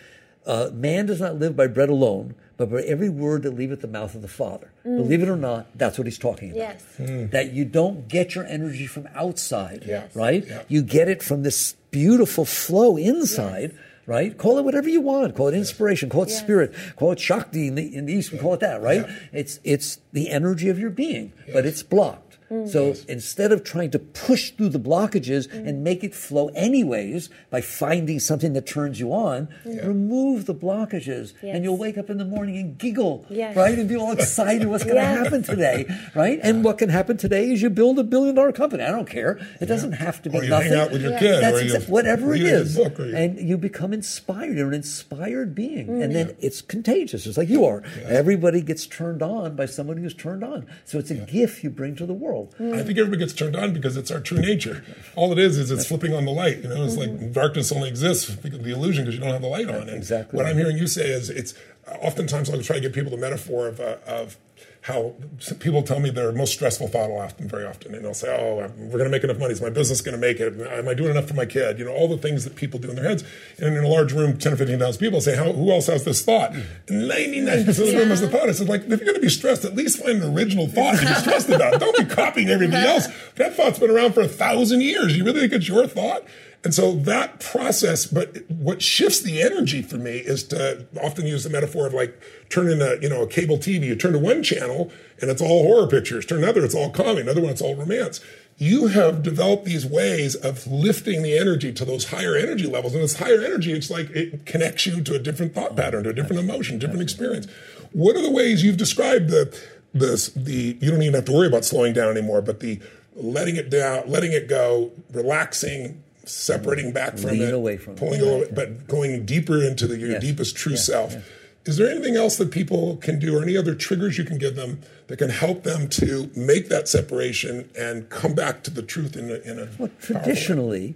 uh, 0.45 0.69
"Man 0.73 1.05
does 1.05 1.21
not 1.21 1.39
live 1.39 1.55
by 1.55 1.67
bread 1.67 1.89
alone." 1.89 2.35
But 2.61 2.69
by 2.69 2.81
every 2.83 3.09
word 3.09 3.41
that 3.41 3.55
leaveth 3.55 3.81
the 3.81 3.87
mouth 3.87 4.13
of 4.13 4.21
the 4.21 4.27
Father. 4.27 4.69
Mm. 4.85 4.97
Believe 4.97 5.23
it 5.23 5.29
or 5.29 5.35
not, 5.35 5.65
that's 5.75 5.97
what 5.97 6.05
he's 6.05 6.19
talking 6.19 6.51
about 6.51 6.57
Yes. 6.59 6.83
Mm. 6.99 7.31
that 7.31 7.53
you 7.53 7.65
don't 7.65 8.07
get 8.07 8.35
your 8.35 8.45
energy 8.45 8.85
from 8.85 9.07
outside, 9.15 9.83
Yes. 9.87 10.15
right? 10.15 10.45
Yeah. 10.47 10.61
You 10.67 10.83
get 10.83 11.09
it 11.09 11.23
from 11.23 11.41
this 11.41 11.75
beautiful 11.89 12.45
flow 12.45 12.97
inside, 12.97 13.73
right? 14.05 14.37
Call 14.37 14.59
it 14.59 14.61
whatever 14.63 14.89
you 14.89 15.01
want. 15.01 15.35
Call 15.35 15.47
it 15.47 15.55
inspiration. 15.55 16.07
Call 16.07 16.21
it 16.23 16.29
Yes. 16.29 16.39
spirit. 16.39 16.71
Call 16.97 17.11
it 17.13 17.19
shakti 17.19 17.67
in 17.67 17.73
the, 17.73 17.95
in 17.95 18.05
the 18.05 18.13
East. 18.13 18.31
We 18.31 18.37
call 18.37 18.53
it 18.53 18.59
that, 18.59 18.79
right? 18.79 19.07
It's 19.33 19.59
it's 19.63 19.97
the 20.13 20.29
energy 20.29 20.69
of 20.69 20.77
your 20.77 20.91
being, 20.91 21.33
but 21.51 21.65
it's 21.65 21.81
blocked. 21.81 22.30
So 22.67 22.95
instead 23.07 23.51
of 23.51 23.63
trying 23.63 23.91
to 23.91 23.99
push 23.99 24.51
through 24.51 24.69
the 24.69 24.79
blockages 24.79 25.51
and 25.51 25.83
make 25.83 26.03
it 26.03 26.13
flow 26.13 26.49
anyways 26.49 27.29
by 27.49 27.61
finding 27.61 28.19
something 28.19 28.53
that 28.53 28.65
turns 28.65 28.99
you 28.99 29.13
on, 29.13 29.47
remove 29.65 30.45
the 30.47 30.55
blockages, 30.55 31.33
and 31.41 31.63
you'll 31.63 31.77
wake 31.77 31.97
up 31.97 32.09
in 32.09 32.17
the 32.17 32.25
morning 32.25 32.57
and 32.57 32.77
giggle, 32.77 33.25
Yes. 33.29 33.55
right? 33.55 33.77
And 33.77 33.87
be 33.87 33.95
all 33.95 34.11
excited 34.11 34.67
what's 34.67 34.83
going 34.83 34.95
to 34.97 35.01
Yes. 35.01 35.17
happen 35.23 35.43
today, 35.43 35.85
right? 36.13 36.39
And 36.43 36.63
what 36.63 36.77
can 36.77 36.89
happen 36.89 37.15
today 37.17 37.51
is 37.51 37.61
you 37.61 37.69
build 37.69 37.97
a 37.99 38.03
billion 38.03 38.35
dollar 38.35 38.51
company. 38.51 38.83
I 38.83 38.91
don't 38.91 39.09
care. 39.09 39.39
It 39.61 39.67
doesn't 39.67 39.93
have 39.93 40.21
to 40.23 40.29
be 40.29 40.39
Or 40.39 40.43
you 40.43 40.49
nothing. 40.49 40.71
hang 40.71 40.79
out 40.79 40.91
with 40.91 41.01
your 41.01 41.11
Yeah. 41.11 41.19
kid, 41.19 41.41
That's 41.43 41.57
or 41.57 41.63
you 41.63 41.73
exa- 41.73 41.89
whatever 41.89 42.27
it 42.35 42.41
read 42.41 42.45
is, 42.53 42.75
book, 42.75 42.99
you- 42.99 43.15
and 43.15 43.39
you 43.39 43.57
become 43.57 43.93
inspired. 43.93 44.57
You're 44.57 44.67
an 44.67 44.73
inspired 44.73 45.55
being, 45.55 45.87
Mm. 45.87 46.03
and 46.03 46.15
then 46.15 46.35
it's 46.39 46.61
contagious, 46.61 47.23
just 47.23 47.37
like 47.37 47.49
you 47.49 47.63
are. 47.65 47.81
Everybody 48.05 48.61
gets 48.61 48.85
turned 48.87 49.21
on 49.23 49.55
by 49.55 49.65
somebody 49.67 50.01
who's 50.01 50.13
turned 50.13 50.43
on. 50.43 50.65
So 50.85 50.99
it's 50.99 51.11
a 51.11 51.15
gift 51.15 51.63
you 51.63 51.69
bring 51.69 51.95
to 51.95 52.05
the 52.05 52.13
world. 52.13 52.40
I 52.59 52.83
think 52.83 52.97
everybody 52.97 53.17
gets 53.17 53.33
turned 53.33 53.55
on 53.55 53.73
because 53.73 53.97
it's 53.97 54.11
our 54.11 54.19
true 54.19 54.39
nature. 54.39 54.83
All 55.15 55.31
it 55.31 55.39
is 55.39 55.57
is 55.57 55.71
it's 55.71 55.85
flipping 55.85 56.13
on 56.13 56.25
the 56.25 56.31
light. 56.31 56.57
You 56.63 56.69
know, 56.69 56.83
it's 56.83 56.97
like 56.97 57.33
darkness 57.33 57.71
only 57.71 57.89
exists 57.89 58.29
because 58.29 58.59
of 58.59 58.65
the 58.65 58.71
illusion 58.71 59.03
because 59.05 59.15
you 59.15 59.21
don't 59.21 59.33
have 59.33 59.41
the 59.41 59.47
light 59.47 59.67
on. 59.69 59.87
And 59.87 59.89
exactly 59.89 60.37
What. 60.37 60.45
I'm 60.45 60.57
hearing 60.57 60.77
you 60.77 60.87
say 60.87 61.09
is 61.09 61.29
it's 61.29 61.53
oftentimes 62.01 62.49
I'll 62.49 62.61
try 62.61 62.77
to 62.77 62.81
give 62.81 62.93
people 62.93 63.11
the 63.11 63.17
metaphor 63.17 63.67
of 63.67 63.79
uh, 63.79 63.97
of 64.05 64.37
how 64.81 65.13
people 65.59 65.83
tell 65.83 65.99
me 65.99 66.09
their 66.09 66.31
most 66.31 66.53
stressful 66.53 66.87
thought 66.87 67.07
will 67.09 67.19
often 67.19 67.47
very 67.47 67.65
often 67.65 67.93
and 67.93 68.03
they'll 68.03 68.15
say 68.15 68.35
oh 68.35 68.55
we're 68.77 68.97
going 68.97 69.03
to 69.03 69.09
make 69.09 69.23
enough 69.23 69.37
money 69.37 69.53
is 69.53 69.61
my 69.61 69.69
business 69.69 70.01
going 70.01 70.15
to 70.15 70.19
make 70.19 70.39
it? 70.39 70.59
Am 70.59 70.87
i 70.87 70.95
doing 70.95 71.11
enough 71.11 71.27
for 71.27 71.35
my 71.35 71.45
kid? 71.45 71.77
You 71.77 71.85
know 71.85 71.91
all 71.91 72.07
the 72.07 72.17
things 72.17 72.43
that 72.45 72.55
people 72.55 72.79
do 72.79 72.89
in 72.89 72.95
their 72.95 73.05
heads. 73.05 73.23
And 73.59 73.77
in 73.77 73.83
a 73.83 73.87
large 73.87 74.11
room 74.11 74.37
10 74.37 74.53
or 74.53 74.55
15,000 74.55 74.99
people 74.99 75.21
say 75.21 75.35
how, 75.35 75.51
who 75.51 75.71
else 75.71 75.85
has 75.85 76.03
this 76.03 76.23
thought? 76.23 76.53
99% 76.87 77.67
of 77.67 77.75
the 77.75 77.95
room 77.95 78.09
has 78.09 78.21
the 78.21 78.29
thought. 78.29 78.49
I 78.49 78.53
said 78.53 78.69
like 78.69 78.81
if 78.81 78.89
you're 78.89 78.97
going 78.99 79.15
to 79.15 79.21
be 79.21 79.29
stressed 79.29 79.65
at 79.65 79.75
least 79.75 80.03
find 80.03 80.21
an 80.23 80.35
original 80.35 80.67
thought 80.67 80.95
to 80.99 81.05
be 81.05 81.13
stressed 81.13 81.49
about. 81.49 81.79
Don't 81.79 81.97
be 81.97 82.05
copying 82.05 82.49
everybody 82.49 82.87
else. 82.87 83.07
That 83.35 83.55
thought's 83.55 83.77
been 83.77 83.91
around 83.91 84.13
for 84.13 84.21
a 84.21 84.27
thousand 84.27 84.81
years. 84.81 85.15
You 85.15 85.23
really 85.23 85.41
think 85.41 85.53
it's 85.53 85.67
your 85.67 85.85
thought 85.85 86.23
And 86.63 86.75
so 86.75 86.93
that 86.93 87.39
process, 87.39 88.05
but 88.05 88.37
what 88.49 88.83
shifts 88.83 89.21
the 89.21 89.41
energy 89.41 89.81
for 89.81 89.97
me 89.97 90.17
is 90.17 90.43
to 90.49 90.85
often 91.01 91.25
use 91.25 91.43
the 91.43 91.49
metaphor 91.49 91.87
of 91.87 91.93
like 91.93 92.21
turning 92.49 92.81
a, 92.81 92.97
you 93.01 93.09
know, 93.09 93.23
a 93.23 93.27
cable 93.27 93.57
TV. 93.57 93.85
You 93.85 93.95
turn 93.95 94.13
to 94.13 94.19
one 94.19 94.43
channel 94.43 94.91
and 95.19 95.31
it's 95.31 95.41
all 95.41 95.63
horror 95.63 95.87
pictures. 95.87 96.23
Turn 96.23 96.43
another, 96.43 96.63
it's 96.63 96.75
all 96.75 96.91
comedy. 96.91 97.21
Another 97.21 97.41
one, 97.41 97.49
it's 97.49 97.61
all 97.61 97.75
romance. 97.75 98.21
You 98.57 98.87
have 98.87 99.23
developed 99.23 99.65
these 99.65 99.87
ways 99.87 100.35
of 100.35 100.67
lifting 100.67 101.23
the 101.23 101.35
energy 101.35 101.73
to 101.73 101.83
those 101.83 102.09
higher 102.09 102.35
energy 102.35 102.67
levels. 102.67 102.93
And 102.93 103.03
it's 103.03 103.15
higher 103.15 103.41
energy. 103.41 103.71
It's 103.73 103.89
like 103.89 104.11
it 104.11 104.45
connects 104.45 104.85
you 104.85 105.01
to 105.01 105.15
a 105.15 105.19
different 105.19 105.55
thought 105.55 105.75
pattern, 105.75 106.03
to 106.03 106.11
a 106.11 106.13
different 106.13 106.43
emotion, 106.43 106.77
different 106.77 107.01
experience. 107.01 107.47
What 107.91 108.15
are 108.15 108.21
the 108.21 108.29
ways 108.29 108.63
you've 108.63 108.77
described 108.77 109.31
the, 109.31 109.59
the, 109.93 110.31
the, 110.35 110.77
you 110.79 110.91
don't 110.91 111.01
even 111.01 111.15
have 111.15 111.25
to 111.25 111.31
worry 111.31 111.47
about 111.47 111.65
slowing 111.65 111.93
down 111.93 112.15
anymore, 112.15 112.43
but 112.43 112.59
the 112.59 112.79
letting 113.15 113.55
it 113.55 113.71
down, 113.71 114.07
letting 114.07 114.31
it 114.31 114.47
go, 114.47 114.91
relaxing, 115.11 116.03
separating 116.25 116.91
back 116.91 117.17
from 117.17 117.31
Lean 117.31 117.41
it, 117.43 117.53
away 117.53 117.77
from 117.77 117.93
it. 117.93 117.99
pulling 117.99 118.21
away, 118.21 118.47
but 118.53 118.87
going 118.87 119.25
deeper 119.25 119.61
into 119.63 119.87
the, 119.87 119.97
your 119.97 120.11
Yes. 120.11 120.21
deepest 120.21 120.55
true 120.55 120.73
Yes. 120.73 120.85
self. 120.85 121.13
Yes. 121.13 121.23
Is 121.65 121.77
there 121.77 121.89
anything 121.89 122.15
else 122.15 122.37
that 122.37 122.49
people 122.49 122.97
can 122.97 123.19
do, 123.19 123.37
or 123.37 123.43
any 123.43 123.55
other 123.55 123.75
triggers 123.75 124.17
you 124.17 124.23
can 124.23 124.39
give 124.39 124.55
them 124.55 124.79
that 125.07 125.17
can 125.17 125.29
help 125.29 125.63
them 125.63 125.87
to 125.89 126.31
make 126.35 126.69
that 126.69 126.87
separation 126.87 127.69
and 127.77 128.09
come 128.09 128.33
back 128.33 128.63
to 128.63 128.71
the 128.71 128.81
truth 128.81 129.15
in 129.15 129.29
a, 129.29 129.35
in 129.35 129.59
a 129.59 129.67
Well, 129.77 129.87
powerful 129.87 129.87
way? 129.87 129.91
traditionally, 129.99 130.95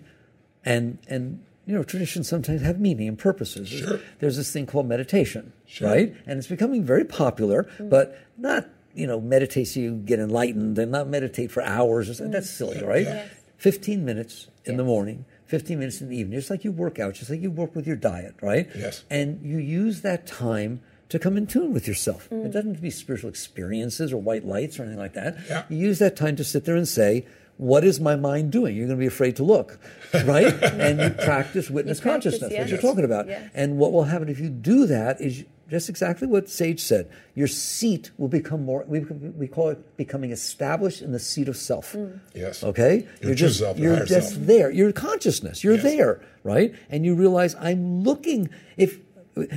and 0.63 0.97
and 1.07 1.41
you 1.67 1.75
know, 1.75 1.83
traditions 1.83 2.27
sometimes 2.27 2.61
have 2.61 2.79
meaning 2.79 3.07
and 3.07 3.17
purposes. 3.17 3.69
Sure. 3.69 3.99
There's 4.19 4.37
this 4.37 4.51
thing 4.51 4.65
called 4.65 4.87
meditation, 4.87 5.51
right? 5.81 6.15
And 6.27 6.37
it's 6.39 6.47
becoming 6.47 6.83
very 6.83 7.05
popular, 7.05 7.67
mm. 7.77 7.89
but 7.89 8.19
not 8.37 8.67
you 8.95 9.05
know, 9.05 9.19
meditate 9.19 9.67
so 9.67 9.79
you 9.81 9.91
get 9.95 10.19
enlightened, 10.19 10.79
and 10.79 10.91
not 10.91 11.07
meditate 11.07 11.51
for 11.51 11.61
hours. 11.61 12.09
Or. 12.09 12.27
That's 12.27 12.47
mm. 12.47 12.57
silly, 12.57 12.83
right? 12.83 13.03
Yes. 13.03 13.29
Fifteen 13.57 14.03
minutes 14.03 14.47
in 14.65 14.77
the 14.77 14.83
morning. 14.83 15.25
15 15.45 15.77
minutes 15.77 16.01
in 16.01 16.09
the 16.09 16.17
evening, 16.17 16.39
just 16.39 16.49
like 16.49 16.63
you 16.63 16.71
work 16.71 16.99
out, 16.99 17.13
just 17.13 17.29
like 17.29 17.39
you 17.39 17.51
work 17.51 17.75
with 17.75 17.85
your 17.85 17.95
diet, 17.95 18.35
right? 18.41 18.67
Yes. 18.75 19.03
And 19.09 19.45
you 19.45 19.59
use 19.59 20.01
that 20.01 20.25
time 20.25 20.81
to 21.09 21.19
come 21.19 21.37
in 21.37 21.45
tune 21.45 21.71
with 21.71 21.87
yourself. 21.87 22.27
Mm. 22.31 22.45
It 22.45 22.51
doesn't 22.51 22.69
have 22.71 22.77
to 22.77 22.81
be 22.81 22.89
spiritual 22.89 23.29
experiences 23.29 24.11
or 24.11 24.17
white 24.17 24.43
lights 24.43 24.79
or 24.79 24.83
anything 24.83 24.99
like 24.99 25.13
that. 25.13 25.37
Yeah. 25.47 25.63
You 25.69 25.77
use 25.77 25.99
that 25.99 26.15
time 26.15 26.35
to 26.37 26.43
sit 26.43 26.65
there 26.65 26.75
and 26.75 26.87
say, 26.87 27.27
what 27.57 27.83
is 27.83 27.99
my 27.99 28.15
mind 28.15 28.51
doing? 28.51 28.75
You're 28.75 28.87
going 28.87 28.97
to 28.97 29.01
be 29.01 29.07
afraid 29.07 29.35
to 29.37 29.43
look, 29.43 29.79
right? 30.13 30.45
and 30.63 30.99
you 30.99 31.09
practice 31.25 31.69
witness 31.69 31.99
You 31.99 32.03
practice, 32.03 32.33
consciousness, 32.33 32.51
yes. 32.51 32.59
what 32.61 32.69
you're 32.69 32.81
talking 32.81 33.05
about. 33.05 33.27
Yes. 33.27 33.49
And 33.53 33.77
what 33.77 33.91
will 33.93 34.03
happen 34.03 34.27
if 34.29 34.39
you 34.39 34.49
do 34.49 34.85
that 34.87 35.21
is 35.21 35.45
just 35.69 35.89
exactly 35.89 36.27
what 36.27 36.47
Sage 36.49 36.79
said. 36.79 37.09
Your 37.33 37.47
seat 37.47 38.11
will 38.17 38.27
become 38.27 38.65
more, 38.65 38.83
we, 38.87 38.99
we 38.99 39.47
call 39.47 39.69
it 39.69 39.97
becoming 39.97 40.31
established 40.31 41.01
in 41.01 41.11
the 41.11 41.17
seat 41.19 41.47
of 41.47 41.57
self. 41.57 41.93
Mm. 41.93 42.19
Yes. 42.35 42.63
Okay? 42.63 43.07
Your 43.21 43.29
you're 43.29 43.35
just, 43.35 43.59
self, 43.59 43.79
your 43.79 43.97
you're 43.97 44.05
just 44.05 44.33
self. 44.33 44.45
there. 44.45 44.69
You're 44.69 44.91
consciousness. 44.91 45.63
You're 45.63 45.75
Yes. 45.75 45.83
there, 45.83 46.21
right? 46.43 46.75
And 46.89 47.05
you 47.05 47.15
realize 47.15 47.55
I'm 47.55 48.03
looking. 48.03 48.49
If, 48.77 48.99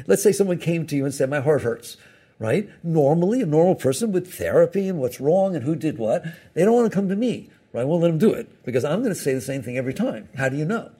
let's 0.06 0.22
say 0.22 0.32
someone 0.32 0.58
came 0.58 0.86
to 0.86 0.96
you 0.96 1.04
and 1.04 1.12
said, 1.12 1.28
My 1.28 1.40
heart 1.40 1.62
hurts, 1.62 1.96
right? 2.38 2.70
Normally, 2.82 3.42
a 3.42 3.46
normal 3.46 3.74
person 3.74 4.10
with 4.12 4.32
therapy 4.32 4.88
and 4.88 4.98
what's 4.98 5.20
wrong 5.20 5.54
and 5.54 5.64
who 5.64 5.74
did 5.76 5.98
what, 5.98 6.24
they 6.54 6.64
don't 6.64 6.74
want 6.74 6.90
to 6.90 6.94
come 6.94 7.08
to 7.10 7.16
me, 7.16 7.50
right? 7.72 7.82
I 7.82 7.84
won't 7.84 8.02
let 8.02 8.08
them 8.08 8.18
do 8.18 8.32
it 8.32 8.64
because 8.64 8.84
I'm 8.84 9.00
going 9.00 9.14
to 9.14 9.20
say 9.20 9.34
the 9.34 9.40
same 9.40 9.62
thing 9.62 9.76
every 9.76 9.94
time. 9.94 10.28
How 10.36 10.48
do 10.48 10.56
you 10.56 10.64
know? 10.64 10.90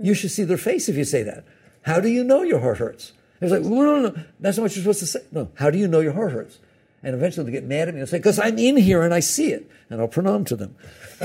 You 0.00 0.14
should 0.14 0.30
see 0.30 0.44
their 0.44 0.56
face 0.58 0.88
if 0.88 0.96
you 0.96 1.04
say 1.04 1.22
that. 1.22 1.44
How 1.82 2.00
do 2.00 2.08
you 2.08 2.22
know 2.24 2.42
your 2.42 2.60
heart 2.60 2.78
hurts? 2.78 3.12
It's 3.40 3.52
like, 3.52 3.62
no, 3.62 3.82
no, 3.82 4.00
no, 4.08 4.24
that's 4.40 4.56
not 4.56 4.64
what 4.64 4.74
you're 4.76 4.82
supposed 4.82 4.98
to 5.00 5.06
say. 5.06 5.20
No, 5.30 5.50
how 5.54 5.70
do 5.70 5.78
you 5.78 5.86
know 5.86 6.00
your 6.00 6.12
heart 6.12 6.32
hurts? 6.32 6.58
And 7.02 7.14
eventually 7.14 7.46
they 7.46 7.52
get 7.52 7.64
mad 7.64 7.86
at 7.88 7.94
me 7.94 8.00
and 8.00 8.08
say, 8.08 8.18
because 8.18 8.38
I'm 8.40 8.58
in 8.58 8.76
here 8.76 9.02
and 9.02 9.14
I 9.14 9.20
see 9.20 9.52
it. 9.52 9.70
And 9.88 10.00
I'll 10.00 10.08
pranam 10.08 10.44
to 10.46 10.56
them. 10.56 10.74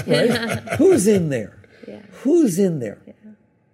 Right? 0.05 0.29
Who's 0.77 1.07
in 1.07 1.29
there? 1.29 1.59
Yeah. 1.87 2.01
Who's 2.21 2.59
in 2.59 2.79
there? 2.79 3.01
Yeah. 3.07 3.13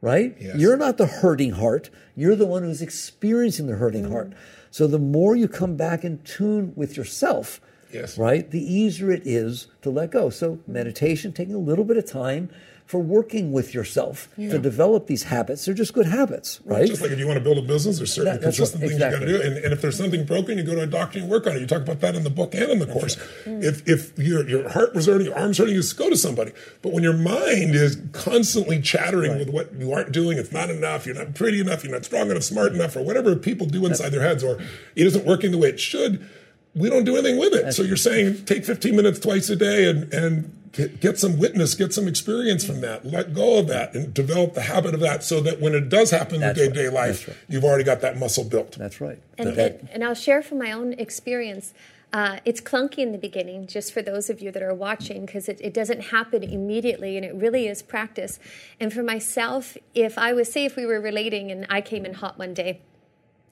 Right? 0.01 0.35
Yes. 0.39 0.55
You're 0.55 0.77
not 0.77 0.97
the 0.97 1.05
hurting 1.07 1.51
heart. 1.51 1.89
You're 2.15 2.37
the 2.37 2.45
one 2.47 2.63
who's 2.63 2.81
experiencing 2.81 3.67
the 3.67 3.75
hurting 3.75 4.05
Mm. 4.05 4.11
heart. 4.11 4.33
So 4.71 4.87
the 4.87 4.99
more 4.99 5.35
you 5.35 5.47
come 5.49 5.75
back 5.75 6.05
in 6.05 6.19
tune 6.19 6.71
with 6.75 6.95
yourself, 6.95 7.59
Yes. 7.91 8.17
right, 8.17 8.49
the 8.49 8.61
easier 8.61 9.11
it 9.11 9.23
is 9.25 9.67
to 9.81 9.89
let 9.89 10.11
go. 10.11 10.29
So 10.29 10.59
meditation, 10.67 11.31
taking 11.33 11.55
a 11.55 11.59
little 11.59 11.85
bit 11.85 11.97
of 11.97 12.05
time 12.09 12.49
for 12.85 12.99
working 12.99 13.51
with 13.51 13.71
yourself 13.71 14.29
to 14.35 14.57
develop 14.57 15.05
these 15.05 15.21
habits. 15.21 15.63
They're 15.63 15.75
just 15.75 15.93
good 15.93 16.07
habits, 16.07 16.59
right? 16.65 16.87
Just 16.87 17.03
like 17.03 17.11
if 17.11 17.19
you 17.19 17.27
want 17.27 17.37
to 17.37 17.43
build 17.43 17.59
a 17.59 17.61
business, 17.61 17.97
there's 17.97 18.11
certain 18.11 18.33
That- 18.33 18.41
consistent 18.41 18.81
what- 18.81 18.89
things 18.89 18.99
you 18.99 19.11
got 19.11 19.19
to 19.19 19.27
do. 19.27 19.39
And, 19.39 19.57
and 19.57 19.71
if 19.71 19.79
there's 19.79 19.95
something 19.95 20.23
broken, 20.25 20.57
you 20.57 20.63
go 20.63 20.73
to 20.73 20.81
a 20.81 20.87
doctor 20.87 21.19
and 21.19 21.27
you 21.27 21.31
work 21.31 21.45
on 21.45 21.55
it. 21.55 21.59
You 21.59 21.67
talk 21.67 21.83
about 21.83 21.99
that 21.99 22.15
in 22.15 22.23
the 22.23 22.31
book 22.31 22.55
and 22.55 22.63
in 22.71 22.79
the 22.79 22.87
course. 22.87 23.15
If, 23.45 23.87
if 23.87 24.17
your, 24.17 24.49
your 24.49 24.69
heart 24.69 24.95
was 24.95 25.05
hurting, 25.05 25.27
your 25.27 25.37
arm's 25.37 25.59
hurting, 25.59 25.75
you 25.75 25.81
just 25.81 25.97
go 25.97 26.09
to 26.09 26.17
somebody. 26.17 26.51
But 26.81 26.91
when 26.91 27.03
your 27.03 27.13
mind 27.13 27.75
is 27.75 27.95
constantly 28.11 28.81
chattering 28.81 29.37
with 29.37 29.51
what 29.51 29.71
you 29.75 29.93
aren't 29.93 30.11
doing, 30.11 30.39
it's 30.39 30.51
not 30.51 30.71
enough, 30.71 31.05
you're 31.05 31.13
not 31.13 31.35
pretty 31.35 31.61
enough, 31.61 31.83
you're 31.83 31.93
not 31.93 32.05
strong 32.05 32.31
enough, 32.31 32.41
smart 32.41 32.73
enough, 32.73 32.95
or 32.95 33.03
whatever 33.03 33.35
people 33.35 33.67
do 33.67 33.85
inside 33.85 34.09
their 34.09 34.23
heads, 34.23 34.43
or 34.43 34.53
it 34.95 35.05
isn't 35.05 35.25
working 35.27 35.51
the 35.51 35.59
way 35.59 35.69
it 35.69 35.79
should, 35.79 36.27
we 36.75 36.89
don't 36.89 37.03
do 37.03 37.15
anything 37.17 37.37
with 37.37 37.53
it. 37.53 37.73
So 37.73 37.83
you're 37.83 37.97
saying 37.97 38.45
take 38.45 38.65
15 38.65 38.95
minutes 38.95 39.19
twice 39.19 39.49
a 39.49 39.55
day 39.55 39.89
and, 39.89 40.13
and 40.13 40.71
get, 40.71 40.99
get 40.99 41.19
some 41.19 41.37
witness, 41.37 41.75
get 41.75 41.93
some 41.93 42.07
experience 42.07 42.63
from 42.63 42.81
that, 42.81 43.05
let 43.05 43.33
go 43.33 43.59
of 43.59 43.67
that, 43.67 43.93
and 43.95 44.13
develop 44.13 44.53
the 44.53 44.61
habit 44.61 44.93
of 44.93 44.99
that 45.01 45.23
so 45.23 45.41
that 45.41 45.59
when 45.59 45.73
it 45.73 45.89
does 45.89 46.11
happen 46.11 46.35
in 46.35 46.41
That's 46.41 46.59
day 46.59 46.67
to 46.67 46.73
day 46.73 46.85
right. 46.85 46.93
life, 46.93 47.27
right. 47.27 47.37
you've 47.47 47.63
already 47.63 47.83
got 47.83 48.01
that 48.01 48.17
muscle 48.17 48.43
built. 48.43 48.77
That's 48.77 49.01
right. 49.01 49.19
And, 49.37 49.55
That- 49.55 49.79
and, 49.79 49.89
and 49.89 50.03
I'll 50.03 50.13
share 50.13 50.41
from 50.41 50.59
my 50.59 50.71
own 50.71 50.93
experience. 50.93 51.73
Uh, 52.11 52.39
it's 52.43 52.59
clunky 52.59 52.99
in 52.99 53.11
the 53.11 53.19
beginning, 53.19 53.67
just 53.67 53.93
for 53.93 54.01
those 54.01 54.31
of 54.31 54.41
you 54.41 54.51
that 54.51 54.63
are 54.63 54.73
watching, 54.73 55.27
because 55.27 55.47
it, 55.47 55.59
it 55.61 55.75
doesn't 55.75 56.05
happen 56.05 56.41
immediately 56.41 57.17
and 57.17 57.23
it 57.23 57.35
really 57.35 57.67
is 57.67 57.83
practice. 57.83 58.39
And 58.79 58.91
for 58.91 59.03
myself, 59.03 59.77
if 59.93 60.17
I 60.17 60.33
was, 60.33 60.51
say, 60.51 60.65
if 60.65 60.75
we 60.75 60.87
were 60.87 60.99
relating 60.99 61.51
and 61.51 61.67
I 61.69 61.81
came 61.81 62.07
in 62.07 62.15
hot 62.15 62.39
one 62.39 62.55
day, 62.55 62.81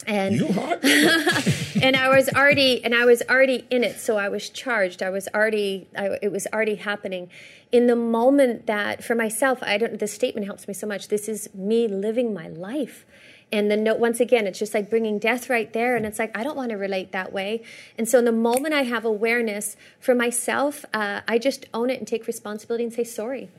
and 0.08 0.36
You 0.36 0.48
hot? 0.52 0.84
and 1.82 1.96
I 1.96 2.10
was 2.10 2.30
already 2.30 2.84
and 2.84 2.96
I 2.96 3.06
was 3.06 3.22
already 3.30 3.68
in 3.70 3.84
it, 3.84 4.00
so 4.00 4.18
I 4.18 4.30
was 4.30 4.50
charged. 4.50 5.04
I 5.04 5.10
was 5.10 5.28
already 5.34 5.88
I, 5.96 6.18
it 6.22 6.32
was 6.32 6.48
already 6.54 6.76
happening. 6.76 7.30
In 7.72 7.88
the 7.88 7.96
moment 7.96 8.66
that 8.68 9.04
for 9.04 9.16
myself, 9.16 9.60
I 9.62 9.78
don't. 9.78 10.00
The 10.00 10.08
statement 10.08 10.48
helps 10.48 10.68
me 10.68 10.74
so 10.74 10.88
much. 10.88 11.10
This 11.10 11.28
is 11.28 11.54
me 11.54 11.88
living 11.88 12.34
my 12.34 12.48
life. 12.48 13.06
And 13.50 13.72
the 13.72 13.78
note 13.78 14.00
once 14.00 14.20
again, 14.20 14.46
it's 14.46 14.60
just 14.60 14.74
like 14.74 14.90
bringing 14.90 15.20
death 15.20 15.50
right 15.50 15.72
there, 15.72 15.96
and 15.96 16.06
it's 16.06 16.20
like 16.20 16.38
I 16.38 16.44
don't 16.44 16.58
want 16.58 16.72
to 16.72 16.78
relate 16.78 17.12
that 17.14 17.32
way. 17.32 17.64
And 17.98 18.08
so, 18.08 18.20
in 18.20 18.26
the 18.26 18.32
moment 18.32 18.74
I 18.74 18.84
have 18.84 19.06
awareness 19.06 19.78
for 20.00 20.16
myself, 20.16 20.84
uh, 20.94 21.22
I 21.28 21.38
just 21.38 21.66
own 21.74 21.90
it 21.90 22.00
and 22.00 22.08
take 22.08 22.28
responsibility 22.28 22.84
and 22.84 22.94
say 22.94 23.04
sorry 23.04 23.50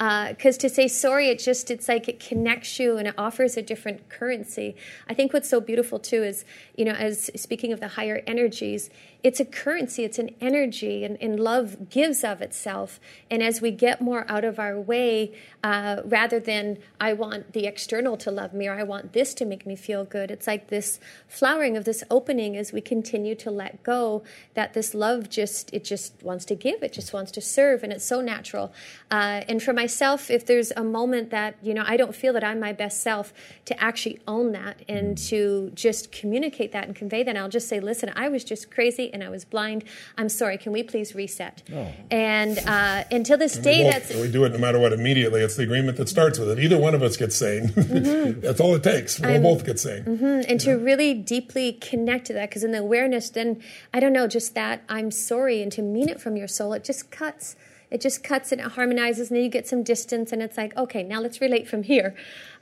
because 0.00 0.56
to 0.56 0.68
say 0.70 0.88
sorry 0.88 1.28
it 1.28 1.38
just 1.38 1.70
it's 1.70 1.86
like 1.86 2.08
it 2.08 2.18
connects 2.18 2.80
you 2.80 2.96
and 2.96 3.06
it 3.06 3.14
offers 3.18 3.56
a 3.56 3.62
different 3.62 4.08
currency. 4.08 4.74
I 5.08 5.14
think 5.14 5.34
what's 5.34 5.48
so 5.48 5.60
beautiful 5.60 5.98
too 5.98 6.22
is 6.22 6.44
you 6.74 6.86
know 6.86 6.92
as 6.92 7.30
speaking 7.36 7.72
of 7.72 7.80
the 7.80 7.88
higher 7.88 8.22
energies 8.26 8.88
it's 9.22 9.38
a 9.38 9.44
currency 9.44 10.04
it's 10.04 10.18
an 10.18 10.30
energy 10.40 11.04
and, 11.04 11.18
and 11.20 11.38
love 11.38 11.90
gives 11.90 12.24
of 12.24 12.40
itself. 12.40 12.98
And 13.30 13.42
as 13.42 13.60
we 13.60 13.70
get 13.70 14.00
more 14.00 14.24
out 14.26 14.44
of 14.44 14.58
our 14.58 14.80
way 14.80 15.34
uh, 15.62 16.00
rather 16.04 16.40
than 16.40 16.78
i 16.98 17.12
want 17.12 17.52
the 17.52 17.66
external 17.66 18.16
to 18.16 18.30
love 18.30 18.54
me 18.54 18.66
or 18.66 18.72
i 18.72 18.82
want 18.82 19.12
this 19.12 19.34
to 19.34 19.44
make 19.44 19.66
me 19.66 19.76
feel 19.76 20.04
good 20.04 20.30
it's 20.30 20.46
like 20.46 20.68
this 20.68 20.98
flowering 21.28 21.76
of 21.76 21.84
this 21.84 22.02
opening 22.10 22.56
as 22.56 22.72
we 22.72 22.80
continue 22.80 23.34
to 23.34 23.50
let 23.50 23.82
go 23.82 24.22
that 24.54 24.72
this 24.72 24.94
love 24.94 25.28
just 25.28 25.72
it 25.74 25.84
just 25.84 26.14
wants 26.22 26.46
to 26.46 26.54
give 26.54 26.82
it 26.82 26.92
just 26.92 27.12
wants 27.12 27.30
to 27.30 27.42
serve 27.42 27.82
and 27.82 27.92
it's 27.92 28.04
so 28.04 28.20
natural. 28.20 28.72
Uh, 29.10 29.42
and 29.48 29.62
for 29.62 29.72
myself 29.90 30.30
if 30.30 30.46
there's 30.46 30.70
a 30.76 30.84
moment 30.84 31.30
that 31.30 31.56
you 31.62 31.74
know 31.74 31.82
i 31.86 31.96
don't 31.96 32.14
feel 32.14 32.32
that 32.32 32.44
i'm 32.44 32.60
my 32.60 32.72
best 32.72 33.02
self 33.02 33.32
to 33.64 33.82
actually 33.82 34.20
own 34.28 34.52
that 34.52 34.82
and 34.88 35.16
mm. 35.16 35.28
to 35.28 35.70
just 35.74 36.12
communicate 36.12 36.70
that 36.72 36.86
and 36.86 36.94
convey 36.94 37.22
that 37.24 37.30
and 37.30 37.38
i'll 37.38 37.48
just 37.48 37.68
say 37.68 37.80
listen 37.80 38.12
i 38.14 38.28
was 38.28 38.44
just 38.44 38.70
crazy 38.70 39.12
and 39.12 39.24
i 39.24 39.28
was 39.28 39.44
blind 39.44 39.82
i'm 40.16 40.28
sorry 40.28 40.56
can 40.56 40.72
we 40.72 40.82
please 40.82 41.14
reset 41.14 41.62
oh. 41.74 41.88
and 42.10 42.58
uh, 42.66 43.02
until 43.10 43.36
this 43.36 43.56
We 43.56 43.62
day 43.62 43.90
that's 43.90 44.14
we 44.14 44.30
do 44.30 44.44
it 44.44 44.52
no 44.52 44.58
matter 44.58 44.78
what 44.78 44.92
immediately. 44.92 45.40
It's 45.40 45.56
the 45.56 45.62
agreement 45.64 45.96
that 45.96 46.08
starts 46.08 46.38
with 46.38 46.50
it. 46.50 46.58
Either 46.58 46.78
one 46.78 46.94
of 46.94 47.02
us 47.02 47.16
gets 47.16 47.36
sane. 47.36 47.72
Mm-hmm. 47.90 48.40
That's 48.40 48.60
all 48.60 48.74
it 48.76 48.84
takes. 48.84 49.18
We'll 49.18 49.42
both 49.42 49.66
get 49.66 49.80
sane. 49.80 50.04
Mm-hmm. 50.04 50.42
and 50.48 50.60
to 50.60 50.74
really 50.74 51.12
deeply 51.12 51.72
connect 51.72 52.26
to 52.26 52.32
that 52.34 52.48
because 52.48 52.62
in 52.62 52.70
the 52.70 52.78
awareness 52.78 53.30
then 53.30 53.60
i 53.92 53.98
don't 54.00 54.12
know 54.12 54.26
just 54.26 54.54
that 54.54 54.82
i'm 54.88 55.10
sorry 55.10 55.60
and 55.62 55.72
to 55.72 55.82
mean 55.82 56.08
it 56.08 56.20
from 56.20 56.36
your 56.36 56.46
soul 56.46 56.72
it 56.72 56.84
just 56.84 57.10
cuts 57.10 57.56
it 57.90 58.00
just 58.00 58.22
cuts 58.22 58.52
and 58.52 58.60
it 58.60 58.68
harmonizes 58.68 59.30
and 59.30 59.36
then 59.36 59.44
you 59.44 59.50
get 59.50 59.66
some 59.66 59.82
distance 59.82 60.32
and 60.32 60.42
it's 60.42 60.56
like 60.56 60.76
okay 60.76 61.02
now 61.02 61.20
let's 61.20 61.40
relate 61.40 61.68
from 61.68 61.82
here. 61.82 62.14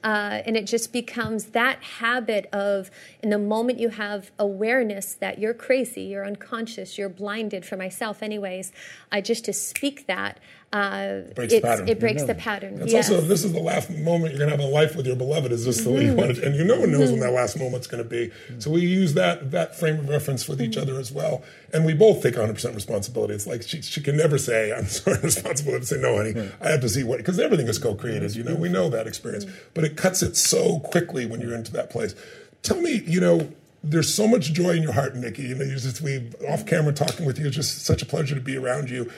Uh, 0.04 0.42
and 0.46 0.56
it 0.56 0.64
just 0.64 0.92
becomes 0.92 1.46
that 1.46 1.82
habit 1.82 2.48
of 2.52 2.88
in 3.20 3.30
the 3.30 3.38
moment 3.38 3.80
you 3.80 3.88
have 3.88 4.30
awareness 4.38 5.14
that 5.14 5.40
you're 5.40 5.52
crazy 5.52 6.02
you're 6.02 6.24
unconscious 6.24 6.96
you're 6.96 7.08
blinded 7.08 7.66
for 7.66 7.76
myself 7.76 8.22
anyways 8.22 8.70
i 9.10 9.20
just 9.20 9.44
to 9.44 9.52
speak 9.52 10.06
that 10.06 10.38
uh, 10.72 11.20
breaks 11.34 11.52
the 11.52 11.58
it's- 11.58 11.62
pattern. 11.62 11.88
it 11.88 11.98
breaks 11.98 12.22
the 12.24 12.34
pattern. 12.34 12.82
It's 12.82 12.92
yes. 12.92 13.10
also 13.10 13.22
this 13.26 13.42
is 13.42 13.52
the 13.54 13.60
last 13.60 13.88
moment 13.90 14.32
you're 14.34 14.40
gonna 14.40 14.50
have 14.50 14.60
a 14.60 14.70
life 14.70 14.94
with 14.96 15.06
your 15.06 15.16
beloved. 15.16 15.50
Is 15.50 15.64
this 15.64 15.82
the 15.82 15.90
way 15.90 16.04
you 16.04 16.14
want 16.14 16.30
it? 16.36 16.38
And 16.44 16.54
you 16.54 16.64
no 16.64 16.78
one 16.80 16.92
knows 16.92 17.10
when 17.10 17.20
that 17.20 17.32
last 17.32 17.58
moment's 17.58 17.86
gonna 17.86 18.04
be. 18.04 18.30
So 18.58 18.70
we 18.70 18.82
use 18.82 19.14
that 19.14 19.50
that 19.52 19.74
frame 19.74 19.98
of 19.98 20.08
reference 20.08 20.46
with 20.46 20.60
each 20.60 20.76
other 20.76 20.98
as 20.98 21.10
well, 21.10 21.42
and 21.72 21.86
we 21.86 21.94
both 21.94 22.22
take 22.22 22.34
100 22.34 22.52
percent 22.52 22.74
responsibility. 22.74 23.32
It's 23.34 23.46
like 23.46 23.62
she 23.62 23.80
she 23.80 24.02
can 24.02 24.16
never 24.16 24.36
say 24.36 24.72
I'm 24.72 24.86
sorry 24.88 25.20
responsible. 25.22 25.72
To 25.78 25.86
say 25.86 25.98
no, 26.00 26.16
honey, 26.16 26.50
I 26.60 26.68
have 26.70 26.82
to 26.82 26.88
see 26.88 27.02
what 27.02 27.16
because 27.18 27.38
everything 27.40 27.68
is 27.68 27.78
co-created. 27.78 28.36
You 28.36 28.44
know, 28.44 28.54
we 28.54 28.68
know 28.68 28.90
that 28.90 29.06
experience, 29.06 29.46
but 29.72 29.84
it 29.84 29.96
cuts 29.96 30.22
it 30.22 30.36
so 30.36 30.80
quickly 30.80 31.24
when 31.24 31.40
you're 31.40 31.54
into 31.54 31.72
that 31.72 31.88
place. 31.90 32.14
Tell 32.62 32.80
me, 32.80 33.02
you 33.06 33.20
know. 33.20 33.50
There's 33.84 34.12
so 34.12 34.26
much 34.26 34.52
joy 34.52 34.70
in 34.70 34.82
your 34.82 34.92
heart, 34.92 35.14
Mickey. 35.14 35.42
You 35.42 35.54
know, 35.54 35.64
you 35.64 35.76
just 35.76 36.00
we 36.02 36.28
off 36.48 36.66
camera 36.66 36.92
talking 36.92 37.24
with 37.24 37.38
you. 37.38 37.46
It's 37.46 37.54
just 37.54 37.84
such 37.84 38.02
a 38.02 38.06
pleasure 38.06 38.34
to 38.34 38.40
be 38.40 38.56
around 38.56 38.90
you 38.90 39.08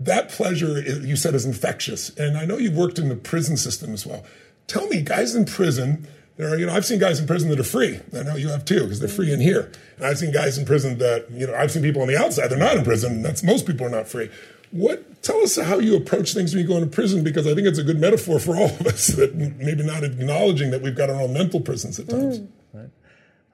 that 0.00 0.30
pleasure 0.30 0.78
is, 0.78 1.04
you 1.04 1.14
said 1.14 1.34
is 1.34 1.44
infectious 1.44 2.10
and 2.16 2.36
i 2.36 2.44
know 2.44 2.58
you've 2.58 2.76
worked 2.76 2.98
in 2.98 3.08
the 3.08 3.16
prison 3.16 3.56
system 3.56 3.92
as 3.92 4.06
well 4.06 4.24
tell 4.66 4.86
me 4.88 5.02
guys 5.02 5.34
in 5.34 5.44
prison 5.44 6.06
there 6.36 6.48
are 6.48 6.56
you 6.56 6.66
know 6.66 6.72
i've 6.72 6.86
seen 6.86 6.98
guys 6.98 7.20
in 7.20 7.26
prison 7.26 7.48
that 7.50 7.60
are 7.60 7.64
free 7.64 8.00
i 8.18 8.22
know 8.22 8.34
you 8.34 8.48
have 8.48 8.64
too 8.64 8.82
because 8.82 8.98
they're 8.98 9.08
free 9.08 9.32
in 9.32 9.40
here 9.40 9.70
and 9.96 10.06
i've 10.06 10.18
seen 10.18 10.32
guys 10.32 10.58
in 10.58 10.64
prison 10.64 10.98
that 10.98 11.30
you 11.30 11.46
know 11.46 11.54
i've 11.54 11.70
seen 11.70 11.82
people 11.82 12.02
on 12.02 12.08
the 12.08 12.16
outside 12.16 12.48
they're 12.48 12.58
not 12.58 12.76
in 12.76 12.82
prison 12.82 13.22
that's 13.22 13.42
most 13.42 13.66
people 13.66 13.86
are 13.86 13.90
not 13.90 14.08
free 14.08 14.30
what 14.70 15.22
tell 15.22 15.40
us 15.42 15.56
how 15.56 15.78
you 15.78 15.96
approach 15.96 16.32
things 16.32 16.54
when 16.54 16.62
you 16.62 16.68
go 16.68 16.76
into 16.76 16.88
prison 16.88 17.22
because 17.22 17.46
i 17.46 17.54
think 17.54 17.66
it's 17.66 17.78
a 17.78 17.84
good 17.84 18.00
metaphor 18.00 18.38
for 18.38 18.56
all 18.56 18.70
of 18.70 18.86
us 18.86 19.06
that 19.18 19.34
maybe 19.34 19.82
not 19.82 20.02
acknowledging 20.02 20.70
that 20.70 20.80
we've 20.80 20.96
got 20.96 21.10
our 21.10 21.20
own 21.20 21.32
mental 21.32 21.60
prisons 21.60 21.98
at 22.00 22.08
times 22.08 22.38
mm. 22.38 22.48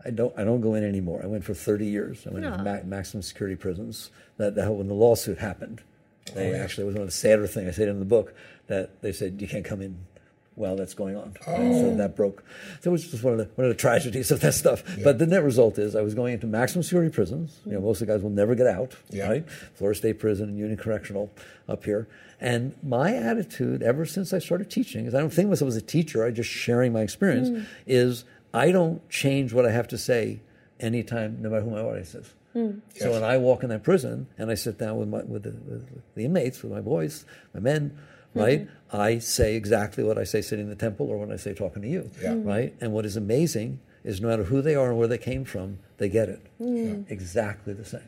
I 0.06 0.10
don't. 0.10 0.32
I 0.38 0.44
don't 0.44 0.60
go 0.60 0.74
in 0.74 0.84
anymore. 0.84 1.20
I 1.20 1.26
went 1.26 1.42
for 1.42 1.52
30 1.52 1.84
years. 1.84 2.26
I 2.28 2.30
went 2.30 2.44
to 2.44 2.62
ma- 2.62 2.84
maximum 2.84 3.22
security 3.22 3.56
prisons. 3.56 4.10
That, 4.36 4.54
that 4.54 4.70
when 4.70 4.86
the 4.86 4.94
lawsuit 4.94 5.38
happened, 5.38 5.82
they 6.34 6.52
oh, 6.52 6.62
actually 6.62 6.84
it 6.84 6.86
was 6.86 6.94
one 6.94 7.02
of 7.02 7.08
the 7.08 7.12
sadder 7.12 7.46
things 7.46 7.68
I 7.68 7.72
said 7.72 7.88
in 7.88 7.98
the 7.98 8.04
book 8.04 8.34
that 8.66 9.00
they 9.02 9.12
said 9.12 9.40
you 9.40 9.48
can't 9.48 9.64
come 9.64 9.80
in 9.80 10.06
while 10.56 10.74
that's 10.74 10.94
going 10.94 11.16
on. 11.16 11.34
Oh, 11.46 11.72
So 11.72 11.94
that 11.96 12.16
broke. 12.16 12.42
So 12.80 12.90
it 12.90 12.92
was 12.92 13.08
just 13.08 13.22
one 13.22 13.34
of 13.34 13.38
the 13.38 13.44
one 13.54 13.66
of 13.66 13.70
the 13.70 13.80
tragedies 13.80 14.30
of 14.30 14.40
that 14.40 14.54
stuff. 14.54 14.82
But 15.04 15.18
the 15.18 15.26
net 15.26 15.44
result 15.44 15.78
is 15.78 15.94
I 15.94 16.00
was 16.00 16.14
going 16.14 16.34
into 16.34 16.46
maximum 16.46 16.82
security 16.82 17.10
prisons. 17.10 17.60
You 17.64 17.72
know, 17.72 17.80
most 17.80 18.00
of 18.00 18.08
the 18.08 18.12
guys 18.14 18.22
will 18.22 18.30
never 18.30 18.54
get 18.54 18.66
out. 18.66 18.96
Yeah. 19.10 19.28
Right. 19.28 19.50
Florida 19.74 19.98
State 19.98 20.18
Prison 20.18 20.48
and 20.48 20.58
Union 20.58 20.78
Correctional 20.78 21.30
up 21.68 21.84
here. 21.84 22.08
And 22.40 22.74
my 22.82 23.14
attitude 23.14 23.82
ever 23.82 24.04
since 24.04 24.32
I 24.32 24.38
started 24.38 24.70
teaching 24.70 25.06
is 25.06 25.14
I 25.14 25.20
don't 25.20 25.32
think 25.32 25.46
of 25.46 25.50
myself 25.50 25.68
as 25.68 25.76
a 25.76 25.82
teacher. 25.82 26.26
I'm 26.26 26.34
just 26.34 26.50
sharing 26.50 26.92
my 26.92 27.02
experience 27.02 27.48
mm. 27.48 27.66
is 27.86 28.24
I 28.52 28.72
don't 28.72 29.08
change 29.08 29.52
what 29.52 29.66
I 29.66 29.70
have 29.70 29.88
to 29.88 29.98
say 29.98 30.40
anytime, 30.80 31.38
no 31.40 31.50
matter 31.50 31.62
who 31.62 31.70
my 31.70 31.80
audience 31.80 32.14
is. 32.14 32.32
Hmm. 32.56 32.78
So 32.98 33.12
when 33.12 33.22
I 33.22 33.36
walk 33.36 33.62
in 33.62 33.68
that 33.68 33.82
prison 33.82 34.28
and 34.38 34.50
I 34.50 34.54
sit 34.54 34.78
down 34.78 34.96
with 34.96 35.08
my 35.08 35.22
with 35.24 35.42
the, 35.42 35.50
with 35.50 36.14
the 36.14 36.24
inmates, 36.24 36.62
with 36.62 36.72
my 36.72 36.80
boys, 36.80 37.26
my 37.52 37.60
men, 37.60 37.98
hmm. 38.32 38.38
right? 38.40 38.68
I 38.90 39.18
say 39.18 39.56
exactly 39.56 40.02
what 40.02 40.16
I 40.16 40.24
say 40.24 40.40
sitting 40.40 40.64
in 40.64 40.70
the 40.70 40.76
temple 40.76 41.06
or 41.10 41.18
when 41.18 41.30
I 41.30 41.36
say 41.36 41.52
talking 41.52 41.82
to 41.82 41.88
you, 41.88 42.10
Yeah. 42.22 42.32
Hmm. 42.32 42.44
right? 42.44 42.74
And 42.80 42.92
what 42.92 43.04
is 43.04 43.14
amazing 43.14 43.80
is 44.04 44.22
no 44.22 44.28
matter 44.28 44.44
who 44.44 44.62
they 44.62 44.74
are 44.74 44.88
and 44.88 44.98
where 44.98 45.08
they 45.08 45.18
came 45.18 45.44
from, 45.44 45.80
they 45.98 46.08
get 46.08 46.30
it 46.30 46.40
exactly 47.10 47.74
the 47.74 47.84
same, 47.84 48.00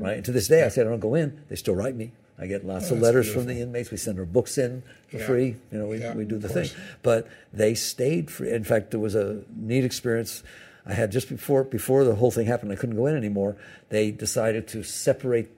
right? 0.00 0.16
And 0.16 0.24
to 0.26 0.30
this 0.30 0.46
day, 0.46 0.62
I 0.62 0.68
say 0.68 0.82
I 0.82 0.84
don't 0.84 1.00
go 1.00 1.14
in, 1.16 1.42
they 1.48 1.56
still 1.56 1.74
write 1.74 1.96
me. 1.96 2.12
I 2.38 2.46
get 2.46 2.66
lots 2.66 2.84
oh, 2.84 2.86
of 2.88 2.92
Oh, 2.92 2.94
that's 2.96 3.02
letters 3.04 3.32
from 3.32 3.46
the 3.46 3.60
inmates. 3.60 3.90
We 3.90 3.96
send 3.96 4.18
our 4.18 4.26
books 4.26 4.58
in 4.58 4.82
for 5.08 5.16
Yeah. 5.16 5.26
free. 5.26 5.56
You 5.72 5.78
know, 5.78 5.86
we, 5.86 5.98
Yeah, 5.98 6.14
we 6.14 6.24
do 6.24 6.36
the 6.38 6.48
of 6.48 6.52
thing. 6.52 6.68
But 7.02 7.26
they 7.52 7.74
stayed 7.74 8.30
free. 8.30 8.52
In 8.52 8.62
fact, 8.64 8.90
there 8.90 9.00
was 9.00 9.14
a 9.14 9.42
neat 9.56 9.84
experience 9.84 10.42
I 10.86 10.94
had 10.94 11.10
just 11.10 11.28
before 11.28 11.64
before 11.64 12.04
the 12.04 12.14
whole 12.14 12.30
thing 12.30 12.46
happened. 12.46 12.72
I 12.72 12.76
couldn't 12.76 12.96
go 12.96 13.06
in 13.06 13.16
anymore. 13.16 13.56
They 13.88 14.10
decided 14.10 14.68
to 14.68 14.82
separate 14.82 15.48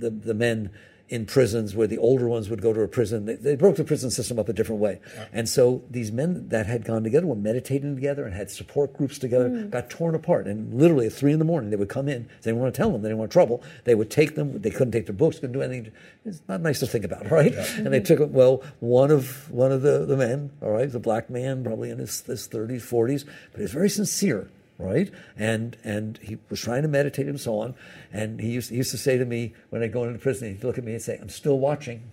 the, 0.00 0.10
the 0.10 0.34
men 0.34 0.70
in 1.12 1.26
prisons 1.26 1.74
where 1.74 1.86
the 1.86 1.98
older 1.98 2.26
ones 2.26 2.48
would 2.48 2.62
go 2.62 2.72
to 2.72 2.80
a 2.80 2.88
prison. 2.88 3.26
They, 3.26 3.34
they 3.34 3.54
broke 3.54 3.76
the 3.76 3.84
prison 3.84 4.10
system 4.10 4.38
up 4.38 4.48
a 4.48 4.54
different 4.54 4.80
way. 4.80 4.98
And 5.30 5.46
so 5.46 5.84
these 5.90 6.10
men 6.10 6.48
that 6.48 6.64
had 6.64 6.86
gone 6.86 7.04
together 7.04 7.26
were 7.26 7.36
meditating 7.36 7.96
together 7.96 8.24
and 8.24 8.34
had 8.34 8.50
support 8.50 8.94
groups 8.94 9.18
together, 9.18 9.50
mm. 9.50 9.68
got 9.68 9.90
torn 9.90 10.14
apart. 10.14 10.46
And 10.46 10.72
literally 10.72 11.08
at 11.08 11.12
three 11.12 11.34
in 11.34 11.38
the 11.38 11.44
morning, 11.44 11.68
they 11.68 11.76
would 11.76 11.90
come 11.90 12.08
in. 12.08 12.24
They 12.40 12.50
didn't 12.50 12.60
want 12.60 12.72
to 12.72 12.78
tell 12.78 12.90
them. 12.90 13.02
They 13.02 13.10
didn't 13.10 13.18
want 13.18 13.30
trouble. 13.30 13.62
They 13.84 13.94
would 13.94 14.10
take 14.10 14.36
them. 14.36 14.58
They 14.62 14.70
couldn't 14.70 14.92
take 14.92 15.04
their 15.04 15.14
books, 15.14 15.38
couldn't 15.38 15.52
do 15.52 15.60
anything. 15.60 15.92
It's 16.24 16.40
not 16.48 16.62
nice 16.62 16.80
to 16.80 16.86
think 16.86 17.04
about, 17.04 17.30
right? 17.30 17.52
And 17.52 17.92
they 17.92 18.00
took, 18.00 18.20
well, 18.32 18.62
one 18.80 19.10
of 19.10 19.50
one 19.50 19.70
of 19.70 19.82
the, 19.82 20.06
the 20.06 20.16
men, 20.16 20.50
all 20.62 20.70
right, 20.70 20.90
the 20.90 20.98
black 20.98 21.28
man, 21.28 21.62
probably 21.62 21.90
in 21.90 21.98
his, 21.98 22.22
his 22.22 22.48
30s, 22.48 22.80
40s, 22.80 23.26
but 23.50 23.58
he 23.58 23.62
was 23.62 23.72
very 23.72 23.90
sincere 23.90 24.48
right? 24.82 25.10
And 25.36 25.76
and 25.84 26.18
he 26.18 26.38
was 26.50 26.60
trying 26.60 26.82
to 26.82 26.88
meditate 26.88 27.26
and 27.26 27.40
so 27.40 27.58
on. 27.58 27.74
And 28.12 28.40
he 28.40 28.50
used, 28.50 28.70
he 28.70 28.76
used 28.76 28.90
to 28.90 28.98
say 28.98 29.18
to 29.18 29.24
me 29.24 29.54
when 29.70 29.82
I 29.82 29.88
go 29.88 30.04
into 30.04 30.18
prison, 30.18 30.48
he'd 30.48 30.64
look 30.64 30.78
at 30.78 30.84
me 30.84 30.92
and 30.92 31.02
say, 31.02 31.18
"I'm 31.20 31.28
still 31.28 31.58
watching." 31.58 32.10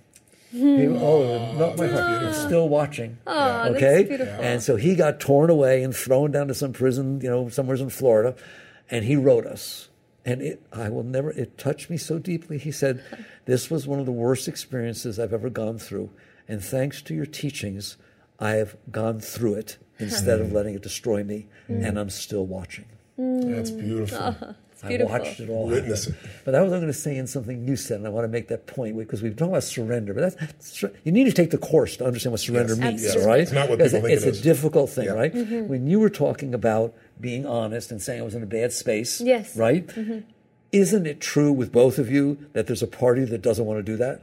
He, 0.51 0.59
hmm. 0.59 0.97
oh, 0.99 1.21
it 1.21 1.49
would 1.49 1.57
melt 1.59 1.77
my 1.77 1.87
heart. 1.87 2.03
Ah. 2.03 2.27
I'm 2.27 2.47
still 2.47 2.69
watching. 2.69 3.17
Oh, 3.27 3.35
that's 3.35 3.75
okay, 3.75 4.37
and 4.41 4.63
so 4.63 4.77
he 4.77 4.95
got 4.95 5.19
torn 5.19 5.49
away 5.49 5.83
and 5.83 5.95
thrown 5.95 6.31
down 6.31 6.47
to 6.47 6.55
some 6.55 6.73
prison, 6.73 7.21
you 7.21 7.29
know, 7.29 7.49
somewhere 7.49 7.77
in 7.77 7.89
Florida, 7.89 8.35
and 8.89 9.05
he 9.05 9.15
wrote 9.15 9.45
us. 9.45 9.89
And 10.25 10.41
it, 10.41 10.61
I 10.73 10.89
will 10.89 11.03
never. 11.03 11.31
It 11.31 11.57
touched 11.57 11.89
me 11.89 11.97
so 11.97 12.17
deeply. 12.19 12.57
He 12.57 12.71
said, 12.71 13.03
"This 13.45 13.69
was 13.69 13.87
one 13.87 13.99
of 13.99 14.05
the 14.05 14.11
worst 14.11 14.47
experiences 14.47 15.19
I've 15.19 15.33
ever 15.33 15.49
gone 15.49 15.77
through, 15.77 16.09
and 16.47 16.63
thanks 16.63 17.01
to 17.03 17.13
your 17.13 17.27
teachings, 17.27 17.97
I 18.39 18.51
have 18.51 18.75
gone 18.91 19.19
through 19.19 19.55
it 19.55 19.77
instead 19.99 20.39
of 20.41 20.51
letting 20.51 20.75
it 20.75 20.81
destroy 20.81 21.23
me, 21.23 21.47
and 21.67 21.97
I'm 21.99 22.09
still 22.09 22.45
watching." 22.45 22.85
that's 23.17 23.71
beautiful 23.71 24.33
It's 24.71 24.81
I 24.85 25.03
watched 25.03 25.41
it 25.41 25.49
all 25.49 25.67
Witness 25.67 26.05
happen. 26.05 26.19
it. 26.23 26.29
But 26.45 26.55
I 26.55 26.61
was 26.61 26.71
going 26.71 26.87
to 26.87 26.93
say 26.93 27.17
in 27.17 27.27
something 27.27 27.67
you 27.67 27.75
said, 27.75 27.97
and 27.97 28.07
I 28.07 28.09
want 28.09 28.23
to 28.23 28.29
make 28.29 28.47
that 28.47 28.65
point 28.65 28.97
because 28.97 29.21
we've 29.21 29.35
talked 29.35 29.49
about 29.49 29.63
surrender. 29.63 30.13
But 30.13 30.39
that's 30.39 30.81
you 31.03 31.11
need 31.11 31.25
to 31.25 31.33
take 31.33 31.49
the 31.51 31.57
course 31.57 31.97
to 31.97 32.05
understand 32.05 32.31
what 32.31 32.39
surrender 32.39 32.75
Yes. 32.75 32.79
means, 32.85 33.03
Absolutely. 33.03 33.21
all 33.23 33.27
right? 33.29 33.41
It's 33.41 33.51
not 33.51 33.67
what 33.67 33.77
Because 33.79 33.91
people 33.91 34.07
think 34.07 34.15
it's 34.17 34.25
it 34.25 34.29
a 34.29 34.31
is. 34.31 34.41
difficult 34.41 34.89
thing, 34.89 35.05
Yeah. 35.07 35.11
right? 35.15 35.33
Mm-hmm. 35.35 35.67
When 35.67 35.85
you 35.87 35.99
were 35.99 36.09
talking 36.09 36.53
about 36.53 36.93
being 37.19 37.45
honest 37.45 37.91
and 37.91 38.01
saying 38.01 38.21
I 38.21 38.23
was 38.23 38.35
in 38.35 38.43
a 38.43 38.45
bad 38.45 38.71
space, 38.71 39.19
Yes. 39.19 39.51
Mm-hmm. 39.51 39.59
right? 39.59 40.23
Isn't 40.71 41.05
it 41.07 41.19
true 41.19 41.51
with 41.51 41.73
both 41.73 41.97
of 41.99 42.09
you 42.09 42.37
that 42.53 42.67
there's 42.67 42.81
a 42.83 42.87
party 42.87 43.25
that 43.25 43.41
doesn't 43.41 43.65
want 43.65 43.79
to 43.79 43.83
do 43.83 43.97
that? 43.97 44.21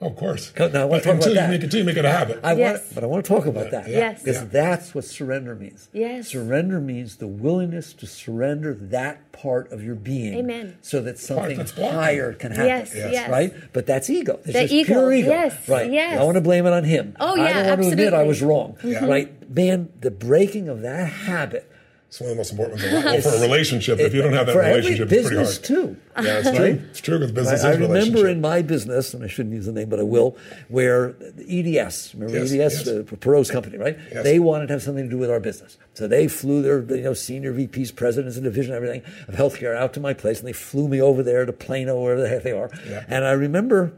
Oh, 0.00 0.06
of 0.06 0.16
course 0.16 0.52
Now, 0.56 0.66
I 0.82 0.84
want 0.84 1.02
to 1.02 1.08
talk 1.08 1.14
until 1.16 1.16
about 1.16 1.26
you 1.28 1.34
that. 1.34 1.50
make 1.50 1.60
it 1.60 1.64
until 1.64 1.80
you 1.80 1.84
make 1.84 1.96
it 1.96 2.04
a 2.04 2.10
habit 2.10 2.38
I 2.44 2.52
Yes. 2.52 2.78
want, 2.82 2.94
but 2.94 3.02
I 3.02 3.06
want 3.08 3.24
to 3.24 3.28
talk 3.34 3.46
about 3.46 3.72
that. 3.72 3.88
Yes. 3.88 4.20
Because 4.22 4.42
Yeah. 4.42 4.48
that's 4.52 4.94
what 4.94 5.04
surrender 5.04 5.56
means. 5.56 5.88
Yes. 5.92 6.28
Surrender 6.28 6.80
means 6.80 7.16
the 7.16 7.26
willingness 7.26 7.92
to 7.94 8.06
surrender 8.06 8.74
that 8.80 9.32
part 9.32 9.72
of 9.72 9.82
your 9.82 9.96
being. 9.96 10.34
Amen. 10.34 10.74
So 10.82 11.00
that 11.02 11.18
something 11.18 11.58
higher 11.76 12.32
can 12.32 12.52
happen. 12.52 12.66
Yes, 12.66 12.92
Yes. 12.94 13.12
yes. 13.12 13.30
Right? 13.30 13.52
But 13.72 13.86
that's 13.86 14.08
ego. 14.08 14.34
It's 14.44 14.46
The 14.46 14.52
just 14.52 14.72
ego, 14.72 14.86
pure 14.94 15.12
ego. 15.14 15.30
yes, 15.30 15.54
Right. 15.68 15.90
yes. 15.90 16.20
I 16.20 16.22
want 16.22 16.36
to 16.36 16.40
blame 16.42 16.64
it 16.66 16.72
on 16.72 16.84
him. 16.84 17.16
Oh, 17.18 17.34
yeah. 17.34 17.42
I 17.42 17.52
don't 17.54 17.66
want 17.70 17.82
to 17.82 17.88
admit 17.90 18.14
I 18.14 18.22
was 18.22 18.40
wrong. 18.40 18.76
Yeah. 18.84 19.04
Right? 19.04 19.32
Man, 19.52 19.88
the 20.00 20.12
breaking 20.12 20.68
of 20.68 20.82
that 20.82 21.06
habit. 21.08 21.68
It's 22.08 22.20
one 22.20 22.30
of 22.30 22.36
the 22.36 22.40
most 22.40 22.52
important 22.52 22.80
ones. 22.80 23.04
Well, 23.04 23.20
for 23.20 23.36
a 23.36 23.40
relationship 23.40 24.00
if 24.00 24.14
you 24.14 24.22
don't 24.22 24.32
have 24.32 24.46
that 24.46 24.56
relationship 24.56 25.12
every 25.12 25.18
it's 25.18 25.28
pretty 25.28 25.42
business 25.42 25.56
hard 25.56 25.64
too. 25.64 25.96
yeah 26.26 26.38
it's 26.38 26.50
true 26.56 26.82
it's 26.90 27.00
true 27.00 27.18
because 27.18 27.32
business 27.32 27.64
I, 27.64 27.72
I 27.72 27.74
remember 27.74 28.26
in 28.28 28.40
my 28.40 28.62
business, 28.62 29.12
and 29.14 29.22
I 29.22 29.26
shouldn't 29.28 29.54
use 29.54 29.66
the 29.66 29.72
name, 29.72 29.88
but 29.88 30.00
I 30.00 30.04
will, 30.04 30.36
where 30.68 31.14
EDS, 31.48 32.14
remember 32.14 32.38
Yes, 32.38 32.52
EDS, 32.52 32.54
yes. 32.54 32.84
the 32.84 33.04
Perot's 33.04 33.50
company, 33.50 33.76
right? 33.78 33.98
Yes. 34.12 34.24
They 34.24 34.38
wanted 34.38 34.68
to 34.68 34.72
have 34.74 34.82
something 34.82 35.04
to 35.04 35.10
do 35.10 35.18
with 35.18 35.30
our 35.30 35.40
business. 35.40 35.76
So 35.94 36.08
they 36.08 36.28
flew 36.28 36.62
their 36.62 36.80
you 36.96 37.02
know, 37.02 37.14
senior 37.14 37.52
VPs, 37.52 37.94
presidents, 37.94 38.36
and 38.36 38.44
division, 38.44 38.74
everything 38.74 39.02
of 39.28 39.34
healthcare 39.34 39.76
out 39.76 39.92
to 39.94 40.00
my 40.00 40.14
place, 40.14 40.38
and 40.38 40.48
they 40.48 40.52
flew 40.52 40.88
me 40.88 41.00
over 41.02 41.22
there 41.22 41.44
to 41.44 41.52
Plano, 41.52 42.00
wherever 42.00 42.20
the 42.22 42.28
heck 42.28 42.42
they 42.42 42.52
are. 42.52 42.70
Yeah. 42.88 43.04
And 43.08 43.24
I 43.24 43.32
remember 43.32 43.92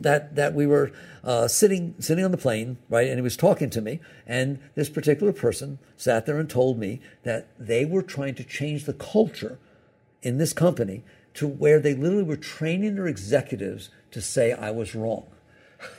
that 0.00 0.36
that 0.36 0.54
we 0.54 0.66
were 0.66 0.92
uh, 1.24 1.48
sitting 1.48 1.94
sitting 1.98 2.24
on 2.24 2.30
the 2.30 2.38
plane, 2.38 2.78
right? 2.88 3.08
And 3.08 3.16
he 3.16 3.22
was 3.22 3.36
talking 3.36 3.70
to 3.70 3.80
me, 3.80 4.00
and 4.26 4.58
this 4.74 4.88
particular 4.88 5.32
person 5.32 5.78
sat 5.96 6.26
there 6.26 6.38
and 6.38 6.48
told 6.48 6.78
me 6.78 7.00
that 7.24 7.48
they 7.58 7.84
were 7.84 8.02
trying 8.02 8.34
to 8.36 8.44
change 8.44 8.84
the 8.84 8.92
culture 8.92 9.58
in 10.22 10.38
this 10.38 10.52
company 10.52 11.02
to 11.34 11.46
where 11.46 11.80
they 11.80 11.94
literally 11.94 12.24
were 12.24 12.36
training 12.36 12.96
their 12.96 13.06
executives 13.06 13.90
to 14.10 14.20
say 14.20 14.52
I 14.52 14.70
was 14.70 14.94
wrong. 14.94 15.26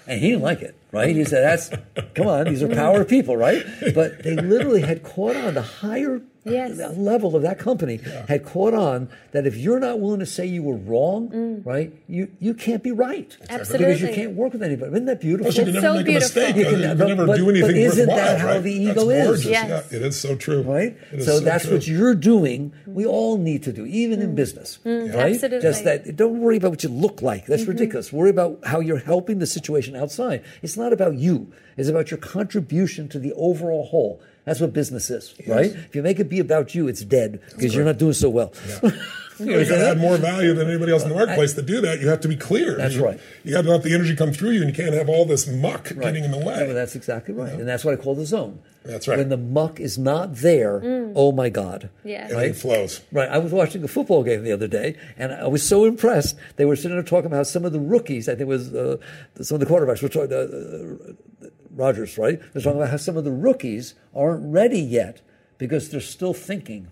And 0.07 0.19
he 0.19 0.31
didn't 0.31 0.41
like 0.41 0.61
it, 0.61 0.75
right? 0.91 1.15
He 1.15 1.23
said, 1.23 1.43
"That's 1.43 1.69
come 2.13 2.27
on, 2.27 2.45
these 2.45 2.61
are 2.61 2.67
power 2.67 3.05
people, 3.05 3.37
right?" 3.37 3.63
But 3.93 4.23
they 4.23 4.35
literally 4.35 4.81
had 4.81 5.03
caught 5.03 5.37
on 5.37 5.53
the 5.53 5.61
higher 5.61 6.21
Yes. 6.45 6.77
The 6.77 6.89
level 6.89 7.35
of 7.35 7.41
that 7.43 7.59
company 7.59 7.97
had 8.27 8.45
caught 8.45 8.73
on 8.73 9.09
that 9.31 9.45
if 9.45 9.57
you're 9.57 9.79
not 9.79 9.99
willing 9.99 10.19
to 10.19 10.25
say 10.25 10.45
you 10.45 10.63
were 10.63 10.77
wrong, 10.77 11.29
mm. 11.29 11.65
right, 11.65 11.93
you 12.07 12.31
you 12.39 12.53
can't 12.53 12.81
be 12.81 12.91
right 12.91 13.35
Absolutely. 13.49 13.85
because 13.87 14.01
you 14.01 14.13
can't 14.13 14.35
work 14.35 14.53
with 14.53 14.63
anybody. 14.63 14.91
Isn't 14.93 15.05
that 15.05 15.21
beautiful? 15.21 15.51
Plus, 15.51 15.57
you 15.57 15.65
can 15.65 15.75
It's 15.75 15.83
never 15.83 15.87
so 15.87 15.97
make 15.97 16.05
beautiful. 16.05 16.41
a 16.41 16.45
mistake. 16.45 16.55
You 16.55 16.61
You 16.63 16.69
can- 16.69 16.81
can, 16.81 16.97
but- 16.97 17.07
never 17.07 17.25
but- 17.25 17.37
do 17.37 17.45
but 17.61 17.71
isn't 17.71 18.07
that 18.07 18.39
how 18.39 18.47
right? 18.47 18.63
the 18.63 18.85
That's 18.85 18.97
ego 18.97 19.09
is? 19.09 19.45
Yes. 19.45 19.87
Yeah, 19.91 19.97
it 19.97 20.03
is 20.03 20.19
so 20.19 20.35
true. 20.35 20.61
right? 20.61 20.97
It 21.11 21.19
is 21.19 21.25
So, 21.25 21.39
that's 21.39 21.65
true. 21.65 21.73
what 21.73 21.87
you're 21.87 22.15
doing. 22.15 22.71
We 22.87 23.03
mm. 23.03 23.09
all 23.09 23.37
need 23.37 23.63
to 23.63 23.73
do, 23.73 23.85
even 23.85 24.21
in 24.21 24.31
mm. 24.31 24.35
business, 24.35 24.79
right? 24.85 24.93
Mm. 24.93 25.13
Absolutely. 25.33 25.59
Just 25.61 25.83
that. 25.83 26.15
Don't 26.15 26.39
worry 26.39 26.57
about 26.57 26.71
what 26.71 26.83
you 26.83 26.89
look 26.89 27.21
like. 27.21 27.45
That's 27.45 27.63
mm-hmm. 27.63 27.71
ridiculous. 27.71 28.13
Worry 28.13 28.29
about 28.29 28.59
how 28.65 28.79
you're 28.79 28.99
helping 28.99 29.39
the 29.39 29.47
situation 29.47 29.95
outside. 29.95 30.43
It's 30.61 30.77
not 30.77 30.93
about 30.93 31.15
you. 31.15 31.51
It's 31.77 31.89
about 31.89 32.11
your 32.11 32.17
contribution 32.17 33.07
to 33.09 33.19
the 33.19 33.33
overall 33.33 33.85
whole. 33.85 34.21
That's 34.45 34.59
what 34.59 34.73
business 34.73 35.09
is, 35.09 35.33
right? 35.47 35.71
If 35.71 35.95
you 35.95 36.01
make 36.01 36.19
it 36.19 36.29
be 36.29 36.39
about 36.39 36.73
you, 36.73 36.87
it's 36.87 37.01
dead 37.03 37.41
because 37.49 37.75
you're 37.75 37.85
not 37.85 37.97
doing 37.97 38.13
so 38.13 38.29
well. 38.29 38.53
You 39.39 39.65
got 39.65 39.75
to 39.75 39.87
add 39.91 39.97
more 39.99 40.17
value 40.17 40.53
than 40.53 40.69
anybody 40.69 40.91
else 40.91 41.03
in 41.03 41.09
the 41.09 41.15
marketplace. 41.15 41.53
to 41.53 41.61
do 41.61 41.81
that, 41.81 42.01
you 42.01 42.09
have 42.09 42.19
to 42.21 42.27
be 42.27 42.35
clear. 42.35 42.75
That's 42.75 42.95
you, 42.95 43.05
right. 43.05 43.19
You 43.43 43.53
got 43.53 43.61
to 43.63 43.71
let 43.71 43.83
the 43.83 43.93
energy 43.93 44.15
come 44.15 44.33
through 44.33 44.51
you, 44.51 44.61
and 44.61 44.69
you 44.69 44.75
can't 44.75 44.93
have 44.93 45.07
all 45.07 45.25
this 45.25 45.47
muck 45.47 45.93
getting 45.95 46.25
in 46.25 46.31
the 46.31 46.37
way. 46.37 46.65
but 46.67 46.73
that's 46.73 46.95
exactly 46.95 47.33
right. 47.33 47.53
And 47.53 47.67
that's 47.67 47.85
what 47.85 47.93
I 47.93 47.97
call 47.97 48.15
the 48.15 48.25
zone. 48.25 48.59
That's 48.83 49.07
right. 49.07 49.17
When 49.17 49.29
the 49.29 49.37
muck 49.37 49.79
is 49.79 49.97
not 49.97 50.35
there, 50.35 50.81
oh 51.15 51.31
my 51.31 51.49
God. 51.49 51.89
Yeah. 52.03 52.27
Everything 52.29 52.53
flows. 52.53 53.01
Right. 53.11 53.29
I 53.29 53.37
was 53.37 53.51
watching 53.51 53.83
a 53.83 53.87
football 53.87 54.23
game 54.23 54.43
the 54.43 54.51
other 54.51 54.67
day, 54.67 54.97
and 55.17 55.31
I 55.31 55.47
was 55.47 55.65
so 55.65 55.85
impressed. 55.85 56.35
They 56.57 56.65
were 56.65 56.75
sitting 56.75 56.97
there 56.97 57.03
talking 57.03 57.27
about 57.27 57.47
some 57.47 57.65
of 57.65 57.71
the 57.71 57.79
rookies, 57.79 58.27
I 58.27 58.33
think 58.33 58.41
it 58.41 58.47
was 58.47 58.73
uh, 58.73 58.97
some 59.41 59.55
of 59.55 59.59
the 59.61 59.73
quarterbacks, 59.73 60.01
were 60.01 60.09
talking, 60.09 60.33
uh, 60.33 61.45
uh, 61.45 61.49
Rodgers, 61.79 62.17
right? 62.17 62.39
They're 62.53 62.61
talking 62.61 62.77
about 62.79 62.91
how 62.91 62.97
some 62.97 63.17
of 63.17 63.23
the 63.23 63.31
rookies 63.31 63.95
aren't 64.13 64.51
ready 64.53 64.81
yet 64.81 65.21
because 65.57 65.89
they're 65.89 66.01
still 66.01 66.33
thinking. 66.33 66.91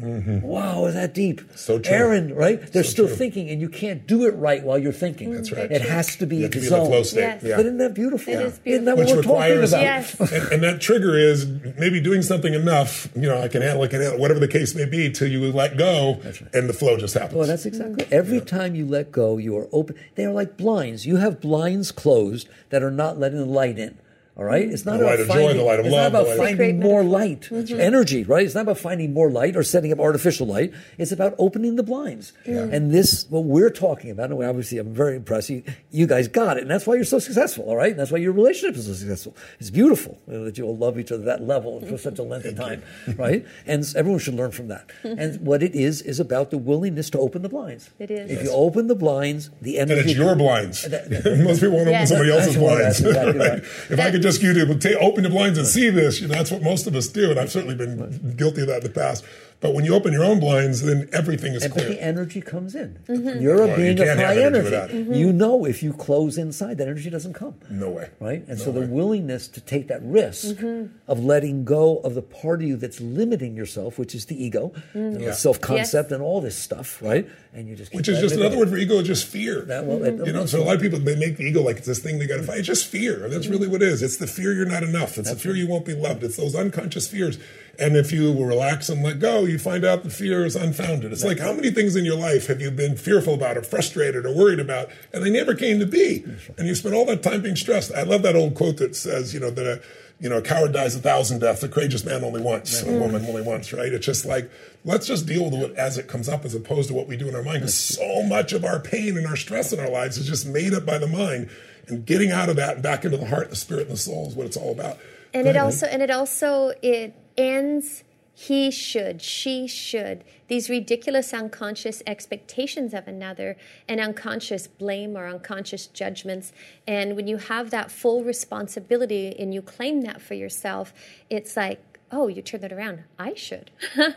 Wow, 0.00 0.86
is 0.86 0.94
that 0.94 1.12
deep? 1.12 1.40
Mm-hmm. 1.40 1.56
So 1.56 1.80
true. 1.80 1.92
Aaron, 1.92 2.32
right? 2.32 2.60
They're 2.72 2.84
So 2.84 2.90
still 2.90 3.06
true. 3.08 3.16
thinking, 3.16 3.50
and 3.50 3.60
you 3.60 3.68
can't 3.68 4.06
do 4.06 4.26
it 4.26 4.34
right 4.36 4.62
while 4.62 4.78
you're 4.78 4.92
thinking. 4.92 5.34
That's 5.34 5.50
right. 5.50 5.68
It 5.72 5.82
has 5.82 6.14
to 6.16 6.26
be 6.26 6.36
You 6.36 6.42
have 6.44 6.52
to 6.52 6.60
the 6.60 6.68
be 6.70 6.72
in 6.72 6.82
the 6.84 6.88
flow 6.88 7.02
state. 7.02 7.20
Yes. 7.20 7.42
Yeah. 7.42 7.56
But 7.56 7.66
isn't 7.66 7.78
that 7.78 7.94
beautiful? 7.94 8.32
It 8.32 8.40
is 8.40 8.60
Isn't 8.64 8.84
that 8.84 8.96
Which 8.96 9.08
what 9.08 9.16
we're 9.16 9.22
talking 9.24 9.58
about? 9.58 9.82
Yes. 9.82 10.20
and, 10.32 10.52
and 10.52 10.62
that 10.62 10.80
trigger 10.80 11.18
is 11.18 11.48
maybe 11.78 12.00
doing 12.00 12.22
something 12.22 12.54
enough. 12.54 13.08
You 13.16 13.22
know, 13.22 13.40
I 13.42 13.48
can 13.48 13.60
handle, 13.60 13.82
I 13.82 13.88
can 13.88 14.00
handle 14.00 14.20
whatever 14.20 14.38
the 14.38 14.46
case 14.46 14.72
may 14.72 14.84
be, 14.84 15.10
till 15.10 15.26
you 15.28 15.50
let 15.50 15.76
go, 15.76 16.20
and 16.54 16.68
the 16.68 16.74
flow 16.74 16.96
just 16.96 17.14
happens. 17.14 17.34
Well, 17.34 17.48
that's 17.48 17.66
exactly. 17.66 18.06
Every 18.12 18.40
time 18.40 18.76
you 18.76 18.86
let 18.86 19.10
go, 19.10 19.36
you 19.36 19.56
are 19.58 19.66
open. 19.72 19.96
They 20.14 20.24
are 20.26 20.32
like 20.32 20.56
blinds. 20.56 21.06
You 21.06 21.16
have 21.16 21.40
blinds 21.40 21.90
closed 21.90 22.48
that 22.70 22.84
are 22.84 22.92
not 22.92 23.18
letting 23.18 23.38
the 23.38 23.46
light 23.46 23.80
in. 23.80 23.98
All 24.38 24.44
right, 24.44 24.68
it's 24.68 24.84
not 24.86 24.98
The 24.98 25.04
about 25.04 25.10
light 25.10 25.20
of 25.20 25.26
joy, 25.26 25.32
finding. 25.34 25.56
the 25.56 25.62
light 25.64 25.80
of 25.80 25.86
it's 25.86 25.92
love, 25.92 26.12
not 26.12 26.20
about 26.22 26.26
light 26.28 26.32
of- 26.32 26.38
Great 26.38 26.56
finding 26.58 26.78
more 26.80 27.02
metaphor. 27.02 27.18
light, 27.18 27.40
mm-hmm. 27.50 27.80
energy. 27.80 28.22
Right? 28.22 28.46
It's 28.46 28.54
not 28.54 28.60
about 28.62 28.78
finding 28.78 29.12
more 29.12 29.30
light 29.30 29.56
or 29.56 29.64
setting 29.64 29.90
up 29.90 29.98
artificial 29.98 30.46
light. 30.46 30.72
It's 30.96 31.10
about 31.10 31.34
opening 31.38 31.74
the 31.74 31.82
blinds. 31.82 32.32
And 32.46 32.92
this, 32.94 33.26
what 33.30 33.44
we're 33.44 33.70
talking 33.70 34.10
about, 34.12 34.30
and 34.30 34.42
obviously, 34.44 34.78
I'm 34.78 34.94
very 34.94 35.16
impressed. 35.16 35.50
You, 35.50 35.64
you 35.90 36.06
guys 36.06 36.28
got 36.28 36.56
it, 36.56 36.62
and 36.62 36.70
that's 36.70 36.86
why 36.86 36.94
you're 36.94 37.04
so 37.04 37.18
successful. 37.18 37.64
All 37.64 37.76
right, 37.76 37.90
and 37.90 37.98
that's 37.98 38.12
why 38.12 38.18
your 38.18 38.30
relationship 38.32 38.76
is 38.76 38.86
so 38.86 38.92
successful. 38.92 39.36
It's 39.58 39.70
beautiful 39.70 40.18
you 40.28 40.34
know, 40.34 40.44
that 40.44 40.56
you 40.56 40.64
all 40.64 40.76
love 40.76 41.00
each 41.00 41.10
other 41.10 41.24
that 41.24 41.42
level 41.42 41.80
for 41.80 41.98
such 41.98 42.20
a 42.20 42.22
length 42.22 42.46
of 42.46 42.56
time, 42.56 42.82
right? 43.16 43.44
And 43.66 43.84
everyone 43.96 44.20
should 44.20 44.34
learn 44.34 44.52
from 44.52 44.68
that. 44.68 44.88
Mm-hmm. 45.02 45.18
and 45.18 45.40
what 45.46 45.62
it 45.64 45.74
is 45.74 46.00
is 46.02 46.20
about 46.20 46.50
the 46.50 46.58
willingness 46.58 47.10
to 47.10 47.18
open 47.18 47.42
the 47.42 47.48
blinds. 47.48 47.90
It 47.98 48.10
is. 48.10 48.30
If 48.30 48.44
you 48.44 48.50
open 48.50 48.86
the 48.86 48.94
blinds, 48.94 49.50
the 49.62 49.78
energy. 49.78 50.00
and 50.00 50.08
it's 50.10 50.18
your 50.18 50.36
blinds. 50.36 50.82
That- 50.88 51.10
Most 51.42 51.60
people 51.60 51.76
won't 51.76 51.88
open 51.88 52.06
somebody 52.06 52.30
else's 52.30 52.56
blinds. 52.56 52.82
that's 52.82 53.00
exactly 53.00 53.38
right. 53.38 53.62
If 53.90 53.98
I 54.00 54.10
could 54.12 54.22
just 54.28 54.42
you 54.42 54.52
to 54.52 54.98
open 54.98 55.22
the 55.22 55.30
blinds 55.30 55.58
and 55.58 55.66
see 55.66 55.88
this, 55.88 56.20
you 56.20 56.28
know, 56.28 56.34
that's 56.34 56.50
what 56.50 56.62
most 56.62 56.86
of 56.86 56.94
us 56.94 57.08
do, 57.08 57.30
and 57.30 57.40
I've 57.40 57.50
certainly 57.50 57.74
been 57.74 58.34
guilty 58.36 58.60
of 58.62 58.68
that 58.68 58.78
in 58.78 58.84
the 58.84 58.90
past. 58.90 59.24
But 59.60 59.74
when 59.74 59.84
you 59.84 59.92
open 59.92 60.12
your 60.12 60.22
own 60.22 60.38
blinds, 60.38 60.82
then 60.82 61.08
everything 61.12 61.54
is 61.54 61.64
And 61.64 61.74
but 61.74 61.80
clear. 61.82 61.94
the 61.96 62.00
energy 62.02 62.40
comes 62.40 62.76
in. 62.76 62.96
Mm-hmm. 63.08 63.42
You're 63.42 63.56
a 63.56 63.66
Well, 63.66 63.68
you 63.70 63.76
being 63.96 64.00
of 64.00 64.06
high 64.06 64.12
energy 64.12 64.40
energy. 64.42 64.64
without 64.64 64.90
it. 64.92 65.16
You 65.16 65.32
know 65.32 65.64
if 65.64 65.82
you 65.82 65.92
close 65.92 66.38
inside, 66.38 66.78
that 66.78 66.86
energy 66.86 67.10
doesn't 67.10 67.32
come. 67.32 67.54
No 67.68 67.90
way. 67.90 68.08
Right? 68.20 68.44
And 68.46 68.56
No 68.58 68.64
so 68.66 68.70
the 68.70 68.82
willingness 68.86 69.48
to 69.48 69.60
take 69.60 69.88
that 69.88 70.00
risk 70.04 70.46
Mm-hmm. 70.58 70.86
of 71.08 71.24
letting 71.24 71.64
go 71.64 71.98
of 71.98 72.14
the 72.14 72.22
part 72.22 72.62
of 72.62 72.68
you 72.68 72.76
that's 72.76 73.00
limiting 73.00 73.56
yourself, 73.56 73.98
which 73.98 74.14
is 74.14 74.26
the 74.26 74.40
ego, 74.42 74.72
Mm. 74.94 75.20
Yeah. 75.20 75.32
self 75.32 75.60
concept, 75.60 76.12
and 76.12 76.22
all 76.22 76.40
this 76.40 76.54
stuff, 76.56 77.02
right? 77.02 77.28
And 77.52 77.68
you 77.68 77.74
just 77.74 77.92
Which 77.92 78.08
is 78.08 78.20
just 78.20 78.34
it 78.34 78.38
go. 78.38 78.42
another 78.42 78.58
word 78.58 78.68
for 78.68 78.76
ego, 78.76 79.02
just 79.02 79.26
fear. 79.26 79.62
That- 79.62 79.86
well, 79.86 80.04
it- 80.04 80.24
you 80.24 80.32
know, 80.32 80.46
so 80.46 80.62
a 80.62 80.64
lot 80.64 80.76
of 80.76 80.82
people 80.82 81.00
they 81.00 81.16
make 81.16 81.36
the 81.36 81.44
ego 81.44 81.62
like 81.62 81.78
it's 81.78 81.86
this 81.88 81.98
thing 81.98 82.20
they 82.20 82.26
got 82.28 82.36
to 82.36 82.42
fight. 82.44 82.58
It's 82.58 82.66
just 82.68 82.86
fear. 82.86 83.28
That's 83.28 83.48
really 83.48 83.66
what 83.66 83.82
it 83.82 83.88
is. 83.88 84.02
It's 84.04 84.18
the 84.18 84.28
fear 84.28 84.52
you're 84.52 84.66
not 84.66 84.84
enough. 84.84 85.18
It's 85.18 85.30
the 85.30 85.36
fear 85.36 85.56
you 85.56 85.66
won't 85.66 85.84
be 85.84 85.94
loved. 85.94 86.22
It's 86.22 86.36
those 86.36 86.54
unconscious 86.54 87.08
fears. 87.08 87.38
And 87.78 87.96
if 87.96 88.10
you 88.10 88.32
relax 88.44 88.88
and 88.88 89.04
let 89.04 89.20
go, 89.20 89.44
you 89.44 89.58
find 89.58 89.84
out 89.84 90.02
the 90.02 90.10
fear 90.10 90.44
is 90.44 90.56
unfounded. 90.56 91.12
It's 91.12 91.24
like 91.24 91.38
how 91.38 91.52
many 91.52 91.70
things 91.70 91.94
in 91.94 92.04
your 92.04 92.16
life 92.16 92.48
have 92.48 92.60
you 92.60 92.72
been 92.72 92.96
fearful 92.96 93.34
about, 93.34 93.56
or 93.56 93.62
frustrated, 93.62 94.26
or 94.26 94.34
worried 94.34 94.58
about, 94.58 94.90
and 95.12 95.24
they 95.24 95.30
never 95.30 95.54
came 95.54 95.78
to 95.78 95.86
be. 95.86 96.24
And 96.56 96.66
you 96.66 96.74
spent 96.74 96.94
all 96.94 97.06
that 97.06 97.22
time 97.22 97.42
being 97.42 97.54
stressed. 97.56 97.92
I 97.94 98.02
love 98.02 98.22
that 98.22 98.34
old 98.34 98.54
quote 98.54 98.78
that 98.78 98.96
says, 98.96 99.32
you 99.32 99.38
know, 99.38 99.50
that 99.50 99.66
a 99.66 99.82
you 100.20 100.28
know, 100.28 100.38
a 100.38 100.42
coward 100.42 100.72
dies 100.72 100.96
a 100.96 100.98
thousand 100.98 101.38
deaths, 101.38 101.62
a 101.62 101.68
courageous 101.68 102.04
man 102.04 102.24
only 102.24 102.42
once, 102.42 102.82
a 102.82 102.90
woman 102.90 103.24
only 103.24 103.42
once, 103.42 103.72
right? 103.72 103.92
It's 103.92 104.04
just 104.04 104.26
like, 104.26 104.50
let's 104.84 105.06
just 105.06 105.26
deal 105.26 105.48
with 105.48 105.70
it 105.70 105.76
as 105.76 105.96
it 105.96 106.08
comes 106.08 106.28
up 106.28 106.44
as 106.44 106.56
opposed 106.56 106.88
to 106.88 106.94
what 106.94 107.06
we 107.06 107.16
do 107.16 107.28
in 107.28 107.36
our 107.36 107.42
mind. 107.42 107.60
Because 107.60 107.76
so 107.76 108.24
much 108.24 108.52
of 108.52 108.64
our 108.64 108.80
pain 108.80 109.16
and 109.16 109.26
our 109.28 109.36
stress 109.36 109.72
in 109.72 109.78
our 109.78 109.88
lives 109.88 110.18
is 110.18 110.26
just 110.26 110.44
made 110.44 110.74
up 110.74 110.84
by 110.84 110.98
the 110.98 111.06
mind. 111.06 111.50
And 111.86 112.04
getting 112.04 112.32
out 112.32 112.48
of 112.48 112.56
that 112.56 112.74
and 112.74 112.82
back 112.82 113.04
into 113.04 113.16
the 113.16 113.26
heart, 113.26 113.48
the 113.48 113.56
spirit, 113.56 113.82
and 113.82 113.92
the 113.92 113.96
soul 113.96 114.26
is 114.26 114.34
what 114.34 114.46
it's 114.46 114.56
all 114.56 114.72
about. 114.72 114.98
and 115.32 115.46
it 115.46 115.56
also 115.56 115.86
and 115.86 116.02
it 116.02 116.10
also 116.10 116.72
it 116.82 117.14
ends 117.38 118.04
he 118.40 118.70
should 118.70 119.20
she 119.20 119.66
should. 119.66 120.22
These 120.46 120.70
ridiculous 120.70 121.34
unconscious 121.34 122.04
expectations 122.06 122.94
of 122.94 123.08
another 123.08 123.56
and 123.88 124.00
unconscious 124.00 124.68
blame 124.68 125.16
or 125.16 125.26
unconscious 125.26 125.88
judgments. 125.88 126.52
And 126.86 127.16
when 127.16 127.26
you 127.26 127.38
have 127.38 127.70
that 127.70 127.90
full 127.90 128.22
responsibility 128.22 129.34
and 129.36 129.52
you 129.52 129.60
claim 129.60 130.02
that 130.02 130.22
for 130.22 130.34
yourself 130.34 130.94
it's 131.28 131.56
like 131.56 131.80
oh 132.10 132.28
you 132.28 132.42
turn 132.42 132.60
that 132.60 132.72
around. 132.72 133.04
I 133.18 133.34
should. 133.34 133.70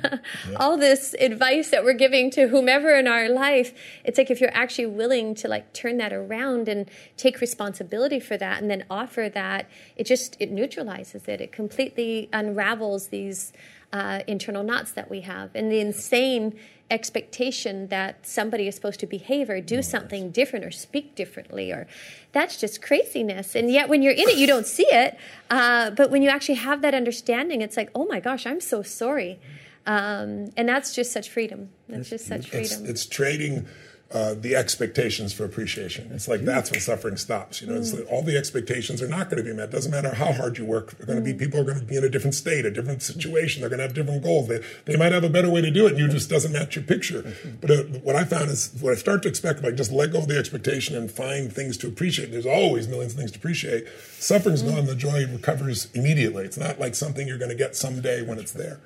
All 0.57 0.77
this 0.77 1.15
advice 1.19 1.69
that 1.69 1.83
we're 1.83 1.93
giving 1.93 2.31
to 2.31 2.47
whomever 2.47 2.95
in 2.95 3.07
our 3.07 3.29
life 3.29 3.73
it's 4.03 4.17
like 4.17 4.31
if 4.31 4.41
you're 4.41 4.55
actually 4.55 4.87
willing 4.87 5.35
to 5.35 5.47
like 5.47 5.73
turn 5.73 5.97
that 5.97 6.13
around 6.13 6.67
and 6.67 6.89
take 7.17 7.41
responsibility 7.41 8.19
for 8.19 8.37
that 8.37 8.61
and 8.61 8.69
then 8.69 8.85
offer 8.89 9.29
that 9.33 9.69
it 9.95 10.05
just 10.05 10.37
it 10.39 10.51
neutralizes 10.51 11.27
it. 11.27 11.41
It 11.41 11.51
completely 11.51 12.29
unravels 12.33 13.07
these 13.07 13.53
uh, 13.93 14.21
internal 14.27 14.63
knots 14.63 14.91
that 14.93 15.09
we 15.09 15.21
have. 15.21 15.51
And 15.53 15.71
the 15.71 15.79
insane 15.79 16.57
expectation 16.91 17.87
that 17.87 18.27
somebody 18.27 18.67
is 18.67 18.75
supposed 18.75 18.99
to 18.99 19.07
behave 19.07 19.49
or 19.49 19.61
do 19.61 19.81
something 19.81 20.29
different 20.31 20.65
or 20.65 20.71
speak 20.71 21.15
differently 21.15 21.71
or 21.71 21.87
that's 22.33 22.57
just 22.57 22.81
craziness. 22.81 23.55
And 23.55 23.71
yet 23.71 23.89
when 23.89 24.01
you're 24.01 24.13
in 24.13 24.27
it 24.29 24.37
you 24.37 24.45
don't 24.47 24.67
see 24.67 24.85
it. 24.91 25.17
Uh, 25.49 25.89
but 25.91 26.11
when 26.11 26.21
you 26.21 26.29
actually 26.29 26.55
have 26.55 26.81
that 26.81 26.93
understanding 26.93 27.61
it's 27.61 27.77
like 27.77 27.89
oh 27.95 28.05
my 28.05 28.19
gosh 28.19 28.45
i'm 28.45 28.61
so 28.61 28.83
sorry. 28.83 29.39
Um, 29.87 30.51
and 30.57 30.69
that's 30.69 30.93
just 30.93 31.11
such 31.11 31.27
freedom. 31.29 31.69
That's 31.89 32.09
just 32.09 32.27
such 32.27 32.53
It's, 32.53 32.69
freedom. 32.73 32.85
it's 32.87 33.05
trading 33.07 33.65
uh, 34.13 34.33
the 34.33 34.55
expectations 34.55 35.31
for 35.31 35.45
appreciation. 35.45 36.11
It's 36.11 36.27
like 36.27 36.41
that's 36.41 36.69
when 36.69 36.81
suffering 36.81 37.15
stops. 37.15 37.61
You 37.61 37.67
know, 37.67 37.75
it's 37.75 37.93
like 37.93 38.05
all 38.09 38.21
the 38.21 38.37
expectations 38.37 39.01
are 39.01 39.07
not 39.07 39.29
going 39.29 39.43
to 39.43 39.49
be 39.49 39.55
met. 39.55 39.71
Doesn't 39.71 39.91
matter 39.91 40.13
how 40.13 40.33
hard 40.33 40.57
you 40.57 40.65
work. 40.65 40.97
They're 40.97 41.05
going 41.05 41.23
to 41.23 41.23
be 41.23 41.33
people 41.33 41.59
are 41.61 41.63
going 41.63 41.79
to 41.79 41.85
be 41.85 41.95
in 41.95 42.03
a 42.03 42.09
different 42.09 42.35
state, 42.35 42.65
a 42.65 42.71
different 42.71 43.01
situation. 43.01 43.61
They're 43.61 43.69
going 43.69 43.79
to 43.79 43.83
have 43.83 43.93
different 43.93 44.21
goals. 44.21 44.49
They 44.49 44.61
they 44.85 44.97
might 44.97 45.13
have 45.13 45.23
a 45.23 45.29
better 45.29 45.49
way 45.49 45.61
to 45.61 45.71
do 45.71 45.87
it, 45.87 45.91
and 45.91 45.99
you 45.99 46.09
just 46.09 46.29
doesn't 46.29 46.51
match 46.51 46.75
your 46.75 46.83
picture. 46.83 47.33
But 47.61 47.71
uh, 47.71 47.83
what 48.03 48.15
I 48.15 48.25
found 48.25 48.49
is 48.49 48.71
what 48.81 48.91
I 48.91 48.95
start 48.95 49.23
to 49.23 49.29
expect, 49.29 49.59
if 49.59 49.65
I 49.65 49.71
just 49.71 49.91
let 49.91 50.11
go 50.11 50.19
of 50.19 50.27
the 50.27 50.37
expectation 50.37 50.95
and 50.95 51.09
find 51.09 51.51
things 51.51 51.77
to 51.77 51.87
appreciate. 51.87 52.31
There's 52.31 52.45
always 52.45 52.87
millions 52.87 53.13
of 53.13 53.19
things 53.19 53.31
to 53.31 53.39
appreciate. 53.39 53.87
Suffering's 54.19 54.61
gone. 54.61 54.85
The 54.85 54.95
joy 54.95 55.25
recovers 55.27 55.89
immediately. 55.93 56.43
It's 56.43 56.57
not 56.57 56.79
like 56.79 56.95
something 56.95 57.27
you're 57.27 57.37
going 57.37 57.49
to 57.49 57.55
get 57.55 57.75
someday 57.75 58.21
when 58.21 58.39
it's 58.39 58.51
there. 58.51 58.79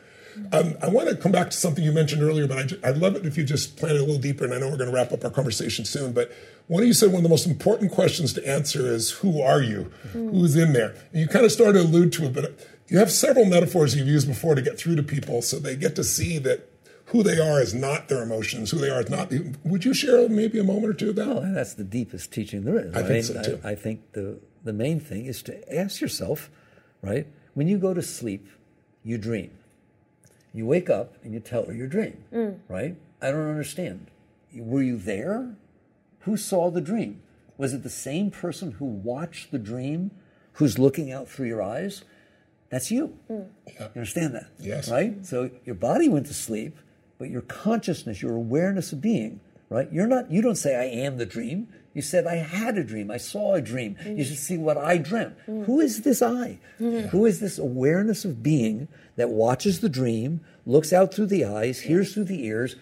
Um, 0.52 0.76
I 0.82 0.90
want 0.90 1.10
to 1.10 1.16
come 1.16 1.32
back 1.32 1.50
to 1.52 1.58
something 1.58 1.84
you 1.84 1.92
mentioned 1.92 2.22
earlier, 2.22 2.48
but 2.48 2.58
I, 2.58 2.64
ju- 2.64 2.80
I'd 2.84 2.98
love 2.98 3.16
it 3.16 3.26
if 3.26 3.38
you 3.38 3.44
just 3.44 3.78
plan 3.78 3.96
it 3.96 4.02
a 4.02 4.04
little 4.04 4.18
deeper. 4.22 4.44
And 4.46 4.54
I 4.54 4.60
know 4.60 4.70
we're 4.70 4.78
going 4.78 4.90
to 4.90 4.96
wrap 4.96 5.12
up 5.12 5.24
our 5.24 5.32
conversation 5.32 5.86
soon, 5.86 6.12
but 6.14 6.32
one 6.68 6.82
of 6.84 6.88
you 6.88 6.94
said 6.94 7.08
one 7.08 7.18
of 7.18 7.24
the 7.24 7.30
most 7.30 7.48
important 7.48 7.92
questions 7.92 8.34
to 8.34 8.48
answer 8.48 8.86
is 8.86 9.12
who 9.12 9.42
are 9.42 9.62
you? 9.62 9.92
Who's 10.14 10.56
in 10.56 10.74
there? 10.74 10.96
And 11.12 11.22
you 11.22 11.28
kind 11.28 11.46
of 11.46 11.52
started 11.52 11.80
to 11.80 11.86
allude 11.86 12.12
to 12.14 12.26
it, 12.26 12.34
but 12.34 12.68
you 12.88 12.98
have 12.98 13.12
several 13.12 13.46
metaphors 13.46 13.96
you've 13.96 14.08
used 14.08 14.28
before 14.28 14.56
to 14.56 14.62
get 14.62 14.78
through 14.78 14.96
to 14.98 15.04
people 15.04 15.42
so 15.42 15.58
they 15.58 15.76
get 15.76 15.96
to 15.96 16.04
see 16.04 16.38
that 16.40 16.70
who 17.08 17.22
they 17.24 17.40
are 17.40 17.62
is 17.62 17.74
not 17.74 18.08
their 18.10 18.24
emotions, 18.24 18.72
who 18.72 18.78
they 18.78 18.90
are 18.90 19.02
is 19.02 19.10
not. 19.10 19.32
Would 19.64 19.86
you 19.86 19.94
share 19.94 20.28
maybe 20.28 20.60
a 20.60 20.64
moment 20.64 20.88
or 20.88 20.94
two 20.94 21.10
of 21.12 21.16
that? 21.18 21.28
Well, 21.28 21.42
that's 21.54 21.76
the 21.76 21.84
deepest 21.84 22.34
teaching 22.34 22.64
there 22.64 22.80
is. 22.80 22.96
I 22.96 23.04
think 23.04 23.26
so, 23.26 23.42
too. 23.44 23.62
I, 23.64 23.72
I 23.72 23.76
think 23.76 24.12
the, 24.14 24.40
the 24.64 24.74
main 24.74 25.00
thing 25.00 25.28
is 25.28 25.42
to 25.44 25.74
ask 25.76 26.02
yourself, 26.02 26.50
right? 27.04 27.28
When 27.54 27.68
you 27.68 27.78
go 27.78 27.94
to 27.94 28.02
sleep, 28.02 28.48
you 29.04 29.18
dream. 29.20 29.52
You 30.56 30.66
wake 30.66 30.90
up 30.90 31.16
and 31.24 31.34
you 31.34 31.42
tell 31.42 31.66
her 31.66 31.74
your 31.74 31.88
dream, 31.88 32.24
mm. 32.34 32.60
right? 32.70 32.96
I 33.22 33.32
don't 33.32 33.50
understand. 33.50 34.08
Were 34.56 34.82
you 34.82 34.98
there? 34.98 35.56
Who 36.20 36.38
saw 36.38 36.72
the 36.72 36.82
dream? 36.82 37.22
Was 37.58 37.74
it 37.74 37.84
the 37.84 37.90
same 37.90 38.32
person 38.32 38.72
who 38.72 38.86
watched 38.86 39.52
the 39.52 39.60
dream 39.60 40.12
who's 40.54 40.80
looking 40.80 41.12
out 41.12 41.28
through 41.28 41.48
your 41.48 41.62
eyes? 41.62 42.04
That's 42.70 42.90
you. 42.90 43.18
Mm. 43.30 43.50
You 43.68 43.86
understand 43.86 44.34
that? 44.36 44.48
Yes. 44.58 44.90
Right? 44.90 45.26
So 45.26 45.52
your 45.66 45.76
body 45.76 46.08
went 46.08 46.26
to 46.28 46.34
sleep, 46.34 46.78
but 47.18 47.30
your 47.30 47.42
consciousness, 47.42 48.22
your 48.22 48.36
awareness 48.36 48.94
of 48.94 49.02
being, 49.02 49.42
right? 49.70 49.92
You're 49.92 50.08
not 50.08 50.32
you 50.32 50.42
don't 50.42 50.56
say 50.56 50.76
I 50.76 50.86
am 50.86 51.18
the 51.18 51.26
dream. 51.26 51.68
You 51.96 52.04
said 52.04 52.28
I 52.28 52.36
had 52.36 52.78
a 52.78 52.84
dream. 52.84 53.10
I 53.10 53.18
saw 53.18 53.56
a 53.56 53.62
dream. 53.62 53.96
You 54.06 54.12
mm. 54.12 54.26
should 54.26 54.38
see 54.38 54.58
what 54.58 54.78
I 54.78 54.98
dreamt. 54.98 55.38
Mm. 55.48 55.66
Who 55.66 55.80
is 55.80 56.02
this 56.02 56.22
I? 56.22 56.60
Mm. 56.80 57.10
Who 57.10 57.26
is 57.26 57.40
this 57.40 57.58
awareness 57.58 58.26
of 58.26 58.44
being 58.44 58.88
that 59.16 59.30
watches 59.30 59.80
the 59.80 59.90
dream, 59.90 60.42
looks 60.66 60.92
out 60.92 61.14
through 61.14 61.28
the 61.28 61.46
eyes, 61.46 61.80
hears 61.80 62.14
through 62.14 62.26
the 62.26 62.46
ears, 62.46 62.76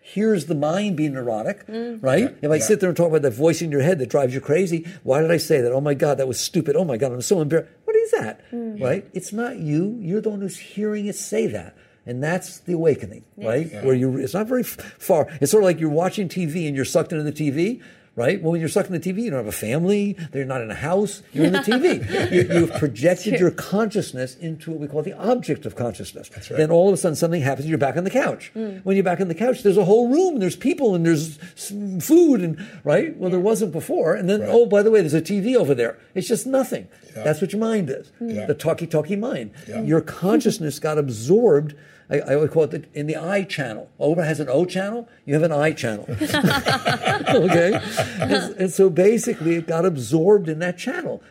hears 0.00 0.46
the 0.46 0.54
mind 0.54 0.96
being 0.96 1.12
neurotic, 1.12 1.64
right? 1.68 2.36
If 2.40 2.50
I 2.50 2.58
sit 2.58 2.80
there 2.80 2.88
and 2.88 2.96
talk 2.96 3.08
about 3.08 3.22
that 3.22 3.32
voice 3.32 3.60
in 3.60 3.70
your 3.70 3.82
head 3.82 3.98
that 3.98 4.08
drives 4.08 4.34
you 4.34 4.40
crazy, 4.40 4.86
why 5.02 5.20
did 5.20 5.30
I 5.30 5.36
say 5.36 5.60
that? 5.60 5.72
Oh 5.72 5.80
my 5.80 5.94
God, 5.94 6.18
that 6.18 6.28
was 6.28 6.40
stupid. 6.40 6.76
Oh 6.76 6.84
my 6.84 6.96
God, 6.96 7.12
I'm 7.12 7.22
so 7.22 7.40
embarrassed. 7.40 7.70
What 7.84 7.96
is 7.96 8.00
are 8.00 8.04
is 8.04 8.10
that? 8.24 8.40
Right? 8.52 9.08
It's 9.12 9.32
not 9.32 9.58
you. 9.58 9.96
You're 10.00 10.20
the 10.20 10.30
one 10.30 10.40
who's 10.40 10.58
hearing 10.58 11.06
it 11.06 11.16
say 11.16 11.46
that. 11.48 11.76
And 12.06 12.22
that's 12.22 12.60
the 12.60 12.72
awakening, 12.72 13.24
right? 13.36 13.70
Where 13.84 13.94
you, 13.94 14.16
it's 14.16 14.34
not 14.34 14.46
very 14.46 14.62
f- 14.62 14.76
far. 14.98 15.28
It's 15.40 15.50
sort 15.50 15.62
of 15.62 15.66
like 15.66 15.78
you're 15.78 15.90
watching 15.90 16.28
TV 16.28 16.66
and 16.66 16.74
you're 16.74 16.84
sucked 16.84 17.12
into 17.12 17.24
the 17.24 17.32
TV, 17.32 17.82
right? 18.20 18.40
Well, 18.42 18.52
when 18.52 18.60
you're 18.60 18.68
stuck 18.68 18.86
in 18.86 18.92
the 18.92 19.00
TV, 19.00 19.22
you 19.22 19.30
don't 19.30 19.38
have 19.38 19.46
a 19.46 19.52
family. 19.52 20.14
You're 20.34 20.44
not 20.44 20.60
in 20.60 20.70
a 20.70 20.74
house. 20.74 21.22
You're 21.32 21.46
in 21.46 21.52
the 21.52 21.60
TV. 21.60 22.32
you, 22.52 22.60
you've 22.60 22.72
projected 22.74 23.40
your 23.40 23.50
consciousness 23.50 24.36
into 24.36 24.70
what 24.70 24.80
we 24.80 24.86
call 24.88 25.02
the 25.02 25.14
object 25.18 25.64
of 25.64 25.74
consciousness. 25.74 26.30
right. 26.30 26.48
Then 26.58 26.70
all 26.70 26.88
of 26.88 26.94
a 26.94 26.98
sudden 26.98 27.16
something 27.16 27.40
happens. 27.40 27.66
You're 27.66 27.78
back 27.78 27.96
on 27.96 28.04
the 28.04 28.10
couch. 28.10 28.52
Mm. 28.54 28.84
When 28.84 28.94
you're 28.96 29.04
back 29.04 29.20
on 29.22 29.28
the 29.28 29.34
couch, 29.34 29.62
there's 29.62 29.78
a 29.78 29.86
whole 29.86 30.08
room. 30.08 30.34
And 30.34 30.42
there's 30.42 30.54
people 30.56 30.94
and 30.94 31.06
there's 31.06 31.38
food 32.04 32.42
and 32.42 32.62
right. 32.84 33.16
Well, 33.16 33.30
there 33.30 33.40
wasn't 33.40 33.72
before. 33.72 34.14
And 34.14 34.28
then 34.28 34.40
Right. 34.40 34.50
oh, 34.52 34.66
by 34.66 34.82
the 34.82 34.90
way, 34.90 35.00
there's 35.00 35.14
a 35.14 35.22
TV 35.22 35.56
over 35.56 35.74
there. 35.74 35.98
It's 36.14 36.28
just 36.28 36.46
nothing. 36.46 36.88
Yeah. 37.16 37.24
That's 37.24 37.40
what 37.40 37.52
your 37.52 37.60
mind 37.60 37.88
is. 37.90 38.12
Mm. 38.20 38.34
Yeah. 38.34 38.46
The 38.46 38.54
talky 38.54 38.86
talky 38.86 39.16
mind. 39.16 39.50
Yeah. 39.66 39.80
Your 39.82 40.00
consciousness 40.02 40.78
got 40.78 40.98
absorbed. 40.98 41.74
I, 42.10 42.20
I 42.20 42.36
would 42.36 42.50
call 42.50 42.64
it 42.64 42.70
the, 42.70 42.84
in 42.98 43.06
the 43.06 43.16
I 43.16 43.44
channel. 43.44 43.88
Oprah 44.00 44.24
has 44.24 44.40
an 44.40 44.48
O 44.48 44.64
channel. 44.64 45.08
You 45.24 45.34
have 45.34 45.42
an 45.42 45.52
I 45.52 45.72
channel. 45.72 46.06
okay, 46.10 47.80
and, 48.20 48.54
and 48.56 48.72
so 48.72 48.90
basically, 48.90 49.54
it 49.54 49.66
got 49.66 49.84
absorbed 49.84 50.48
in 50.48 50.58
that 50.58 50.76
channel. 50.76 51.22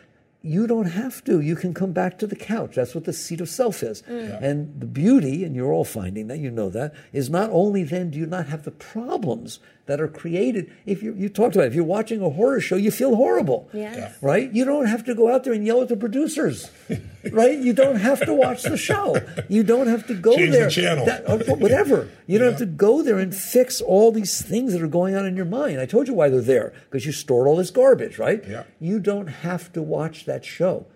You 0.42 0.66
don't 0.66 0.86
have 0.86 1.22
to. 1.24 1.40
You 1.40 1.54
can 1.54 1.74
come 1.74 1.92
back 1.92 2.18
to 2.20 2.26
the 2.26 2.36
couch. 2.36 2.76
That's 2.76 2.94
what 2.94 3.04
the 3.04 3.12
seat 3.12 3.42
of 3.42 3.48
self 3.50 3.82
is. 3.82 4.02
Mm. 4.02 4.42
And 4.42 4.80
the 4.80 4.86
beauty, 4.86 5.44
and 5.44 5.54
you're 5.54 5.70
all 5.70 5.84
finding 5.84 6.28
that, 6.28 6.38
you 6.38 6.50
know 6.50 6.70
that, 6.70 6.94
is 7.12 7.28
not 7.28 7.50
only 7.50 7.84
then 7.84 8.10
do 8.10 8.18
you 8.18 8.24
not 8.24 8.46
have 8.46 8.62
the 8.62 8.70
problems 8.70 9.60
that 9.90 10.00
are 10.00 10.08
created. 10.08 10.72
If 10.86 11.02
you 11.02 11.12
you 11.14 11.28
talked 11.28 11.54
about 11.56 11.64
it, 11.64 11.68
if 11.68 11.74
you're 11.74 11.84
watching 11.84 12.22
a 12.22 12.30
horror 12.30 12.60
show, 12.60 12.76
you 12.76 12.90
feel 12.92 13.16
horrible. 13.16 13.68
Yes. 13.74 13.96
Yeah. 13.96 14.12
Right? 14.22 14.50
You 14.52 14.64
don't 14.64 14.86
have 14.86 15.04
to 15.06 15.14
go 15.14 15.32
out 15.32 15.44
there 15.44 15.52
and 15.52 15.66
yell 15.66 15.82
at 15.82 15.88
the 15.88 15.96
producers. 15.96 16.70
right? 17.32 17.58
You 17.58 17.72
don't 17.72 17.96
have 17.96 18.24
to 18.24 18.32
watch 18.32 18.62
the 18.62 18.76
show. 18.76 19.16
You 19.48 19.62
don't 19.64 19.88
have 19.88 20.06
to 20.06 20.14
go 20.14 20.34
Change 20.36 20.52
the 20.52 20.58
there. 20.58 20.70
channel. 20.70 21.04
That- 21.06 21.28
or 21.28 21.56
whatever. 21.56 22.08
You 22.26 22.38
don't 22.38 22.48
have 22.50 22.58
to 22.60 22.66
go 22.66 23.02
there 23.02 23.18
and 23.18 23.34
fix 23.34 23.80
all 23.80 24.12
these 24.12 24.40
things 24.40 24.72
that 24.72 24.80
are 24.82 24.86
going 24.88 25.14
on 25.16 25.26
in 25.26 25.36
your 25.36 25.44
mind. 25.44 25.80
I 25.80 25.86
told 25.86 26.06
you 26.08 26.14
why 26.14 26.28
they're 26.28 26.40
there 26.40 26.72
because 26.84 27.04
you 27.04 27.12
stored 27.12 27.46
all 27.48 27.56
this 27.56 27.70
garbage, 27.72 28.18
right? 28.18 28.42
Yeah. 28.48 28.62
You 28.78 29.00
don't 29.00 29.26
have 29.26 29.72
to 29.72 29.82
watch 29.82 30.24
that 30.26 30.44
show. 30.44 30.86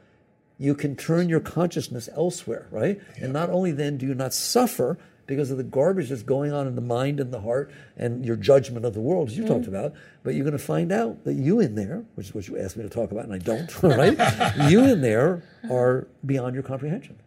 You 0.56 0.76
can 0.76 0.94
turn 0.94 1.28
your 1.28 1.40
consciousness 1.40 2.08
elsewhere, 2.14 2.68
right? 2.70 3.00
And 3.20 3.32
not 3.32 3.50
only 3.50 3.72
then 3.72 3.96
do 3.98 4.06
you 4.06 4.14
not 4.14 4.32
suffer 4.32 4.96
because 5.26 5.50
of 5.50 5.56
the 5.56 5.64
garbage 5.64 6.08
that's 6.10 6.22
going 6.22 6.52
on 6.52 6.66
in 6.66 6.74
the 6.74 6.80
mind 6.80 7.20
and 7.20 7.32
the 7.32 7.40
heart 7.40 7.70
and 7.96 8.24
your 8.24 8.36
judgment 8.36 8.84
of 8.84 8.94
the 8.94 9.00
world, 9.00 9.28
as 9.28 9.36
you 9.36 9.46
talked 9.46 9.62
mm-hmm. 9.62 9.74
about, 9.74 9.94
but 10.22 10.34
you're 10.34 10.44
going 10.44 10.56
to 10.56 10.58
find 10.58 10.92
out 10.92 11.24
that 11.24 11.34
you 11.34 11.60
in 11.60 11.74
there, 11.74 12.04
which 12.14 12.28
is 12.28 12.34
what 12.34 12.48
you 12.48 12.58
asked 12.58 12.76
me 12.76 12.82
to 12.82 12.88
talk 12.88 13.10
about, 13.10 13.24
and 13.24 13.32
I 13.32 13.38
don't, 13.38 13.82
right? 13.82 14.16
you 14.70 14.84
in 14.84 15.00
there 15.00 15.42
are 15.70 16.06
beyond 16.24 16.54
your 16.54 16.62
comprehension. 16.62 17.18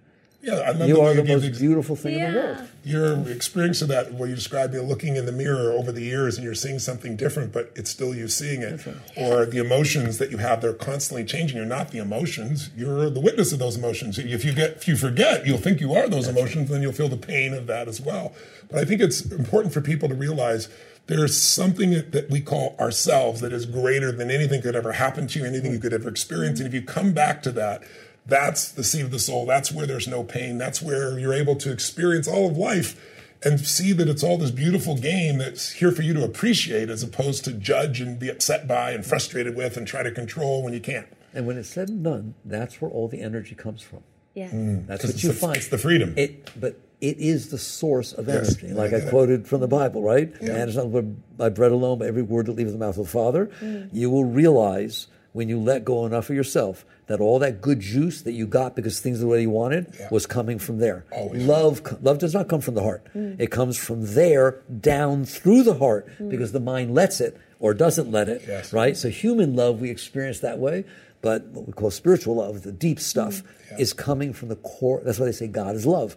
Yeah, 0.48 0.60
I 0.60 0.72
love 0.72 0.88
You 0.88 1.02
are 1.02 1.14
the 1.14 1.26
most 1.26 1.44
ex- 1.44 1.60
beautiful 1.60 1.98
thing 1.98 2.20
in 2.20 2.32
the 2.32 2.40
world. 2.40 2.68
your 2.86 3.30
experience 3.30 3.82
of 3.82 3.90
that, 3.90 4.14
where 4.14 4.30
you 4.30 4.36
describe 4.36 4.74
you're 4.74 4.82
looking 4.82 5.18
in 5.18 5.26
the 5.26 5.32
mirror 5.34 5.74
over 5.74 5.92
the 5.92 6.02
years 6.04 6.38
and 6.38 6.46
you're 6.46 6.56
seeing 6.56 6.80
something 6.80 7.18
different, 7.18 7.52
but 7.52 7.70
it's 7.76 7.90
still 7.90 8.16
you 8.16 8.30
seeing 8.30 8.62
it. 8.62 8.80
Or 9.18 9.46
the 9.46 9.58
emotions 9.58 10.20
that 10.20 10.32
you 10.32 10.38
have, 10.38 10.62
they're 10.62 10.72
constantly 10.74 11.26
changing. 11.26 11.58
You're 11.58 11.66
not 11.66 11.92
the 11.92 11.98
emotions, 11.98 12.70
you're 12.78 13.10
the 13.10 13.20
witness 13.20 13.52
of 13.52 13.60
those 13.60 13.76
emotions. 13.76 14.18
If 14.18 14.46
you 14.46 14.54
get, 14.54 14.78
if 14.78 14.88
you 14.88 14.96
forget, 14.96 15.46
you'll 15.46 15.58
think 15.58 15.82
you 15.82 15.94
are 15.94 16.08
those 16.08 16.30
emotions, 16.30 16.70
then 16.70 16.82
you'll 16.82 16.94
feel 16.94 17.10
the 17.10 17.18
pain 17.18 17.54
of 17.54 17.68
that 17.68 17.90
as 17.90 18.00
well. 18.00 18.34
But 18.70 18.80
I 18.80 18.86
think 18.86 19.02
it's 19.02 19.22
important 19.30 19.74
for 19.74 19.82
people 19.82 20.08
to 20.08 20.16
realize 20.16 20.70
there's 21.08 21.36
something 21.38 21.92
that 21.92 22.12
that 22.14 22.30
we 22.30 22.40
call 22.40 22.76
ourselves 22.80 23.42
that 23.42 23.52
is 23.52 23.66
greater 23.66 24.14
than 24.14 24.32
anything 24.32 24.62
could 24.62 24.76
ever 24.78 24.94
happen 24.94 25.28
to 25.28 25.40
you, 25.40 25.46
anything 25.46 25.72
you 25.74 25.80
could 25.80 25.94
ever 25.94 26.08
experience. 26.08 26.60
And 26.62 26.68
if 26.68 26.74
you 26.74 26.82
come 26.82 27.12
back 27.14 27.42
to 27.44 27.52
that, 27.52 27.84
that's 28.28 28.70
the 28.72 28.84
seat 28.84 29.02
of 29.02 29.12
the 29.12 29.20
soul. 29.20 29.46
That's 29.46 29.72
where 29.72 29.86
there's 29.88 30.08
no 30.08 30.24
pain. 30.24 30.58
That's 30.58 30.82
where 30.82 31.18
you're 31.18 31.34
able 31.34 31.56
to 31.58 31.72
experience 31.72 32.28
all 32.28 32.50
of 32.50 32.58
life 32.58 33.00
and 33.44 33.60
see 33.60 33.94
that 33.94 34.08
it's 34.08 34.24
all 34.24 34.38
this 34.38 34.52
beautiful 34.52 34.98
game 34.98 35.38
that's 35.38 35.72
here 35.74 35.92
for 35.92 36.02
you 36.02 36.14
to 36.14 36.24
appreciate 36.24 36.90
as 36.90 37.04
opposed 37.04 37.46
to 37.46 37.54
judge 37.54 38.02
and 38.02 38.18
be 38.20 38.30
upset 38.30 38.68
by 38.68 38.92
and 38.92 39.06
frustrated 39.06 39.56
with 39.56 39.78
and 39.78 39.88
try 39.88 40.02
to 40.04 40.12
control 40.12 40.64
when 40.64 40.74
you 40.74 40.80
can't. 40.80 41.08
And 41.34 41.46
when 41.46 41.58
it's 41.58 41.70
said 41.70 41.90
and 41.90 42.04
done, 42.04 42.34
that's 42.44 42.82
where 42.82 42.90
all 42.90 43.08
the 43.08 43.22
energy 43.22 43.54
comes 43.54 43.82
from. 43.84 44.00
Yes. 44.34 44.52
Mm. 44.54 44.88
That's 44.88 45.02
'Cause 45.04 45.14
what 45.14 45.24
you 45.24 45.30
it's 45.30 45.40
the- 45.40 45.46
find. 45.48 45.58
it's 45.58 45.68
the 45.68 45.78
freedom. 45.78 46.14
It, 46.18 46.50
but 46.60 46.80
it 47.00 47.20
is 47.20 47.50
the 47.50 47.60
source 47.60 48.12
of 48.12 48.28
Yes, 48.28 48.58
energy. 48.60 48.74
Like 48.74 48.92
I 48.92 48.98
I 48.98 49.00
get 49.00 49.08
it. 49.08 49.12
quoted 49.12 49.48
from 49.48 49.62
the 49.62 49.68
Bible, 49.68 50.02
right? 50.02 50.34
And 50.42 50.50
it's 50.50 50.76
not 50.76 50.92
by 51.38 51.50
bread 51.50 51.72
alone, 51.72 52.00
but 52.00 52.08
every 52.08 52.24
word 52.24 52.48
that 52.48 52.54
leaves 52.54 52.72
the 52.72 52.78
mouth 52.80 52.98
of 52.98 53.06
the 53.06 53.12
Father. 53.12 53.52
Mm. 53.62 53.90
You 53.94 54.10
will 54.10 54.26
realize 54.26 55.06
when 55.38 55.48
you 55.48 55.60
let 55.60 55.86
go 55.86 56.04
enough 56.04 56.32
of 56.32 56.36
yourself 56.36 56.84
that 57.06 57.20
all 57.20 57.38
that 57.38 57.62
good 57.62 57.80
juice 57.80 58.24
that 58.24 58.32
you 58.32 58.48
got 58.48 58.76
because 58.76 59.00
things 59.00 59.20
are 59.20 59.22
the 59.22 59.28
way 59.28 59.42
you 59.44 59.52
wanted 59.52 59.94
Yeah. 60.00 60.08
was 60.10 60.26
coming 60.26 60.58
from 60.58 60.80
there. 60.80 61.06
Always. 61.12 61.46
Love, 61.46 62.04
love 62.04 62.18
does 62.18 62.34
not 62.34 62.48
come 62.48 62.60
from 62.60 62.74
the 62.74 62.82
heart. 62.82 63.06
Mm. 63.16 63.40
It 63.40 63.52
comes 63.52 63.78
from 63.78 64.16
there 64.16 64.64
down 64.82 65.26
through 65.26 65.62
the 65.62 65.76
heart 65.76 66.08
mm. 66.20 66.32
because 66.32 66.54
the 66.54 66.60
mind 66.60 66.96
lets 66.96 67.22
it 67.22 67.38
or 67.60 67.76
doesn't 67.76 68.12
let 68.12 68.28
it. 68.28 68.46
Yes. 68.48 68.74
Right. 68.74 68.98
So 68.98 69.10
human 69.10 69.56
love 69.56 69.80
we 69.80 69.92
experience 69.92 70.40
that 70.40 70.58
way, 70.58 70.86
but 71.22 71.46
what 71.46 71.68
we 71.68 71.74
call 71.74 71.92
spiritual 71.92 72.38
love, 72.38 72.64
the 72.64 72.72
deep 72.72 73.00
stuff, 73.00 73.44
mm. 73.44 73.80
is 73.80 73.94
coming 73.94 74.34
from 74.34 74.50
the 74.50 74.56
core. 74.56 75.02
That's 75.06 75.20
why 75.20 75.28
they 75.28 75.34
say 75.34 75.46
God 75.46 75.76
is 75.76 75.86
love. 75.86 76.16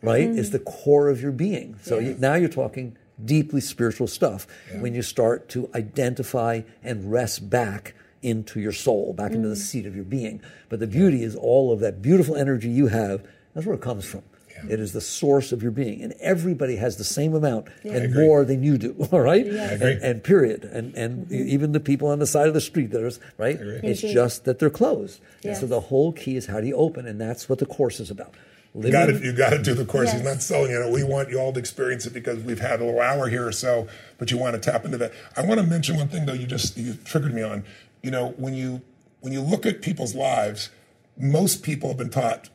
Right. 0.00 0.22
It's 0.22 0.50
the 0.50 0.60
core 0.60 1.08
of 1.08 1.20
your 1.20 1.32
being. 1.32 1.76
So 1.82 1.98
you, 1.98 2.14
now 2.20 2.36
you're 2.36 2.48
talking 2.48 2.96
deeply 3.22 3.60
spiritual 3.60 4.06
stuff 4.06 4.46
when 4.78 4.94
you 4.94 5.02
start 5.02 5.48
to 5.50 5.68
identify 5.74 6.62
and 6.84 7.10
rest 7.10 7.50
back 7.50 7.94
into 8.22 8.60
your 8.60 8.72
soul, 8.72 9.12
back 9.12 9.32
into 9.32 9.48
the 9.48 9.54
mm. 9.54 9.58
seat 9.58 9.86
of 9.86 9.94
your 9.94 10.04
being. 10.04 10.42
But 10.68 10.80
the 10.80 10.86
beauty 10.86 11.22
is 11.22 11.34
all 11.36 11.72
of 11.72 11.80
that 11.80 12.02
beautiful 12.02 12.36
energy 12.36 12.68
you 12.68 12.88
have, 12.88 13.26
that's 13.54 13.66
where 13.66 13.74
it 13.74 13.82
comes 13.82 14.04
from. 14.04 14.22
It 14.68 14.78
is 14.80 14.92
the 14.92 15.00
source 15.00 15.52
of 15.52 15.62
your 15.62 15.72
being. 15.72 16.02
And 16.02 16.12
everybody 16.20 16.76
has 16.76 16.96
the 16.96 17.04
same 17.04 17.34
amount 17.34 17.68
and 17.84 18.14
more 18.14 18.44
than 18.44 18.62
you 18.62 18.78
do, 18.78 18.94
all 19.12 19.20
right? 19.20 19.46
And, 19.46 19.82
and 19.82 20.24
period. 20.24 20.64
And, 20.64 20.94
and 20.94 21.26
mm-hmm. 21.26 21.48
even 21.48 21.72
the 21.72 21.80
people 21.80 22.08
on 22.08 22.18
the 22.18 22.26
side 22.26 22.48
of 22.48 22.54
the 22.54 22.60
street, 22.60 22.90
there's, 22.90 23.20
right? 23.38 23.56
It's 23.60 24.00
just 24.02 24.44
that 24.44 24.58
they're 24.58 24.70
closed. 24.70 25.20
And 25.44 25.56
so 25.56 25.66
the 25.66 25.80
whole 25.80 26.12
key 26.12 26.36
is 26.36 26.46
how 26.46 26.60
do 26.60 26.66
you 26.66 26.76
open? 26.76 27.06
And 27.06 27.20
that's 27.20 27.48
what 27.48 27.58
the 27.58 27.66
course 27.66 28.00
is 28.00 28.10
about. 28.10 28.34
You 28.72 28.92
got 28.92 29.06
to 29.06 29.18
you 29.18 29.32
got 29.32 29.50
to 29.50 29.60
do 29.60 29.74
the 29.74 29.84
course. 29.84 30.12
He's 30.12 30.22
not 30.22 30.42
selling 30.42 30.70
it. 30.70 30.92
We 30.92 31.02
want 31.02 31.28
you 31.28 31.40
all 31.40 31.52
to 31.52 31.58
experience 31.58 32.06
it 32.06 32.12
because 32.12 32.38
we've 32.44 32.60
had 32.60 32.80
a 32.80 32.84
little 32.84 33.00
hour 33.00 33.28
here 33.28 33.44
or 33.44 33.50
so, 33.50 33.88
but 34.16 34.30
you 34.30 34.38
want 34.38 34.54
to 34.54 34.60
tap 34.60 34.84
into 34.84 34.96
that. 34.98 35.12
I 35.36 35.44
want 35.44 35.58
to 35.58 35.66
mention 35.66 35.96
one 35.96 36.06
thing 36.06 36.24
though. 36.24 36.34
You 36.34 36.46
just 36.46 36.76
you 36.76 36.94
triggered 37.04 37.34
me 37.34 37.42
on. 37.42 37.64
You 38.02 38.10
know 38.10 38.30
when 38.36 38.54
you 38.54 38.82
when 39.20 39.32
you 39.32 39.40
look 39.40 39.66
at 39.66 39.82
people's 39.82 40.14
lives, 40.14 40.70
most 41.18 41.62
people 41.62 41.88
have 41.90 41.98
been 41.98 42.10
taught 42.10 42.48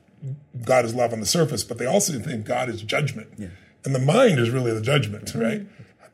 God 0.64 0.86
is 0.86 0.96
love 0.96 1.14
on 1.14 1.20
the 1.20 1.26
surface, 1.26 1.64
but 1.64 1.78
they 1.78 1.86
also 1.86 2.18
think 2.20 2.46
God 2.46 2.68
is 2.70 2.82
judgment, 2.82 3.28
and 3.38 3.94
the 3.96 4.00
mind 4.00 4.40
is 4.40 4.50
really 4.50 4.74
the 4.74 4.82
judgment, 4.82 5.34
right? 5.36 5.68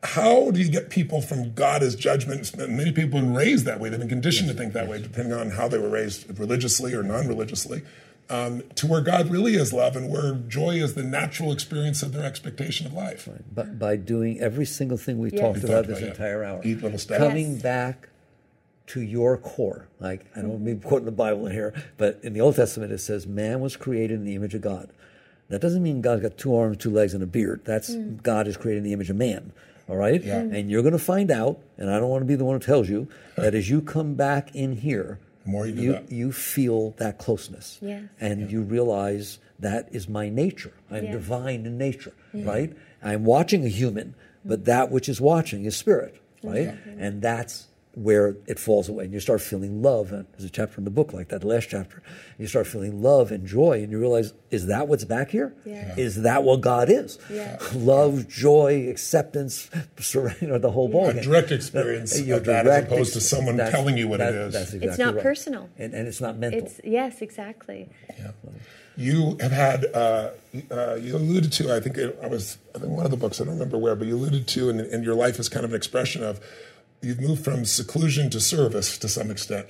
How 0.04 0.50
do 0.52 0.60
you 0.60 0.70
get 0.70 0.90
people 0.90 1.22
from 1.22 1.54
God 1.54 1.84
is 1.84 1.96
judgment? 1.96 2.58
Many 2.58 2.92
people 2.92 3.20
have 3.20 3.28
been 3.28 3.34
raised 3.36 3.66
that 3.66 3.80
way. 3.80 3.88
They've 3.90 4.00
been 4.00 4.10
conditioned 4.10 4.50
to 4.50 4.56
think 4.56 4.74
that 4.74 4.88
way, 4.88 5.00
depending 5.02 5.32
on 5.34 5.52
how 5.52 5.68
they 5.68 5.78
were 5.78 5.90
raised 5.90 6.38
religiously 6.40 6.94
or 6.96 7.04
non 7.04 7.28
religiously, 7.28 7.84
um, 8.30 8.64
to 8.76 8.88
where 8.88 9.02
God 9.02 9.30
really 9.30 9.54
is 9.56 9.72
love 9.72 9.96
and 9.96 10.10
where 10.10 10.34
joy 10.34 10.72
is 10.72 10.96
the 10.96 11.04
natural 11.04 11.52
experience 11.52 12.02
of 12.02 12.14
their 12.14 12.26
expectation 12.26 12.88
of 12.88 12.94
life. 12.94 13.30
But 13.54 13.78
by 13.78 13.96
doing 13.96 14.40
every 14.42 14.66
single 14.66 14.98
thing 14.98 15.20
we 15.20 15.30
Yes. 15.32 15.40
talked 15.40 15.58
We 15.60 15.64
about 15.66 15.76
talked 15.76 15.88
this 15.90 16.02
yeah. 16.02 16.08
entire 16.08 16.44
hour, 16.44 16.62
Eat 16.64 16.82
little 16.82 17.00
coming 17.18 17.54
Yes. 17.54 17.62
back 17.62 18.10
to 18.92 19.02
your 19.02 19.38
core. 19.38 19.88
Like 20.00 20.26
I 20.36 20.42
don't 20.42 20.64
mean 20.64 20.80
quoting 20.86 21.06
the 21.06 21.12
Bible 21.12 21.46
in 21.48 21.52
here, 21.54 21.74
but 21.98 22.20
in 22.24 22.34
the 22.34 22.42
Old 22.42 22.56
Testament 22.56 22.92
it 22.92 23.00
says 23.00 23.26
man 23.28 23.60
was 23.60 23.76
created 23.76 24.16
in 24.20 24.26
the 24.26 24.36
image 24.36 24.54
of 24.56 24.62
God. 24.62 24.90
That 25.50 25.60
doesn't 25.62 25.84
mean 25.84 26.02
God's 26.02 26.22
got 26.22 26.38
two 26.38 26.56
arms, 26.56 26.78
two 26.78 26.92
legs, 26.92 27.14
and 27.14 27.22
a 27.22 27.28
beard. 27.28 27.62
That's 27.66 27.92
mm. 27.92 28.24
God 28.24 28.48
is 28.48 28.56
created 28.56 28.80
in 28.80 28.84
the 28.86 28.94
image 28.94 29.10
of 29.10 29.18
man. 29.18 29.52
All 29.90 29.98
right? 29.98 30.24
Yeah. 30.24 30.42
Mm. 30.42 30.56
And 30.56 30.72
you're 30.72 30.82
going 30.82 30.94
to 30.94 31.00
find 31.00 31.30
out, 31.30 31.60
and 31.78 31.90
I 31.92 32.00
don't 32.00 32.08
want 32.10 32.22
to 32.22 32.26
be 32.26 32.36
the 32.36 32.46
one 32.46 32.56
who 32.56 32.66
tells 32.66 32.88
you, 32.88 33.10
that 33.36 33.54
as 33.54 33.70
you 33.70 33.82
come 33.82 34.14
back 34.16 34.56
in 34.56 34.78
here, 34.78 35.20
The 35.44 35.52
more 35.52 35.68
you 35.68 35.82
you, 35.82 35.92
that. 35.92 36.10
you 36.12 36.32
feel 36.32 36.92
that 36.92 37.18
closeness. 37.18 37.80
Yes. 37.82 38.04
And 38.22 38.50
you 38.50 38.62
realize 38.62 39.40
that 39.60 39.90
is 39.92 40.08
my 40.08 40.30
nature. 40.30 40.72
I'm 40.90 41.04
Yes. 41.06 41.14
divine 41.16 41.66
in 41.66 41.78
nature, 41.78 42.14
right? 42.34 42.72
I'm 43.04 43.26
watching 43.26 43.66
a 43.66 43.70
human, 43.70 44.16
but 44.46 44.64
that 44.66 44.90
which 44.90 45.10
is 45.10 45.20
watching 45.20 45.66
is 45.66 45.76
spirit, 45.76 46.16
right? 46.44 46.76
And 46.98 47.22
that's 47.22 47.68
where 47.94 48.38
it 48.48 48.58
falls 48.58 48.88
away. 48.88 49.04
And 49.04 49.14
you 49.14 49.20
start 49.20 49.42
feeling 49.42 49.82
love. 49.82 50.12
And 50.14 50.26
there's 50.32 50.46
a 50.46 50.50
chapter 50.50 50.78
in 50.78 50.86
the 50.86 50.90
book 50.90 51.12
like 51.12 51.28
that, 51.28 51.42
the 51.42 51.48
last 51.48 51.70
chapter. 51.70 52.02
You 52.38 52.48
start 52.48 52.66
feeling 52.68 53.02
love 53.04 53.32
and 53.32 53.46
joy, 53.46 53.84
and 53.84 53.92
you 53.92 54.00
realize, 54.00 54.34
is 54.50 54.68
that 54.68 54.88
what's 54.88 55.04
back 55.04 55.30
here? 55.32 55.54
Yes. 55.66 55.98
Is 55.98 56.22
that 56.24 56.44
what 56.44 56.62
God 56.62 56.90
is? 56.90 57.20
Yes. 57.30 57.74
Love, 57.76 58.28
joy, 58.30 58.88
acceptance, 58.90 59.70
surrender, 60.00 60.58
the 60.68 60.72
whole 60.72 60.88
ball. 60.88 61.10
A 61.10 61.22
direct 61.22 61.52
experience 61.52 62.20
Your 62.22 62.38
of 62.38 62.46
that 62.46 62.66
as 62.66 62.72
direct 62.72 62.92
opposed 62.92 63.14
to 63.14 63.22
someone 63.22 63.58
that's- 63.58 63.74
telling 63.76 63.98
you 63.98 64.08
what 64.08 64.22
it 64.22 64.24
that- 64.32 64.34
is. 64.36 64.54
That's 64.54 64.74
exactly 64.74 64.88
It's 64.88 64.98
not 64.98 65.16
right. 65.16 65.24
personal. 65.24 65.70
And, 65.78 65.94
and 65.94 66.08
it's 66.08 66.22
not 66.22 66.38
mental. 66.38 66.62
It's 66.62 66.80
yes, 66.84 67.22
exactly. 67.22 67.90
You 68.98 69.38
have 69.40 69.52
had, 69.54 69.86
uh, 69.94 70.32
uh, 70.70 70.96
you 70.96 71.16
alluded 71.16 71.52
to, 71.54 71.74
I 71.74 71.80
think 71.80 71.98
it, 71.98 72.20
I 72.22 72.28
was, 72.28 72.58
I 72.76 72.80
think 72.80 72.92
one 72.92 73.06
of 73.06 73.12
the 73.12 73.18
books, 73.18 73.40
I 73.40 73.46
don't 73.46 73.54
remember 73.54 73.78
where, 73.78 73.96
but 73.96 74.06
you 74.08 74.16
alluded 74.16 74.48
to, 74.50 74.70
and, 74.70 74.82
and 74.82 75.04
your 75.04 75.16
life 75.16 75.40
is 75.40 75.48
kind 75.50 75.64
of 75.64 75.72
an 75.72 75.78
expression 75.78 76.24
of, 76.24 76.42
you've 77.02 77.20
moved 77.20 77.44
from 77.44 77.66
seclusion 77.66 78.30
to 78.30 78.40
service 78.40 78.98
to 78.98 79.08
some 79.08 79.32
extent. 79.32 79.68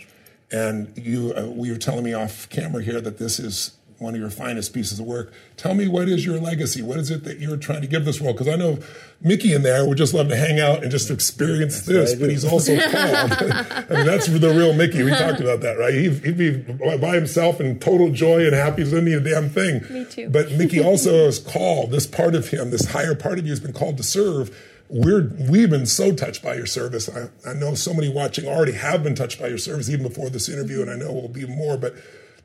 And 0.51 0.91
you, 0.97 1.33
uh, 1.33 1.45
we 1.45 1.71
were 1.71 1.77
telling 1.77 2.03
me 2.03 2.13
off 2.13 2.49
camera 2.49 2.83
here 2.83 2.99
that 2.99 3.17
this 3.17 3.39
is 3.39 3.71
one 4.01 4.15
of 4.15 4.19
your 4.19 4.31
finest 4.31 4.73
pieces 4.73 4.99
of 4.99 5.05
work. 5.05 5.31
Tell 5.57 5.75
me 5.75 5.87
what 5.87 6.09
is 6.09 6.25
your 6.25 6.39
legacy? 6.39 6.81
What 6.81 6.97
is 6.97 7.11
it 7.11 7.23
that 7.23 7.39
you're 7.39 7.55
trying 7.55 7.81
to 7.81 7.87
give 7.87 8.03
this 8.03 8.19
world? 8.19 8.35
Because 8.35 8.51
I 8.51 8.55
know 8.55 8.79
Mickey 9.21 9.53
in 9.53 9.61
there 9.61 9.87
would 9.87 9.97
just 9.97 10.13
love 10.13 10.27
to 10.29 10.35
hang 10.35 10.59
out 10.59 10.81
and 10.81 10.91
just 10.91 11.11
experience 11.11 11.81
this, 11.85 12.15
but 12.15 12.31
he's 12.31 12.43
also 12.43 12.75
called. 12.79 12.91
I 13.31 13.85
mean, 13.89 14.05
that's 14.07 14.25
the 14.25 14.53
real 14.55 14.73
Mickey. 14.73 15.03
We 15.03 15.11
talked 15.11 15.39
about 15.39 15.61
that, 15.61 15.77
right? 15.77 15.93
He'd, 15.93 16.25
he'd, 16.25 16.37
be 16.37 16.57
by 16.97 17.15
himself 17.15 17.61
in 17.61 17.77
total 17.77 18.09
joy 18.11 18.43
and 18.43 18.55
happy. 18.55 18.83
He 18.83 18.89
doesn't 18.89 19.05
need 19.05 19.13
a 19.13 19.21
damn 19.21 19.49
thing. 19.49 19.85
Me 19.93 20.05
too. 20.05 20.29
But 20.29 20.51
Mickey 20.53 20.79
also 20.83 21.27
is 21.27 21.37
called. 21.37 21.91
This 21.91 22.07
part 22.07 22.33
of 22.33 22.47
him, 22.47 22.71
this 22.71 22.91
higher 22.91 23.13
part 23.13 23.37
of 23.37 23.45
you, 23.45 23.51
has 23.51 23.59
been 23.59 23.73
called 23.73 23.97
to 23.97 24.03
serve. 24.03 24.49
We're 24.91 25.31
we've 25.49 25.69
been 25.69 25.85
so 25.85 26.13
touched 26.13 26.43
by 26.43 26.55
your 26.55 26.65
service. 26.65 27.09
I, 27.09 27.29
I 27.49 27.53
know 27.53 27.75
so 27.75 27.93
many 27.93 28.09
watching 28.09 28.45
already 28.45 28.73
have 28.73 29.03
been 29.03 29.15
touched 29.15 29.39
by 29.39 29.47
your 29.47 29.57
service 29.57 29.89
even 29.89 30.05
before 30.05 30.29
this 30.29 30.49
interview, 30.49 30.81
and 30.81 30.91
I 30.91 30.95
know 30.95 31.09
it 31.09 31.21
will 31.21 31.29
be 31.29 31.45
more. 31.47 31.77
But 31.77 31.95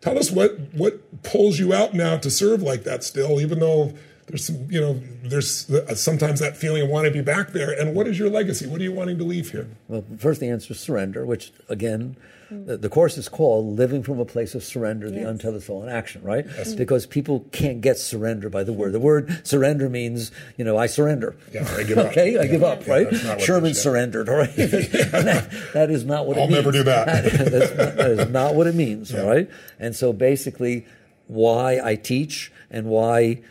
tell 0.00 0.16
us 0.16 0.30
what 0.30 0.56
what 0.72 1.22
pulls 1.24 1.58
you 1.58 1.74
out 1.74 1.92
now 1.92 2.16
to 2.18 2.30
serve 2.30 2.62
like 2.62 2.84
that 2.84 3.02
still, 3.02 3.40
even 3.40 3.58
though 3.58 3.94
there's 4.26 4.44
some, 4.44 4.66
you 4.70 4.80
know, 4.80 5.00
there's 5.22 5.70
uh, 5.70 5.94
sometimes 5.94 6.40
that 6.40 6.56
feeling 6.56 6.82
of 6.82 6.88
wanting 6.88 7.12
to 7.12 7.18
be 7.18 7.24
back 7.24 7.50
there. 7.52 7.70
And 7.70 7.94
what 7.94 8.06
is 8.06 8.18
your 8.18 8.30
legacy? 8.30 8.66
What 8.66 8.80
are 8.80 8.84
you 8.84 8.92
wanting 8.92 9.18
to 9.18 9.24
leave 9.24 9.50
here? 9.50 9.68
Well, 9.88 10.04
first 10.18 10.40
the 10.40 10.48
answer 10.48 10.72
is 10.72 10.80
surrender, 10.80 11.24
which 11.24 11.52
again, 11.68 12.16
Mm. 12.50 12.66
the, 12.66 12.76
the, 12.76 12.88
course 12.88 13.18
is 13.18 13.28
called 13.28 13.76
"Living 13.76 14.02
from 14.02 14.20
a 14.20 14.24
Place 14.24 14.54
of 14.54 14.62
Surrender: 14.62 15.06
yes. 15.06 15.16
The 15.16 15.28
Untethered 15.28 15.62
Soul 15.62 15.82
in 15.82 15.88
Action." 15.88 16.22
Right? 16.22 16.46
Yes. 16.46 16.74
Mm. 16.74 16.78
Because 16.78 17.06
people 17.06 17.40
can't 17.50 17.80
get 17.80 17.98
surrender 17.98 18.48
by 18.48 18.62
the 18.62 18.72
word. 18.72 18.92
The 18.92 19.00
word 19.00 19.46
surrender 19.46 19.88
means, 19.88 20.30
you 20.56 20.64
know, 20.64 20.76
I 20.76 20.86
surrender. 20.86 21.36
Yeah, 21.52 21.68
I 21.76 21.82
give 21.82 21.98
up. 21.98 22.06
okay, 22.12 22.34
yeah. 22.34 22.42
I 22.42 22.46
give 22.46 22.62
up. 22.62 22.86
Right? 22.86 23.12
Sherman 23.40 23.74
surrendered. 23.74 24.28
All 24.28 24.36
right. 24.36 24.54
that, 24.56 25.50
that 25.74 25.90
is 25.90 26.04
not 26.04 26.26
what 26.26 26.38
I'll 26.38 26.44
it 26.44 26.50
means. 26.50 26.58
I'll 26.58 26.62
never 26.62 26.72
do 26.72 26.82
that. 26.84 27.06
that, 27.06 27.76
not, 27.76 27.96
that 27.96 28.10
is 28.10 28.28
not 28.28 28.54
what 28.54 28.66
it 28.66 28.74
means. 28.74 29.10
Yeah. 29.10 29.22
All 29.22 29.28
right. 29.28 29.50
And 29.78 29.96
so 29.96 30.12
basically, 30.12 30.86
why 31.26 31.80
I 31.82 31.96
teach 31.96 32.52
and 32.70 32.86
why 32.86 33.42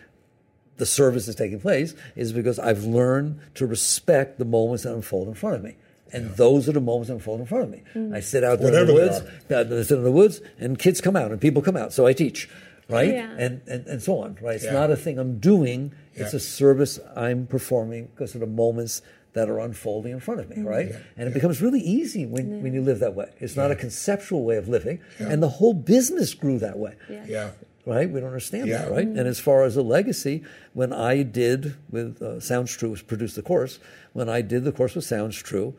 the 0.77 0.85
service 0.85 1.27
is 1.27 1.35
taking 1.35 1.59
place 1.59 1.95
is 2.15 2.33
because 2.33 2.59
I've 2.59 2.83
learned 2.83 3.39
to 3.55 3.65
respect 3.65 4.39
the 4.39 4.45
moments 4.45 4.83
that 4.83 4.93
unfold 4.93 5.27
in 5.27 5.33
front 5.33 5.55
of 5.55 5.63
me. 5.63 5.75
And 6.15 6.29
yeah. 6.29 6.35
those 6.35 6.69
are 6.69 6.71
the 6.71 6.81
moments 6.81 7.09
that 7.09 7.15
unfold 7.15 7.41
in 7.41 7.45
front 7.45 7.65
of 7.65 7.69
me. 7.69 7.83
Mm. 7.93 8.15
I 8.15 8.19
sit 8.21 8.43
out 8.43 8.59
there 8.59 8.71
Whatever 8.71 8.91
in 8.91 8.95
the 8.95 9.01
woods, 9.01 9.21
I 9.49 9.83
sit 9.83 9.97
in 9.97 10.03
the 10.03 10.11
woods, 10.11 10.41
and 10.59 10.79
kids 10.79 11.01
come 11.01 11.15
out 11.15 11.31
and 11.31 11.41
people 11.41 11.61
come 11.61 11.75
out. 11.75 11.93
So 11.93 12.05
I 12.05 12.13
teach, 12.13 12.49
right? 12.89 13.13
Yeah. 13.13 13.35
And, 13.37 13.61
and, 13.67 13.85
and 13.85 14.01
so 14.01 14.19
on, 14.19 14.37
right? 14.41 14.55
It's 14.55 14.63
yeah. 14.63 14.73
not 14.73 14.91
a 14.91 14.95
thing 14.95 15.19
I'm 15.19 15.39
doing, 15.39 15.93
it's 16.13 16.33
a 16.33 16.39
service 16.39 16.99
I'm 17.15 17.47
performing 17.47 18.05
because 18.05 18.33
of 18.33 18.41
the 18.41 18.47
moments 18.47 19.01
that 19.33 19.49
are 19.49 19.59
unfolding 19.59 20.13
in 20.13 20.21
front 20.21 20.39
of 20.39 20.49
me, 20.49 20.57
mm. 20.57 20.65
right? 20.65 20.93
And 21.17 21.27
it 21.27 21.33
becomes 21.33 21.61
really 21.61 21.81
easy 21.81 22.25
when, 22.25 22.63
when 22.63 22.73
you 22.73 22.81
live 22.81 22.99
that 22.99 23.15
way. 23.15 23.33
It's 23.39 23.57
not 23.57 23.69
a 23.69 23.75
conceptual 23.75 24.45
way 24.45 24.55
of 24.55 24.69
living, 24.69 25.01
and 25.19 25.43
the 25.43 25.49
whole 25.49 25.73
business 25.73 26.33
grew 26.33 26.59
that 26.59 26.77
way. 26.77 26.95
Yeah 27.09 27.51
right? 27.85 28.09
We 28.09 28.19
don't 28.19 28.29
understand 28.29 28.67
yeah. 28.67 28.79
that, 28.79 28.91
right? 28.91 29.07
Mm-hmm. 29.07 29.19
And 29.19 29.27
as 29.27 29.39
far 29.39 29.63
as 29.63 29.77
a 29.77 29.81
legacy, 29.81 30.43
when 30.73 30.91
I 30.91 31.23
did 31.23 31.75
with 31.89 32.21
uh, 32.21 32.39
Sounds 32.39 32.75
True, 32.75 32.95
produced 32.95 33.35
the 33.35 33.41
course, 33.41 33.79
when 34.13 34.27
I 34.27 34.41
did 34.41 34.63
the 34.63 34.71
course 34.71 34.95
with 34.95 35.05
Sounds 35.05 35.37
True, 35.37 35.75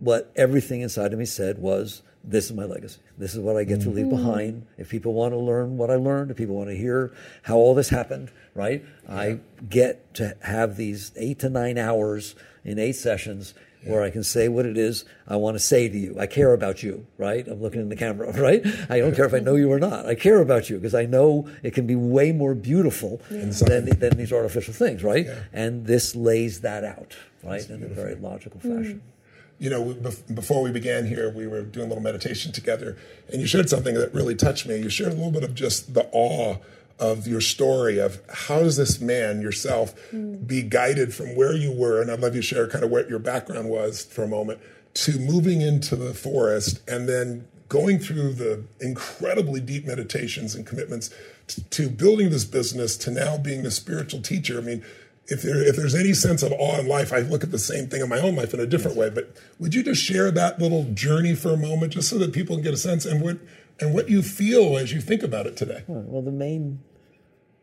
what 0.00 0.32
everything 0.36 0.82
inside 0.82 1.12
of 1.12 1.18
me 1.18 1.24
said 1.24 1.58
was, 1.58 2.02
this 2.22 2.46
is 2.46 2.52
my 2.52 2.64
legacy. 2.64 3.00
This 3.16 3.34
is 3.34 3.40
what 3.40 3.56
I 3.56 3.64
get 3.64 3.78
mm-hmm. 3.78 3.90
to 3.90 3.96
leave 3.96 4.06
mm-hmm. 4.06 4.16
behind. 4.16 4.66
If 4.78 4.88
people 4.88 5.14
want 5.14 5.32
to 5.32 5.38
learn 5.38 5.76
what 5.76 5.90
I 5.90 5.94
learned, 5.94 6.30
if 6.30 6.36
people 6.36 6.56
want 6.56 6.70
to 6.70 6.76
hear 6.76 7.12
how 7.42 7.56
all 7.56 7.74
this 7.74 7.88
happened, 7.88 8.30
right? 8.54 8.84
Yeah. 9.08 9.14
I 9.14 9.38
get 9.68 10.12
to 10.14 10.36
have 10.42 10.76
these 10.76 11.12
eight 11.16 11.38
to 11.40 11.48
nine 11.48 11.78
hours 11.78 12.34
in 12.64 12.78
eight 12.78 12.96
sessions 12.96 13.54
where 13.84 14.02
I 14.02 14.10
can 14.10 14.24
say 14.24 14.48
what 14.48 14.66
it 14.66 14.76
is 14.76 15.04
I 15.28 15.36
want 15.36 15.54
to 15.54 15.60
say 15.60 15.88
to 15.88 15.96
you. 15.96 16.16
I 16.18 16.26
care 16.26 16.52
about 16.52 16.82
you, 16.82 17.06
right? 17.18 17.46
I'm 17.46 17.62
looking 17.62 17.80
in 17.80 17.88
the 17.88 17.96
camera, 17.96 18.32
right? 18.40 18.64
I 18.90 18.98
don't 18.98 19.14
care 19.14 19.26
if 19.26 19.34
I 19.34 19.38
know 19.38 19.54
you 19.54 19.70
or 19.70 19.78
not. 19.78 20.06
I 20.06 20.16
care 20.16 20.40
about 20.40 20.68
you 20.68 20.76
because 20.76 20.94
I 20.94 21.06
know 21.06 21.48
it 21.62 21.72
can 21.74 21.86
be 21.86 21.94
way 21.94 22.32
more 22.32 22.54
beautiful 22.54 23.20
than, 23.30 23.50
than 23.98 24.16
these 24.16 24.32
artificial 24.32 24.74
things, 24.74 25.04
right? 25.04 25.26
Yeah. 25.26 25.38
And 25.52 25.86
this 25.86 26.16
lays 26.16 26.62
that 26.62 26.82
out, 26.82 27.16
right, 27.44 27.68
in 27.70 27.82
a 27.84 27.86
very 27.86 28.16
logical 28.16 28.60
fashion. 28.60 29.02
Mm. 29.04 29.15
You 29.58 29.70
know, 29.70 29.94
before 30.34 30.62
we 30.62 30.70
began 30.70 31.06
here, 31.06 31.30
we 31.30 31.46
were 31.46 31.62
doing 31.62 31.86
a 31.86 31.88
little 31.88 32.02
meditation 32.02 32.52
together, 32.52 32.96
and 33.32 33.40
you 33.40 33.46
shared 33.46 33.70
something 33.70 33.94
that 33.94 34.12
really 34.12 34.34
touched 34.34 34.66
me. 34.66 34.76
You 34.76 34.90
shared 34.90 35.12
a 35.12 35.16
little 35.16 35.30
bit 35.30 35.44
of 35.44 35.54
just 35.54 35.94
the 35.94 36.08
awe 36.12 36.58
of 36.98 37.26
your 37.26 37.40
story 37.40 37.98
of 37.98 38.20
how 38.32 38.60
does 38.60 38.76
this 38.76 39.00
man 39.00 39.42
yourself 39.42 39.94
mm. 40.12 40.46
be 40.46 40.62
guided 40.62 41.12
from 41.12 41.34
where 41.36 41.54
you 41.54 41.70
were 41.70 42.00
and 42.00 42.10
i'd 42.10 42.20
love 42.20 42.34
you 42.34 42.40
to 42.40 42.46
share 42.46 42.66
kind 42.68 42.82
of 42.82 42.90
what 42.90 43.08
your 43.08 43.18
background 43.18 43.68
was 43.68 44.04
for 44.04 44.24
a 44.24 44.28
moment 44.28 44.58
to 44.94 45.18
moving 45.18 45.60
into 45.60 45.94
the 45.94 46.14
forest 46.14 46.80
and 46.88 47.08
then 47.08 47.46
going 47.68 47.98
through 47.98 48.32
the 48.32 48.62
incredibly 48.80 49.60
deep 49.60 49.84
meditations 49.84 50.54
and 50.54 50.66
commitments 50.66 51.10
to, 51.48 51.62
to 51.64 51.90
building 51.90 52.30
this 52.30 52.44
business 52.44 52.96
to 52.96 53.10
now 53.10 53.36
being 53.36 53.66
a 53.66 53.70
spiritual 53.70 54.22
teacher 54.22 54.56
i 54.56 54.62
mean 54.62 54.82
if, 55.28 55.42
there, 55.42 55.62
if 55.62 55.76
there's 55.76 55.94
any 55.94 56.12
sense 56.12 56.42
of 56.42 56.52
awe 56.52 56.78
in 56.78 56.86
life, 56.86 57.12
I 57.12 57.18
look 57.18 57.42
at 57.42 57.50
the 57.50 57.58
same 57.58 57.88
thing 57.88 58.00
in 58.00 58.08
my 58.08 58.20
own 58.20 58.36
life 58.36 58.54
in 58.54 58.60
a 58.60 58.66
different 58.66 58.96
way. 58.96 59.10
But 59.10 59.36
would 59.58 59.74
you 59.74 59.82
just 59.82 60.02
share 60.02 60.30
that 60.30 60.60
little 60.60 60.84
journey 60.92 61.34
for 61.34 61.52
a 61.52 61.56
moment, 61.56 61.92
just 61.92 62.08
so 62.08 62.18
that 62.18 62.32
people 62.32 62.56
can 62.56 62.62
get 62.62 62.74
a 62.74 62.78
sense 62.78 63.04
and 63.04 63.20
what 63.20 63.38
and 63.80 63.94
what 63.94 64.08
you 64.08 64.22
feel 64.22 64.76
as 64.76 64.92
you 64.92 65.00
think 65.00 65.22
about 65.22 65.46
it 65.46 65.56
today. 65.56 65.84
Well, 65.86 66.22
the 66.22 66.30
main, 66.30 66.80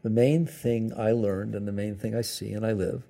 the 0.03 0.09
main 0.09 0.45
thing 0.45 0.91
I 0.95 1.11
learned 1.11 1.55
and 1.55 1.67
the 1.67 1.71
main 1.71 1.95
thing 1.95 2.15
I 2.15 2.21
see 2.21 2.51
and 2.51 2.65
I 2.65 2.71
live 2.71 3.03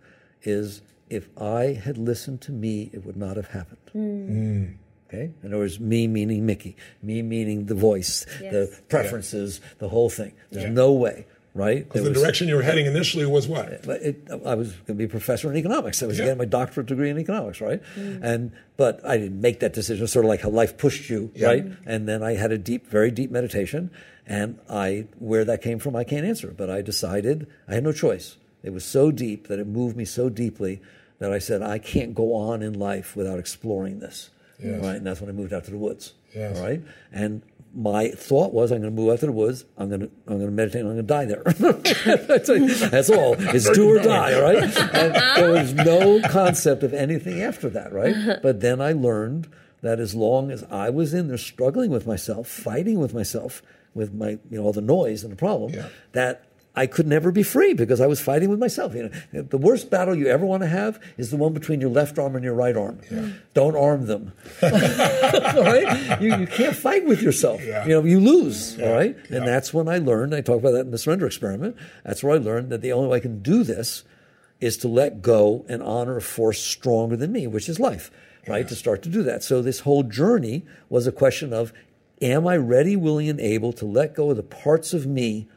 is 0.43 0.81
if 1.09 1.29
I 1.37 1.79
had 1.83 1.97
listened 1.97 2.41
to 2.41 2.51
me, 2.51 2.89
it 2.93 3.05
would 3.05 3.17
not 3.17 3.35
have 3.35 3.47
happened. 3.47 3.79
Mm. 3.93 4.77
Okay? 5.07 5.31
In 5.43 5.49
other 5.49 5.59
words, 5.59 5.79
me 5.79 6.07
meaning 6.07 6.45
Mickey, 6.45 6.75
me 7.01 7.21
meaning 7.21 7.65
the 7.65 7.75
voice, 7.75 8.25
yes. 8.41 8.51
the 8.51 8.81
preferences, 8.89 9.59
yeah. 9.61 9.69
the 9.79 9.89
whole 9.89 10.09
thing. 10.09 10.33
There's 10.49 10.65
yeah. 10.65 10.71
no 10.71 10.91
way 10.91 11.27
right? 11.53 11.83
Because 11.83 12.03
the 12.03 12.09
was, 12.09 12.21
direction 12.21 12.47
you 12.47 12.55
were 12.55 12.63
heading 12.63 12.85
initially 12.85 13.25
was 13.25 13.47
what? 13.47 13.67
It, 13.67 13.87
it, 13.87 14.29
I 14.45 14.55
was 14.55 14.71
going 14.71 14.85
to 14.85 14.93
be 14.95 15.03
a 15.03 15.07
professor 15.07 15.49
in 15.51 15.57
economics. 15.57 16.01
I 16.01 16.07
was 16.07 16.17
yeah. 16.17 16.25
getting 16.25 16.39
my 16.39 16.45
doctorate 16.45 16.87
degree 16.87 17.09
in 17.09 17.19
economics, 17.19 17.61
right? 17.61 17.81
Mm. 17.95 18.23
And 18.23 18.51
but 18.75 19.05
I 19.05 19.17
didn't 19.17 19.41
make 19.41 19.59
that 19.59 19.73
decision. 19.73 20.07
Sort 20.07 20.25
of 20.25 20.29
like 20.29 20.41
how 20.41 20.49
life 20.49 20.77
pushed 20.77 21.09
you, 21.09 21.31
yeah. 21.35 21.47
right? 21.47 21.65
And 21.85 22.07
then 22.07 22.23
I 22.23 22.33
had 22.33 22.51
a 22.51 22.57
deep, 22.57 22.87
very 22.87 23.11
deep 23.11 23.31
meditation, 23.31 23.91
and 24.25 24.59
I 24.69 25.07
where 25.19 25.45
that 25.45 25.61
came 25.61 25.79
from, 25.79 25.95
I 25.95 26.03
can't 26.03 26.25
answer. 26.25 26.53
But 26.55 26.69
I 26.69 26.81
decided 26.81 27.47
I 27.67 27.75
had 27.75 27.83
no 27.83 27.91
choice. 27.91 28.37
It 28.63 28.71
was 28.71 28.85
so 28.85 29.11
deep 29.11 29.47
that 29.47 29.59
it 29.59 29.67
moved 29.67 29.97
me 29.97 30.05
so 30.05 30.29
deeply 30.29 30.81
that 31.19 31.31
I 31.31 31.39
said 31.39 31.61
I 31.61 31.79
can't 31.79 32.15
go 32.15 32.33
on 32.33 32.61
in 32.61 32.73
life 32.73 33.15
without 33.15 33.37
exploring 33.37 33.99
this, 33.99 34.29
yes. 34.61 34.81
right? 34.83 34.95
And 34.95 35.05
that's 35.05 35.21
when 35.21 35.29
I 35.29 35.33
moved 35.33 35.53
out 35.53 35.65
to 35.65 35.71
the 35.71 35.77
woods, 35.77 36.13
yes. 36.33 36.59
right? 36.59 36.81
And 37.11 37.41
my 37.75 38.09
thought 38.09 38.53
was, 38.53 38.71
I'm 38.71 38.81
going 38.81 38.95
to 38.95 39.01
move 39.01 39.11
out 39.11 39.19
to 39.19 39.25
the 39.25 39.31
woods. 39.31 39.65
I'm 39.77 39.89
going 39.89 40.01
to, 40.01 40.11
I'm 40.27 40.37
going 40.37 40.45
to 40.45 40.51
meditate. 40.51 40.81
I'm 40.81 40.87
going 40.87 40.97
to 40.97 41.03
die 41.03 41.25
there. 41.25 41.43
that's, 42.27 42.47
that's, 42.89 43.09
all. 43.09 43.35
It's 43.39 43.69
do 43.71 43.89
or 43.89 43.99
die, 43.99 44.39
right? 44.39 44.77
And 44.93 45.15
there 45.35 45.51
was 45.51 45.73
no 45.73 46.21
concept 46.29 46.83
of 46.83 46.93
anything 46.93 47.41
after 47.41 47.69
that, 47.69 47.91
right? 47.91 48.15
Uh-huh. 48.15 48.39
But 48.43 48.61
then 48.61 48.79
I 48.79 48.91
learned 48.91 49.49
that 49.81 49.99
as 49.99 50.13
long 50.13 50.51
as 50.51 50.63
I 50.65 50.89
was 50.89 51.13
in 51.13 51.27
there 51.27 51.37
struggling 51.37 51.89
with 51.89 52.05
myself, 52.05 52.47
fighting 52.47 52.99
with 52.99 53.13
myself, 53.13 53.63
with 53.93 54.13
my, 54.13 54.29
you 54.49 54.59
know, 54.59 54.63
all 54.63 54.73
the 54.73 54.81
noise 54.81 55.23
and 55.23 55.31
the 55.31 55.37
problem, 55.37 55.73
yeah. 55.73 55.89
that 56.13 56.45
I 56.75 56.87
could 56.87 57.05
never 57.05 57.31
be 57.31 57.43
free 57.43 57.73
because 57.73 58.01
I 58.01 58.07
was 58.07 58.19
fighting 58.19 58.49
with 58.49 58.57
myself. 58.57 58.95
You 58.95 59.11
know, 59.31 59.41
the 59.43 59.59
worst 59.59 59.91
battle 59.91 60.15
you 60.15 60.25
ever 60.27 60.43
want 60.43 60.63
to 60.63 60.67
have 60.67 60.99
is 61.17 61.29
the 61.29 61.37
one 61.37 61.53
between 61.53 61.79
your 61.79 61.91
left 61.91 62.17
arm 62.17 62.35
and 62.35 62.43
your 62.43 62.55
right 62.55 62.75
arm. 62.75 62.99
Yeah. 63.11 63.19
Hmm. 63.19 63.31
Don't 63.53 63.75
arm 63.75 64.07
them. 64.07 64.33
all 64.63 64.69
right? 64.71 66.19
You, 66.19 66.35
you 66.35 66.47
can't 66.47 66.75
fight 66.75 67.05
with 67.05 67.21
yourself. 67.21 67.63
Yeah. 67.63 67.83
You 67.83 67.89
know, 67.89 68.03
you 68.03 68.19
lose. 68.19 68.75
Yeah. 68.75 68.87
All 68.87 68.95
right? 68.95 69.15
And 69.29 69.47
that's 69.47 69.71
when 69.71 69.87
I 69.87 69.99
learned, 69.99 70.33
I 70.33 70.41
talk 70.41 70.59
about 70.59 70.71
that 70.71 70.81
in 70.81 70.91
the 70.91 70.97
surrender 70.97 71.27
experiment. 71.27 71.75
That's 72.03 72.23
where 72.23 72.33
I 72.33 72.39
learned 72.39 72.71
that 72.71 72.81
the 72.81 72.91
only 72.91 73.09
way 73.09 73.17
I 73.17 73.21
can 73.21 73.43
do 73.43 73.63
this 73.63 74.03
is 74.59 74.77
to 74.77 74.87
let 74.87 75.21
go 75.21 75.65
and 75.69 75.83
honor 75.83 76.17
a 76.17 76.21
force 76.21 76.59
stronger 76.59 77.15
than 77.15 77.31
me, 77.31 77.45
which 77.45 77.69
is 77.69 77.79
life, 77.79 78.09
right? 78.47 78.67
To 78.67 78.75
start 78.75 79.03
to 79.03 79.09
do 79.09 79.21
that. 79.21 79.43
So 79.43 79.61
this 79.61 79.81
whole 79.81 80.03
journey 80.03 80.65
was 80.89 81.05
a 81.05 81.11
question 81.11 81.53
of, 81.53 81.71
am 82.19 82.47
I 82.47 82.57
ready, 82.57 82.95
willing, 82.95 83.29
and 83.29 83.39
able 83.39 83.73
to 83.73 83.85
let 83.85 84.15
go 84.15 84.31
of 84.31 84.37
the 84.37 84.43
parts 84.43 84.93
of 84.93 85.05
me 85.05 85.47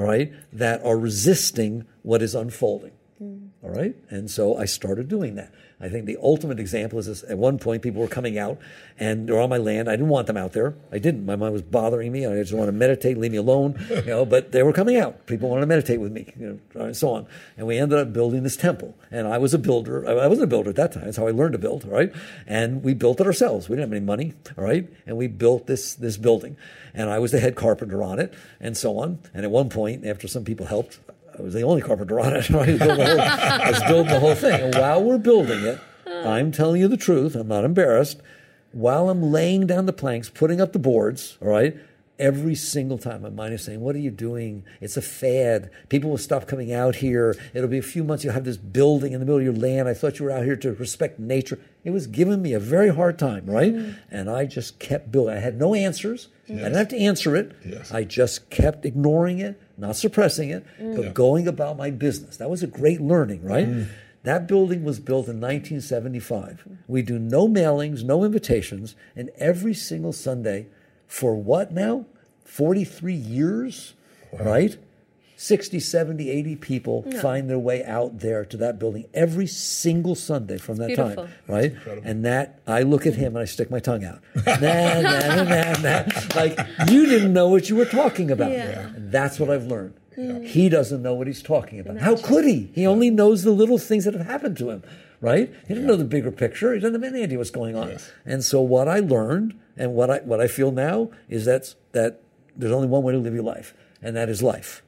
all 0.00 0.06
right, 0.06 0.32
that 0.50 0.82
are 0.82 0.98
resisting 0.98 1.84
what 2.02 2.22
is 2.22 2.34
unfolding. 2.34 2.92
Mm. 3.22 3.50
All 3.62 3.68
right? 3.68 3.94
And 4.08 4.30
so 4.30 4.56
I 4.56 4.64
started 4.64 5.08
doing 5.08 5.34
that. 5.34 5.52
I 5.80 5.88
think 5.88 6.06
the 6.06 6.18
ultimate 6.22 6.60
example 6.60 6.98
is 6.98 7.06
this. 7.06 7.22
At 7.24 7.38
one 7.38 7.58
point, 7.58 7.82
people 7.82 8.00
were 8.00 8.08
coming 8.08 8.38
out 8.38 8.58
and 8.98 9.28
they're 9.28 9.40
on 9.40 9.48
my 9.48 9.56
land. 9.56 9.88
I 9.88 9.92
didn't 9.92 10.08
want 10.08 10.26
them 10.26 10.36
out 10.36 10.52
there. 10.52 10.74
I 10.92 10.98
didn't. 10.98 11.24
My 11.24 11.36
mind 11.36 11.52
was 11.52 11.62
bothering 11.62 12.12
me. 12.12 12.26
I 12.26 12.34
just 12.34 12.52
want 12.52 12.68
to 12.68 12.72
meditate, 12.72 13.18
leave 13.18 13.32
me 13.32 13.38
alone. 13.38 13.84
You 13.90 14.02
know, 14.02 14.24
but 14.24 14.52
they 14.52 14.62
were 14.62 14.72
coming 14.72 14.96
out. 14.96 15.26
People 15.26 15.48
wanted 15.48 15.62
to 15.62 15.66
meditate 15.66 16.00
with 16.00 16.12
me, 16.12 16.32
you 16.38 16.60
know, 16.74 16.84
and 16.84 16.96
so 16.96 17.10
on. 17.10 17.26
And 17.56 17.66
we 17.66 17.78
ended 17.78 17.98
up 17.98 18.12
building 18.12 18.42
this 18.42 18.56
temple. 18.56 18.94
And 19.10 19.26
I 19.26 19.38
was 19.38 19.54
a 19.54 19.58
builder. 19.58 20.08
I 20.08 20.26
wasn't 20.26 20.44
a 20.44 20.48
builder 20.48 20.70
at 20.70 20.76
that 20.76 20.92
time. 20.92 21.04
That's 21.04 21.16
how 21.16 21.26
I 21.26 21.30
learned 21.32 21.52
to 21.52 21.58
build. 21.58 21.84
right? 21.84 22.12
And 22.46 22.82
we 22.82 22.94
built 22.94 23.20
it 23.20 23.26
ourselves. 23.26 23.68
We 23.68 23.76
didn't 23.76 23.90
have 23.90 23.96
any 23.96 24.04
money. 24.04 24.34
All 24.56 24.64
right. 24.64 24.88
And 25.06 25.16
we 25.16 25.26
built 25.26 25.66
this 25.66 25.94
this 25.94 26.16
building. 26.16 26.56
And 26.94 27.10
I 27.10 27.18
was 27.18 27.32
the 27.32 27.40
head 27.40 27.54
carpenter 27.54 28.02
on 28.02 28.18
it, 28.18 28.34
and 28.58 28.76
so 28.76 28.98
on. 28.98 29.20
And 29.32 29.44
at 29.44 29.50
one 29.50 29.68
point, 29.68 30.04
after 30.04 30.26
some 30.26 30.44
people 30.44 30.66
helped, 30.66 30.98
I 31.38 31.42
was 31.42 31.54
the 31.54 31.62
only 31.62 31.82
carpenter 31.82 32.20
on 32.20 32.34
it. 32.36 32.50
I 32.50 32.58
was 32.58 32.78
building 32.78 32.78
the 32.78 32.94
whole, 33.06 33.20
I 33.20 33.70
was 33.70 33.82
building 33.84 34.12
the 34.12 34.20
whole 34.20 34.34
thing. 34.34 34.60
And 34.60 34.74
while 34.74 35.02
we're 35.02 35.18
building 35.18 35.64
it, 35.64 35.80
I'm 36.06 36.52
telling 36.52 36.80
you 36.80 36.88
the 36.88 36.96
truth. 36.96 37.34
I'm 37.34 37.48
not 37.48 37.64
embarrassed. 37.64 38.20
while 38.72 39.08
I'm 39.08 39.22
laying 39.32 39.66
down 39.66 39.86
the 39.86 39.92
planks, 39.92 40.28
putting 40.28 40.60
up 40.60 40.72
the 40.72 40.78
boards, 40.78 41.38
all 41.40 41.48
right, 41.48 41.76
every 42.20 42.54
single 42.54 42.98
time 42.98 43.22
my 43.22 43.30
mind 43.30 43.54
is 43.54 43.64
saying, 43.64 43.80
What 43.80 43.96
are 43.96 44.00
you 44.00 44.10
doing? 44.10 44.64
It's 44.80 44.96
a 44.96 45.02
fad. 45.02 45.70
People 45.88 46.10
will 46.10 46.18
stop 46.18 46.46
coming 46.46 46.72
out 46.72 46.96
here. 46.96 47.36
It'll 47.54 47.68
be 47.68 47.78
a 47.78 47.82
few 47.82 48.04
months, 48.04 48.22
you'll 48.22 48.34
have 48.34 48.44
this 48.44 48.58
building 48.58 49.12
in 49.12 49.20
the 49.20 49.26
middle 49.26 49.38
of 49.38 49.44
your 49.44 49.54
land. 49.54 49.88
I 49.88 49.94
thought 49.94 50.18
you 50.18 50.26
were 50.26 50.30
out 50.30 50.44
here 50.44 50.56
to 50.56 50.72
respect 50.74 51.18
nature. 51.18 51.58
It 51.82 51.90
was 51.90 52.06
giving 52.06 52.42
me 52.42 52.52
a 52.52 52.60
very 52.60 52.94
hard 52.94 53.18
time, 53.18 53.46
right? 53.46 53.74
Mm. 53.74 53.98
And 54.10 54.30
I 54.30 54.44
just 54.44 54.78
kept 54.78 55.10
building. 55.10 55.34
I 55.36 55.40
had 55.40 55.58
no 55.58 55.74
answers. 55.74 56.28
Yes. 56.46 56.58
I 56.58 56.62
didn't 56.64 56.76
have 56.76 56.88
to 56.88 56.98
answer 56.98 57.36
it. 57.36 57.56
Yes. 57.64 57.90
I 57.90 58.04
just 58.04 58.50
kept 58.50 58.84
ignoring 58.84 59.38
it, 59.38 59.58
not 59.80 59.96
suppressing 59.96 60.50
it, 60.50 60.64
mm. 60.80 60.96
but 60.96 61.04
yeah. 61.06 61.12
going 61.12 61.48
about 61.48 61.76
my 61.76 61.90
business. 61.90 62.36
That 62.36 62.50
was 62.50 62.62
a 62.62 62.66
great 62.66 63.00
learning, 63.00 63.42
right? 63.42 63.66
Mm. 63.66 63.86
That 64.22 64.46
building 64.46 64.84
was 64.84 65.00
built 65.00 65.28
in 65.28 65.40
1975. 65.40 66.66
We 66.86 67.02
do 67.02 67.18
no 67.18 67.48
mailings, 67.48 68.04
no 68.04 68.22
invitations, 68.22 68.94
and 69.16 69.30
every 69.38 69.72
single 69.72 70.12
Sunday, 70.12 70.66
for 71.06 71.34
what 71.34 71.72
now? 71.72 72.06
43 72.44 73.14
years, 73.14 73.94
wow. 74.32 74.44
right? 74.44 74.76
60, 75.40 75.80
70, 75.80 76.28
80 76.28 76.56
people 76.56 77.02
no. 77.06 77.18
find 77.18 77.48
their 77.48 77.58
way 77.58 77.82
out 77.82 78.18
there 78.18 78.44
to 78.44 78.58
that 78.58 78.78
building 78.78 79.06
every 79.14 79.46
single 79.46 80.14
Sunday 80.14 80.58
from 80.58 80.76
that 80.76 80.88
Beautiful. 80.88 81.24
time, 81.24 81.34
right? 81.48 81.72
And 82.04 82.26
that 82.26 82.60
I 82.66 82.82
look 82.82 83.06
at 83.06 83.14
him 83.14 83.36
and 83.36 83.38
I 83.38 83.46
stick 83.46 83.70
my 83.70 83.78
tongue 83.78 84.04
out. 84.04 84.20
nah, 84.46 85.00
nah, 85.00 85.42
nah, 85.44 85.76
nah, 85.80 86.02
Like 86.36 86.58
you 86.90 87.06
didn't 87.06 87.32
know 87.32 87.48
what 87.48 87.70
you 87.70 87.76
were 87.76 87.86
talking 87.86 88.30
about. 88.30 88.52
Yeah. 88.52 88.90
That's 88.94 89.40
what 89.40 89.48
I've 89.48 89.64
learned. 89.64 89.94
Mm. 90.14 90.42
Yeah. 90.42 90.46
He 90.46 90.68
doesn't 90.68 91.00
know 91.00 91.14
what 91.14 91.26
he's 91.26 91.42
talking 91.42 91.80
about. 91.80 91.96
How 91.96 92.18
could 92.18 92.44
he? 92.44 92.70
He 92.74 92.86
only 92.86 93.08
knows 93.08 93.42
the 93.42 93.52
little 93.52 93.78
things 93.78 94.04
that 94.04 94.12
have 94.12 94.26
happened 94.26 94.58
to 94.58 94.68
him, 94.68 94.82
right? 95.22 95.48
He 95.66 95.68
doesn't 95.72 95.84
yeah. 95.84 95.88
know 95.88 95.96
the 95.96 96.04
bigger 96.04 96.30
picture. 96.30 96.74
He 96.74 96.80
doesn't 96.80 97.02
have 97.02 97.14
any 97.14 97.22
idea 97.22 97.38
what's 97.38 97.48
going 97.48 97.76
on. 97.76 97.88
Yes. 97.88 98.12
And 98.26 98.44
so 98.44 98.60
what 98.60 98.88
I 98.88 98.98
learned 98.98 99.58
and 99.78 99.94
what 99.94 100.10
I 100.10 100.18
what 100.18 100.38
I 100.42 100.48
feel 100.48 100.70
now 100.70 101.10
is 101.30 101.46
that 101.46 101.74
that 101.92 102.20
there's 102.54 102.72
only 102.72 102.88
one 102.88 103.02
way 103.02 103.14
to 103.14 103.18
live 103.18 103.32
your 103.32 103.42
life, 103.42 103.72
and 104.02 104.14
that 104.16 104.28
is 104.28 104.42
life 104.42 104.82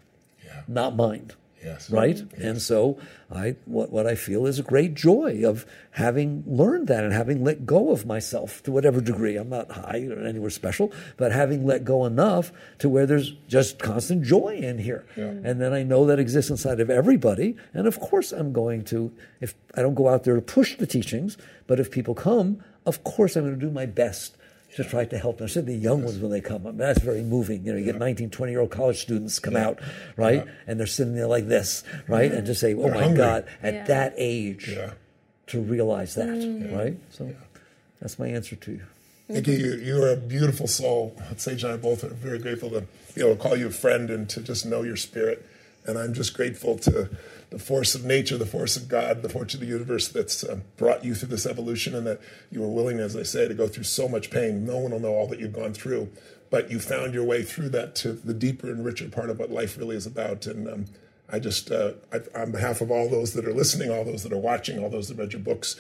not 0.72 0.96
mind. 0.96 1.34
Yes. 1.64 1.90
Right? 1.90 2.16
Yes. 2.16 2.40
And 2.40 2.62
so 2.62 2.98
I 3.30 3.56
what, 3.66 3.92
what 3.92 4.06
I 4.06 4.14
feel 4.14 4.46
is 4.46 4.58
a 4.58 4.62
great 4.62 4.94
joy 4.94 5.42
of 5.44 5.64
having 5.92 6.42
learned 6.46 6.88
that 6.88 7.04
and 7.04 7.12
having 7.12 7.44
let 7.44 7.64
go 7.64 7.90
of 7.92 8.04
myself 8.04 8.62
to 8.64 8.72
whatever 8.72 9.00
degree. 9.00 9.36
I'm 9.36 9.48
not 9.48 9.70
high 9.70 10.08
or 10.10 10.24
anywhere 10.24 10.50
special, 10.50 10.92
but 11.16 11.32
having 11.32 11.64
let 11.64 11.84
go 11.84 12.04
enough 12.04 12.52
to 12.78 12.88
where 12.88 13.06
there's 13.06 13.32
just 13.46 13.78
constant 13.78 14.24
joy 14.24 14.56
in 14.56 14.78
here. 14.78 15.04
Yeah. 15.16 15.24
And 15.24 15.60
then 15.60 15.72
I 15.72 15.82
know 15.82 16.04
that 16.06 16.18
exists 16.18 16.50
inside 16.50 16.80
of 16.80 16.90
everybody. 16.90 17.56
And 17.72 17.86
of 17.86 18.00
course 18.00 18.32
I'm 18.32 18.52
going 18.52 18.84
to 18.86 19.12
if 19.40 19.54
I 19.76 19.82
don't 19.82 19.94
go 19.94 20.08
out 20.08 20.24
there 20.24 20.34
to 20.34 20.42
push 20.42 20.76
the 20.76 20.86
teachings, 20.86 21.36
but 21.66 21.78
if 21.78 21.90
people 21.90 22.14
come, 22.14 22.62
of 22.86 23.04
course 23.04 23.36
I'm 23.36 23.44
going 23.44 23.58
to 23.58 23.66
do 23.66 23.70
my 23.70 23.86
best 23.86 24.36
to 24.76 24.84
try 24.84 25.04
to 25.04 25.18
help 25.18 25.38
them. 25.38 25.44
I 25.44 25.48
said 25.48 25.66
the 25.66 25.74
young 25.74 26.02
ones 26.02 26.18
when 26.18 26.30
they 26.30 26.40
come. 26.40 26.66
I 26.66 26.70
mean, 26.70 26.78
that's 26.78 27.00
very 27.00 27.22
moving. 27.22 27.64
You 27.64 27.72
know, 27.72 27.78
you 27.78 27.84
get 27.84 27.98
19, 27.98 28.30
20 28.30 28.52
year 28.52 28.60
old 28.60 28.70
college 28.70 29.00
students 29.00 29.38
come 29.38 29.54
yeah. 29.54 29.68
out, 29.68 29.80
right? 30.16 30.44
Yeah. 30.46 30.52
And 30.66 30.80
they're 30.80 30.86
sitting 30.86 31.14
there 31.14 31.26
like 31.26 31.46
this, 31.46 31.84
right? 32.08 32.32
And 32.32 32.46
just 32.46 32.60
say, 32.60 32.74
oh 32.74 32.82
they're 32.82 32.94
my 32.94 33.02
hungry. 33.02 33.18
God, 33.18 33.48
at 33.62 33.86
that 33.86 34.14
age, 34.16 34.76
to 35.48 35.60
realize 35.60 36.14
that, 36.14 36.28
mm. 36.28 36.74
right? 36.76 36.96
So 37.10 37.34
that's 38.00 38.18
my 38.18 38.28
answer 38.28 38.56
to 38.56 38.72
you. 38.72 38.82
Mickey, 39.28 39.52
you, 39.52 39.74
you 39.76 40.02
are 40.02 40.10
a 40.10 40.16
beautiful 40.16 40.66
soul. 40.66 41.16
Sage 41.36 41.64
and 41.64 41.72
I 41.72 41.76
both 41.76 42.04
are 42.04 42.08
very 42.08 42.38
grateful 42.38 42.70
to 42.70 42.86
be 43.14 43.20
able 43.20 43.36
to 43.36 43.40
call 43.40 43.56
you 43.56 43.68
a 43.68 43.70
friend 43.70 44.10
and 44.10 44.28
to 44.30 44.40
just 44.40 44.66
know 44.66 44.82
your 44.82 44.96
spirit. 44.96 45.46
And 45.86 45.98
I'm 45.98 46.12
just 46.14 46.34
grateful 46.34 46.78
to 46.80 47.10
the 47.52 47.58
force 47.58 47.94
of 47.94 48.02
nature, 48.02 48.38
the 48.38 48.46
force 48.46 48.78
of 48.78 48.88
God, 48.88 49.20
the 49.20 49.28
force 49.28 49.52
of 49.52 49.60
the 49.60 49.66
universe 49.66 50.08
that's 50.08 50.42
uh, 50.42 50.60
brought 50.78 51.04
you 51.04 51.14
through 51.14 51.28
this 51.28 51.44
evolution, 51.44 51.94
and 51.94 52.06
that 52.06 52.18
you 52.50 52.62
were 52.62 52.68
willing, 52.68 52.98
as 52.98 53.14
I 53.14 53.24
say, 53.24 53.46
to 53.46 53.52
go 53.52 53.68
through 53.68 53.84
so 53.84 54.08
much 54.08 54.30
pain. 54.30 54.64
No 54.64 54.78
one 54.78 54.92
will 54.92 55.00
know 55.00 55.14
all 55.14 55.26
that 55.28 55.38
you've 55.38 55.52
gone 55.52 55.74
through, 55.74 56.08
but 56.48 56.70
you 56.70 56.80
found 56.80 57.12
your 57.12 57.24
way 57.24 57.42
through 57.42 57.68
that 57.68 57.94
to 57.96 58.14
the 58.14 58.32
deeper 58.32 58.70
and 58.70 58.82
richer 58.82 59.06
part 59.10 59.28
of 59.28 59.38
what 59.38 59.50
life 59.50 59.76
really 59.76 59.96
is 59.96 60.06
about. 60.06 60.46
And 60.46 60.66
um, 60.66 60.84
I 61.30 61.38
just, 61.38 61.70
uh, 61.70 61.92
I, 62.10 62.20
on 62.34 62.52
behalf 62.52 62.80
of 62.80 62.90
all 62.90 63.10
those 63.10 63.34
that 63.34 63.46
are 63.46 63.52
listening, 63.52 63.90
all 63.90 64.04
those 64.04 64.22
that 64.22 64.32
are 64.32 64.38
watching, 64.38 64.82
all 64.82 64.88
those 64.88 65.08
that 65.08 65.18
read 65.18 65.34
your 65.34 65.42
books, 65.42 65.76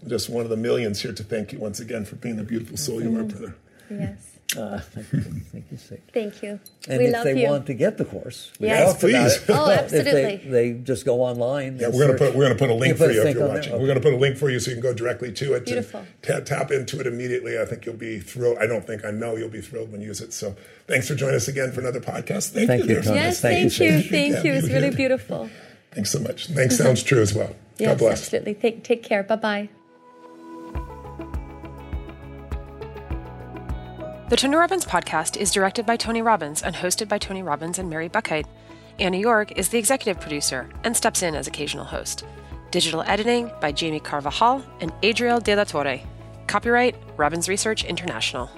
I'm 0.00 0.08
just 0.08 0.30
one 0.30 0.44
of 0.44 0.50
the 0.50 0.56
millions 0.56 1.02
here 1.02 1.12
to 1.12 1.24
thank 1.24 1.52
you 1.52 1.58
once 1.58 1.80
again 1.80 2.04
for 2.04 2.14
being 2.14 2.36
the 2.36 2.44
beautiful 2.44 2.76
soul 2.76 3.02
you 3.02 3.18
are, 3.18 3.24
brother. 3.24 3.56
Yes. 3.90 4.35
Uh, 4.54 4.78
thank 4.78 5.12
you. 5.12 5.20
Thank 5.52 5.64
you, 5.72 5.76
Thank 6.12 6.42
you. 6.42 6.60
And 6.88 6.98
we 6.98 7.06
if 7.06 7.24
they 7.24 7.42
you. 7.42 7.48
want 7.48 7.66
to 7.66 7.74
get 7.74 7.98
the 7.98 8.04
course, 8.04 8.52
we 8.60 8.68
yes. 8.68 8.98
please. 8.98 9.40
Oh, 9.48 9.70
absolutely. 9.70 10.10
If 10.10 10.42
they, 10.44 10.48
they 10.48 10.72
just 10.72 11.04
go 11.04 11.22
online. 11.22 11.78
Yeah, 11.78 11.88
we're 11.88 12.06
going 12.06 12.12
to 12.12 12.18
put 12.18 12.34
we're 12.36 12.44
going 12.44 12.56
to 12.56 12.58
put 12.58 12.70
a 12.70 12.74
link 12.74 12.96
for 12.96 13.10
you 13.10 13.22
if 13.22 13.34
you're 13.34 13.48
watching. 13.48 13.72
Okay. 13.72 13.80
We're 13.80 13.88
going 13.88 14.00
to 14.00 14.04
put 14.04 14.14
a 14.14 14.16
link 14.16 14.36
for 14.36 14.48
you 14.48 14.60
so 14.60 14.70
you 14.70 14.76
can 14.76 14.82
go 14.82 14.94
directly 14.94 15.32
to 15.32 15.54
it. 15.54 15.66
Beautiful. 15.66 16.06
T- 16.22 16.40
tap 16.42 16.70
into 16.70 17.00
it 17.00 17.06
immediately. 17.08 17.58
I 17.58 17.64
think 17.64 17.86
you'll 17.86 17.96
be 17.96 18.20
thrilled. 18.20 18.58
I 18.58 18.66
don't 18.66 18.86
think 18.86 19.04
I 19.04 19.10
know 19.10 19.36
you'll 19.36 19.48
be 19.48 19.60
thrilled 19.60 19.90
when 19.90 20.00
you 20.00 20.08
use 20.08 20.20
it. 20.20 20.32
So 20.32 20.54
thanks 20.86 21.08
for 21.08 21.16
joining 21.16 21.36
us 21.36 21.48
again 21.48 21.72
for 21.72 21.80
another 21.80 22.00
podcast. 22.00 22.50
Thank, 22.50 22.68
thank 22.68 22.84
you. 22.84 22.96
you 22.96 23.02
yes, 23.02 23.40
thank, 23.40 23.72
thank 23.72 23.80
you. 23.80 23.96
you. 23.96 24.02
Thank 24.02 24.44
you. 24.44 24.52
It's 24.52 24.68
really 24.68 24.90
beautiful. 24.90 25.50
Thanks 25.90 26.12
so 26.12 26.20
much. 26.20 26.46
Thanks 26.48 26.76
sounds 26.76 27.02
true 27.10 27.20
as 27.20 27.34
well. 27.34 27.56
Yes, 27.78 27.88
God 27.90 27.98
bless. 27.98 28.22
Absolutely. 28.22 28.54
Take, 28.54 28.84
take 28.84 29.02
care. 29.02 29.22
Bye 29.22 29.36
bye. 29.36 29.68
The 34.28 34.34
Tony 34.34 34.56
Robbins 34.56 34.84
podcast 34.84 35.36
is 35.36 35.52
directed 35.52 35.86
by 35.86 35.96
Tony 35.96 36.20
Robbins 36.20 36.60
and 36.60 36.74
hosted 36.74 37.06
by 37.06 37.16
Tony 37.16 37.44
Robbins 37.44 37.78
and 37.78 37.88
Mary 37.88 38.08
Buckheit. 38.08 38.44
Anna 38.98 39.18
York 39.18 39.52
is 39.52 39.68
the 39.68 39.78
executive 39.78 40.20
producer 40.20 40.68
and 40.82 40.96
steps 40.96 41.22
in 41.22 41.36
as 41.36 41.46
occasional 41.46 41.84
host. 41.84 42.24
Digital 42.72 43.02
editing 43.02 43.52
by 43.60 43.70
Jamie 43.70 44.00
Carvajal 44.00 44.64
and 44.80 44.92
Adriel 45.04 45.38
De 45.38 45.54
La 45.54 45.62
Torre. 45.62 46.00
Copyright 46.48 46.96
Robbins 47.16 47.48
Research 47.48 47.84
International. 47.84 48.50